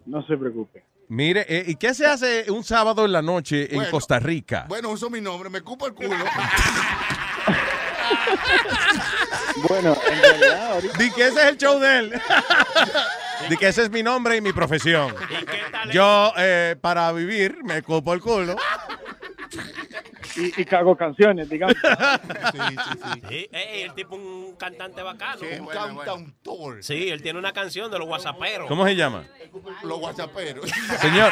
No 0.06 0.26
se 0.26 0.38
preocupe. 0.38 0.84
Mire, 1.12 1.46
eh, 1.50 1.66
¿y 1.68 1.76
qué 1.76 1.94
se 1.94 2.06
hace 2.06 2.50
un 2.50 2.64
sábado 2.64 3.04
en 3.04 3.12
la 3.12 3.22
noche 3.22 3.68
en. 3.76 3.84
Costa 3.92 4.18
Rica? 4.18 4.64
Bueno, 4.70 4.92
uso 4.92 5.10
mi 5.10 5.20
nombre, 5.20 5.50
me 5.50 5.60
cupo 5.60 5.86
el 5.86 5.94
culo. 5.94 6.16
Bueno, 9.68 9.96
en 10.10 10.22
realidad, 10.22 10.72
ahorita. 10.72 10.98
Di 10.98 11.12
que 11.12 11.28
ese 11.28 11.42
es 11.42 11.46
el 11.48 11.58
show 11.58 11.78
de 11.80 12.00
él. 12.00 12.22
Di 13.50 13.58
que 13.58 13.68
ese 13.68 13.84
es 13.84 13.92
mi 13.92 14.02
nombre 14.02 14.38
y 14.38 14.42
mi 14.42 14.54
profesión. 14.54 15.14
Yo, 15.92 16.34
eh, 16.38 16.78
para 16.80 17.12
vivir, 17.12 17.58
me 17.64 17.84
cupo 17.84 18.14
el 18.14 18.22
culo. 18.22 18.56
Y, 20.42 20.62
y 20.62 20.66
cago 20.66 20.96
canciones, 20.96 21.50
digamos. 21.50 21.76
Sí, 23.30 23.48
eh, 23.52 23.84
el 23.86 23.94
tipo 23.94 24.16
un 24.16 24.56
cantante 24.58 25.02
bacano. 25.02 25.40
Sí, 25.40 25.60
un 25.60 25.68
cantautor. 25.68 26.84
Sí, 26.84 27.10
él 27.10 27.22
tiene 27.22 27.40
una 27.40 27.52
canción 27.54 27.90
de 27.92 28.00
los 28.00 28.08
whatsapperos. 28.08 28.68
¿Cómo 28.68 28.86
se 28.86 28.96
llama? 28.96 29.26
Los 29.84 30.00
whatsapperos. 30.00 30.70
Señor. 31.00 31.32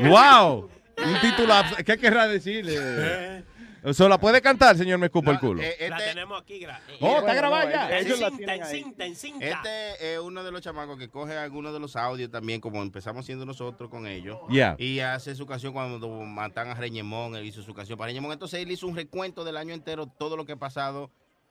¡Wow! 0.00 0.70
Un 1.04 1.20
título. 1.20 1.54
¿Qué 1.84 1.98
querrá 1.98 2.28
decir? 2.28 2.64
Eh, 3.84 3.92
¿Se 3.94 4.08
la 4.08 4.18
puede 4.18 4.40
cantar, 4.40 4.76
señor 4.76 4.98
Me 4.98 5.06
Escupo 5.06 5.30
el 5.32 5.40
culo? 5.40 5.60
La 5.88 5.96
tenemos 5.98 6.40
aquí. 6.40 6.60
gra- 6.60 6.78
Oh, 7.00 7.18
está 7.18 7.34
grabada 7.34 7.70
ya. 7.70 7.98
En 7.98 8.06
cinta, 8.06 8.54
en 8.54 8.64
cinta, 8.66 9.04
en 9.06 9.16
cinta. 9.16 9.44
Este 9.46 10.14
es 10.14 10.20
uno 10.20 10.44
de 10.44 10.52
los 10.52 10.60
chamacos 10.60 10.96
que 10.98 11.08
coge 11.08 11.36
algunos 11.36 11.72
de 11.72 11.80
los 11.80 11.96
audios 11.96 12.30
también, 12.30 12.60
como 12.60 12.80
empezamos 12.82 13.24
haciendo 13.24 13.44
nosotros 13.44 13.90
con 13.90 14.06
ellos. 14.06 14.38
Yeah. 14.48 14.76
Y 14.78 15.00
hace 15.00 15.34
su 15.34 15.46
canción 15.46 15.72
cuando 15.72 16.08
matan 16.08 16.68
a 16.68 16.74
Reñemón, 16.74 17.34
él 17.34 17.44
hizo 17.44 17.62
su 17.62 17.74
canción 17.74 17.98
para 17.98 18.08
Reñemón. 18.08 18.32
Entonces 18.32 18.60
él 18.62 18.70
hizo 18.70 18.86
un 18.86 18.94
recuento 18.96 19.42
del 19.42 19.56
año 19.56 19.74
entero, 19.74 20.06
todo 20.06 20.36
lo 20.36 20.44
que 20.44 20.52
ha 20.52 20.56
pasado 20.56 21.10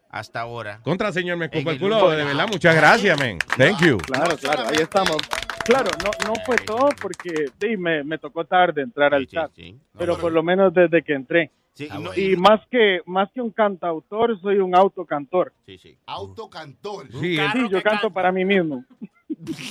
hasta 0.09 0.39
ahora. 0.41 0.79
Contra, 0.83 1.11
señor 1.11 1.37
Me 1.37 1.45
Escupo 1.45 1.69
el 1.69 1.75
el 1.75 1.81
culo. 1.81 2.09
De 2.11 2.23
verdad, 2.23 2.47
muchas 2.47 2.75
gracias, 2.75 3.19
man. 3.19 3.39
Thank 3.57 3.81
you. 3.81 3.97
Claro, 3.97 4.37
claro, 4.37 4.63
ahí 4.69 4.77
estamos. 4.81 5.17
Claro, 5.65 5.89
no, 6.03 6.11
no 6.27 6.33
fue 6.45 6.55
todo 6.57 6.89
porque 7.01 7.45
sí, 7.59 7.77
me, 7.77 8.03
me 8.03 8.17
tocó 8.17 8.45
tarde 8.45 8.81
entrar 8.81 9.13
al 9.13 9.27
chat, 9.27 9.51
pero 9.97 10.17
por 10.17 10.31
lo 10.31 10.41
menos 10.43 10.73
desde 10.73 11.03
que 11.03 11.13
entré. 11.13 11.51
Ah, 11.89 11.97
no, 11.99 12.13
y 12.15 12.35
más 12.35 12.59
que 12.69 12.99
más 13.05 13.29
que 13.33 13.41
un 13.41 13.49
cantautor, 13.51 14.39
soy 14.41 14.57
un 14.59 14.75
autocantor. 14.75 15.53
Sí, 15.65 15.77
sí. 15.77 15.97
Autocantor. 16.05 17.07
Sí, 17.11 17.37
Sí, 17.37 17.69
yo 17.69 17.81
canto 17.81 18.11
para 18.11 18.31
mí 18.31 18.45
mismo. 18.45 18.83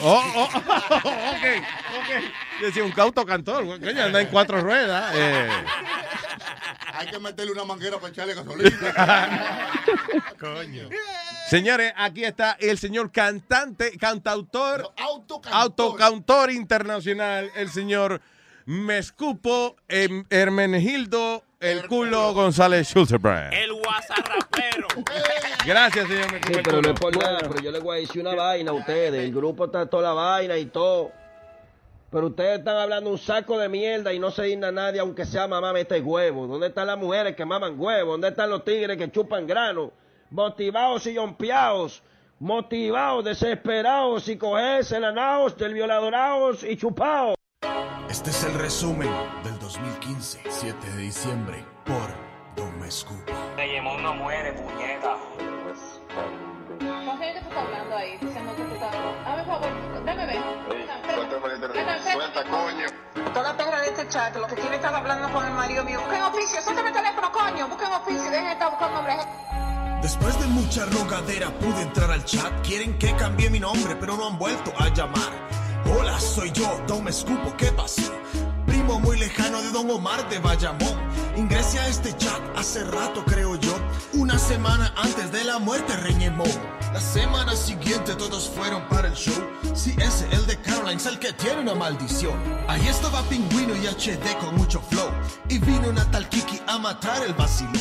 Oh, 0.03 0.21
oh, 0.37 0.45
ok, 0.47 1.05
ok. 1.05 2.25
Yo 2.61 2.67
decía, 2.67 2.83
un 2.83 2.91
cauto 2.91 3.25
cantor. 3.25 3.65
Coño, 3.79 4.03
anda 4.03 4.21
en 4.21 4.27
cuatro 4.29 4.61
ruedas. 4.61 5.13
eh. 5.15 5.49
Hay 6.95 7.07
que 7.09 7.19
meterle 7.21 7.53
una 7.53 7.65
manguera 7.65 7.99
para 7.99 8.09
echarle 8.09 8.35
gasolina. 8.35 8.71
Coño. 10.41 10.89
Señores, 11.49 11.93
aquí 11.97 12.25
está 12.25 12.57
el 12.59 12.79
señor 12.79 13.13
cantante, 13.13 13.97
cantautor, 13.97 14.91
autocantor. 14.97 15.61
autocantor 15.61 16.51
internacional, 16.51 17.51
el 17.55 17.69
señor 17.71 18.21
Mescupo 18.67 19.77
Em- 19.89 20.25
Hermenegildo 20.31 21.45
El 21.61 21.87
Culo 21.89 22.33
González 22.33 22.89
Schulterbrand. 22.89 23.53
El 23.53 23.73
whatsapero. 23.73 24.89
Gracias, 25.67 26.09
señor 26.09 26.33
Mescupo 26.33 26.47
Sí, 26.55 26.59
el 26.59 26.63
pero 26.63 26.77
no 26.77 26.83
Culo. 26.83 26.95
es 26.95 27.01
por 27.01 27.17
nada, 27.19 27.39
pero 27.41 27.61
yo 27.61 27.71
les 27.71 27.83
voy 27.83 27.99
a 27.99 28.01
decir 28.01 28.23
una 28.23 28.35
vaina 28.35 28.71
a 28.71 28.75
ustedes. 28.75 29.23
El 29.23 29.35
grupo 29.35 29.67
está 29.67 29.85
toda 29.85 30.05
la 30.05 30.13
vaina 30.15 30.57
y 30.57 30.65
todo. 30.67 31.13
Pero 32.11 32.29
ustedes 32.29 32.61
están 32.61 32.79
hablando 32.79 33.11
un 33.11 33.19
saco 33.19 33.59
de 33.59 33.69
mierda 33.69 34.11
y 34.15 34.19
no 34.19 34.31
se 34.31 34.45
digna 34.45 34.73
nadie, 34.73 35.01
aunque 35.01 35.27
sea 35.27 35.47
mamá 35.47 35.75
mete 35.75 36.01
huevo. 36.01 36.47
¿Dónde 36.47 36.69
están 36.69 36.87
las 36.87 36.97
mujeres 36.97 37.37
que 37.37 37.45
maman 37.45 37.75
huevo? 37.79 38.13
¿Dónde 38.13 38.29
están 38.29 38.49
los 38.49 38.65
tigres 38.65 38.97
que 38.97 39.11
chupan 39.13 39.47
grano? 39.47 39.93
Motivados 40.31 41.07
y 41.09 41.13
yompeados. 41.13 42.03
Motivados, 42.39 43.23
desesperados 43.23 44.27
y 44.29 44.39
cogerse 44.39 44.99
lanaos 44.99 45.59
del 45.59 45.75
violadoraos 45.75 46.65
y 46.65 46.79
chupados. 46.79 47.35
Este 48.11 48.31
es 48.31 48.43
el 48.43 48.55
resumen 48.55 49.09
del 49.45 49.57
2015, 49.61 50.41
7 50.49 50.91
de 50.91 50.97
diciembre, 50.97 51.65
por 51.85 52.11
Don 52.57 52.77
Mescupo. 52.81 53.33
Reyemón 53.57 54.03
no 54.03 54.15
muere, 54.17 54.53
puñeta. 54.53 55.17
¿Con 57.07 57.19
quién 57.19 57.35
que 57.35 57.41
tú 57.41 57.49
estás 57.49 57.65
hablando 57.65 57.97
ahí? 57.97 58.19
Diciendo 58.21 58.57
que 58.57 58.65
tú 58.65 58.75
estás... 58.75 58.97
Hazme 59.25 59.45
favor, 59.45 60.05
déjame 60.05 60.27
ver. 60.27 60.43
Suelta, 62.13 62.45
coño. 62.51 63.33
Toda 63.33 63.57
perra 63.57 63.81
de 63.81 63.87
este 63.91 64.09
chat, 64.09 64.35
lo 64.35 64.47
que 64.49 64.57
quiere 64.57 64.75
estar 64.75 64.93
hablando 64.93 65.33
con 65.33 65.47
el 65.47 65.53
marido 65.53 65.85
mío. 65.85 66.01
Busquen 66.01 66.23
oficio, 66.23 66.61
suéltame 66.63 66.89
el 66.89 66.95
teléfono, 66.97 67.31
coño. 67.31 67.69
Busquen 67.69 67.93
oficio, 67.93 68.25
dejen 68.25 68.45
de 68.45 68.53
estar 68.53 68.71
buscando 68.71 68.99
hombres. 68.99 69.19
Después 70.03 70.41
de 70.41 70.47
mucha 70.49 70.85
rogadera 70.87 71.51
pude 71.51 71.83
entrar 71.83 72.11
al 72.11 72.25
chat. 72.25 72.67
Quieren 72.67 72.99
que 72.99 73.15
cambie 73.15 73.49
mi 73.51 73.61
nombre, 73.61 73.95
pero 73.95 74.17
no 74.17 74.27
han 74.27 74.37
vuelto 74.37 74.73
a 74.81 74.89
llamar. 74.89 75.60
Hola, 75.99 76.21
soy 76.21 76.53
yo, 76.53 76.81
Don 76.87 77.05
Mescupo, 77.05 77.55
¿qué 77.57 77.67
pasó? 77.73 78.13
Primo 78.67 79.01
muy 79.01 79.19
lejano 79.19 79.61
de 79.61 79.71
Don 79.71 79.91
Omar 79.91 80.29
de 80.29 80.39
Bayamón. 80.39 81.10
Ingresé 81.37 81.79
a 81.79 81.89
este 81.89 82.17
chat 82.17 82.41
hace 82.57 82.85
rato, 82.85 83.25
creo 83.25 83.57
yo. 83.57 83.75
Una 84.15 84.39
semana 84.39 84.93
antes 84.97 85.31
de 85.33 85.45
la 85.45 85.59
muerte 85.59 85.97
Reñemó. 85.97 86.45
La 86.93 87.01
semana 87.01 87.55
siguiente 87.55 88.17
todos 88.17 88.49
fueron 88.49 88.83
para 88.89 89.09
el 89.09 89.15
show. 89.15 89.35
Sí, 89.75 89.95
ese, 89.99 90.27
el 90.33 90.45
de 90.47 90.57
Caroline, 90.61 90.97
es 90.97 91.07
el 91.07 91.21
que 91.21 91.33
tiene 91.33 91.61
una 91.61 91.75
maldición. 91.75 92.35
Ahí 92.67 92.85
estaba 92.89 93.23
Pingüino 93.23 93.77
y 93.77 93.87
HD 93.87 94.37
con 94.41 94.57
mucho 94.57 94.81
flow. 94.91 95.09
Y 95.49 95.59
vino 95.59 95.89
una 95.89 96.05
tal 96.11 96.29
Kiki 96.29 96.61
a 96.67 96.79
matar 96.79 97.23
el 97.25 97.33
vacilón. 97.35 97.75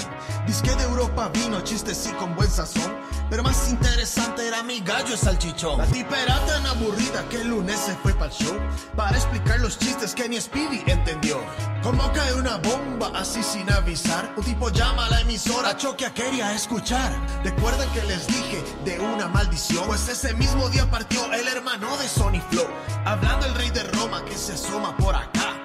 Disque 0.46 0.76
de 0.76 0.84
Europa 0.84 1.30
vino, 1.34 1.60
chistes 1.62 1.98
sí 1.98 2.12
con 2.20 2.36
buen 2.36 2.50
sazón. 2.50 2.94
Pero 3.30 3.44
más 3.44 3.70
interesante 3.70 4.48
era 4.48 4.64
mi 4.64 4.80
gallo 4.80 5.18
salchichón. 5.18 5.78
La 5.80 5.86
tipa 5.86 6.20
era 6.20 6.40
tan 6.46 6.66
aburrida 6.68 7.28
que 7.30 7.42
el 7.42 7.50
lunes 7.50 7.80
se 7.80 7.96
fue 7.96 8.14
para 8.14 8.28
el 8.28 8.32
show. 8.32 8.56
Para 8.96 9.18
explicar 9.18 9.60
los 9.60 9.78
chistes 9.78 10.14
que 10.14 10.30
ni 10.30 10.40
Speedy 10.40 10.84
entendió. 10.86 11.40
Como 11.84 12.12
cae 12.14 12.34
una 12.34 12.58
bomba 12.58 13.12
así 13.16 13.39
sin 13.44 13.72
avisar. 13.72 14.34
Un 14.36 14.44
tipo 14.44 14.70
llama 14.70 15.06
a 15.06 15.10
la 15.10 15.22
emisora, 15.22 15.76
Choquia 15.78 16.14
quería 16.14 16.54
escuchar. 16.54 17.12
Recuerdan 17.44 17.90
que 17.92 18.04
les 18.04 18.28
dije 18.28 18.64
de 18.86 19.00
una 19.00 19.28
maldición. 19.28 19.86
Pues 19.88 20.08
ese 20.10 20.34
mismo 20.34 20.70
día 20.70 20.90
partió 20.90 21.32
el 21.34 21.48
hermano 21.48 21.96
de 21.98 22.08
Sony 22.08 22.42
Flow. 22.50 22.68
Hablando 23.06 23.46
el 23.46 23.56
rey 23.56 23.70
de 23.70 23.84
Roma 23.84 24.24
que 24.26 24.36
se 24.36 24.54
asoma 24.54 24.96
por 24.98 25.16
acá. 25.16 25.56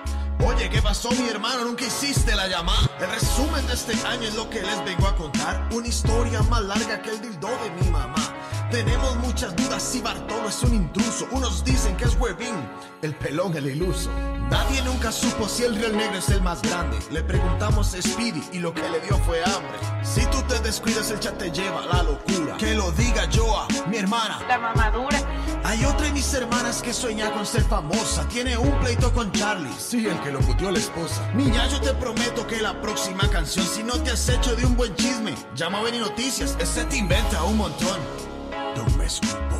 Oye, 0.46 0.68
¿qué 0.68 0.82
pasó 0.82 1.10
mi 1.10 1.28
hermano? 1.28 1.64
Nunca 1.64 1.84
hiciste 1.84 2.34
la 2.34 2.48
llamada. 2.48 2.90
El 3.00 3.10
resumen 3.10 3.66
de 3.66 3.74
este 3.74 3.94
año 4.06 4.28
es 4.28 4.34
lo 4.34 4.50
que 4.50 4.62
les 4.62 4.84
vengo 4.84 5.06
a 5.06 5.16
contar. 5.16 5.68
Una 5.72 5.86
historia 5.86 6.42
más 6.42 6.62
larga 6.62 7.00
que 7.00 7.10
el 7.10 7.20
dildo 7.20 7.48
de 7.48 7.70
mi 7.70 7.90
mamá. 7.90 8.34
Tenemos 8.74 9.14
muchas 9.18 9.54
dudas 9.54 9.80
si 9.80 10.00
Bartolo 10.00 10.48
es 10.48 10.60
un 10.64 10.74
intruso. 10.74 11.28
Unos 11.30 11.64
dicen 11.64 11.96
que 11.96 12.06
es 12.06 12.18
Webin, 12.18 12.56
el 13.02 13.14
pelón, 13.14 13.56
el 13.56 13.68
iluso. 13.68 14.10
Nadie 14.50 14.82
nunca 14.82 15.12
supo 15.12 15.48
si 15.48 15.62
el 15.62 15.76
Real 15.76 15.96
Negro 15.96 16.18
es 16.18 16.28
el 16.30 16.42
más 16.42 16.60
grande. 16.60 16.98
Le 17.12 17.22
preguntamos 17.22 17.94
a 17.94 18.02
Speedy 18.02 18.42
y 18.50 18.58
lo 18.58 18.74
que 18.74 18.82
le 18.90 18.98
dio 18.98 19.16
fue 19.18 19.44
hambre. 19.44 19.78
Si 20.02 20.26
tú 20.26 20.42
te 20.48 20.58
descuidas, 20.58 21.08
el 21.12 21.20
chat 21.20 21.38
te 21.38 21.52
lleva 21.52 21.84
a 21.84 21.86
la 21.86 22.02
locura. 22.02 22.56
Que 22.56 22.74
lo 22.74 22.90
diga 22.90 23.28
Joa, 23.32 23.68
mi 23.88 23.98
hermana. 23.98 24.40
La 24.48 24.58
mamadura. 24.58 25.22
Hay 25.62 25.84
otra 25.84 26.06
de 26.06 26.12
mis 26.12 26.34
hermanas 26.34 26.82
que 26.82 26.92
sueña 26.92 27.30
con 27.30 27.46
ser 27.46 27.62
famosa. 27.62 28.26
Tiene 28.26 28.58
un 28.58 28.76
pleito 28.80 29.12
con 29.12 29.30
Charlie. 29.30 29.70
Sí, 29.78 30.04
el 30.04 30.20
que 30.22 30.32
lo 30.32 30.40
puteó 30.40 30.70
a 30.70 30.72
la 30.72 30.80
esposa. 30.80 31.24
Niña, 31.32 31.68
yo 31.68 31.80
te 31.80 31.94
prometo 31.94 32.44
que 32.48 32.60
la 32.60 32.80
próxima 32.80 33.30
canción, 33.30 33.64
si 33.64 33.84
no 33.84 33.94
te 34.02 34.10
has 34.10 34.28
hecho 34.28 34.56
de 34.56 34.66
un 34.66 34.76
buen 34.76 34.96
chisme, 34.96 35.32
llama 35.54 35.78
a 35.78 35.82
Beni 35.84 35.98
Noticias. 36.00 36.56
Ese 36.58 36.84
te 36.86 36.96
inventa 36.96 37.44
un 37.44 37.58
montón. 37.58 38.33
Don 38.74 38.98
me 38.98 39.06
escupo. 39.06 39.56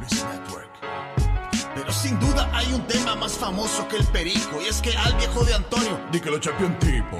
Luis 0.00 0.24
Network. 0.24 0.70
Pero 1.74 1.92
sin 1.92 2.18
duda 2.20 2.50
hay 2.52 2.72
un 2.72 2.86
tema 2.86 3.14
más 3.16 3.32
famoso 3.32 3.86
que 3.88 3.96
el 3.96 4.04
perico. 4.06 4.60
Y 4.60 4.68
es 4.68 4.80
que 4.80 4.96
al 4.96 5.14
viejo 5.16 5.44
de 5.44 5.54
Antonio, 5.54 6.00
di 6.10 6.20
que 6.20 6.30
lo 6.30 6.38
chapeó 6.38 6.66
un 6.66 6.78
tipo. 6.78 7.18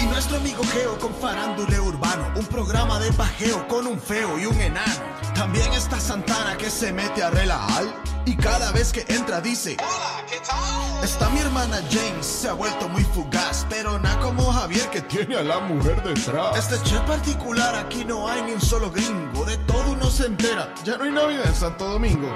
Y 0.00 0.06
nuestro 0.06 0.38
amigo 0.38 0.62
Geo 0.64 0.98
con 0.98 1.14
Farándule 1.14 1.80
Urbano, 1.80 2.32
un 2.36 2.46
programa 2.46 2.98
de 2.98 3.12
pajeo 3.12 3.66
con 3.68 3.86
un 3.86 4.00
feo 4.00 4.38
y 4.38 4.46
un 4.46 4.60
enano. 4.60 5.04
También 5.34 5.72
está 5.72 6.00
Santana 6.00 6.56
que 6.56 6.70
se 6.70 6.92
mete 6.92 7.22
a 7.22 7.30
relajar 7.30 7.84
y 8.26 8.36
cada 8.36 8.72
vez 8.72 8.92
que 8.92 9.06
entra 9.08 9.40
dice 9.40 9.76
Hola, 9.78 10.26
¿qué 10.28 10.38
tal? 10.40 11.04
Está 11.04 11.30
mi 11.30 11.38
hermana 11.38 11.80
James, 11.90 12.26
se 12.26 12.48
ha 12.48 12.52
vuelto 12.52 12.88
muy 12.88 13.04
fugaz, 13.04 13.64
pero 13.70 13.98
nada 13.98 14.18
como 14.20 14.52
Javier 14.52 14.90
que 14.90 15.00
tiene 15.02 15.36
a 15.36 15.42
la 15.42 15.60
mujer 15.60 16.02
detrás. 16.02 16.58
Este 16.58 16.82
chat 16.82 17.06
particular 17.06 17.74
aquí 17.76 18.04
no 18.04 18.28
hay 18.28 18.42
ni 18.42 18.52
un 18.52 18.60
solo 18.60 18.90
gringo, 18.90 19.44
de 19.44 19.56
todo 19.58 19.92
uno 19.92 20.10
se 20.10 20.26
entera, 20.26 20.74
ya 20.84 20.98
no 20.98 21.04
hay 21.04 21.12
Navidad 21.12 21.46
en 21.46 21.54
Santo 21.54 21.88
Domingo. 21.88 22.28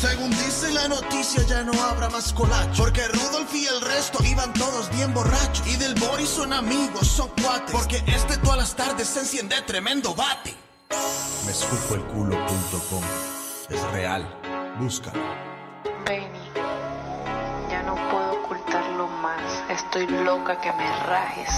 Según 0.00 0.30
dice 0.30 0.72
la 0.72 0.88
noticia 0.88 1.42
ya 1.46 1.62
no 1.62 1.72
habrá 1.84 2.08
más 2.08 2.32
colacho, 2.32 2.84
porque 2.84 3.06
Rudolf 3.08 3.54
y 3.54 3.66
el 3.66 3.80
resto 3.82 4.22
iban 4.24 4.52
todos 4.54 4.90
bien 4.90 5.12
borrachos. 5.12 5.66
Y 5.66 5.76
del 5.76 5.94
Boris 5.94 6.28
son 6.28 6.52
amigos, 6.52 7.06
son 7.06 7.28
cuates, 7.42 7.72
porque 7.72 8.02
este 8.06 8.36
todas 8.38 8.58
las 8.58 8.76
tardes 8.76 9.08
se 9.08 9.20
enciende 9.20 9.56
tremendo 9.66 10.14
bate. 10.14 10.54
Me 11.44 11.52
escupoelculo.com 11.52 13.02
Es 13.70 13.82
real, 13.92 14.26
búscalo. 14.78 15.20
Benny, 16.06 16.50
ya 17.70 17.82
no 17.82 17.94
puedo 18.10 18.32
ocultarlo 18.44 19.08
más. 19.08 19.64
Estoy 19.70 20.06
loca 20.06 20.60
que 20.60 20.72
me 20.72 20.88
rajes. 21.04 21.50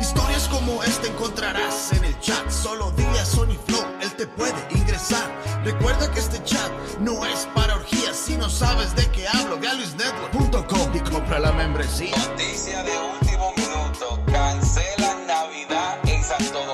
Historias 0.00 0.48
como 0.48 0.82
esta 0.82 1.06
encontrarás 1.06 1.92
en 1.92 2.04
el 2.04 2.18
chat. 2.20 2.50
Solo 2.50 2.90
dile 2.92 3.20
a 3.20 3.24
Sony 3.24 3.56
Flow, 3.66 3.84
él 4.00 4.12
te 4.14 4.26
puede 4.26 4.56
ingresar. 4.70 5.30
Recuerda 5.64 6.10
que 6.10 6.20
este 6.20 6.42
chat 6.44 6.70
no 6.98 7.24
es 7.24 7.48
para 7.54 7.76
orgías. 7.76 8.16
Si 8.16 8.36
no 8.36 8.48
sabes 8.48 8.94
de 8.96 9.08
qué 9.10 9.26
hablo, 9.28 9.58
ve 9.60 9.68
a 9.68 9.74
luisnetwork.com 9.74 10.94
y 10.94 11.00
compra 11.00 11.38
la 11.38 11.52
membresía. 11.52 12.16
Noticia 12.16 12.82
de 12.82 12.92
último 12.98 13.52
minuto. 13.56 14.20
Cancelan 14.26 15.26
Navidad 15.26 15.98
en 16.04 16.24
Santo 16.24 16.58
Domingo. 16.58 16.71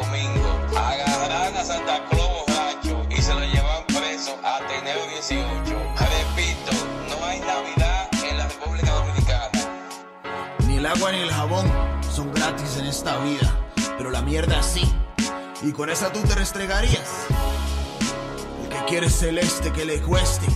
Agua 10.98 11.12
ni 11.12 11.18
el 11.18 11.30
jabón 11.30 11.66
son 12.10 12.32
gratis 12.32 12.76
en 12.76 12.86
esta 12.86 13.18
vida, 13.18 13.54
pero 13.96 14.10
la 14.10 14.20
mierda 14.20 14.62
sí. 14.62 14.82
Y 15.62 15.72
con 15.72 15.90
esa 15.90 16.12
tú 16.12 16.20
te 16.22 16.34
restregarías. 16.34 17.26
El 18.62 18.68
que 18.68 18.84
quiere 18.86 19.08
celeste 19.08 19.72
que 19.72 19.84
le 19.84 20.00
cueste. 20.00 20.46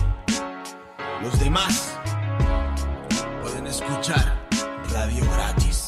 Los 1.21 1.39
demás 1.39 1.93
pueden 3.41 3.67
escuchar 3.67 4.37
radio 4.91 5.25
gratis. 5.31 5.82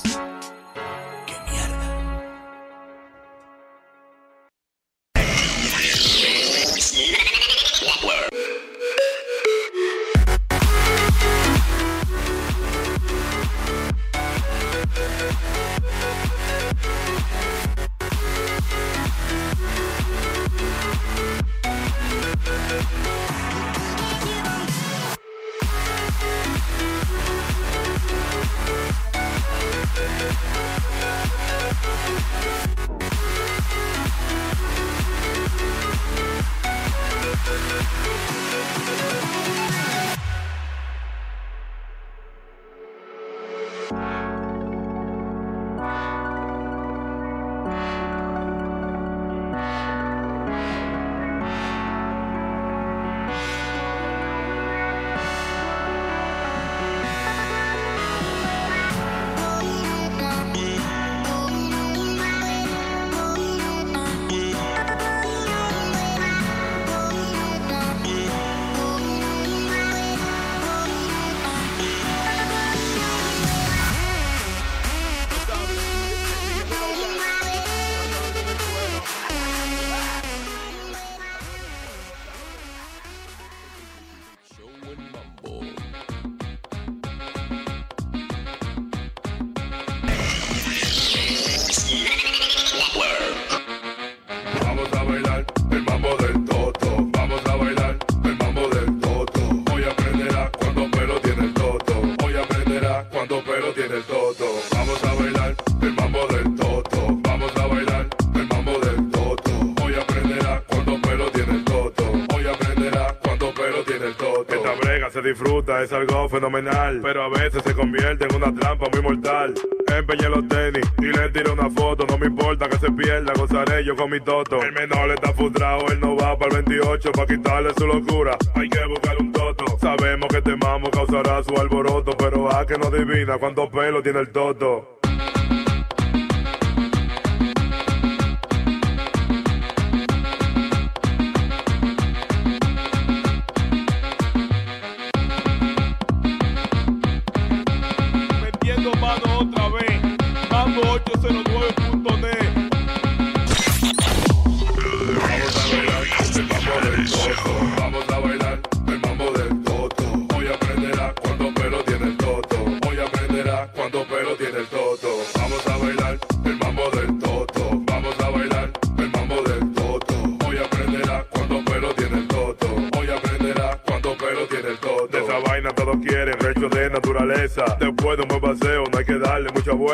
Es 115.81 115.93
algo 115.93 116.29
fenomenal. 116.29 116.99
Pero 117.01 117.23
a 117.23 117.29
veces 117.29 117.63
se 117.63 117.73
convierte 117.73 118.25
en 118.25 118.35
una 118.35 118.53
trampa 118.53 118.87
muy 118.91 119.01
mortal. 119.01 119.53
Empeñé 119.87 120.29
los 120.29 120.47
tenis 120.47 120.85
y 120.99 121.05
le 121.05 121.29
tiré 121.29 121.51
una 121.51 121.69
foto. 121.69 122.05
No 122.07 122.17
me 122.17 122.27
importa 122.27 122.67
que 122.69 122.77
se 122.77 122.91
pierda, 122.91 123.33
gozaré 123.33 123.83
yo 123.83 123.95
con 123.95 124.09
mi 124.09 124.19
toto. 124.19 124.61
El 124.61 124.73
menor 124.73 125.11
está 125.11 125.33
frustrado, 125.33 125.85
él 125.89 125.99
no 125.99 126.15
va 126.15 126.37
para 126.37 126.57
el 126.57 126.63
28 126.63 127.11
para 127.11 127.27
quitarle 127.27 127.73
su 127.77 127.87
locura. 127.87 128.37
Hay 128.55 128.69
que 128.69 128.85
buscar 128.85 129.17
un 129.19 129.31
toto. 129.31 129.65
Sabemos 129.79 130.27
que 130.29 130.37
este 130.37 130.55
mamo 130.55 130.89
causará 130.89 131.43
su 131.43 131.55
alboroto, 131.59 132.11
pero 132.17 132.53
a 132.53 132.65
que 132.65 132.77
no 132.77 132.87
adivina 132.87 133.37
cuántos 133.37 133.69
pelos 133.69 134.03
tiene 134.03 134.19
el 134.19 134.29
toto. 134.29 134.94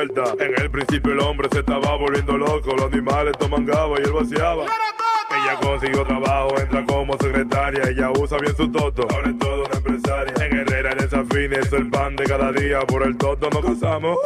En 0.01 0.59
el 0.59 0.71
principio 0.71 1.13
el 1.13 1.19
hombre 1.19 1.47
se 1.51 1.59
estaba 1.59 1.95
volviendo 1.95 2.35
loco. 2.35 2.75
Los 2.75 2.91
animales 2.91 3.37
toman 3.37 3.67
gaba 3.67 3.99
y 3.99 4.03
él 4.03 4.11
vaciaba. 4.11 4.65
Ella 4.65 5.59
consiguió 5.61 6.03
trabajo, 6.03 6.57
entra 6.57 6.83
como 6.87 7.15
secretaria. 7.19 7.83
Ella 7.87 8.09
usa 8.09 8.39
bien 8.39 8.55
su 8.55 8.71
toto, 8.71 9.07
ahora 9.11 9.29
es 9.29 9.37
toda 9.37 9.67
una 9.67 9.77
empresaria. 9.77 10.33
En 10.43 10.57
Herrera, 10.57 10.93
en 10.93 11.03
esa 11.03 11.23
fina, 11.25 11.57
es 11.57 11.71
el 11.71 11.87
pan 11.91 12.15
de 12.15 12.23
cada 12.23 12.51
día. 12.51 12.79
Por 12.87 13.03
el 13.03 13.15
toto 13.15 13.47
nos 13.51 13.63
casamos. 13.63 14.17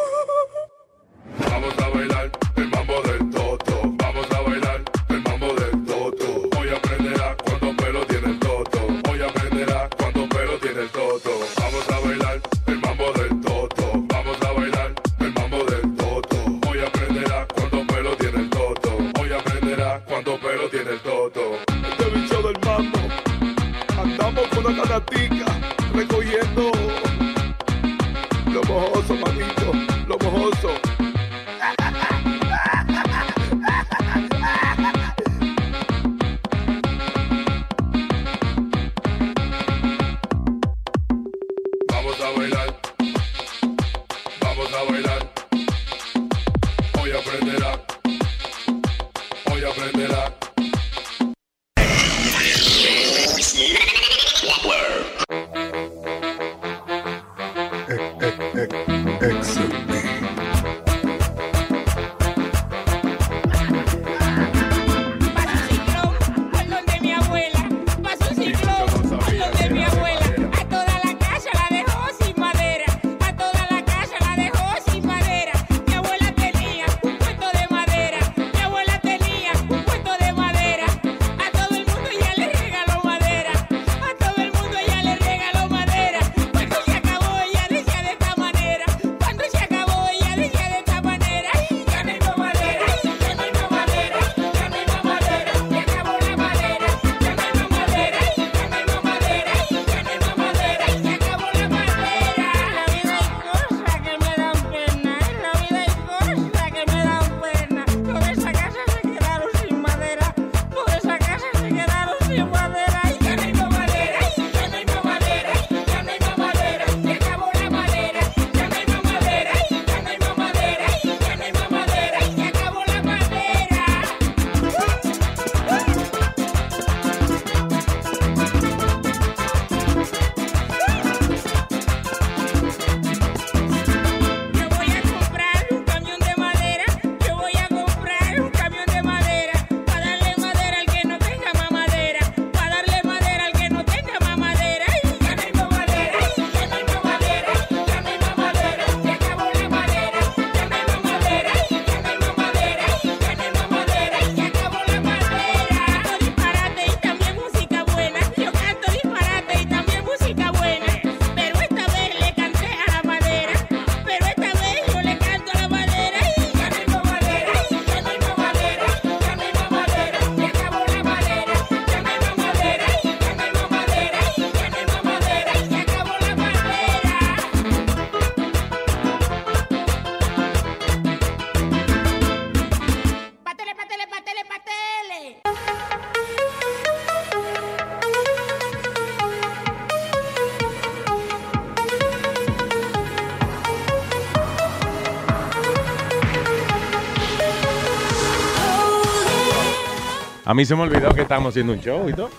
Mí 200.56 200.66
se 200.66 200.76
me 200.76 200.84
olvidó 200.84 201.14
que 201.14 201.22
estamos 201.22 201.50
haciendo 201.52 201.74
un 201.74 201.82
show 201.82 202.08
y 202.10 202.14
todo. 202.14 202.30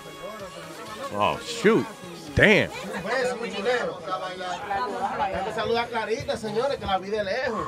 Oh, 1.15 1.37
shoot. 1.63 1.85
Damn. 2.35 2.69
Saludar 5.55 5.85
a 5.85 5.89
Clarita, 5.89 6.37
señores, 6.37 6.77
que 6.79 6.87
la 6.87 6.99
vi 6.99 7.09
de 7.09 7.25
lejos. 7.25 7.67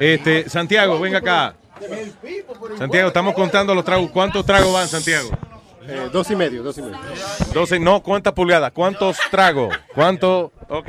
Este, 0.00 0.48
Santiago, 0.48 0.98
venga 0.98 1.18
acá. 1.18 1.54
Santiago, 2.76 3.08
estamos 3.08 3.34
contando 3.34 3.74
los 3.74 3.84
tragos. 3.84 4.10
¿Cuántos 4.10 4.44
tragos 4.44 4.72
van, 4.72 4.88
Santiago? 4.88 5.30
Eh, 5.86 6.08
dos 6.12 6.30
y 6.30 6.36
medio, 6.36 6.62
dos 6.62 6.76
y 6.78 6.82
medio. 6.82 6.98
12, 7.54 7.78
no, 7.80 8.02
¿cuántas 8.02 8.32
pulgadas? 8.34 8.72
¿Cuántos 8.72 9.16
tragos? 9.30 9.74
¿Cuánto? 9.94 10.52
Ok. 10.68 10.88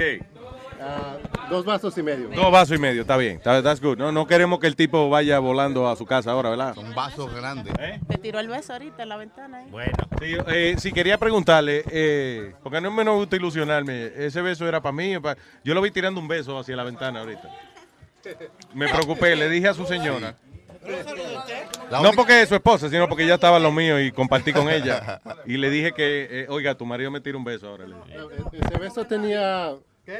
Ah, 0.81 1.17
dos 1.49 1.63
vasos 1.63 1.97
y 1.97 2.03
medio. 2.03 2.29
Dos 2.29 2.51
vasos 2.51 2.75
y 2.75 2.79
medio, 2.81 3.01
está 3.03 3.15
bien. 3.15 3.37
Está- 3.37 3.61
That's 3.61 3.79
good. 3.81 3.97
No, 3.97 4.11
no 4.11 4.27
queremos 4.27 4.59
que 4.59 4.67
el 4.67 4.75
tipo 4.75 5.09
vaya 5.09 5.39
volando 5.39 5.87
a 5.87 5.95
su 5.95 6.05
casa 6.05 6.31
ahora, 6.31 6.49
¿verdad? 6.49 6.73
Son 6.75 6.93
vasos 6.93 7.33
grandes. 7.33 7.73
Te 8.07 8.08
tiró 8.29 8.39
el 8.39 8.47
beso 8.47 8.73
ahorita 8.73 9.01
en 9.01 9.09
la 9.09 9.17
ventana. 9.17 9.63
¿eh? 9.63 9.67
Bueno. 9.71 9.97
Sí, 10.21 10.35
eh, 10.49 10.75
sí, 10.77 10.91
quería 10.91 11.17
preguntarle, 11.17 11.83
eh, 11.89 12.53
porque 12.61 12.79
no 12.79 12.91
me 12.91 13.03
gusta 13.09 13.35
ilusionarme, 13.35 14.11
¿ese 14.15 14.39
beso 14.43 14.67
era 14.67 14.79
para 14.81 14.93
mí? 14.93 15.15
Yo 15.63 15.73
lo 15.73 15.81
vi 15.81 15.89
tirando 15.89 16.21
un 16.21 16.27
beso 16.27 16.59
hacia 16.59 16.75
la 16.75 16.83
ventana 16.83 17.21
ahorita. 17.21 17.49
Me 18.75 18.87
preocupé, 18.87 19.35
le 19.35 19.49
dije 19.49 19.69
a 19.69 19.73
su 19.73 19.83
señora. 19.85 20.35
No 21.89 22.11
porque 22.11 22.43
es 22.43 22.49
su 22.49 22.55
esposa, 22.55 22.87
sino 22.87 23.07
porque 23.09 23.23
ella 23.23 23.33
estaba 23.33 23.57
en 23.57 23.63
lo 23.63 23.71
mío 23.71 23.99
y 23.99 24.11
compartí 24.11 24.53
con 24.53 24.69
ella. 24.69 25.19
Y 25.47 25.57
le 25.57 25.71
dije 25.71 25.91
que, 25.93 26.27
eh, 26.29 26.45
oiga, 26.49 26.75
tu 26.75 26.85
marido 26.85 27.09
me 27.09 27.21
tira 27.21 27.35
un 27.35 27.43
beso 27.43 27.67
ahora. 27.67 27.85
Ese 28.53 28.77
beso 28.77 29.05
tenía 29.05 29.73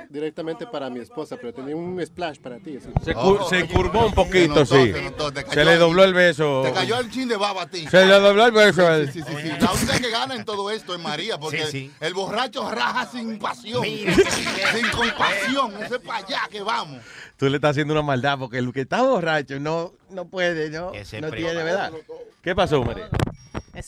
directamente 0.10 0.66
para 0.68 0.90
mi 0.90 0.99
esposa, 0.99 1.36
pero 1.38 1.53
tenía 1.53 1.76
un 1.76 2.03
splash 2.06 2.40
para 2.40 2.57
ti. 2.60 2.78
así. 2.78 2.88
Se, 3.03 3.14
cur- 3.16 3.48
se 3.49 3.66
curvó 3.68 4.06
un 4.07 4.14
poquito, 4.14 4.49
notó, 4.56 4.66
sí. 4.66 4.91
se 4.91 5.02
notó, 5.02 5.32
te 5.32 5.44
cayó 5.44 5.53
Se 5.53 5.66
le 5.66 5.74
el- 5.74 5.80
dobló 5.80 6.03
el 6.03 6.14
beso. 6.14 6.61
Te 6.66 6.72
cayó 6.74 6.99
el 6.99 7.10
chin 7.10 7.28
de 7.28 7.38
baba 7.38 7.64
a 7.64 7.68
ti. 7.70 7.88
Se 7.88 8.06
le 8.06 8.20
dobló 8.20 8.45
el 8.45 8.52
beso 8.52 8.88
a 8.88 8.95
él. 8.98 9.11
Sí, 9.11 9.22
sí, 9.22 9.34
sí. 9.41 9.49
La 9.60 9.72
única 9.72 9.99
que 9.99 10.10
gana 10.10 10.36
en 10.36 10.45
todo 10.45 10.70
esto 10.72 10.94
es 10.95 11.02
María, 11.02 11.38
porque 11.40 11.66
Sí, 11.66 11.72
sí. 11.72 11.91
el 11.99 12.14
borracho 12.14 12.70
raja 12.72 13.06
sin 13.07 13.38
pasión, 13.40 13.82
Mira. 13.82 14.14
sin 14.14 14.90
compasión. 14.91 15.74
Ese 15.84 15.95
es 15.95 16.02
para 16.02 16.26
allá 16.26 16.41
que 16.49 16.61
vamos. 16.61 17.02
Tú 17.38 17.48
le 17.49 17.56
estás 17.56 17.72
haciendo 17.72 17.94
una 17.94 18.02
maldad 18.03 18.38
porque 18.38 18.57
el 18.57 18.72
que 18.74 18.82
está 18.82 19.02
borracho 19.02 19.60
no, 19.60 19.94
no 20.10 20.26
puede, 20.26 20.70
¿no? 20.70 20.91
Ese 20.94 21.22
no 21.22 21.32
tiene, 21.32 21.64
¿verdad? 21.64 21.91
¿Qué 22.41 22.56
pasó, 22.56 22.84
María? 22.84 23.10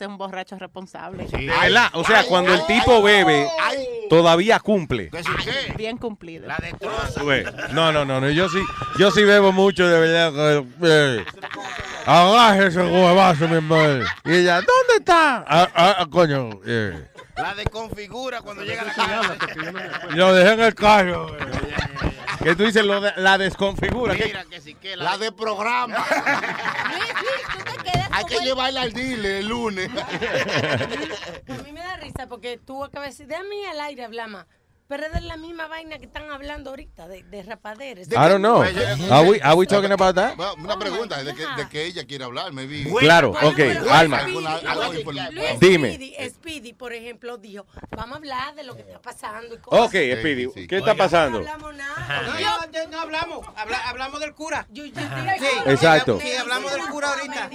Es 0.01 0.07
un 0.07 0.17
borracho 0.17 0.57
responsable. 0.57 1.25
De 1.27 1.45
verdad, 1.47 1.89
o 1.93 2.03
sea, 2.03 2.23
cuando 2.23 2.53
el 2.53 2.65
tipo 2.65 3.01
bebe, 3.03 3.47
todavía 4.09 4.59
cumple. 4.59 5.11
Bien 5.77 5.97
cumplido. 5.97 6.47
La 6.47 6.57
ves. 6.57 7.45
No, 7.71 7.91
no, 7.91 8.03
no, 8.03 8.19
no, 8.19 8.29
yo 8.31 8.49
sí, 8.49 8.59
yo 8.97 9.11
sí 9.11 9.23
bebo 9.23 9.51
mucho, 9.51 9.87
de 9.87 9.99
verdad. 9.99 10.63
eh, 10.83 11.25
Agaje 12.05 12.67
ese 12.67 12.79
huevazo, 12.81 13.47
mi 13.47 13.55
hermano. 13.57 14.03
Y 14.25 14.33
ella, 14.37 14.55
¿dónde 14.55 14.93
está? 14.97 15.45
Ah, 15.47 15.69
ah, 15.75 15.95
ah, 15.99 16.05
coño. 16.09 16.49
eh, 16.65 17.07
La 17.41 17.55
desconfigura 17.55 18.41
cuando 18.41 18.63
llega 18.63 18.81
a 18.81 18.85
la 18.85 18.93
casa. 18.93 19.37
Lo 20.11 20.33
dejé 20.33 20.53
en 20.53 20.59
el 20.61 20.75
carro. 20.75 21.35
Que 22.43 22.55
tú 22.55 22.63
dices, 22.63 22.83
lo 22.83 23.01
de- 23.01 23.13
la 23.17 23.37
desconfigura. 23.37 24.15
¿qué? 24.15 24.25
Mira 24.25 24.45
que 24.45 24.61
sí 24.61 24.73
que 24.75 24.95
La 24.95 25.17
de 25.17 25.31
programa. 25.31 25.97
Hay 28.13 28.25
que 28.25 28.39
llevarla 28.39 28.81
al 28.81 28.93
dealer 28.93 29.37
el 29.37 29.47
lunes. 29.47 29.89
A 29.89 31.53
mí 31.63 31.71
me 31.71 31.79
da 31.79 31.97
risa 31.97 32.27
porque 32.27 32.57
tú 32.57 32.83
acabas 32.83 33.09
de 33.09 33.11
decir, 33.11 33.27
déjame 33.27 33.67
al 33.69 33.79
aire 33.81 34.03
hablamos. 34.03 34.45
Pero 34.91 35.05
es 35.05 35.13
de 35.13 35.21
la 35.21 35.37
misma 35.37 35.67
vaina 35.67 35.99
que 35.99 36.05
están 36.05 36.29
hablando 36.29 36.71
ahorita, 36.71 37.07
de, 37.07 37.23
de 37.23 37.43
rapaderes. 37.43 38.09
I 38.09 38.11
don't 38.11 38.39
know. 38.39 38.61
Are 38.61 39.25
we, 39.25 39.39
are 39.41 39.55
we 39.55 39.65
talking 39.65 39.93
about 39.93 40.15
that? 40.15 40.33
Una 40.61 40.77
pregunta, 40.77 41.23
¿de 41.23 41.33
qué, 41.33 41.45
de 41.55 41.69
qué 41.69 41.85
ella 41.85 42.05
quiere 42.05 42.25
hablar? 42.25 42.51
Me 42.51 42.65
vi. 42.65 42.83
Claro, 42.99 43.29
ok, 43.29 43.59
Alma. 43.89 44.23
Luis 44.27 45.59
Dime. 45.61 45.93
Speedy, 45.93 46.29
Speedy, 46.29 46.73
por 46.73 46.91
ejemplo, 46.91 47.37
dijo, 47.37 47.65
vamos 47.95 48.15
a 48.15 48.17
hablar 48.17 48.53
de 48.55 48.65
lo 48.65 48.75
que 48.75 48.81
está 48.81 48.99
pasando 49.01 49.55
y 49.55 49.59
cosas. 49.59 49.85
Ok, 49.85 49.91
Speedy, 49.91 50.67
¿qué 50.67 50.79
está 50.79 50.93
pasando? 50.93 51.39
No, 51.39 51.57
no, 51.57 51.71
no 52.91 52.99
hablamos. 52.99 53.47
Habla- 53.55 53.87
hablamos 53.87 54.19
del 54.19 54.33
cura. 54.33 54.67
Sí, 54.73 54.91
Exacto. 55.67 56.19
Sí, 56.19 56.33
hablamos 56.33 56.69
del 56.69 56.81
cura 56.89 57.11
ahorita. 57.11 57.49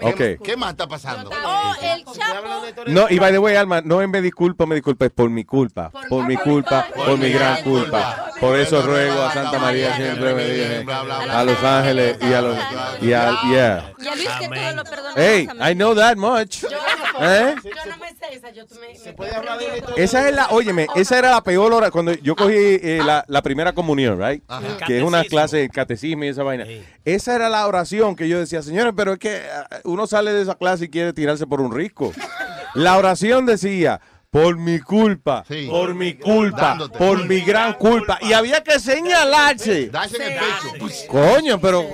Ok. 0.00 0.42
¿Qué 0.42 0.56
más 0.56 0.70
está 0.70 0.88
pasando? 0.88 1.30
Oh, 1.44 1.74
el 1.82 2.02
Chapo. 2.06 2.82
No, 2.86 3.08
y 3.10 3.18
by 3.18 3.30
the 3.32 3.38
way, 3.38 3.56
Alma, 3.56 3.82
no 3.82 4.00
en 4.00 4.10
me 4.10 4.22
disculpa, 4.22 4.64
me 4.64 4.76
disculpa, 4.76 5.04
es 5.04 5.12
por 5.12 5.28
mi 5.28 5.44
culpa. 5.44 5.90
Por 6.08 6.26
mi 6.26 6.36
culpa, 6.36 6.45
por 6.46 7.18
mi 7.18 7.30
gran 7.30 7.62
culpa. 7.62 8.32
Por 8.40 8.58
eso 8.58 8.82
ruego 8.82 9.22
a 9.22 9.32
Santa 9.32 9.58
María 9.58 9.96
siempre 9.96 10.34
me 10.34 10.44
dije, 10.44 10.86
a 11.30 11.44
Los 11.44 11.62
Ángeles 11.62 12.18
y 12.20 12.32
a 12.32 12.42
los... 12.42 12.56
Y 13.00 13.12
a, 13.12 13.40
yeah. 13.48 13.92
Y 13.98 14.06
a 14.06 14.14
Luis 14.14 14.28
que 14.38 14.48
todo 14.48 14.96
lo. 14.96 15.16
Hey, 15.16 15.48
I 15.60 15.74
know 15.74 15.94
that 15.94 16.16
much. 16.16 16.64
¿Eh? 17.20 17.54
Yo 17.62 17.70
no 17.90 17.98
me 17.98 18.08
sé 18.08 18.26
esa, 18.32 18.50
yo 18.50 18.64
me, 18.80 18.98
me 19.04 19.12
puede 19.14 19.34
hablar 19.34 19.58
de 19.58 19.82
Esa 19.96 20.28
es 20.28 20.34
la, 20.34 20.48
óyeme, 20.48 20.86
esa 20.94 21.18
era 21.18 21.30
la 21.30 21.42
peor 21.42 21.72
hora 21.72 21.90
cuando 21.90 22.12
yo 22.14 22.36
cogí 22.36 22.54
eh, 22.54 23.00
la, 23.04 23.24
la 23.28 23.42
primera 23.42 23.72
comunión, 23.72 24.20
right? 24.20 24.42
Que 24.86 24.98
es 24.98 25.04
una 25.04 25.24
clase 25.24 25.58
de 25.58 25.68
catecismo 25.68 26.24
y 26.24 26.28
esa 26.28 26.42
vaina. 26.42 26.66
Esa 27.04 27.34
era 27.34 27.48
la 27.48 27.66
oración 27.66 28.16
que 28.16 28.28
yo 28.28 28.38
decía, 28.38 28.62
señores, 28.62 28.92
pero 28.96 29.14
es 29.14 29.18
que 29.18 29.42
ah, 29.50 29.68
uno 29.84 30.06
sale 30.06 30.32
de 30.32 30.42
esa 30.42 30.54
clase 30.56 30.86
y 30.86 30.88
quiere 30.88 31.12
tirarse 31.12 31.46
por 31.46 31.60
un 31.60 31.72
risco. 31.72 32.12
La 32.74 32.98
oración 32.98 33.46
decía, 33.46 34.02
por 34.30 34.56
mi 34.58 34.80
culpa, 34.80 35.44
por 35.68 35.94
mi 35.94 36.14
culpa, 36.14 36.60
Dándote. 36.60 36.98
por 36.98 37.26
mi 37.26 37.40
gran 37.40 37.74
culpa. 37.74 38.18
Y 38.22 38.32
había 38.32 38.62
que 38.62 38.78
señalarse. 38.78 39.88
Darse 39.88 40.16
en 40.16 40.32
el 40.32 40.38
pecho. 40.38 41.06
Coño, 41.08 41.60
pero 41.60 41.86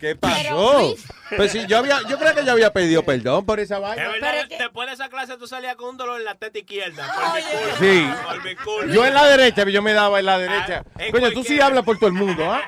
¿qué 0.00 0.14
pasó? 0.16 0.94
Pues 1.36 1.52
sí, 1.52 1.66
yo 1.66 1.78
había, 1.78 2.00
yo 2.08 2.18
creo 2.18 2.34
que 2.34 2.44
yo 2.44 2.52
había 2.52 2.72
pedido 2.72 3.02
perdón 3.02 3.44
por 3.44 3.60
esa 3.60 3.76
Es 3.76 3.82
vaina. 3.82 4.08
verdad, 4.08 4.46
después 4.48 4.88
de 4.88 4.94
esa 4.94 5.08
clase 5.08 5.36
tú 5.36 5.46
salías 5.46 5.76
con 5.76 5.90
un 5.90 5.96
dolor 5.96 6.18
en 6.20 6.24
la 6.24 6.34
teta 6.36 6.58
izquierda. 6.58 7.06
Por 7.14 7.34
mi. 7.34 7.42
Sí. 7.78 8.06
Por 8.24 8.44
mi 8.44 8.54
culpa. 8.56 8.92
Yo 8.92 9.04
en 9.06 9.14
la 9.14 9.26
derecha, 9.26 9.64
yo 9.68 9.82
me 9.82 9.92
daba 9.92 10.18
en 10.20 10.26
la 10.26 10.38
derecha. 10.38 10.84
en 10.98 11.12
Coño, 11.12 11.30
tú 11.32 11.42
sí 11.44 11.60
hablas 11.60 11.84
por 11.84 11.98
todo 11.98 12.08
el 12.08 12.14
mundo, 12.14 12.50
¿ah? 12.50 12.62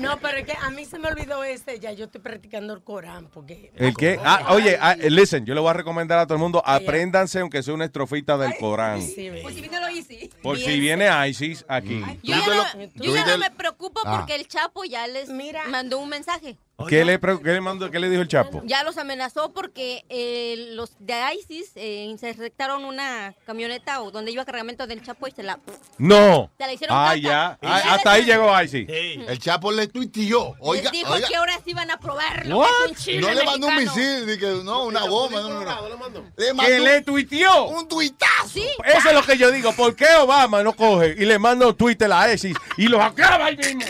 No, 0.00 0.18
pero 0.18 0.38
es 0.38 0.46
que 0.46 0.56
a 0.60 0.70
mí 0.70 0.84
se 0.86 0.98
me 0.98 1.08
olvidó 1.08 1.44
este, 1.44 1.78
ya 1.78 1.92
yo 1.92 2.06
estoy 2.06 2.20
practicando 2.22 2.72
el 2.72 2.82
Corán, 2.82 3.26
porque... 3.28 3.70
¿El 3.76 3.94
qué? 3.94 4.18
Ah, 4.24 4.46
oye, 4.50 4.78
ah, 4.80 4.94
listen, 4.96 5.44
yo 5.44 5.54
le 5.54 5.60
voy 5.60 5.70
a 5.70 5.74
recomendar 5.74 6.18
a 6.18 6.24
todo 6.26 6.34
el 6.36 6.40
mundo, 6.40 6.62
apréndanse 6.64 7.40
aunque 7.40 7.62
sea 7.62 7.74
una 7.74 7.84
estrofita 7.84 8.38
del 8.38 8.56
Corán. 8.56 9.00
Por 9.00 9.52
si 9.52 9.60
viene 9.60 9.80
lo 9.80 9.88
easy. 9.88 10.30
Por 10.42 10.58
si 10.58 10.80
viene 10.80 11.08
ISIS 11.28 11.64
aquí. 11.68 12.02
Yo 12.22 12.34
ya 12.36 12.46
no, 12.46 12.84
yo 12.94 13.14
ya 13.14 13.26
no 13.26 13.38
me 13.38 13.50
preocupo 13.50 14.00
Ah. 14.04 14.16
porque 14.18 14.34
el 14.34 14.48
Chapo 14.48 14.84
ya 14.84 15.06
les 15.06 15.28
mandó 15.68 15.98
un 15.98 16.08
mensaje. 16.08 16.56
¿Qué 16.88 17.04
le, 17.04 17.18
qué 17.20 17.52
le 17.52 17.60
mandó, 17.60 17.90
qué 17.90 17.98
le 17.98 18.08
dijo 18.08 18.22
el 18.22 18.28
Chapo? 18.28 18.62
Ya 18.64 18.82
los 18.84 18.96
amenazó 18.98 19.52
porque 19.52 20.04
eh, 20.08 20.68
los 20.72 20.92
de 20.98 21.14
ISIS 21.38 21.72
eh, 21.76 22.04
interceptaron 22.08 22.84
una 22.84 23.34
camioneta 23.46 24.00
o 24.02 24.10
donde 24.10 24.30
iba 24.32 24.44
cargamento 24.44 24.86
del 24.86 25.02
Chapo 25.02 25.28
y 25.28 25.30
se 25.32 25.42
la... 25.42 25.58
No. 25.98 26.50
Se 26.58 26.66
la 26.66 26.72
hicieron 26.72 26.96
Ah, 26.96 27.06
caca. 27.08 27.16
ya. 27.20 27.58
Y 27.62 27.66
Ah, 27.66 27.82
ya 27.84 27.94
hasta 27.94 28.12
ahí 28.12 28.24
llegó 28.24 28.62
ISIS. 28.62 28.86
El 28.88 29.38
Chapo 29.38 29.72
le 29.72 29.86
tuiteó. 29.88 30.54
Oiga, 30.60 30.84
les 30.84 30.92
dijo 30.92 31.12
oiga, 31.12 31.28
que 31.28 31.36
ahora 31.36 31.60
sí 31.64 31.74
van 31.74 31.90
a 31.90 31.98
probar 31.98 32.46
lo 32.46 32.58
What? 32.58 32.66
que 32.68 32.84
es 32.84 32.90
un 32.90 32.96
chile 32.96 33.20
no 33.20 33.34
le 33.34 33.44
mandó 33.44 33.66
un 33.66 33.76
misil, 33.76 34.26
ni 34.26 34.38
que, 34.38 34.46
no, 34.64 34.84
una 34.84 35.04
bomba. 35.04 35.40
No, 35.42 35.48
no, 35.48 35.64
no. 35.64 36.24
Le 36.36 36.46
Que 36.46 36.54
mandó 36.54 36.78
le 36.84 37.02
tuiteó. 37.02 37.64
un 37.68 37.88
tuitazo. 37.88 38.58
Eso 38.84 39.08
es 39.08 39.14
lo 39.14 39.22
que 39.22 39.36
yo 39.36 39.50
digo. 39.50 39.72
¿Por 39.72 39.94
qué 39.94 40.06
Obama 40.20 40.62
no 40.62 40.72
coge 40.74 41.14
y 41.18 41.24
le 41.24 41.38
manda 41.38 41.66
un 41.66 41.76
Twitter 41.76 42.10
a 42.12 42.32
ISIS 42.32 42.56
y 42.76 42.88
los 42.88 43.00
acaba 43.00 43.46
ahí 43.46 43.56
mismo? 43.56 43.82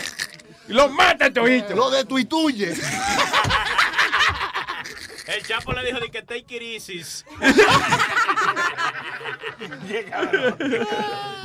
Y 0.67 0.73
los 0.73 0.91
mata 0.91 1.31
todito. 1.31 1.75
Lo 1.75 1.89
de 1.89 2.05
tuituye. 2.05 2.73
El 5.27 5.43
Chapo 5.47 5.71
le 5.71 5.85
dijo 5.85 5.99
de 5.99 6.09
que 6.09 6.21
take 6.23 6.55
it 6.57 6.61
easy. 6.61 7.01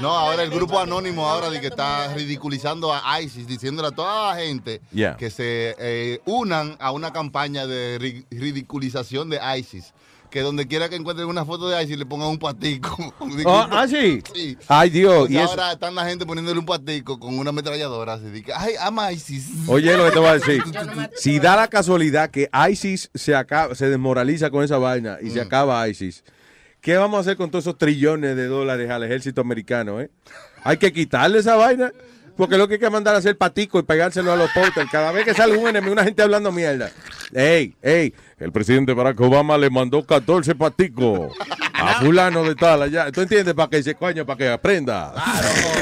No, 0.01 0.11
ahora 0.11 0.43
el 0.43 0.51
grupo 0.51 0.79
anónimo 0.79 1.29
ahora 1.29 1.51
de 1.51 1.61
que 1.61 1.67
está 1.69 2.13
ridiculizando 2.15 2.93
a 2.93 3.21
ISIS, 3.21 3.47
diciéndole 3.47 3.89
a 3.89 3.91
toda 3.93 4.35
la 4.35 4.41
gente 4.41 4.81
Yeah. 4.93 5.17
que 5.17 5.31
se 5.31 5.75
eh, 5.79 6.21
unan 6.25 6.77
a 6.81 6.91
una 6.93 7.13
campaña 7.13 7.67
de 7.67 7.99
ri- 8.01 8.25
ridiculización 8.31 9.29
de 9.31 9.39
ISIS. 9.59 9.93
Que 10.31 10.41
donde 10.41 10.67
quiera 10.67 10.89
que 10.89 10.97
encuentren 10.97 11.29
una 11.29 11.45
foto 11.45 11.69
de 11.69 11.83
ISIS 11.83 11.99
le 11.99 12.07
pongan 12.07 12.29
un 12.29 12.39
patico. 12.39 12.97
Oh, 13.45 13.67
ah, 13.71 13.87
sí. 13.91 14.23
Sí. 14.35 14.59
Ay, 14.69 14.91
Dios. 14.91 15.31
Y 15.31 15.39
ahora 15.39 15.73
están 15.73 15.95
la 15.95 16.05
gente 16.05 16.27
poniéndole 16.27 16.59
un 16.59 16.67
patico 16.67 17.19
con 17.19 17.39
una 17.39 17.51
ametralladora 17.51 18.15
así 18.15 18.27
de 18.27 18.43
que, 18.43 18.53
ay, 18.53 18.75
ama 18.81 19.13
ISIS. 19.13 19.69
Oye, 19.69 19.97
lo 19.97 20.05
que 20.07 20.11
te 20.11 20.19
voy 20.19 20.29
a 20.29 20.33
decir. 20.35 20.63
Si 21.17 21.39
da 21.39 21.57
la 21.57 21.69
casualidad 21.69 22.31
que 22.31 22.51
ISIS 22.71 23.11
se 23.15 23.35
acaba, 23.35 23.75
se 23.75 23.89
desmoraliza 23.89 24.51
con 24.51 24.65
esa 24.65 24.79
vaina 24.79 25.19
y 25.23 25.31
se 25.31 25.41
acaba 25.41 25.89
ISIS, 25.89 26.25
¿qué 26.81 26.97
vamos 26.97 27.19
a 27.19 27.21
hacer 27.21 27.37
con 27.37 27.51
todos 27.51 27.65
esos 27.65 27.79
trillones 27.79 28.37
de 28.37 28.47
dólares 28.47 28.91
al 28.91 29.03
ejército 29.03 29.41
americano, 29.41 30.01
eh? 30.01 30.11
Hay 30.65 30.77
que 30.79 30.93
quitarle 30.93 31.39
esa 31.39 31.57
vaina. 31.57 31.93
Porque 32.37 32.59
lo 32.59 32.69
que 32.69 32.75
hay 32.75 32.81
que 32.81 32.91
mandar 32.91 33.15
a 33.15 33.19
hacer 33.19 33.37
patico 33.39 33.79
y 33.79 33.83
pegárselo 33.83 34.33
a 34.33 34.37
los 34.37 34.51
posters. 34.51 34.91
Cada 34.91 35.11
vez 35.13 35.25
que 35.25 35.35
sale 35.35 35.57
un 35.57 35.69
enemigo, 35.69 35.93
una 35.93 36.05
gente 36.05 36.23
hablando 36.23 36.53
mierda. 36.53 36.91
Ey, 37.33 37.75
ey, 37.83 38.15
el 38.39 38.53
presidente 38.53 38.93
Barack 38.93 39.21
Obama 39.21 39.57
le 39.59 39.71
mandó 39.71 40.05
14 40.05 40.55
paticos 40.55 41.33
a 41.73 41.95
fulano 42.01 42.45
de 42.45 42.55
tal 42.55 42.83
allá. 42.83 43.11
¿Tú 43.11 43.21
entiendes? 43.23 43.55
Para 43.55 43.71
que 43.71 43.83
se 43.83 43.95
coño, 43.95 44.27
para 44.27 44.37
que 44.37 44.49
aprenda. 44.51 45.15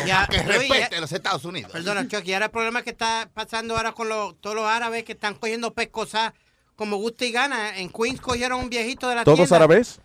Ya, 0.07 0.27
Que 0.31 0.43
respete 0.43 0.89
ya- 0.93 1.01
los 1.01 1.11
Estados 1.13 1.45
Unidos. 1.47 1.73
Perdona, 1.73 2.07
Chucky, 2.07 2.35
ahora 2.35 2.47
el 2.47 2.51
problema 2.51 2.83
que 2.83 2.91
está 2.91 3.29
pasando 3.33 3.75
ahora 3.75 3.93
con 3.93 4.09
los, 4.09 4.39
todos 4.41 4.55
los 4.55 4.67
árabes 4.67 5.03
que 5.05 5.13
están 5.13 5.35
cogiendo 5.35 5.73
pescosas 5.73 6.33
como 6.77 6.97
gusta 6.97 7.25
y 7.25 7.33
gana. 7.33 7.79
En 7.79 7.89
Queens 7.89 8.21
cogieron 8.21 8.61
un 8.61 8.69
viejito 8.69 9.09
de 9.09 9.15
la 9.15 9.25
¿Todos 9.25 9.39
tienda. 9.39 9.57
árabes? 9.57 10.01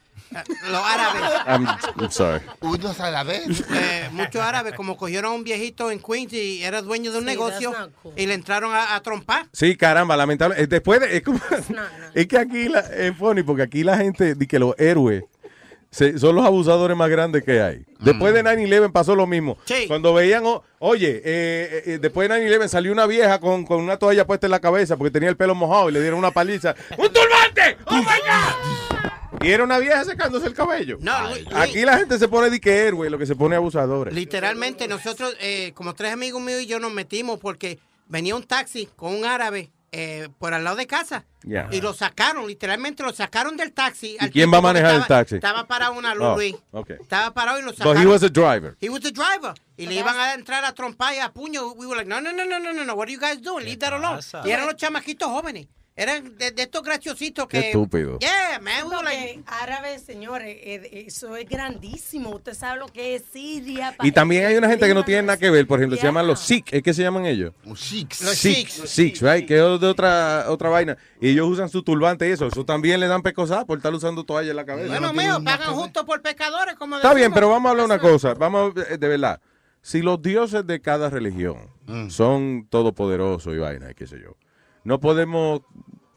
Los 0.70 0.84
árabes. 0.84 1.22
I'm, 1.48 1.68
I'm 2.00 2.12
sorry. 2.12 2.42
Unos 2.62 3.00
a 3.00 3.10
la 3.12 3.24
vez. 3.24 3.44
Eh, 3.74 4.10
muchos 4.12 4.42
árabes, 4.42 4.74
como 4.74 4.96
cogieron 4.98 5.32
a 5.32 5.36
un 5.36 5.44
viejito 5.44 5.92
en 5.92 6.00
Queens 6.00 6.34
y 6.34 6.64
era 6.64 6.82
dueño 6.82 7.12
de 7.12 7.18
un 7.18 7.24
Sí, 7.24 7.30
negocio 7.30 7.74
cool. 8.02 8.14
y 8.16 8.26
le 8.26 8.34
entraron 8.34 8.74
a, 8.74 8.96
a 8.96 9.02
trompar. 9.02 9.48
Sí, 9.54 9.76
caramba, 9.76 10.16
lamentable. 10.18 10.56
eh, 10.62 10.68
Después 10.68 11.00
de, 11.00 11.18
es, 11.18 11.24
como- 11.24 11.40
es 12.14 12.28
que 12.28 12.38
aquí 12.38 12.70
la, 12.70 12.80
es 12.80 13.16
funny 13.18 13.44
porque 13.44 13.64
aquí 13.64 13.84
la 13.84 13.98
gente 13.98 14.34
dice 14.36 14.48
que 14.48 14.60
los 14.60 14.76
héroes 14.78 15.24
se- 15.92 16.20
son 16.20 16.36
los 16.36 16.46
abusadores 16.46 16.96
más 16.96 17.10
grandes 17.10 17.44
que 17.44 17.62
hay. 17.62 17.84
Después 18.00 18.34
de 18.34 18.44
9-11 18.44 18.92
pasó 18.92 19.16
lo 19.16 19.26
mismo. 19.26 19.58
Cuando 19.88 20.14
veían, 20.14 20.46
o- 20.46 20.64
oye, 20.78 21.18
eh, 21.18 21.22
eh, 21.26 21.84
eh, 21.86 21.98
después 22.00 22.30
de 22.30 22.36
9-11 22.36 22.68
salió 22.68 22.92
una 22.92 23.06
vieja 23.08 23.40
con, 23.40 23.66
con 23.66 23.82
una 23.82 23.98
toalla 23.98 24.26
puesta 24.28 24.46
en 24.48 24.52
la 24.52 24.60
cabeza 24.60 24.96
porque 24.98 25.12
tenía 25.12 25.30
el 25.30 25.38
pelo 25.38 25.56
mojado 25.56 25.90
y 25.90 25.94
le 25.94 26.02
dieron 26.02 26.20
una 26.20 26.32
paliza. 26.32 26.76
¡Un 26.98 27.10
turbante! 27.12 27.78
¡Oh 27.86 27.96
my 27.96 28.04
God! 28.04 29.10
Y 29.42 29.52
era 29.52 29.64
una 29.64 29.80
vieja 29.80 30.04
secándose 30.04 30.48
el 30.48 30.54
cabello. 30.54 30.98
No, 31.02 31.14
Aquí 31.56 31.82
la 31.86 31.98
gente 31.98 32.20
se 32.20 32.28
pone 32.28 32.50
de 32.50 32.60
que 32.60 32.88
héroe, 32.88 33.10
lo 33.10 33.18
que 33.18 33.26
se 33.26 33.36
pone 33.36 33.56
abusadores. 33.56 34.14
Literalmente, 34.14 34.88
nosotros, 34.88 35.36
eh, 35.40 35.72
como 35.76 35.94
tres 35.96 36.12
amigos 36.14 36.42
míos 36.42 36.62
y 36.62 36.66
yo 36.68 36.80
nos 36.80 36.92
metimos 36.92 37.40
porque 37.40 37.80
venía 38.08 38.36
un 38.36 38.44
taxi 38.44 38.88
con 38.96 39.16
un 39.16 39.24
árabe 39.26 39.72
eh, 39.92 40.28
por 40.38 40.54
al 40.54 40.64
lado 40.64 40.76
de 40.76 40.86
casa. 40.88 41.26
Y 41.72 41.80
lo 41.82 41.94
sacaron, 41.94 42.46
literalmente 42.48 43.02
lo 43.02 43.14
sacaron 43.14 43.56
del 43.58 43.72
taxi. 43.72 44.18
¿Y 44.20 44.30
quién 44.30 44.52
va 44.54 44.58
a 44.58 44.62
manejar 44.62 44.96
el 44.96 45.06
taxi? 45.08 45.36
Estaba 45.36 45.66
parado 45.66 45.94
una 45.94 46.14
luz, 46.14 46.28
Oh, 46.28 46.36
Luis. 46.36 46.56
okay. 46.72 46.98
Estaba 47.00 47.34
parado 47.34 47.58
y 47.60 47.62
lo 47.62 47.70
But 47.70 47.78
sacaron. 47.78 48.04
he 48.04 48.06
was 48.06 48.22
a 48.24 48.30
driver. 48.30 48.76
He 48.82 48.90
was 48.90 49.02
the 49.02 49.12
driver. 49.12 49.54
Y 49.78 49.86
le 49.88 49.96
iban 49.96 50.16
a 50.20 50.34
entrar 50.34 50.64
a 50.66 50.74
trompar 50.74 51.16
y 51.16 51.20
a 51.20 51.32
puño. 51.32 51.72
We 51.76 51.88
were 51.88 51.96
like, 51.96 52.10
no, 52.10 52.20
no, 52.20 52.32
no, 52.34 52.46
no, 52.46 52.60
no, 52.60 52.74
no, 52.74 52.84
no. 52.84 52.94
What 52.94 53.08
are 53.08 53.14
you 53.14 53.20
guys 53.20 53.42
doing? 53.42 53.64
Leave 53.66 53.80
that 53.80 53.94
alone. 53.94 54.20
Y 54.46 54.52
eran 54.52 54.66
los 54.68 54.76
chamaquitos 54.76 55.30
jóvenes. 55.30 55.68
Eran 56.00 56.38
de, 56.38 56.52
de 56.52 56.62
estos 56.62 56.82
graciositos 56.82 57.46
que... 57.46 57.60
Qué 57.60 57.68
estúpido. 57.68 58.20
Yeah, 58.20 58.60
man. 58.62 58.88
we 58.88 59.04
like... 59.04 59.44
árabes, 59.46 60.02
señores, 60.02 60.58
eh, 60.62 61.04
eso 61.08 61.36
es 61.36 61.48
grandísimo. 61.48 62.30
Usted 62.30 62.54
sabe 62.54 62.80
lo 62.80 62.88
que 62.88 63.16
es 63.16 63.24
Siria. 63.34 63.94
Y 64.02 64.14
también 64.14 64.46
hay 64.46 64.56
una 64.56 64.70
gente 64.70 64.88
que 64.88 64.94
no 64.94 65.04
tiene 65.04 65.24
nada 65.24 65.38
que 65.38 65.50
ver, 65.50 65.68
por 65.68 65.78
ejemplo, 65.80 65.98
se 65.98 66.06
llaman 66.06 66.26
los 66.26 66.40
Sikhs, 66.40 66.72
¿es 66.72 66.84
que 66.84 66.94
se 66.94 67.02
llaman 67.02 67.26
ellos? 67.26 67.54
Los 67.66 67.82
Sikhs. 67.82 68.22
Los 68.22 68.38
Sikhs, 68.38 68.74
Sikhs. 68.74 68.90
Sikhs, 68.90 69.22
right? 69.22 69.46
Que 69.46 69.56
es 69.56 69.82
de 69.82 69.88
otra, 69.88 70.46
otra 70.48 70.70
vaina. 70.70 70.98
Y 71.20 71.32
ellos 71.32 71.50
usan 71.50 71.68
su 71.68 71.84
turbante 71.84 72.30
y 72.30 72.32
eso. 72.32 72.48
Eso 72.48 72.64
también 72.64 73.02
le 73.02 73.08
dan 73.08 73.22
pescosas 73.22 73.66
por 73.66 73.80
estar 73.80 73.94
usando 73.94 74.24
toalla 74.24 74.52
en 74.52 74.56
la 74.56 74.66
cabeza. 74.66 74.88
Bueno, 74.88 75.12
mío, 75.12 75.44
pagan 75.44 75.74
justo 75.74 76.06
por 76.06 76.22
pecadores, 76.22 76.76
como 76.76 76.96
Está 76.96 77.14
bien, 77.14 77.34
pero 77.34 77.50
vamos 77.50 77.68
a 77.68 77.72
hablar 77.72 77.86
una 77.86 78.00
cosa. 78.00 78.36
Vamos, 78.36 78.74
eh, 78.90 78.98
de 78.98 79.08
verdad. 79.10 79.42
Si 79.82 80.02
los 80.02 80.22
dioses 80.22 80.66
de 80.66 80.82
cada 80.82 81.10
religión 81.10 81.58
son 82.10 82.68
todopoderosos 82.70 83.54
y 83.54 83.58
vaina, 83.58 83.92
y 83.92 83.96
qué 83.96 84.08
sé 84.08 84.20
yo, 84.22 84.38
no 84.84 85.00
podemos 85.00 85.62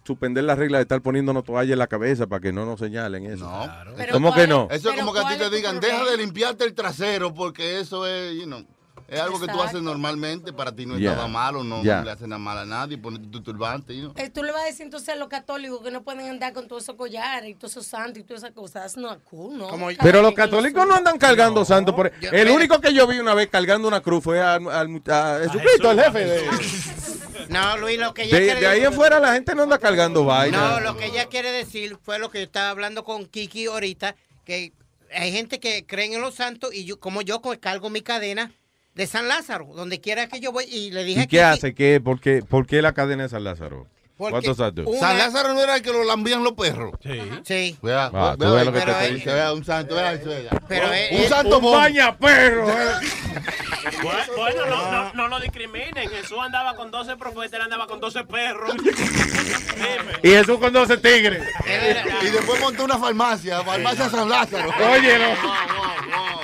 suspender 0.04 0.44
las 0.44 0.58
reglas 0.58 0.80
de 0.80 0.82
estar 0.82 1.00
poniéndonos 1.00 1.44
toalla 1.44 1.72
en 1.72 1.78
la 1.78 1.86
cabeza 1.86 2.26
para 2.26 2.40
que 2.40 2.52
no 2.52 2.66
nos 2.66 2.80
señalen 2.80 3.26
eso. 3.26 3.48
Pero 3.96 4.12
¿Cómo 4.12 4.34
que 4.34 4.46
no? 4.46 4.68
Eso 4.70 4.90
es 4.90 4.98
como 4.98 5.12
que 5.12 5.20
a 5.20 5.28
ti 5.28 5.36
te 5.38 5.50
digan, 5.50 5.80
deja 5.80 6.04
de 6.04 6.16
limpiarte 6.16 6.64
el 6.64 6.74
trasero 6.74 7.32
porque 7.32 7.78
eso 7.80 8.06
es, 8.06 8.34
you 8.34 8.44
know, 8.44 8.64
es 9.12 9.20
algo 9.20 9.38
que 9.40 9.46
tú 9.46 9.60
haces 9.62 9.82
normalmente, 9.82 10.52
para 10.52 10.74
ti 10.74 10.86
no 10.86 10.94
es 10.94 11.00
Yeah. 11.00 11.14
nada 11.14 11.28
malo, 11.28 11.62
no, 11.64 11.82
Yeah. 11.82 11.98
no 11.98 12.04
le 12.04 12.10
hace 12.12 12.26
nada 12.26 12.38
mal 12.38 12.58
a 12.58 12.64
nadie, 12.64 12.96
ponerte 12.98 13.28
tu 13.28 13.42
turbante, 13.42 13.94
you 13.94 14.10
know. 14.10 14.14
Eh, 14.16 14.30
tú 14.30 14.42
le 14.42 14.52
vas 14.52 14.62
a 14.62 14.66
decir 14.66 14.82
entonces 14.86 15.08
a 15.10 15.16
los 15.16 15.28
católicos 15.28 15.80
que 15.82 15.90
no 15.90 16.02
pueden 16.02 16.28
andar 16.30 16.52
con 16.52 16.66
todos 16.68 16.82
esos 16.84 16.96
collares 16.96 17.50
y 17.50 17.54
todos 17.54 17.72
esos 17.72 17.86
santos 17.86 18.18
y 18.18 18.24
todas 18.24 18.42
esas 18.42 18.54
cosas. 18.54 18.72
That's 18.82 18.96
not 18.96 19.22
cool, 19.24 19.56
¿no? 19.58 19.68
Cada 19.68 19.78
Pero 20.02 20.22
los 20.22 20.32
quien 20.32 20.48
con 20.48 20.50
lo 20.50 20.56
católicos 20.56 20.86
no 20.88 20.94
andan 20.94 21.18
cargando 21.18 21.64
santos. 21.64 21.94
Por... 21.94 22.10
Yo- 22.20 22.30
el 22.30 22.44
mira. 22.46 22.52
único 22.54 22.80
que 22.80 22.92
yo 22.94 23.06
vi 23.06 23.18
una 23.18 23.34
vez 23.34 23.48
cargando 23.50 23.86
una 23.88 24.00
cruz 24.00 24.22
fue 24.24 24.40
al, 24.40 24.66
al- 24.68 25.02
a 25.10 25.38
Jesucristo, 25.42 25.90
el 25.90 26.00
jefe. 26.00 26.24
De, 26.24 26.48
No, 27.48 27.76
Luis, 27.76 27.98
lo 27.98 28.14
que 28.14 28.22
ella 28.24 28.38
de, 28.38 28.44
quiere 28.44 28.60
de 28.60 28.66
ahí 28.66 28.80
decir- 28.80 28.92
afuera 28.94 29.20
la 29.20 29.34
gente 29.34 29.54
no 29.54 29.64
anda 29.64 29.78
cargando 29.78 30.24
vaina. 30.24 30.56
No, 30.74 30.80
lo 30.80 30.96
que 30.96 31.06
ella 31.06 31.26
quiere 31.26 31.50
decir 31.52 31.98
fue 32.02 32.18
lo 32.18 32.30
que 32.30 32.38
yo 32.38 32.44
estaba 32.44 32.70
hablando 32.70 33.04
con 33.04 33.26
Kiki 33.26 33.66
ahorita, 33.66 34.14
que 34.44 34.72
hay 35.14 35.32
gente 35.32 35.60
que 35.60 35.84
creen 35.84 36.14
en 36.14 36.20
los 36.22 36.34
santos 36.36 36.72
y 36.72 36.84
yo, 36.84 36.98
como 36.98 37.20
yo 37.22 37.42
co- 37.42 37.58
cargo 37.60 37.90
mi 37.90 38.00
cadena 38.00 38.50
de 38.94 39.06
San 39.06 39.28
Lázaro, 39.28 39.66
donde 39.74 40.00
quiera 40.00 40.28
que 40.28 40.40
yo 40.40 40.52
voy, 40.52 40.64
y 40.64 40.90
le 40.90 41.04
dije 41.04 41.22
¿Y 41.22 41.26
qué 41.26 41.42
hace? 41.42 41.74
¿Qué, 41.74 42.00
por, 42.00 42.20
qué, 42.20 42.42
¿Por 42.42 42.66
qué 42.66 42.82
la 42.82 42.92
cadena 42.92 43.24
de 43.24 43.28
San 43.28 43.44
Lázaro? 43.44 43.86
¿Cuántos 44.16 44.60
años? 44.60 44.86
una- 44.86 44.98
San 45.00 45.18
Lázaro 45.18 45.54
no 45.54 45.60
era 45.62 45.76
el 45.76 45.82
que 45.82 45.90
lo 45.92 46.04
lambían 46.04 46.44
los 46.44 46.52
perros. 46.52 46.92
Sí. 47.02 47.20
Sí. 47.44 47.76
Vea, 47.82 48.10
Ah, 48.14 48.36
vea, 48.38 48.50
ves 48.50 48.66
lo 48.66 48.72
que 48.72 48.78
vea, 48.78 48.84
te 48.86 48.92
vea, 48.92 49.08
diciendo. 49.08 49.34
vea, 49.34 49.52
un 49.52 49.64
santo, 49.64 49.94
vea, 49.96 50.12
vea. 50.12 50.50
Pero 50.68 50.86
un, 50.88 50.94
es- 50.94 51.20
un 51.22 51.28
santo 51.28 51.58
un 51.58 51.72
baña 51.72 52.16
perro. 52.16 52.66
Bueno, 54.02 54.20
bueno, 54.36 54.66
no, 54.66 54.92
no, 54.92 55.12
no 55.14 55.28
lo 55.28 55.40
discriminen. 55.40 56.08
Jesús 56.08 56.38
andaba 56.40 56.76
con 56.76 56.90
12 56.92 57.16
profetas, 57.16 57.54
él 57.54 57.62
andaba 57.62 57.86
con 57.88 57.98
12 58.00 58.22
perros. 58.24 58.74
Dime. 58.76 60.12
Y 60.22 60.28
Jesús 60.30 60.58
con 60.58 60.72
12 60.72 60.98
tigres. 60.98 61.42
Y 62.22 62.26
después 62.30 62.60
montó 62.60 62.84
una 62.84 62.98
farmacia, 62.98 63.60
farmacia 63.62 64.08
San 64.08 64.28
Lázaro. 64.28 64.70
Óyelo. 64.92 65.26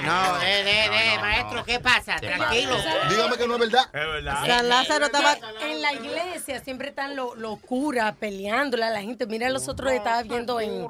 No, 0.05 0.39
de, 0.39 0.47
de, 0.47 0.73
de, 0.89 1.19
maestro, 1.21 1.65
¿qué 1.65 1.79
pasa? 1.81 2.17
Tranquilo. 2.17 2.77
Dígame 3.11 3.37
que 3.37 3.47
no 3.47 3.55
es 3.55 3.61
verdad. 3.61 3.85
Es 3.87 3.93
verdad. 3.93 4.47
San 4.47 4.69
Lázaro 4.69 5.07
estaba 5.07 5.37
en 5.63 5.83
la 5.83 5.93
iglesia, 5.93 6.61
siempre 6.61 6.89
están 6.89 7.15
los 7.17 7.58
los 7.59 7.67
curas 7.67 8.15
peleándole 8.17 8.85
a 8.85 8.91
la 8.91 9.01
gente. 9.01 9.27
Mira, 9.27 9.49
los 9.51 9.69
otros 9.69 9.93
estaba 9.93 10.23
viendo 10.23 10.61
en 10.61 10.87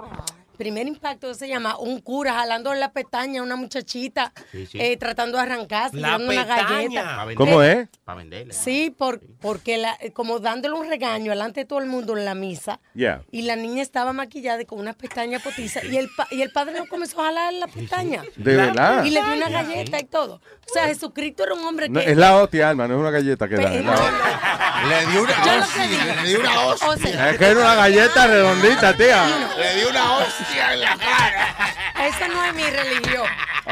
Primer 0.59 0.87
Impacto, 0.89 1.33
se 1.35 1.49
llama 1.49 1.79
un 1.79 2.01
cura 2.01 2.35
jalando 2.35 2.75
la 2.75 2.93
pestaña 2.93 3.41
a 3.41 3.45
una 3.45 3.57
muchachita, 3.57 4.33
Sí, 4.53 4.67
sí. 4.67 4.79
eh, 4.81 4.97
tratando 4.97 5.37
de 5.39 5.45
arrancarse, 5.45 5.97
La 5.97 6.11
dándole 6.11 6.43
una 6.43 6.47
pestaña. 6.57 6.69
galleta. 6.77 7.27
¿Cómo 7.37 7.63
Eh, 7.63 7.73
es? 7.93 7.99
Para 8.05 8.19
venderle. 8.19 8.53
Sí, 8.53 8.91
por, 8.97 9.21
porque 9.41 9.79
la, 9.79 9.97
como 10.13 10.41
dándole 10.41 10.75
un 10.75 10.89
regaño 10.89 11.31
delante 11.31 11.61
de 11.61 11.67
todo 11.67 11.79
el 11.79 11.87
mundo 11.87 12.17
en 12.19 12.25
la 12.25 12.35
misa. 12.35 12.81
Y 13.31 13.43
la 13.43 13.57
niña 13.57 13.83
estaba 13.83 14.13
maquillada 14.13 14.65
con 14.65 14.81
unas 14.81 14.97
pestañas 14.97 15.41
potizas. 15.43 15.85
Y 15.85 15.97
el, 15.97 16.09
pa- 16.17 16.27
y 16.31 16.43
el 16.43 16.51
padre 16.51 16.77
no 16.79 16.87
comenzó 16.89 17.21
a 17.23 17.27
jalar 17.27 17.53
la 17.55 17.69
pestaña. 17.69 18.23
De 18.37 18.57
verdad. 18.57 19.05
Y 19.05 19.11
le 19.11 19.23
dio 19.23 19.35
una 19.35 19.49
galleta 19.49 19.99
y 20.01 20.05
todo. 20.05 20.35
O 20.69 20.73
sea, 20.73 20.87
Jesucristo 20.87 21.45
era 21.45 21.55
un 21.55 21.65
hombre 21.65 21.87
que. 21.87 21.93
No, 21.93 22.01
es 22.01 22.17
la 22.17 22.37
hostia, 22.37 22.69
alma, 22.71 22.87
no 22.89 22.95
es 22.95 23.01
una 23.01 23.11
galleta 23.11 23.49
que 23.49 23.55
da. 23.57 23.71
Le 23.71 25.07
dio 25.07 25.23
una 25.23 25.35
hostia, 25.61 25.87
digo. 25.87 26.03
le 26.23 26.29
dio 26.29 26.41
una 26.41 26.61
O 26.61 26.71
hostia. 26.73 26.97
sea, 27.13 27.31
Es 27.31 27.39
que 27.39 27.45
era 27.47 27.61
una 27.61 27.75
galleta 27.75 28.27
redondita, 28.27 28.97
tía. 28.97 29.25
Le 29.59 29.77
dio 29.77 29.89
una 29.91 30.19
hostia 30.19 30.47
en 30.57 30.81
la 30.81 30.97
cara. 30.97 32.07
esa 32.09 32.29
no 32.29 32.45
es 32.45 32.55
mi 32.55 32.65
religión. 32.65 33.27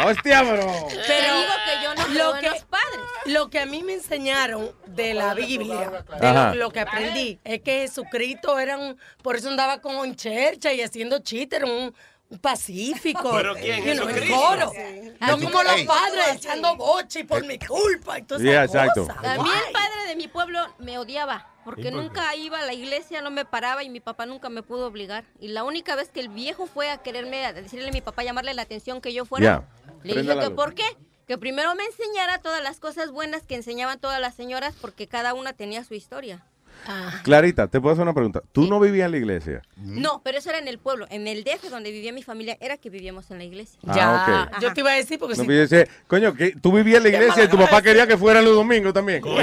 Hostia, 0.05 0.43
bro. 0.43 0.89
Pero 1.07 1.35
digo 1.37 1.53
que 1.65 1.83
yo 1.83 1.95
no 1.95 2.09
lo 2.09 2.39
que, 2.41 2.51
los 2.51 2.65
padres. 2.65 3.01
lo 3.27 3.51
que 3.51 3.61
a 3.61 3.67
mí 3.67 3.83
me 3.83 3.95
enseñaron 3.95 4.71
de 4.87 5.15
la 5.15 5.35
Biblia, 5.35 6.05
de 6.21 6.33
lo, 6.33 6.55
lo 6.55 6.71
que 6.71 6.81
aprendí, 6.81 7.41
es 7.45 7.63
que 7.63 7.81
Jesucristo 7.81 8.59
era 8.59 8.77
un, 8.77 8.99
por 9.23 9.37
eso 9.37 9.49
andaba 9.49 9.81
con 9.81 10.15
chercha 10.15 10.73
y 10.73 10.83
haciendo 10.83 11.21
chiste, 11.21 11.57
era 11.57 11.67
un, 11.67 11.95
un 12.29 12.39
pacífico. 12.39 13.31
¿Pero 13.37 13.55
quién? 13.55 13.85
you 13.85 13.95
know, 13.95 14.09
en 14.09 14.15
Jesucristo. 14.17 14.37
coro. 14.37 14.73
No 15.21 15.39
como 15.41 15.63
los 15.63 15.81
padres 15.83 16.27
echando 16.35 16.77
boche 16.77 17.21
y 17.21 17.25
por 17.25 17.45
mi 17.47 17.59
culpa 17.59 18.19
y 18.19 18.23
todas 18.23 18.43
Yeah, 18.43 18.65
esas 18.65 18.75
exacto. 18.89 19.07
cosas. 19.07 19.25
A 19.25 19.43
mí 19.43 19.51
el 19.67 19.73
padre 19.73 20.07
de 20.09 20.17
mi 20.17 20.29
pueblo 20.29 20.61
me 20.79 20.99
odiaba 20.99 21.47
porque 21.67 21.91
nunca 21.91 22.33
iba 22.37 22.61
a 22.61 22.65
la 22.65 22.75
iglesia, 22.75 23.21
no 23.23 23.31
me 23.33 23.45
paraba 23.45 23.83
y 23.83 23.91
mi 23.91 23.99
papá 23.99 24.25
nunca 24.25 24.49
me 24.49 24.63
pudo 24.63 24.87
obligar. 24.87 25.25
Y 25.41 25.49
la 25.49 25.65
única 25.65 25.97
vez 25.97 26.09
que 26.11 26.21
el 26.21 26.29
viejo 26.29 26.67
fue 26.69 26.91
a 26.91 26.99
quererme, 26.99 27.45
a 27.45 27.53
decirle 27.53 27.89
a 27.89 27.93
mi 27.93 28.01
papá, 28.01 28.23
llamarle 28.23 28.55
la 28.55 28.63
atención 28.63 29.01
que 29.01 29.13
yo 29.13 29.25
fuera, 29.25 29.45
Ya. 29.45 29.93
le 30.05 30.15
Prenda 30.15 30.35
dije 30.35 30.45
que 30.45 30.51
luz. 30.51 30.55
por 30.57 30.75
qué. 30.75 30.85
Que 31.27 31.37
primero 31.39 31.75
me 31.75 31.83
enseñara 31.83 32.39
todas 32.39 32.63
las 32.63 32.79
cosas 32.79 33.11
buenas 33.11 33.43
que 33.43 33.57
enseñaban 33.57 33.99
todas 33.99 34.21
las 34.21 34.37
señoras 34.37 34.77
porque 34.81 35.09
cada 35.09 35.35
una 35.35 35.55
tenía 35.55 35.83
su 35.83 35.95
historia. 35.95 36.47
Ah. 36.89 37.21
Clarita, 37.25 37.67
te 37.69 37.81
puedo 37.81 37.93
hacer 37.93 38.03
una 38.03 38.15
pregunta. 38.15 38.43
¿Tú 38.53 38.67
no 38.67 38.79
vivías 38.81 39.07
en 39.07 39.11
la 39.13 39.17
iglesia? 39.19 39.63
No, 39.77 40.21
pero 40.25 40.39
eso 40.39 40.51
era 40.51 40.59
en 40.59 40.69
el 40.69 40.79
pueblo. 40.79 41.07
En 41.11 41.27
el 41.27 41.45
DF 41.45 41.69
donde 41.71 41.91
vivía 41.91 42.13
mi 42.13 42.23
familia 42.23 42.57
era 42.61 42.77
que 42.77 42.91
vivíamos 42.91 43.31
en 43.31 43.39
la 43.39 43.45
iglesia. 43.45 43.79
Ah, 43.87 44.49
ok. 44.53 44.61
Yo 44.63 44.73
te 44.73 44.81
iba 44.81 44.91
a 44.91 44.95
decir 44.95 45.19
porque 45.19 45.37
No 45.37 45.45
si 45.67 45.77
coño, 46.07 46.35
que 46.35 46.53
tú 46.53 46.73
vivías 46.73 46.99
en 46.99 47.03
la 47.05 47.09
iglesia 47.11 47.45
y 47.45 47.49
tu 47.49 47.59
papá 47.59 47.83
quería 47.83 48.07
que 48.07 48.17
fuera 48.17 48.41
los 48.43 48.55
domingos 48.55 48.93
también. 48.93 49.21
Coño. 49.21 49.37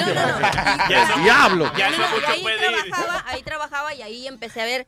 Diablo. 1.24 1.72
Ya 1.78 1.90
eso 1.90 1.98
No, 2.00 2.06
es 2.06 2.12
y 2.12 2.16
mucho 2.16 2.28
ahí 2.32 2.44
pedir. 2.44 2.58
trabajaba, 2.92 3.24
ahí 3.28 3.44
trabajaba 3.44 3.94
y 3.94 4.02
ahí 4.02 4.28
empecé 4.28 4.62
a 4.62 4.66
ver, 4.66 4.88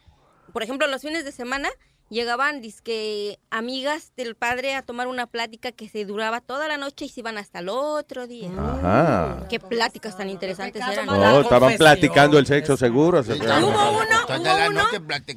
por 0.53 0.63
ejemplo, 0.63 0.87
los 0.87 1.01
fines 1.01 1.25
de 1.25 1.31
semana 1.31 1.69
llegaban 2.09 2.61
dizque 2.61 3.39
amigas 3.49 4.11
del 4.15 4.35
padre 4.35 4.75
a 4.75 4.81
tomar 4.83 5.07
una 5.07 5.25
plática 5.27 5.71
que 5.71 5.89
se 5.89 6.05
duraba 6.05 6.39
toda 6.41 6.67
la 6.67 6.77
noche 6.77 7.05
y 7.05 7.09
se 7.09 7.21
iban 7.21 7.37
hasta 7.37 7.59
el 7.59 7.69
otro 7.69 8.27
día. 8.27 8.49
Ajá. 8.57 9.47
Qué 9.49 9.59
pláticas 9.59 10.15
tan 10.17 10.29
interesantes 10.29 10.81
eran. 10.91 11.05
No, 11.07 11.41
estaban 11.41 11.75
platicando 11.77 12.37
el 12.37 12.45
sexo 12.45 12.77
seguro. 12.77 13.23
se- 13.23 13.33
hubo 13.33 13.43
uno, 13.43 14.25
Toda 14.27 14.37
hubo 14.39 14.45
la 14.45 14.69
uno, 14.69 14.83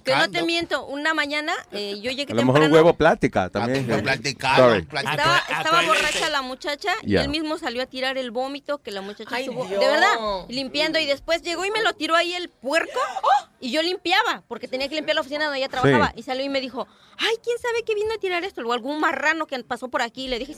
que 0.05 0.15
no 0.15 0.31
te 0.31 0.43
miento, 0.43 0.86
una 0.86 1.15
mañana 1.15 1.53
eh, 1.73 1.99
yo 2.01 2.11
llegué 2.11 2.32
A 2.32 2.36
lo 2.36 2.45
mejor 2.45 2.62
un 2.62 2.73
huevo 2.73 2.95
plática 2.95 3.49
también. 3.49 3.89
Estaba, 3.90 5.39
estaba 5.39 5.82
borracha 5.82 6.28
la 6.31 6.43
muchacha 6.43 6.90
y 7.03 7.16
él 7.16 7.28
mismo 7.28 7.59
salió 7.59 7.82
a 7.82 7.86
tirar 7.86 8.19
el 8.19 8.31
vómito 8.31 8.78
que 8.78 8.90
la 8.90 9.01
muchacha 9.01 9.35
Ay, 9.35 9.49
de 9.49 9.55
verdad, 9.78 10.47
limpiando 10.49 10.99
y 10.99 11.07
después 11.07 11.43
llegó 11.43 11.65
y 11.65 11.70
me 11.70 11.82
lo 11.82 11.93
tiró 11.95 12.15
ahí 12.15 12.35
el 12.35 12.49
puerco 12.49 12.99
y 13.61 13.70
yo 13.70 13.82
limpiaba 13.82 14.43
porque 14.49 14.69
tenía 14.69 14.89
que 14.89 14.95
limpiar 14.95 15.15
la 15.16 15.20
oficina 15.23 15.45
donde 15.45 15.59
ella 15.59 15.69
trabajaba 15.69 16.09
Sí. 16.09 16.20
y 16.20 16.23
salió 16.23 16.45
y 16.45 16.49
me 16.49 16.58
dijo, 16.61 16.87
ay, 17.17 17.37
¿quién 17.43 17.59
sabe 17.59 17.83
qué 17.85 17.95
vino 17.95 18.12
a 18.15 18.19
tirar 18.19 18.45
esto? 18.45 18.62
O 18.62 18.73
algún 18.73 19.01
marrano 19.01 19.47
que 19.47 19.59
pasó 19.65 19.89
por 19.89 20.03
aquí 20.03 20.28
le 20.28 20.39
dije. 20.39 20.55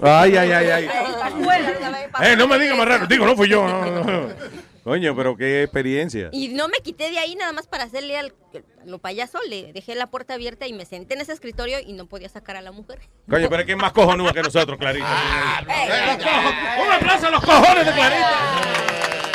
Ay, 0.00 0.36
ay, 0.36 0.50
ay, 0.52 0.70
ay. 0.70 0.88
Eh, 2.22 2.36
no 2.36 2.46
me 2.48 2.58
digas 2.58 2.76
más 2.76 2.88
raro. 2.88 3.06
Digo, 3.06 3.26
no 3.26 3.36
fui 3.36 3.48
yo. 3.48 3.64
Coño, 4.84 5.14
pero 5.14 5.36
qué 5.36 5.62
experiencia. 5.62 6.28
Y 6.32 6.48
no 6.48 6.66
me 6.66 6.78
quité 6.78 7.10
de 7.10 7.18
ahí 7.18 7.36
nada 7.36 7.52
más 7.52 7.68
para 7.68 7.84
hacerle 7.84 8.18
al 8.18 8.34
lo 8.84 8.98
payaso, 8.98 9.38
le 9.48 9.72
dejé 9.72 9.94
la 9.94 10.08
puerta 10.10 10.34
abierta 10.34 10.66
y 10.66 10.72
me 10.72 10.84
senté 10.84 11.14
en 11.14 11.20
ese 11.20 11.32
escritorio 11.32 11.78
y 11.78 11.92
no 11.92 12.06
podía 12.06 12.28
sacar 12.28 12.56
a 12.56 12.62
la 12.62 12.72
mujer. 12.72 12.98
Coño, 13.28 13.48
pero 13.48 13.60
es 13.60 13.66
que 13.66 13.72
es 13.72 13.78
más 13.78 13.92
cojonuda 13.92 14.32
que 14.32 14.42
nosotros, 14.42 14.76
Clarita. 14.78 15.06
Ah, 15.08 15.62
Un 16.84 16.92
aplauso 16.92 17.28
a 17.28 17.30
los 17.30 17.44
cojones 17.44 17.86
de 17.86 17.92
Clarita. 17.92 19.31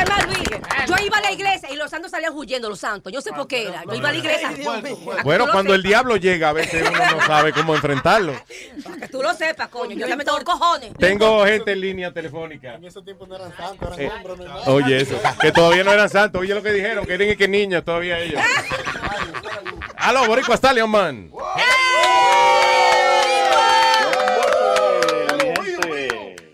Es 0.00 0.08
más, 0.08 0.26
Luis, 0.26 0.48
yo 0.86 0.94
iba 1.04 1.18
a 1.18 1.20
la 1.20 1.32
iglesia 1.32 1.70
y 1.72 1.76
los 1.76 1.90
santos 1.90 2.10
salían 2.10 2.32
huyendo, 2.34 2.68
los 2.68 2.78
santos. 2.80 3.12
Yo 3.12 3.20
sé 3.20 3.32
por 3.32 3.46
qué 3.48 3.68
era. 3.68 3.82
Yo 3.84 3.94
iba 3.94 4.08
a 4.08 4.12
la 4.12 4.18
iglesia. 4.18 4.50
Bueno, 5.24 5.46
cuando 5.50 5.74
el 5.74 5.82
diablo 5.82 6.16
llega, 6.16 6.50
a 6.50 6.52
veces 6.52 6.86
uno 6.88 6.98
no 7.16 7.26
sabe 7.26 7.52
cómo 7.52 7.74
enfrentarlo. 7.74 8.34
Para 8.84 8.96
que 8.98 9.08
tú 9.08 9.22
lo 9.22 9.34
sepas, 9.34 9.68
coño. 9.68 9.96
Yo 9.96 10.06
también 10.06 10.26
tengo 10.26 10.44
cojones. 10.44 10.92
Tengo 10.98 11.44
gente 11.44 11.72
en 11.72 11.80
línea 11.80 12.12
telefónica. 12.12 12.74
En 12.74 12.84
esos 12.84 13.04
tiempos 13.04 13.28
no 13.28 13.36
eran 13.36 13.56
santos, 13.56 13.98
eran 13.98 14.00
Eh, 14.00 14.12
hombres. 14.24 14.48
¿no? 14.66 14.72
oye, 14.72 15.00
eso. 15.00 15.20
Que 15.40 15.52
todavía 15.52 15.84
no 15.84 15.92
eran 15.92 16.08
santos. 16.08 16.40
Oye 16.40 16.54
lo 16.54 16.62
que 16.62 16.72
dijeron, 16.72 17.04
que 17.04 17.14
eran 17.14 17.28
y 17.30 17.36
que 17.36 17.48
niños 17.48 17.84
todavía 17.84 18.18
ellos. 18.18 18.40
Aló, 19.96 20.26
Boricua 20.26 20.54
Stallion 20.56 20.88
Man. 20.90 21.30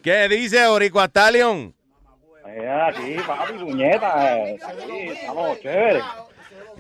¿Qué 0.03 0.29
dice 0.29 0.67
Boricua 0.67 1.07
Stallion? 1.07 1.75
Aquí, 2.45 3.17
papi, 3.27 3.53
puñeta. 3.59 4.39
eh, 4.49 4.59
Sí, 4.87 4.93
estamos 5.09 5.61
chéveres. 5.61 6.05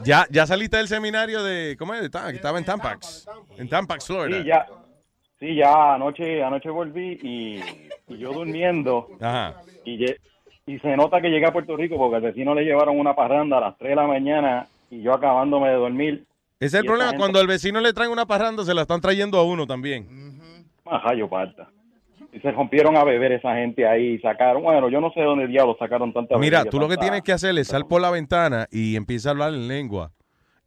Ya, 0.05 0.27
ya 0.31 0.47
saliste 0.47 0.77
del 0.77 0.89
seminario 0.89 1.43
de, 1.43 1.77
¿cómo 1.79 1.95
es? 1.95 2.03
De 2.03 2.11
que 2.11 2.37
estaba 2.37 2.59
en 2.59 2.65
Tampax. 2.65 3.27
En 3.59 3.69
Tampax, 3.69 4.07
Florida. 4.07 4.39
Sí, 4.41 4.45
ya. 4.47 4.67
Sí, 5.41 5.55
ya 5.57 5.95
anoche, 5.95 6.43
anoche 6.43 6.71
volví 6.71 7.19
y, 7.23 7.61
y 8.13 8.19
yo 8.19 8.33
durmiendo. 8.33 9.09
Ajá. 9.21 9.55
Y, 9.85 9.99
lle- 9.99 10.19
y 10.67 10.79
se 10.79 10.97
nota 10.97 11.21
que 11.21 11.29
llegué 11.29 11.47
a 11.47 11.53
Puerto 11.53 11.77
Rico 11.77 11.97
porque 11.99 12.17
al 12.17 12.23
vecino 12.23 12.55
le 12.55 12.65
llevaron 12.65 12.99
una 12.99 13.15
parranda 13.15 13.59
a 13.59 13.61
las 13.61 13.79
3 13.79 13.91
de 13.91 13.97
la 13.97 14.07
mañana 14.07 14.67
y 14.91 15.03
yo 15.03 15.13
acabándome 15.13 15.69
de 15.69 15.75
dormir. 15.75 16.25
Ese 16.61 16.67
es 16.79 16.81
el 16.81 16.85
Y 16.85 16.89
problema, 16.89 17.11
gente- 17.11 17.19
cuando 17.21 17.41
al 17.41 17.47
vecino 17.47 17.81
le 17.81 17.93
traen 17.93 18.11
una 18.11 18.27
parranda, 18.27 18.65
se 18.65 18.75
la 18.75 18.83
están 18.83 19.01
trayendo 19.01 19.39
a 19.39 19.45
uno 19.45 19.67
también. 19.67 20.07
Ajá, 20.87 21.15
yo 21.15 21.29
parta. 21.29 21.69
Y 22.35 22.41
se 22.41 22.51
rompieron 22.51 22.97
a 22.97 23.05
beber 23.05 23.33
esa 23.33 23.55
gente 23.55 23.87
ahí 23.87 24.15
y 24.15 24.19
sacaron, 24.19 24.63
bueno, 24.65 24.89
yo 24.91 25.01
no 25.01 25.11
sé 25.13 25.21
de 25.21 25.27
dónde 25.27 25.47
diablos 25.47 25.77
sacaron 25.79 26.13
tanta 26.13 26.37
Mira, 26.37 26.65
tú 26.65 26.81
lo 26.81 26.89
que 26.89 26.97
tienes 26.97 27.23
que 27.23 27.33
hacer 27.33 27.57
es 27.57 27.69
sal 27.69 27.87
por 27.87 28.01
la 28.01 28.11
ventana 28.11 28.67
y 28.73 28.97
empieza 28.97 29.29
a 29.29 29.33
hablar 29.33 29.55
en 29.55 29.69
lengua. 29.69 30.11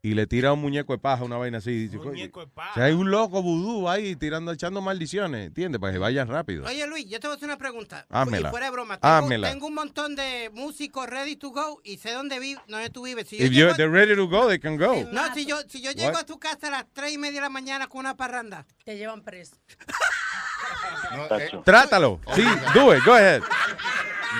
Y 0.03 0.13
le 0.13 0.27
tira 0.27 0.53
un 0.53 0.61
muñeco 0.61 0.93
de 0.93 0.99
paja, 0.99 1.25
una 1.25 1.35
vaina 1.37 1.57
así. 1.57 1.71
Dice, 1.71 1.97
"Coño, 1.97 2.23
O 2.33 2.73
sea, 2.75 2.85
hay 2.85 2.93
un 2.93 3.09
loco 3.11 3.41
vudú 3.41 3.89
ahí 3.89 4.15
tirando, 4.15 4.51
echando 4.53 4.79
maldiciones, 4.79 5.47
¿entiendes? 5.47 5.81
Para 5.81 5.91
que 5.91 5.99
vayan 5.99 6.27
rápido. 6.29 6.65
Oye, 6.65 6.85
Luis, 6.87 7.09
yo 7.09 7.19
te 7.19 7.27
voy 7.27 7.33
a 7.33 7.35
hacer 7.35 7.49
una 7.49 7.57
pregunta. 7.57 8.05
Házmela. 8.09 8.47
Y 8.47 8.51
fuera 8.51 8.67
de 8.67 8.71
broma. 8.71 8.97
Tengo, 8.99 9.13
Házmela. 9.15 9.49
tengo 9.51 9.67
un 9.67 9.73
montón 9.73 10.15
de 10.15 10.49
músicos 10.53 11.07
ready 11.09 11.35
to 11.35 11.49
go 11.49 11.81
y 11.83 11.97
sé 11.97 12.11
dónde, 12.13 12.39
vi, 12.39 12.55
dónde 12.69 12.89
tú 12.91 13.03
vives. 13.03 13.27
Si 13.27 13.37
yo 13.37 13.45
If 13.45 13.49
llego 13.51 13.59
you're 13.59 13.73
a- 13.73 13.75
they're 13.75 13.91
ready 13.91 14.15
to 14.15 14.27
go, 14.29 14.47
they 14.47 14.59
can 14.59 14.77
go. 14.77 14.93
no, 15.11 15.33
si 15.33 15.45
yo, 15.45 15.57
si 15.67 15.81
yo 15.81 15.91
llego 15.91 16.11
What? 16.13 16.21
a 16.21 16.25
tu 16.25 16.39
casa 16.39 16.67
a 16.67 16.71
las 16.71 16.85
3 16.93 17.11
y 17.13 17.17
media 17.17 17.37
de 17.37 17.41
la 17.41 17.49
mañana 17.49 17.87
con 17.87 17.99
una 18.01 18.15
parranda. 18.15 18.65
Te 18.85 18.97
llevan 18.97 19.23
preso. 19.23 19.57
Trátalo. 21.63 22.19
Sí, 22.35 22.43
do 22.73 22.95
it, 22.95 23.03
go 23.05 23.13
ahead. 23.13 23.41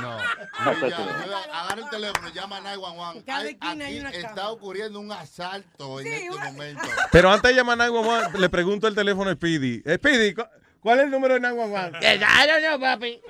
No. 0.02 0.18
Agarra 0.60 1.82
el 1.82 1.90
teléfono, 1.90 2.30
llama 2.30 2.58
a 2.58 2.62
911. 2.62 3.24
cada 3.26 3.40
Hay- 3.40 3.48
esquina 3.50 3.86
hay 3.86 3.98
aquí 3.98 4.00
una 4.00 4.10
está 4.12 4.50
ocurriendo 4.50 5.00
un 5.00 5.12
asalto 5.12 6.00
en 6.00 6.08
este 6.08 6.30
momento. 6.32 6.82
Pero 7.12 7.32
antes 7.32 7.50
de 7.52 7.56
llamar 7.56 7.82
a 7.82 7.88
911, 7.88 8.38
le 8.40 8.50
pregunto 8.50 8.88
el 8.88 8.96
teléfono 8.96 9.30
a 9.30 9.34
Speedy. 9.34 9.82
Eh, 9.86 9.96
Speedy, 9.98 10.34
¿cu- 10.34 10.44
¿cuál 10.82 11.00
es 11.00 11.06
el 11.06 11.12
número 11.12 11.36
de 11.36 11.40
911? 11.40 11.98
I 12.02 12.48
don't 12.48 12.62
know, 12.64 12.80
papi. 12.80 13.22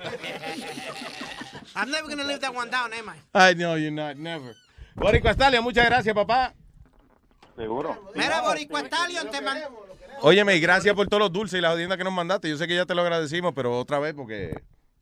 I'm 1.76 1.90
never 1.90 2.08
gonna 2.08 2.24
live 2.24 2.40
that 2.40 2.54
one 2.54 2.70
down, 2.70 2.92
am 2.92 3.08
I? 3.10 3.18
Ay, 3.32 3.54
no, 3.54 3.76
you're 3.76 3.90
not, 3.92 4.16
never. 4.16 4.56
Boricua 4.94 5.32
Stallion, 5.34 5.62
muchas 5.62 5.84
gracias, 5.86 6.14
papá. 6.14 6.54
Seguro. 7.56 8.10
Mira, 8.14 8.40
Boricua 8.42 8.80
Stallion, 8.86 9.30
te 9.30 9.40
man- 9.40 9.62
Óyeme, 10.22 10.56
y 10.56 10.60
gracias 10.60 10.94
por 10.94 11.06
todos 11.08 11.20
los 11.22 11.32
dulces 11.32 11.58
y 11.58 11.62
las 11.62 11.72
jodiendas 11.72 11.98
que 11.98 12.04
nos 12.04 12.12
mandaste. 12.12 12.48
Yo 12.48 12.56
sé 12.56 12.66
que 12.66 12.74
ya 12.74 12.86
te 12.86 12.94
lo 12.94 13.02
agradecimos, 13.02 13.52
pero 13.54 13.78
otra 13.78 13.98
vez 13.98 14.14
porque 14.14 14.52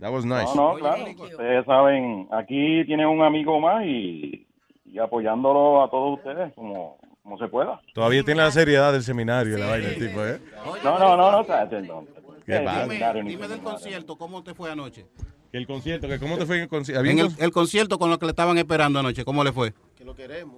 that 0.00 0.12
was 0.12 0.24
nice. 0.24 0.46
No, 0.54 0.72
no, 0.72 0.78
claro. 0.78 1.04
Ustedes 1.18 1.64
saben, 1.64 2.28
aquí 2.32 2.84
tienen 2.86 3.06
un 3.06 3.22
amigo 3.22 3.58
más 3.60 3.84
y, 3.84 4.46
y 4.84 4.98
apoyándolo 4.98 5.82
a 5.82 5.90
todos 5.90 6.18
ustedes 6.18 6.52
como, 6.54 6.98
como 7.22 7.38
se 7.38 7.48
pueda. 7.48 7.80
Todavía 7.94 8.22
tiene 8.22 8.42
la 8.42 8.50
seriedad 8.50 8.92
del 8.92 9.02
seminario, 9.02 9.56
la 9.58 9.66
vaina, 9.66 9.88
el 9.88 9.98
tipo, 9.98 10.24
¿eh? 10.24 10.40
No, 10.84 10.98
no, 10.98 11.16
no, 11.16 11.16
no, 11.16 11.42
no. 11.42 12.04
Qué 12.44 12.60
ni 12.60 12.66
Dime 12.66 12.78
del 12.78 12.88
seminario. 13.28 13.62
concierto, 13.62 14.16
¿cómo 14.16 14.42
te 14.44 14.54
fue 14.54 14.70
anoche? 14.70 15.06
Que 15.50 15.58
el 15.58 15.66
concierto, 15.66 16.08
que 16.08 16.18
¿cómo 16.18 16.36
te 16.36 16.46
fue 16.46 16.56
en 16.56 16.62
el 16.62 16.68
concierto? 16.68 17.00
¿Había 17.00 17.12
En 17.12 17.18
el, 17.20 17.28
el 17.38 17.50
concierto 17.52 17.98
con 17.98 18.10
lo 18.10 18.18
que 18.18 18.26
le 18.26 18.30
estaban 18.30 18.56
esperando 18.58 18.98
anoche, 19.00 19.24
¿cómo 19.24 19.42
le 19.42 19.52
fue? 19.52 19.72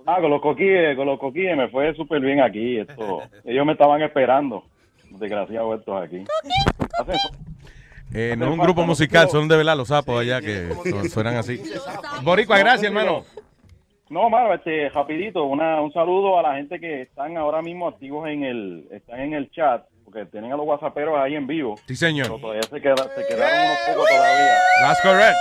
Ah, 0.06 0.18
con 0.20 0.30
los 0.30 0.40
coquíes, 0.42 0.96
con 0.96 1.06
los 1.06 1.18
coquíes 1.18 1.56
me 1.56 1.68
fue 1.68 1.94
súper 1.94 2.20
bien 2.20 2.40
aquí. 2.40 2.78
Esto, 2.78 3.22
ellos 3.44 3.64
me 3.66 3.72
estaban 3.72 4.02
esperando. 4.02 4.64
Desgraciados 5.10 5.80
estos 5.80 6.02
aquí. 6.02 6.24
Eh, 8.14 8.34
no 8.38 8.46
es 8.46 8.52
un 8.52 8.58
grupo 8.58 8.84
musical, 8.84 9.28
son 9.28 9.48
de 9.48 9.56
verdad 9.56 9.76
los 9.76 9.88
sapos 9.88 10.20
allá 10.20 10.40
que 10.40 10.68
su- 10.84 11.08
suenan 11.10 11.36
así. 11.36 11.60
Boricua, 12.22 12.58
gracias, 12.58 12.84
hermano. 12.84 13.24
No, 14.08 14.30
mano, 14.30 14.54
este, 14.54 14.88
rapidito, 14.88 15.44
una, 15.44 15.82
un 15.82 15.92
saludo 15.92 16.38
a 16.38 16.42
la 16.42 16.54
gente 16.56 16.80
que 16.80 17.02
están 17.02 17.36
ahora 17.36 17.60
mismo 17.60 17.86
activos 17.88 18.26
en 18.28 18.42
el, 18.44 18.88
están 18.90 19.20
en 19.20 19.34
el 19.34 19.50
chat, 19.50 19.84
porque 20.06 20.24
tienen 20.24 20.50
a 20.52 20.56
los 20.56 20.66
whatsapperos 20.66 21.18
ahí 21.18 21.34
en 21.34 21.46
vivo. 21.46 21.74
Sí, 21.86 21.94
señor. 21.94 22.28
Pero 22.28 22.38
todavía 22.38 22.62
se, 22.62 22.80
queda- 22.80 22.96
se 23.14 23.26
quedaron 23.28 23.66
unos 23.66 23.78
pocos 23.94 24.08
todavía. 24.08 24.54
That's 24.80 25.00
correct. 25.02 25.36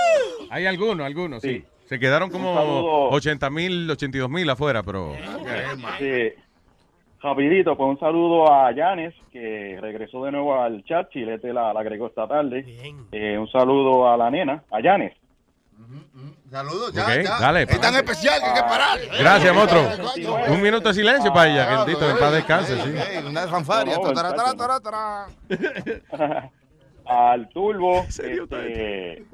Hay 0.50 0.66
algunos, 0.66 1.06
algunos, 1.06 1.40
sí. 1.40 1.60
Sí. 1.60 1.64
Se 1.88 1.98
quedaron 1.98 2.30
como 2.30 2.54
saludo. 2.54 3.08
80 3.10 3.50
mil, 3.50 3.90
82 3.90 4.28
mil 4.30 4.48
afuera, 4.50 4.82
pero... 4.82 5.14
Sí. 5.98 6.32
Rapidito, 7.20 7.76
pues 7.76 7.88
un 7.88 7.98
saludo 7.98 8.52
a 8.52 8.70
Yanes, 8.72 9.12
que 9.32 9.76
regresó 9.80 10.22
de 10.24 10.30
nuevo 10.30 10.60
al 10.60 10.84
chat, 10.84 11.10
Chilete 11.10 11.52
la, 11.52 11.72
la 11.72 11.80
agregó 11.80 12.06
esta 12.06 12.28
tarde. 12.28 12.64
Eh, 13.10 13.36
un 13.36 13.50
saludo 13.50 14.08
a 14.08 14.16
la 14.16 14.30
nena, 14.30 14.62
a 14.70 14.80
Yanes. 14.80 15.14
Saludos, 16.50 16.92
ya, 16.92 17.02
Ok, 17.04 17.08
ya. 17.24 17.38
dale, 17.40 17.62
Es 17.62 17.80
tan 17.80 17.94
especial 17.94 18.40
que 18.40 18.46
hay 18.46 18.54
que 18.54 18.60
parar. 18.62 18.98
Gracias, 19.18 19.54
monstruo. 19.54 19.82
Un 20.50 20.62
minuto 20.62 20.88
de 20.88 20.94
silencio 20.94 21.32
para 21.32 21.50
ella, 21.50 21.68
que 21.68 21.74
el 21.74 21.86
dito 21.96 22.10
en 22.10 22.18
paz 22.18 22.32
descanse, 22.32 22.76
sí. 22.82 22.90
Una 23.26 23.48
fanfaria. 23.48 23.96
No, 23.96 24.02
no, 24.04 24.12
tará, 24.12 24.54
tará, 24.54 24.80
tará. 24.80 26.50
al 27.04 27.48
Turbo 27.48 28.02
este, 28.08 29.24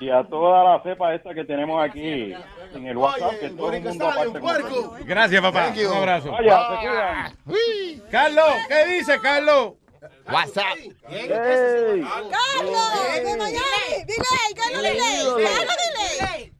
y 0.00 0.10
a 0.10 0.22
toda 0.24 0.62
la 0.64 0.82
cepa 0.82 1.14
esta 1.14 1.32
que 1.34 1.44
tenemos 1.44 1.82
aquí 1.82 2.32
en 2.74 2.86
el 2.86 2.96
WhatsApp, 2.96 3.40
que 3.40 3.48
todo 3.50 3.72
el 3.72 3.82
mundo 3.82 4.08
aparte 4.08 4.38
con- 4.40 5.06
Gracias, 5.06 5.40
papá. 5.42 5.72
Un 5.74 5.96
abrazo. 5.96 6.30
Vaya, 6.32 6.60
se 6.68 6.76
cuidan. 7.46 8.08
Carlos, 8.10 8.48
¿qué 8.68 8.86
dice, 8.94 9.18
Carlos? 9.20 9.72
WhatsApp. 10.30 10.76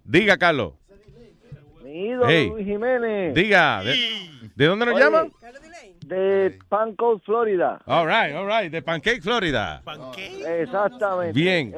Diga, 0.04 0.36
Carlos. 0.38 0.74
Mi 1.82 2.08
ídolo 2.08 2.28
Hey. 2.28 2.48
Luis 2.48 2.66
Jiménez. 2.66 3.34
Diga. 3.34 3.82
¿De, 3.82 3.96
de 4.54 4.66
dónde 4.66 4.86
nos 4.86 4.94
Oye, 4.94 5.04
llama? 5.04 5.26
De 6.06 6.58
Pancos, 6.68 7.22
Florida. 7.24 7.80
All 7.86 8.06
right, 8.06 8.34
all 8.34 8.46
right. 8.46 8.70
De 8.70 8.82
Pancake, 8.82 9.20
Florida. 9.20 9.82
Exactamente. 10.46 11.32
Bien. 11.32 11.74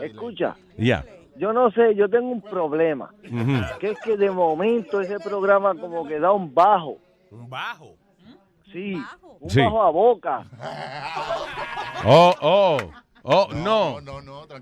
Escucha, 0.00 0.56
Ya. 0.76 1.04
yo 1.36 1.52
no 1.52 1.70
sé, 1.70 1.94
yo 1.94 2.08
tengo 2.08 2.28
un 2.28 2.40
problema. 2.42 3.10
Que 3.80 3.90
es 3.90 3.98
que 4.00 4.16
de 4.16 4.30
momento 4.30 5.00
ese 5.00 5.18
programa 5.20 5.74
como 5.74 6.06
que 6.06 6.18
da 6.18 6.32
un 6.32 6.52
bajo. 6.54 6.98
¿Un 7.30 7.48
bajo? 7.50 7.94
Sí, 8.72 8.94
un 9.40 9.50
Sí. 9.50 9.60
bajo 9.60 9.82
a 9.82 9.90
boca. 9.90 10.44
Oh, 12.04 12.34
oh. 12.40 12.78
Oh, 13.22 13.48
no. 13.54 14.00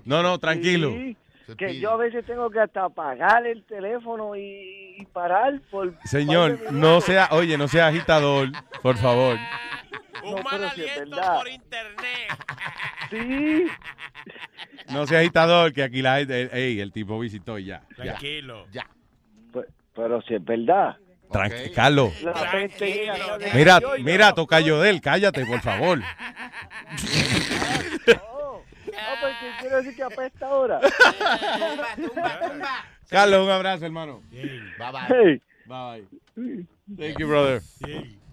No, 0.05 0.21
no, 0.21 0.37
tranquilo. 0.37 0.91
Sí, 0.91 1.17
que 1.57 1.79
yo 1.79 1.91
a 1.91 1.95
veces 1.97 2.23
tengo 2.25 2.49
que 2.51 2.59
hasta 2.59 2.83
apagar 2.85 3.47
el 3.47 3.63
teléfono 3.63 4.35
y, 4.35 4.95
y 4.99 5.05
parar 5.05 5.59
por... 5.71 5.95
Señor, 6.03 6.71
no 6.71 7.01
sea, 7.01 7.29
oye, 7.31 7.57
no 7.57 7.67
sea 7.67 7.87
agitador. 7.87 8.49
Por 8.83 8.97
favor. 8.97 9.37
Un 10.23 10.43
mal 10.43 10.63
aliento 10.63 11.17
por 11.39 11.47
internet. 11.49 12.29
Sí. 13.09 13.65
No 14.93 15.05
sea 15.07 15.19
agitador, 15.19 15.73
que 15.73 15.83
aquí 15.83 16.01
la 16.01 16.17
gente. 16.17 16.49
Ey, 16.53 16.79
el 16.79 16.91
tipo 16.91 17.19
visitó 17.19 17.57
y 17.59 17.65
ya. 17.65 17.81
Tranquilo. 17.95 18.65
Ya. 18.71 18.87
Pe- 19.53 19.67
Pero 19.95 20.21
si 20.21 20.35
es 20.35 20.43
verdad. 20.43 20.97
Tranqui- 21.29 21.71
Carlos. 21.73 22.11
De- 22.21 23.51
Mira, 23.53 23.79
Yo, 23.79 23.95
yo- 23.97 24.03
mira, 24.03 24.33
de 24.81 24.89
él, 24.89 25.01
cállate, 25.01 25.45
por 25.45 25.61
favor. 25.61 25.99
Ah, 28.93 29.15
porque 29.21 29.51
quiere 29.61 29.75
decir 29.77 29.95
que 29.95 30.03
apesta 30.03 30.47
ahora. 30.47 30.79
Carlos, 33.09 33.45
un 33.45 33.49
abrazo, 33.51 33.85
hermano. 33.85 34.21
Bye 34.31 34.59
bye. 34.77 35.07
Hey. 35.07 35.41
Bye 35.65 36.05
bye. 36.35 36.65
Thank 36.97 37.17
you, 37.19 37.27
brother. 37.27 37.61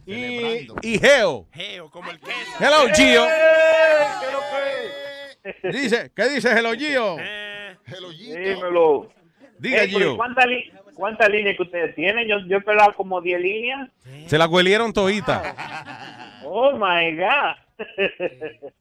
Y, 0.07 0.67
y 0.83 0.99
Geo. 0.99 1.47
Geo, 1.53 1.91
como 1.91 2.11
el 2.11 2.19
queso. 2.19 2.37
Hello, 2.61 2.89
Gio. 2.95 3.25
¿Qué 3.25 4.33
lo 4.33 4.41
que? 4.41 5.08
Dice, 5.65 6.11
¿qué 6.15 6.29
dice 6.31 6.51
Hello, 6.59 6.73
Gio? 6.75 7.17
Dímelo. 8.11 9.09
Diga, 9.59 9.83
Eh, 9.85 9.89
Gio. 9.89 10.17
¿Cuántas 10.17 10.47
li- 10.47 10.71
cuántas 10.95 11.29
líneas 11.31 11.57
que 11.57 11.63
ustedes 11.63 11.95
tienen? 11.95 12.27
Yo, 12.29 12.39
yo 12.47 12.59
he 12.59 12.61
pelado 12.61 12.95
como 12.95 13.21
10 13.21 13.41
líneas. 13.41 13.91
Se 14.27 14.39
la 14.39 14.47
huelieron 14.47 14.93
todita. 14.93 15.55
Oh, 16.45 16.73
my 16.73 17.17
God. 17.17 17.57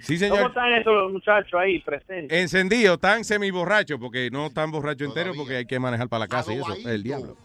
Sí, 0.00 0.16
¿Cómo 0.20 0.36
señor. 0.36 0.48
están 0.50 0.72
esos 0.74 1.12
muchachos 1.12 1.54
ahí 1.60 1.80
presentes? 1.80 2.38
Encendido, 2.38 2.98
tan 2.98 3.24
semi 3.24 3.50
borracho, 3.50 3.98
porque 3.98 4.30
no 4.30 4.48
tan 4.48 4.70
borracho 4.70 5.04
entero, 5.04 5.32
porque 5.36 5.56
hay 5.56 5.66
que 5.66 5.80
manejar 5.80 6.08
para 6.08 6.20
la 6.20 6.28
casa 6.28 6.52
y 6.54 6.58
eso. 6.58 6.72
Es 6.72 6.86
el 6.86 7.02
diablo. 7.02 7.36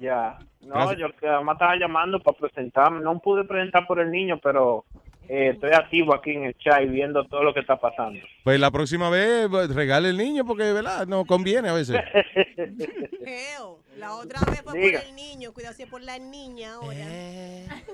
Ya. 0.00 0.38
No, 0.60 0.74
Gracias. 0.74 0.98
yo 0.98 1.16
que 1.16 1.26
además 1.26 1.54
estaba 1.56 1.74
llamando 1.76 2.20
para 2.20 2.38
presentarme. 2.38 3.00
No 3.00 3.18
pude 3.18 3.42
presentar 3.42 3.84
por 3.84 3.98
el 3.98 4.12
niño, 4.12 4.38
pero 4.40 4.84
eh, 5.28 5.50
estoy 5.54 5.72
activo 5.72 6.14
aquí 6.14 6.32
en 6.32 6.44
el 6.44 6.54
chat 6.58 6.82
y 6.82 6.86
viendo 6.86 7.24
todo 7.24 7.42
lo 7.42 7.54
que 7.54 7.60
está 7.60 7.76
pasando. 7.76 8.20
Pues 8.44 8.60
la 8.60 8.70
próxima 8.70 9.10
vez 9.10 9.48
pues, 9.48 9.74
regale 9.74 10.10
el 10.10 10.16
niño, 10.16 10.44
porque, 10.44 10.72
¿verdad? 10.72 11.06
No 11.06 11.24
conviene 11.24 11.68
a 11.68 11.72
veces. 11.72 11.96
Geo, 13.24 13.80
la 13.98 14.14
otra 14.14 14.40
vez 14.50 14.62
fue 14.62 14.78
Diga. 14.78 15.00
por 15.00 15.08
el 15.08 15.16
niño, 15.16 15.52
cuidado 15.52 15.74
si 15.74 15.82
es 15.82 15.88
por 15.88 16.02
la 16.02 16.18
niña 16.18 16.74
ahora. 16.74 17.06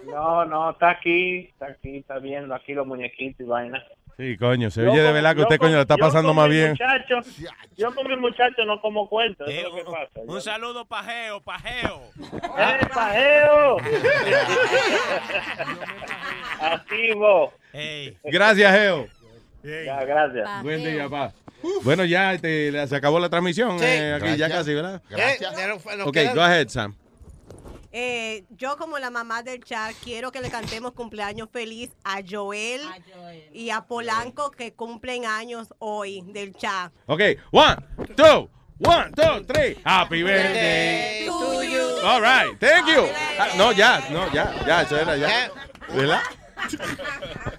No, 0.07 0.45
no, 0.45 0.71
está 0.71 0.91
aquí, 0.91 1.49
está 1.53 1.67
aquí, 1.67 1.99
está 1.99 2.19
viendo 2.19 2.55
aquí 2.55 2.75
los 2.75 2.87
muñequitos 2.87 3.41
y 3.41 3.45
vaina. 3.45 3.83
Sí, 4.19 4.37
coño, 4.37 4.71
se 4.71 4.83
Yo 4.85 4.93
oye 4.93 5.01
de 5.03 5.11
verdad 5.13 5.35
que 5.35 5.43
usted, 5.43 5.57
con- 5.59 5.69
coño, 5.69 5.77
le 5.77 5.83
está 5.83 5.97
pasando 5.97 6.35
más 6.35 6.49
bien. 6.49 6.71
muchacho- 6.73 7.21
yo 7.77 7.95
con 7.95 8.07
mi 8.07 8.17
muchacho 8.17 8.65
no 8.67 8.81
como 8.81 9.09
cuento, 9.09 9.45
eso 9.47 9.57
es 9.59 9.65
lo 9.65 9.75
que 9.75 9.85
pasa. 9.85 10.21
Un 10.27 10.41
saludo 10.43 10.85
pajeo, 10.85 11.41
pajeo. 11.41 12.03
¡Eh, 12.59 12.87
pajeo! 12.93 13.77
Activo. 16.61 17.53
Gracias, 18.25 18.73
Geo. 18.77 19.09
Ya, 19.65 20.05
gracias. 20.05 20.63
Buen 20.63 20.85
día, 20.85 21.09
pa. 21.09 21.33
Bueno, 21.83 22.05
ya 22.05 22.33
este, 22.35 22.87
se 22.89 22.97
acabó 22.97 23.21
la 23.21 23.29
transmisión. 23.29 23.79
Sí. 23.79 23.85
eh, 23.87 24.15
aquí 24.15 24.27
ya 24.37 24.49
Gracias. 24.49 24.53
casi, 24.59 24.75
¿verdad? 24.75 25.01
Eh, 25.11 25.39
no- 25.41 25.97
nos 25.97 26.07
Ok, 26.09 26.17
go 26.35 26.41
ahead, 26.43 26.69
Sam. 26.69 26.95
Eh, 27.95 28.45
yo 28.51 28.79
como 28.79 28.99
la 28.99 29.11
mamá 29.11 29.43
del 29.43 29.63
chat 29.63 29.95
quiero 30.03 30.33
que 30.33 30.41
le 30.41 30.51
cantemos 30.51 30.93
cumpleaños 30.93 31.51
feliz 31.53 31.91
a 32.05 32.21
Joel, 32.29 32.81
y 33.53 33.69
a 33.69 33.83
Polanco 33.83 34.51
que 34.51 34.73
cumplen 34.73 35.27
años 35.27 35.75
hoy 35.79 36.23
del 36.29 36.55
chat. 36.55 36.91
Ok, 37.07 37.21
one, 37.51 37.77
two, 38.17 38.49
one, 38.79 39.13
two, 39.15 39.45
three. 39.47 39.79
Happy 39.85 40.23
birthday. 40.23 41.27
to 41.27 41.63
you. 41.63 41.99
All 42.03 42.21
right, 42.21 42.59
thank 42.59 42.87
you. 42.89 43.07
Ah, 43.39 43.49
no, 43.57 43.73
ya, 43.73 44.03
no, 44.11 44.33
ya, 44.33 44.55
ya, 44.67 44.83
eso 44.83 44.99
era 44.99 45.17
ya. 45.17 45.51
¿Verdad? 45.95 46.23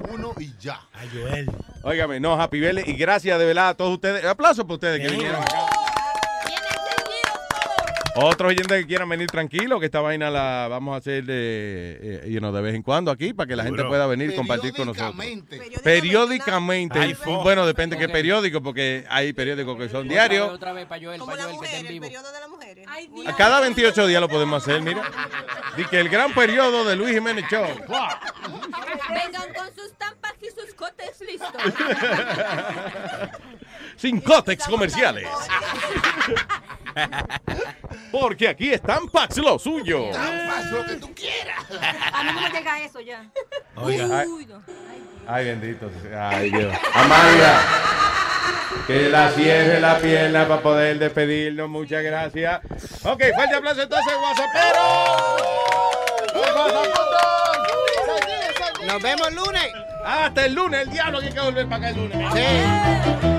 Uno 0.09 0.33
y 0.39 0.51
ya. 0.59 0.81
A 0.93 1.01
Joel. 1.13 1.45
Óigame, 1.83 2.19
no, 2.19 2.41
happy 2.41 2.59
birthday. 2.59 2.85
Y 2.87 2.93
gracias 2.93 3.37
de 3.37 3.45
verdad 3.45 3.69
a 3.69 3.73
todos 3.75 3.93
ustedes. 3.93 4.25
Aplausos 4.25 4.65
para 4.65 4.73
ustedes 4.73 4.99
que 4.99 5.09
vinieron 5.09 5.43
acá. 5.43 5.72
Otros 8.15 8.49
oyentes 8.49 8.81
que 8.81 8.87
quieran 8.87 9.09
venir 9.09 9.27
tranquilos, 9.27 9.79
que 9.79 9.87
esta 9.87 10.01
vaina 10.01 10.29
la 10.29 10.67
vamos 10.69 10.93
a 10.93 10.97
hacer 10.97 11.23
de, 11.25 11.99
eh, 12.01 12.29
you 12.29 12.39
know, 12.39 12.51
de 12.51 12.61
vez 12.61 12.75
en 12.75 12.83
cuando 12.83 13.11
aquí 13.11 13.33
para 13.33 13.47
que 13.47 13.55
la 13.55 13.63
gente 13.63 13.83
pueda 13.85 14.05
venir 14.07 14.31
y 14.31 14.35
compartir 14.35 14.73
con 14.73 14.87
nosotros. 14.87 15.15
Periódicamente. 15.15 15.81
Periódicamente. 15.83 16.99
Ay, 16.99 17.17
bueno, 17.25 17.65
depende 17.65 17.95
de 17.95 18.05
qué 18.05 18.11
periódico, 18.11 18.61
porque 18.61 19.05
hay 19.09 19.33
periódicos 19.33 19.77
que 19.77 19.89
son 19.89 20.07
diarios. 20.07 20.51
Otra 20.51 20.73
vez 20.73 20.85
para 20.85 21.03
Joel, 21.03 21.21
para 21.21 21.43
Joel, 21.43 21.59
que 21.59 21.65
está 21.65 21.77
en 21.79 21.87
vivo. 21.87 22.07
A 23.27 23.35
cada 23.35 23.59
28 23.61 24.07
días 24.07 24.21
lo 24.21 24.29
podemos 24.29 24.61
hacer, 24.61 24.81
mira. 24.81 25.03
Dice 25.75 25.89
que 25.89 25.99
el 25.99 26.09
gran 26.09 26.33
periodo 26.33 26.85
de 26.85 26.95
Luis 26.95 27.13
Jiménez 27.13 27.45
Show. 27.49 27.65
Vengan 29.09 29.53
con 29.53 29.73
sus 29.75 29.93
tampas 29.97 30.33
y 30.41 30.49
sus 30.49 30.73
cotes 30.75 31.19
listos. 31.21 31.49
Sin 33.95 34.21
cótex 34.21 34.67
comerciales. 34.67 35.27
Porque 38.11 38.47
aquí 38.47 38.71
están 38.71 39.07
Pax 39.09 39.37
lo 39.37 39.57
suyo. 39.59 40.07
lo 40.71 40.85
que 40.85 40.95
tú 40.95 41.13
quieras. 41.13 41.65
A 42.13 42.23
mí 42.23 42.31
no 42.33 42.41
me 42.41 42.49
llega 42.49 42.79
eso 42.83 42.99
ya. 42.99 43.25
Oiga. 43.75 44.25
Uy, 44.27 44.45
no. 44.45 44.61
Ay, 45.27 45.45
bendito. 45.45 45.89
Ay, 46.17 46.51
Dios. 46.51 46.73
Amalia. 46.93 47.61
Que 48.87 49.09
la 49.09 49.31
cierre 49.31 49.79
la 49.79 49.97
pierna 49.99 50.47
para 50.47 50.61
poder 50.61 50.99
despedirnos. 50.99 51.69
Muchas 51.69 52.03
gracias. 52.03 52.59
Ok, 53.03 53.23
fuerte 53.33 53.55
aplauso 53.55 53.83
entonces, 53.83 54.13
WhatsAppero. 54.21 54.83
Los 56.33 56.55
WhatsApputos. 56.55 57.03
Nos 58.87 59.01
vemos 59.01 59.27
el 59.27 59.35
lunes. 59.35 59.71
Hasta 60.05 60.45
el 60.45 60.53
lunes, 60.53 60.81
el 60.81 60.89
diablo 60.89 61.19
tiene 61.19 61.33
que 61.35 61.41
volver 61.41 61.65
para 61.67 61.77
acá 61.77 61.89
el 61.89 61.95
lunes. 61.95 62.33
Sí. 62.33 63.32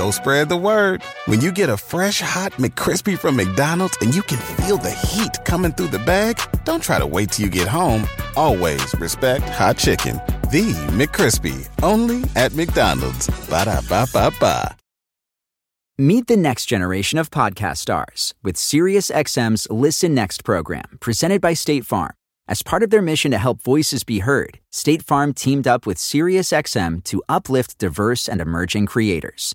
Go 0.00 0.10
spread 0.10 0.48
the 0.48 0.56
word. 0.56 1.02
When 1.26 1.42
you 1.42 1.52
get 1.52 1.68
a 1.68 1.76
fresh 1.76 2.22
hot 2.22 2.52
McCrispy 2.52 3.18
from 3.18 3.36
McDonald's 3.36 3.98
and 4.00 4.14
you 4.14 4.22
can 4.22 4.38
feel 4.38 4.78
the 4.78 4.90
heat 4.90 5.44
coming 5.44 5.72
through 5.72 5.88
the 5.88 5.98
bag, 5.98 6.40
don't 6.64 6.82
try 6.82 6.98
to 6.98 7.06
wait 7.06 7.32
till 7.32 7.44
you 7.44 7.50
get 7.50 7.68
home. 7.68 8.04
Always 8.34 8.98
respect 8.98 9.46
hot 9.50 9.76
chicken. 9.76 10.14
The 10.54 10.72
McCrispy, 10.96 11.68
only 11.82 12.22
at 12.34 12.54
McDonald's. 12.54 13.28
Ba 13.50 13.66
da 13.66 13.82
ba 13.90 14.06
ba 14.10 14.32
ba. 14.40 14.74
Meet 15.98 16.28
the 16.28 16.36
next 16.38 16.64
generation 16.64 17.18
of 17.18 17.30
podcast 17.30 17.76
stars 17.76 18.32
with 18.42 18.56
SiriusXM's 18.56 19.68
Listen 19.70 20.14
Next 20.14 20.44
program, 20.44 20.96
presented 21.00 21.42
by 21.42 21.52
State 21.52 21.84
Farm. 21.84 22.14
As 22.48 22.62
part 22.62 22.82
of 22.82 22.88
their 22.88 23.02
mission 23.02 23.32
to 23.32 23.38
help 23.38 23.60
voices 23.60 24.02
be 24.02 24.20
heard, 24.20 24.60
State 24.70 25.02
Farm 25.02 25.34
teamed 25.34 25.68
up 25.68 25.84
with 25.84 25.98
SiriusXM 25.98 27.04
to 27.04 27.22
uplift 27.28 27.76
diverse 27.76 28.30
and 28.30 28.40
emerging 28.40 28.86
creators. 28.86 29.54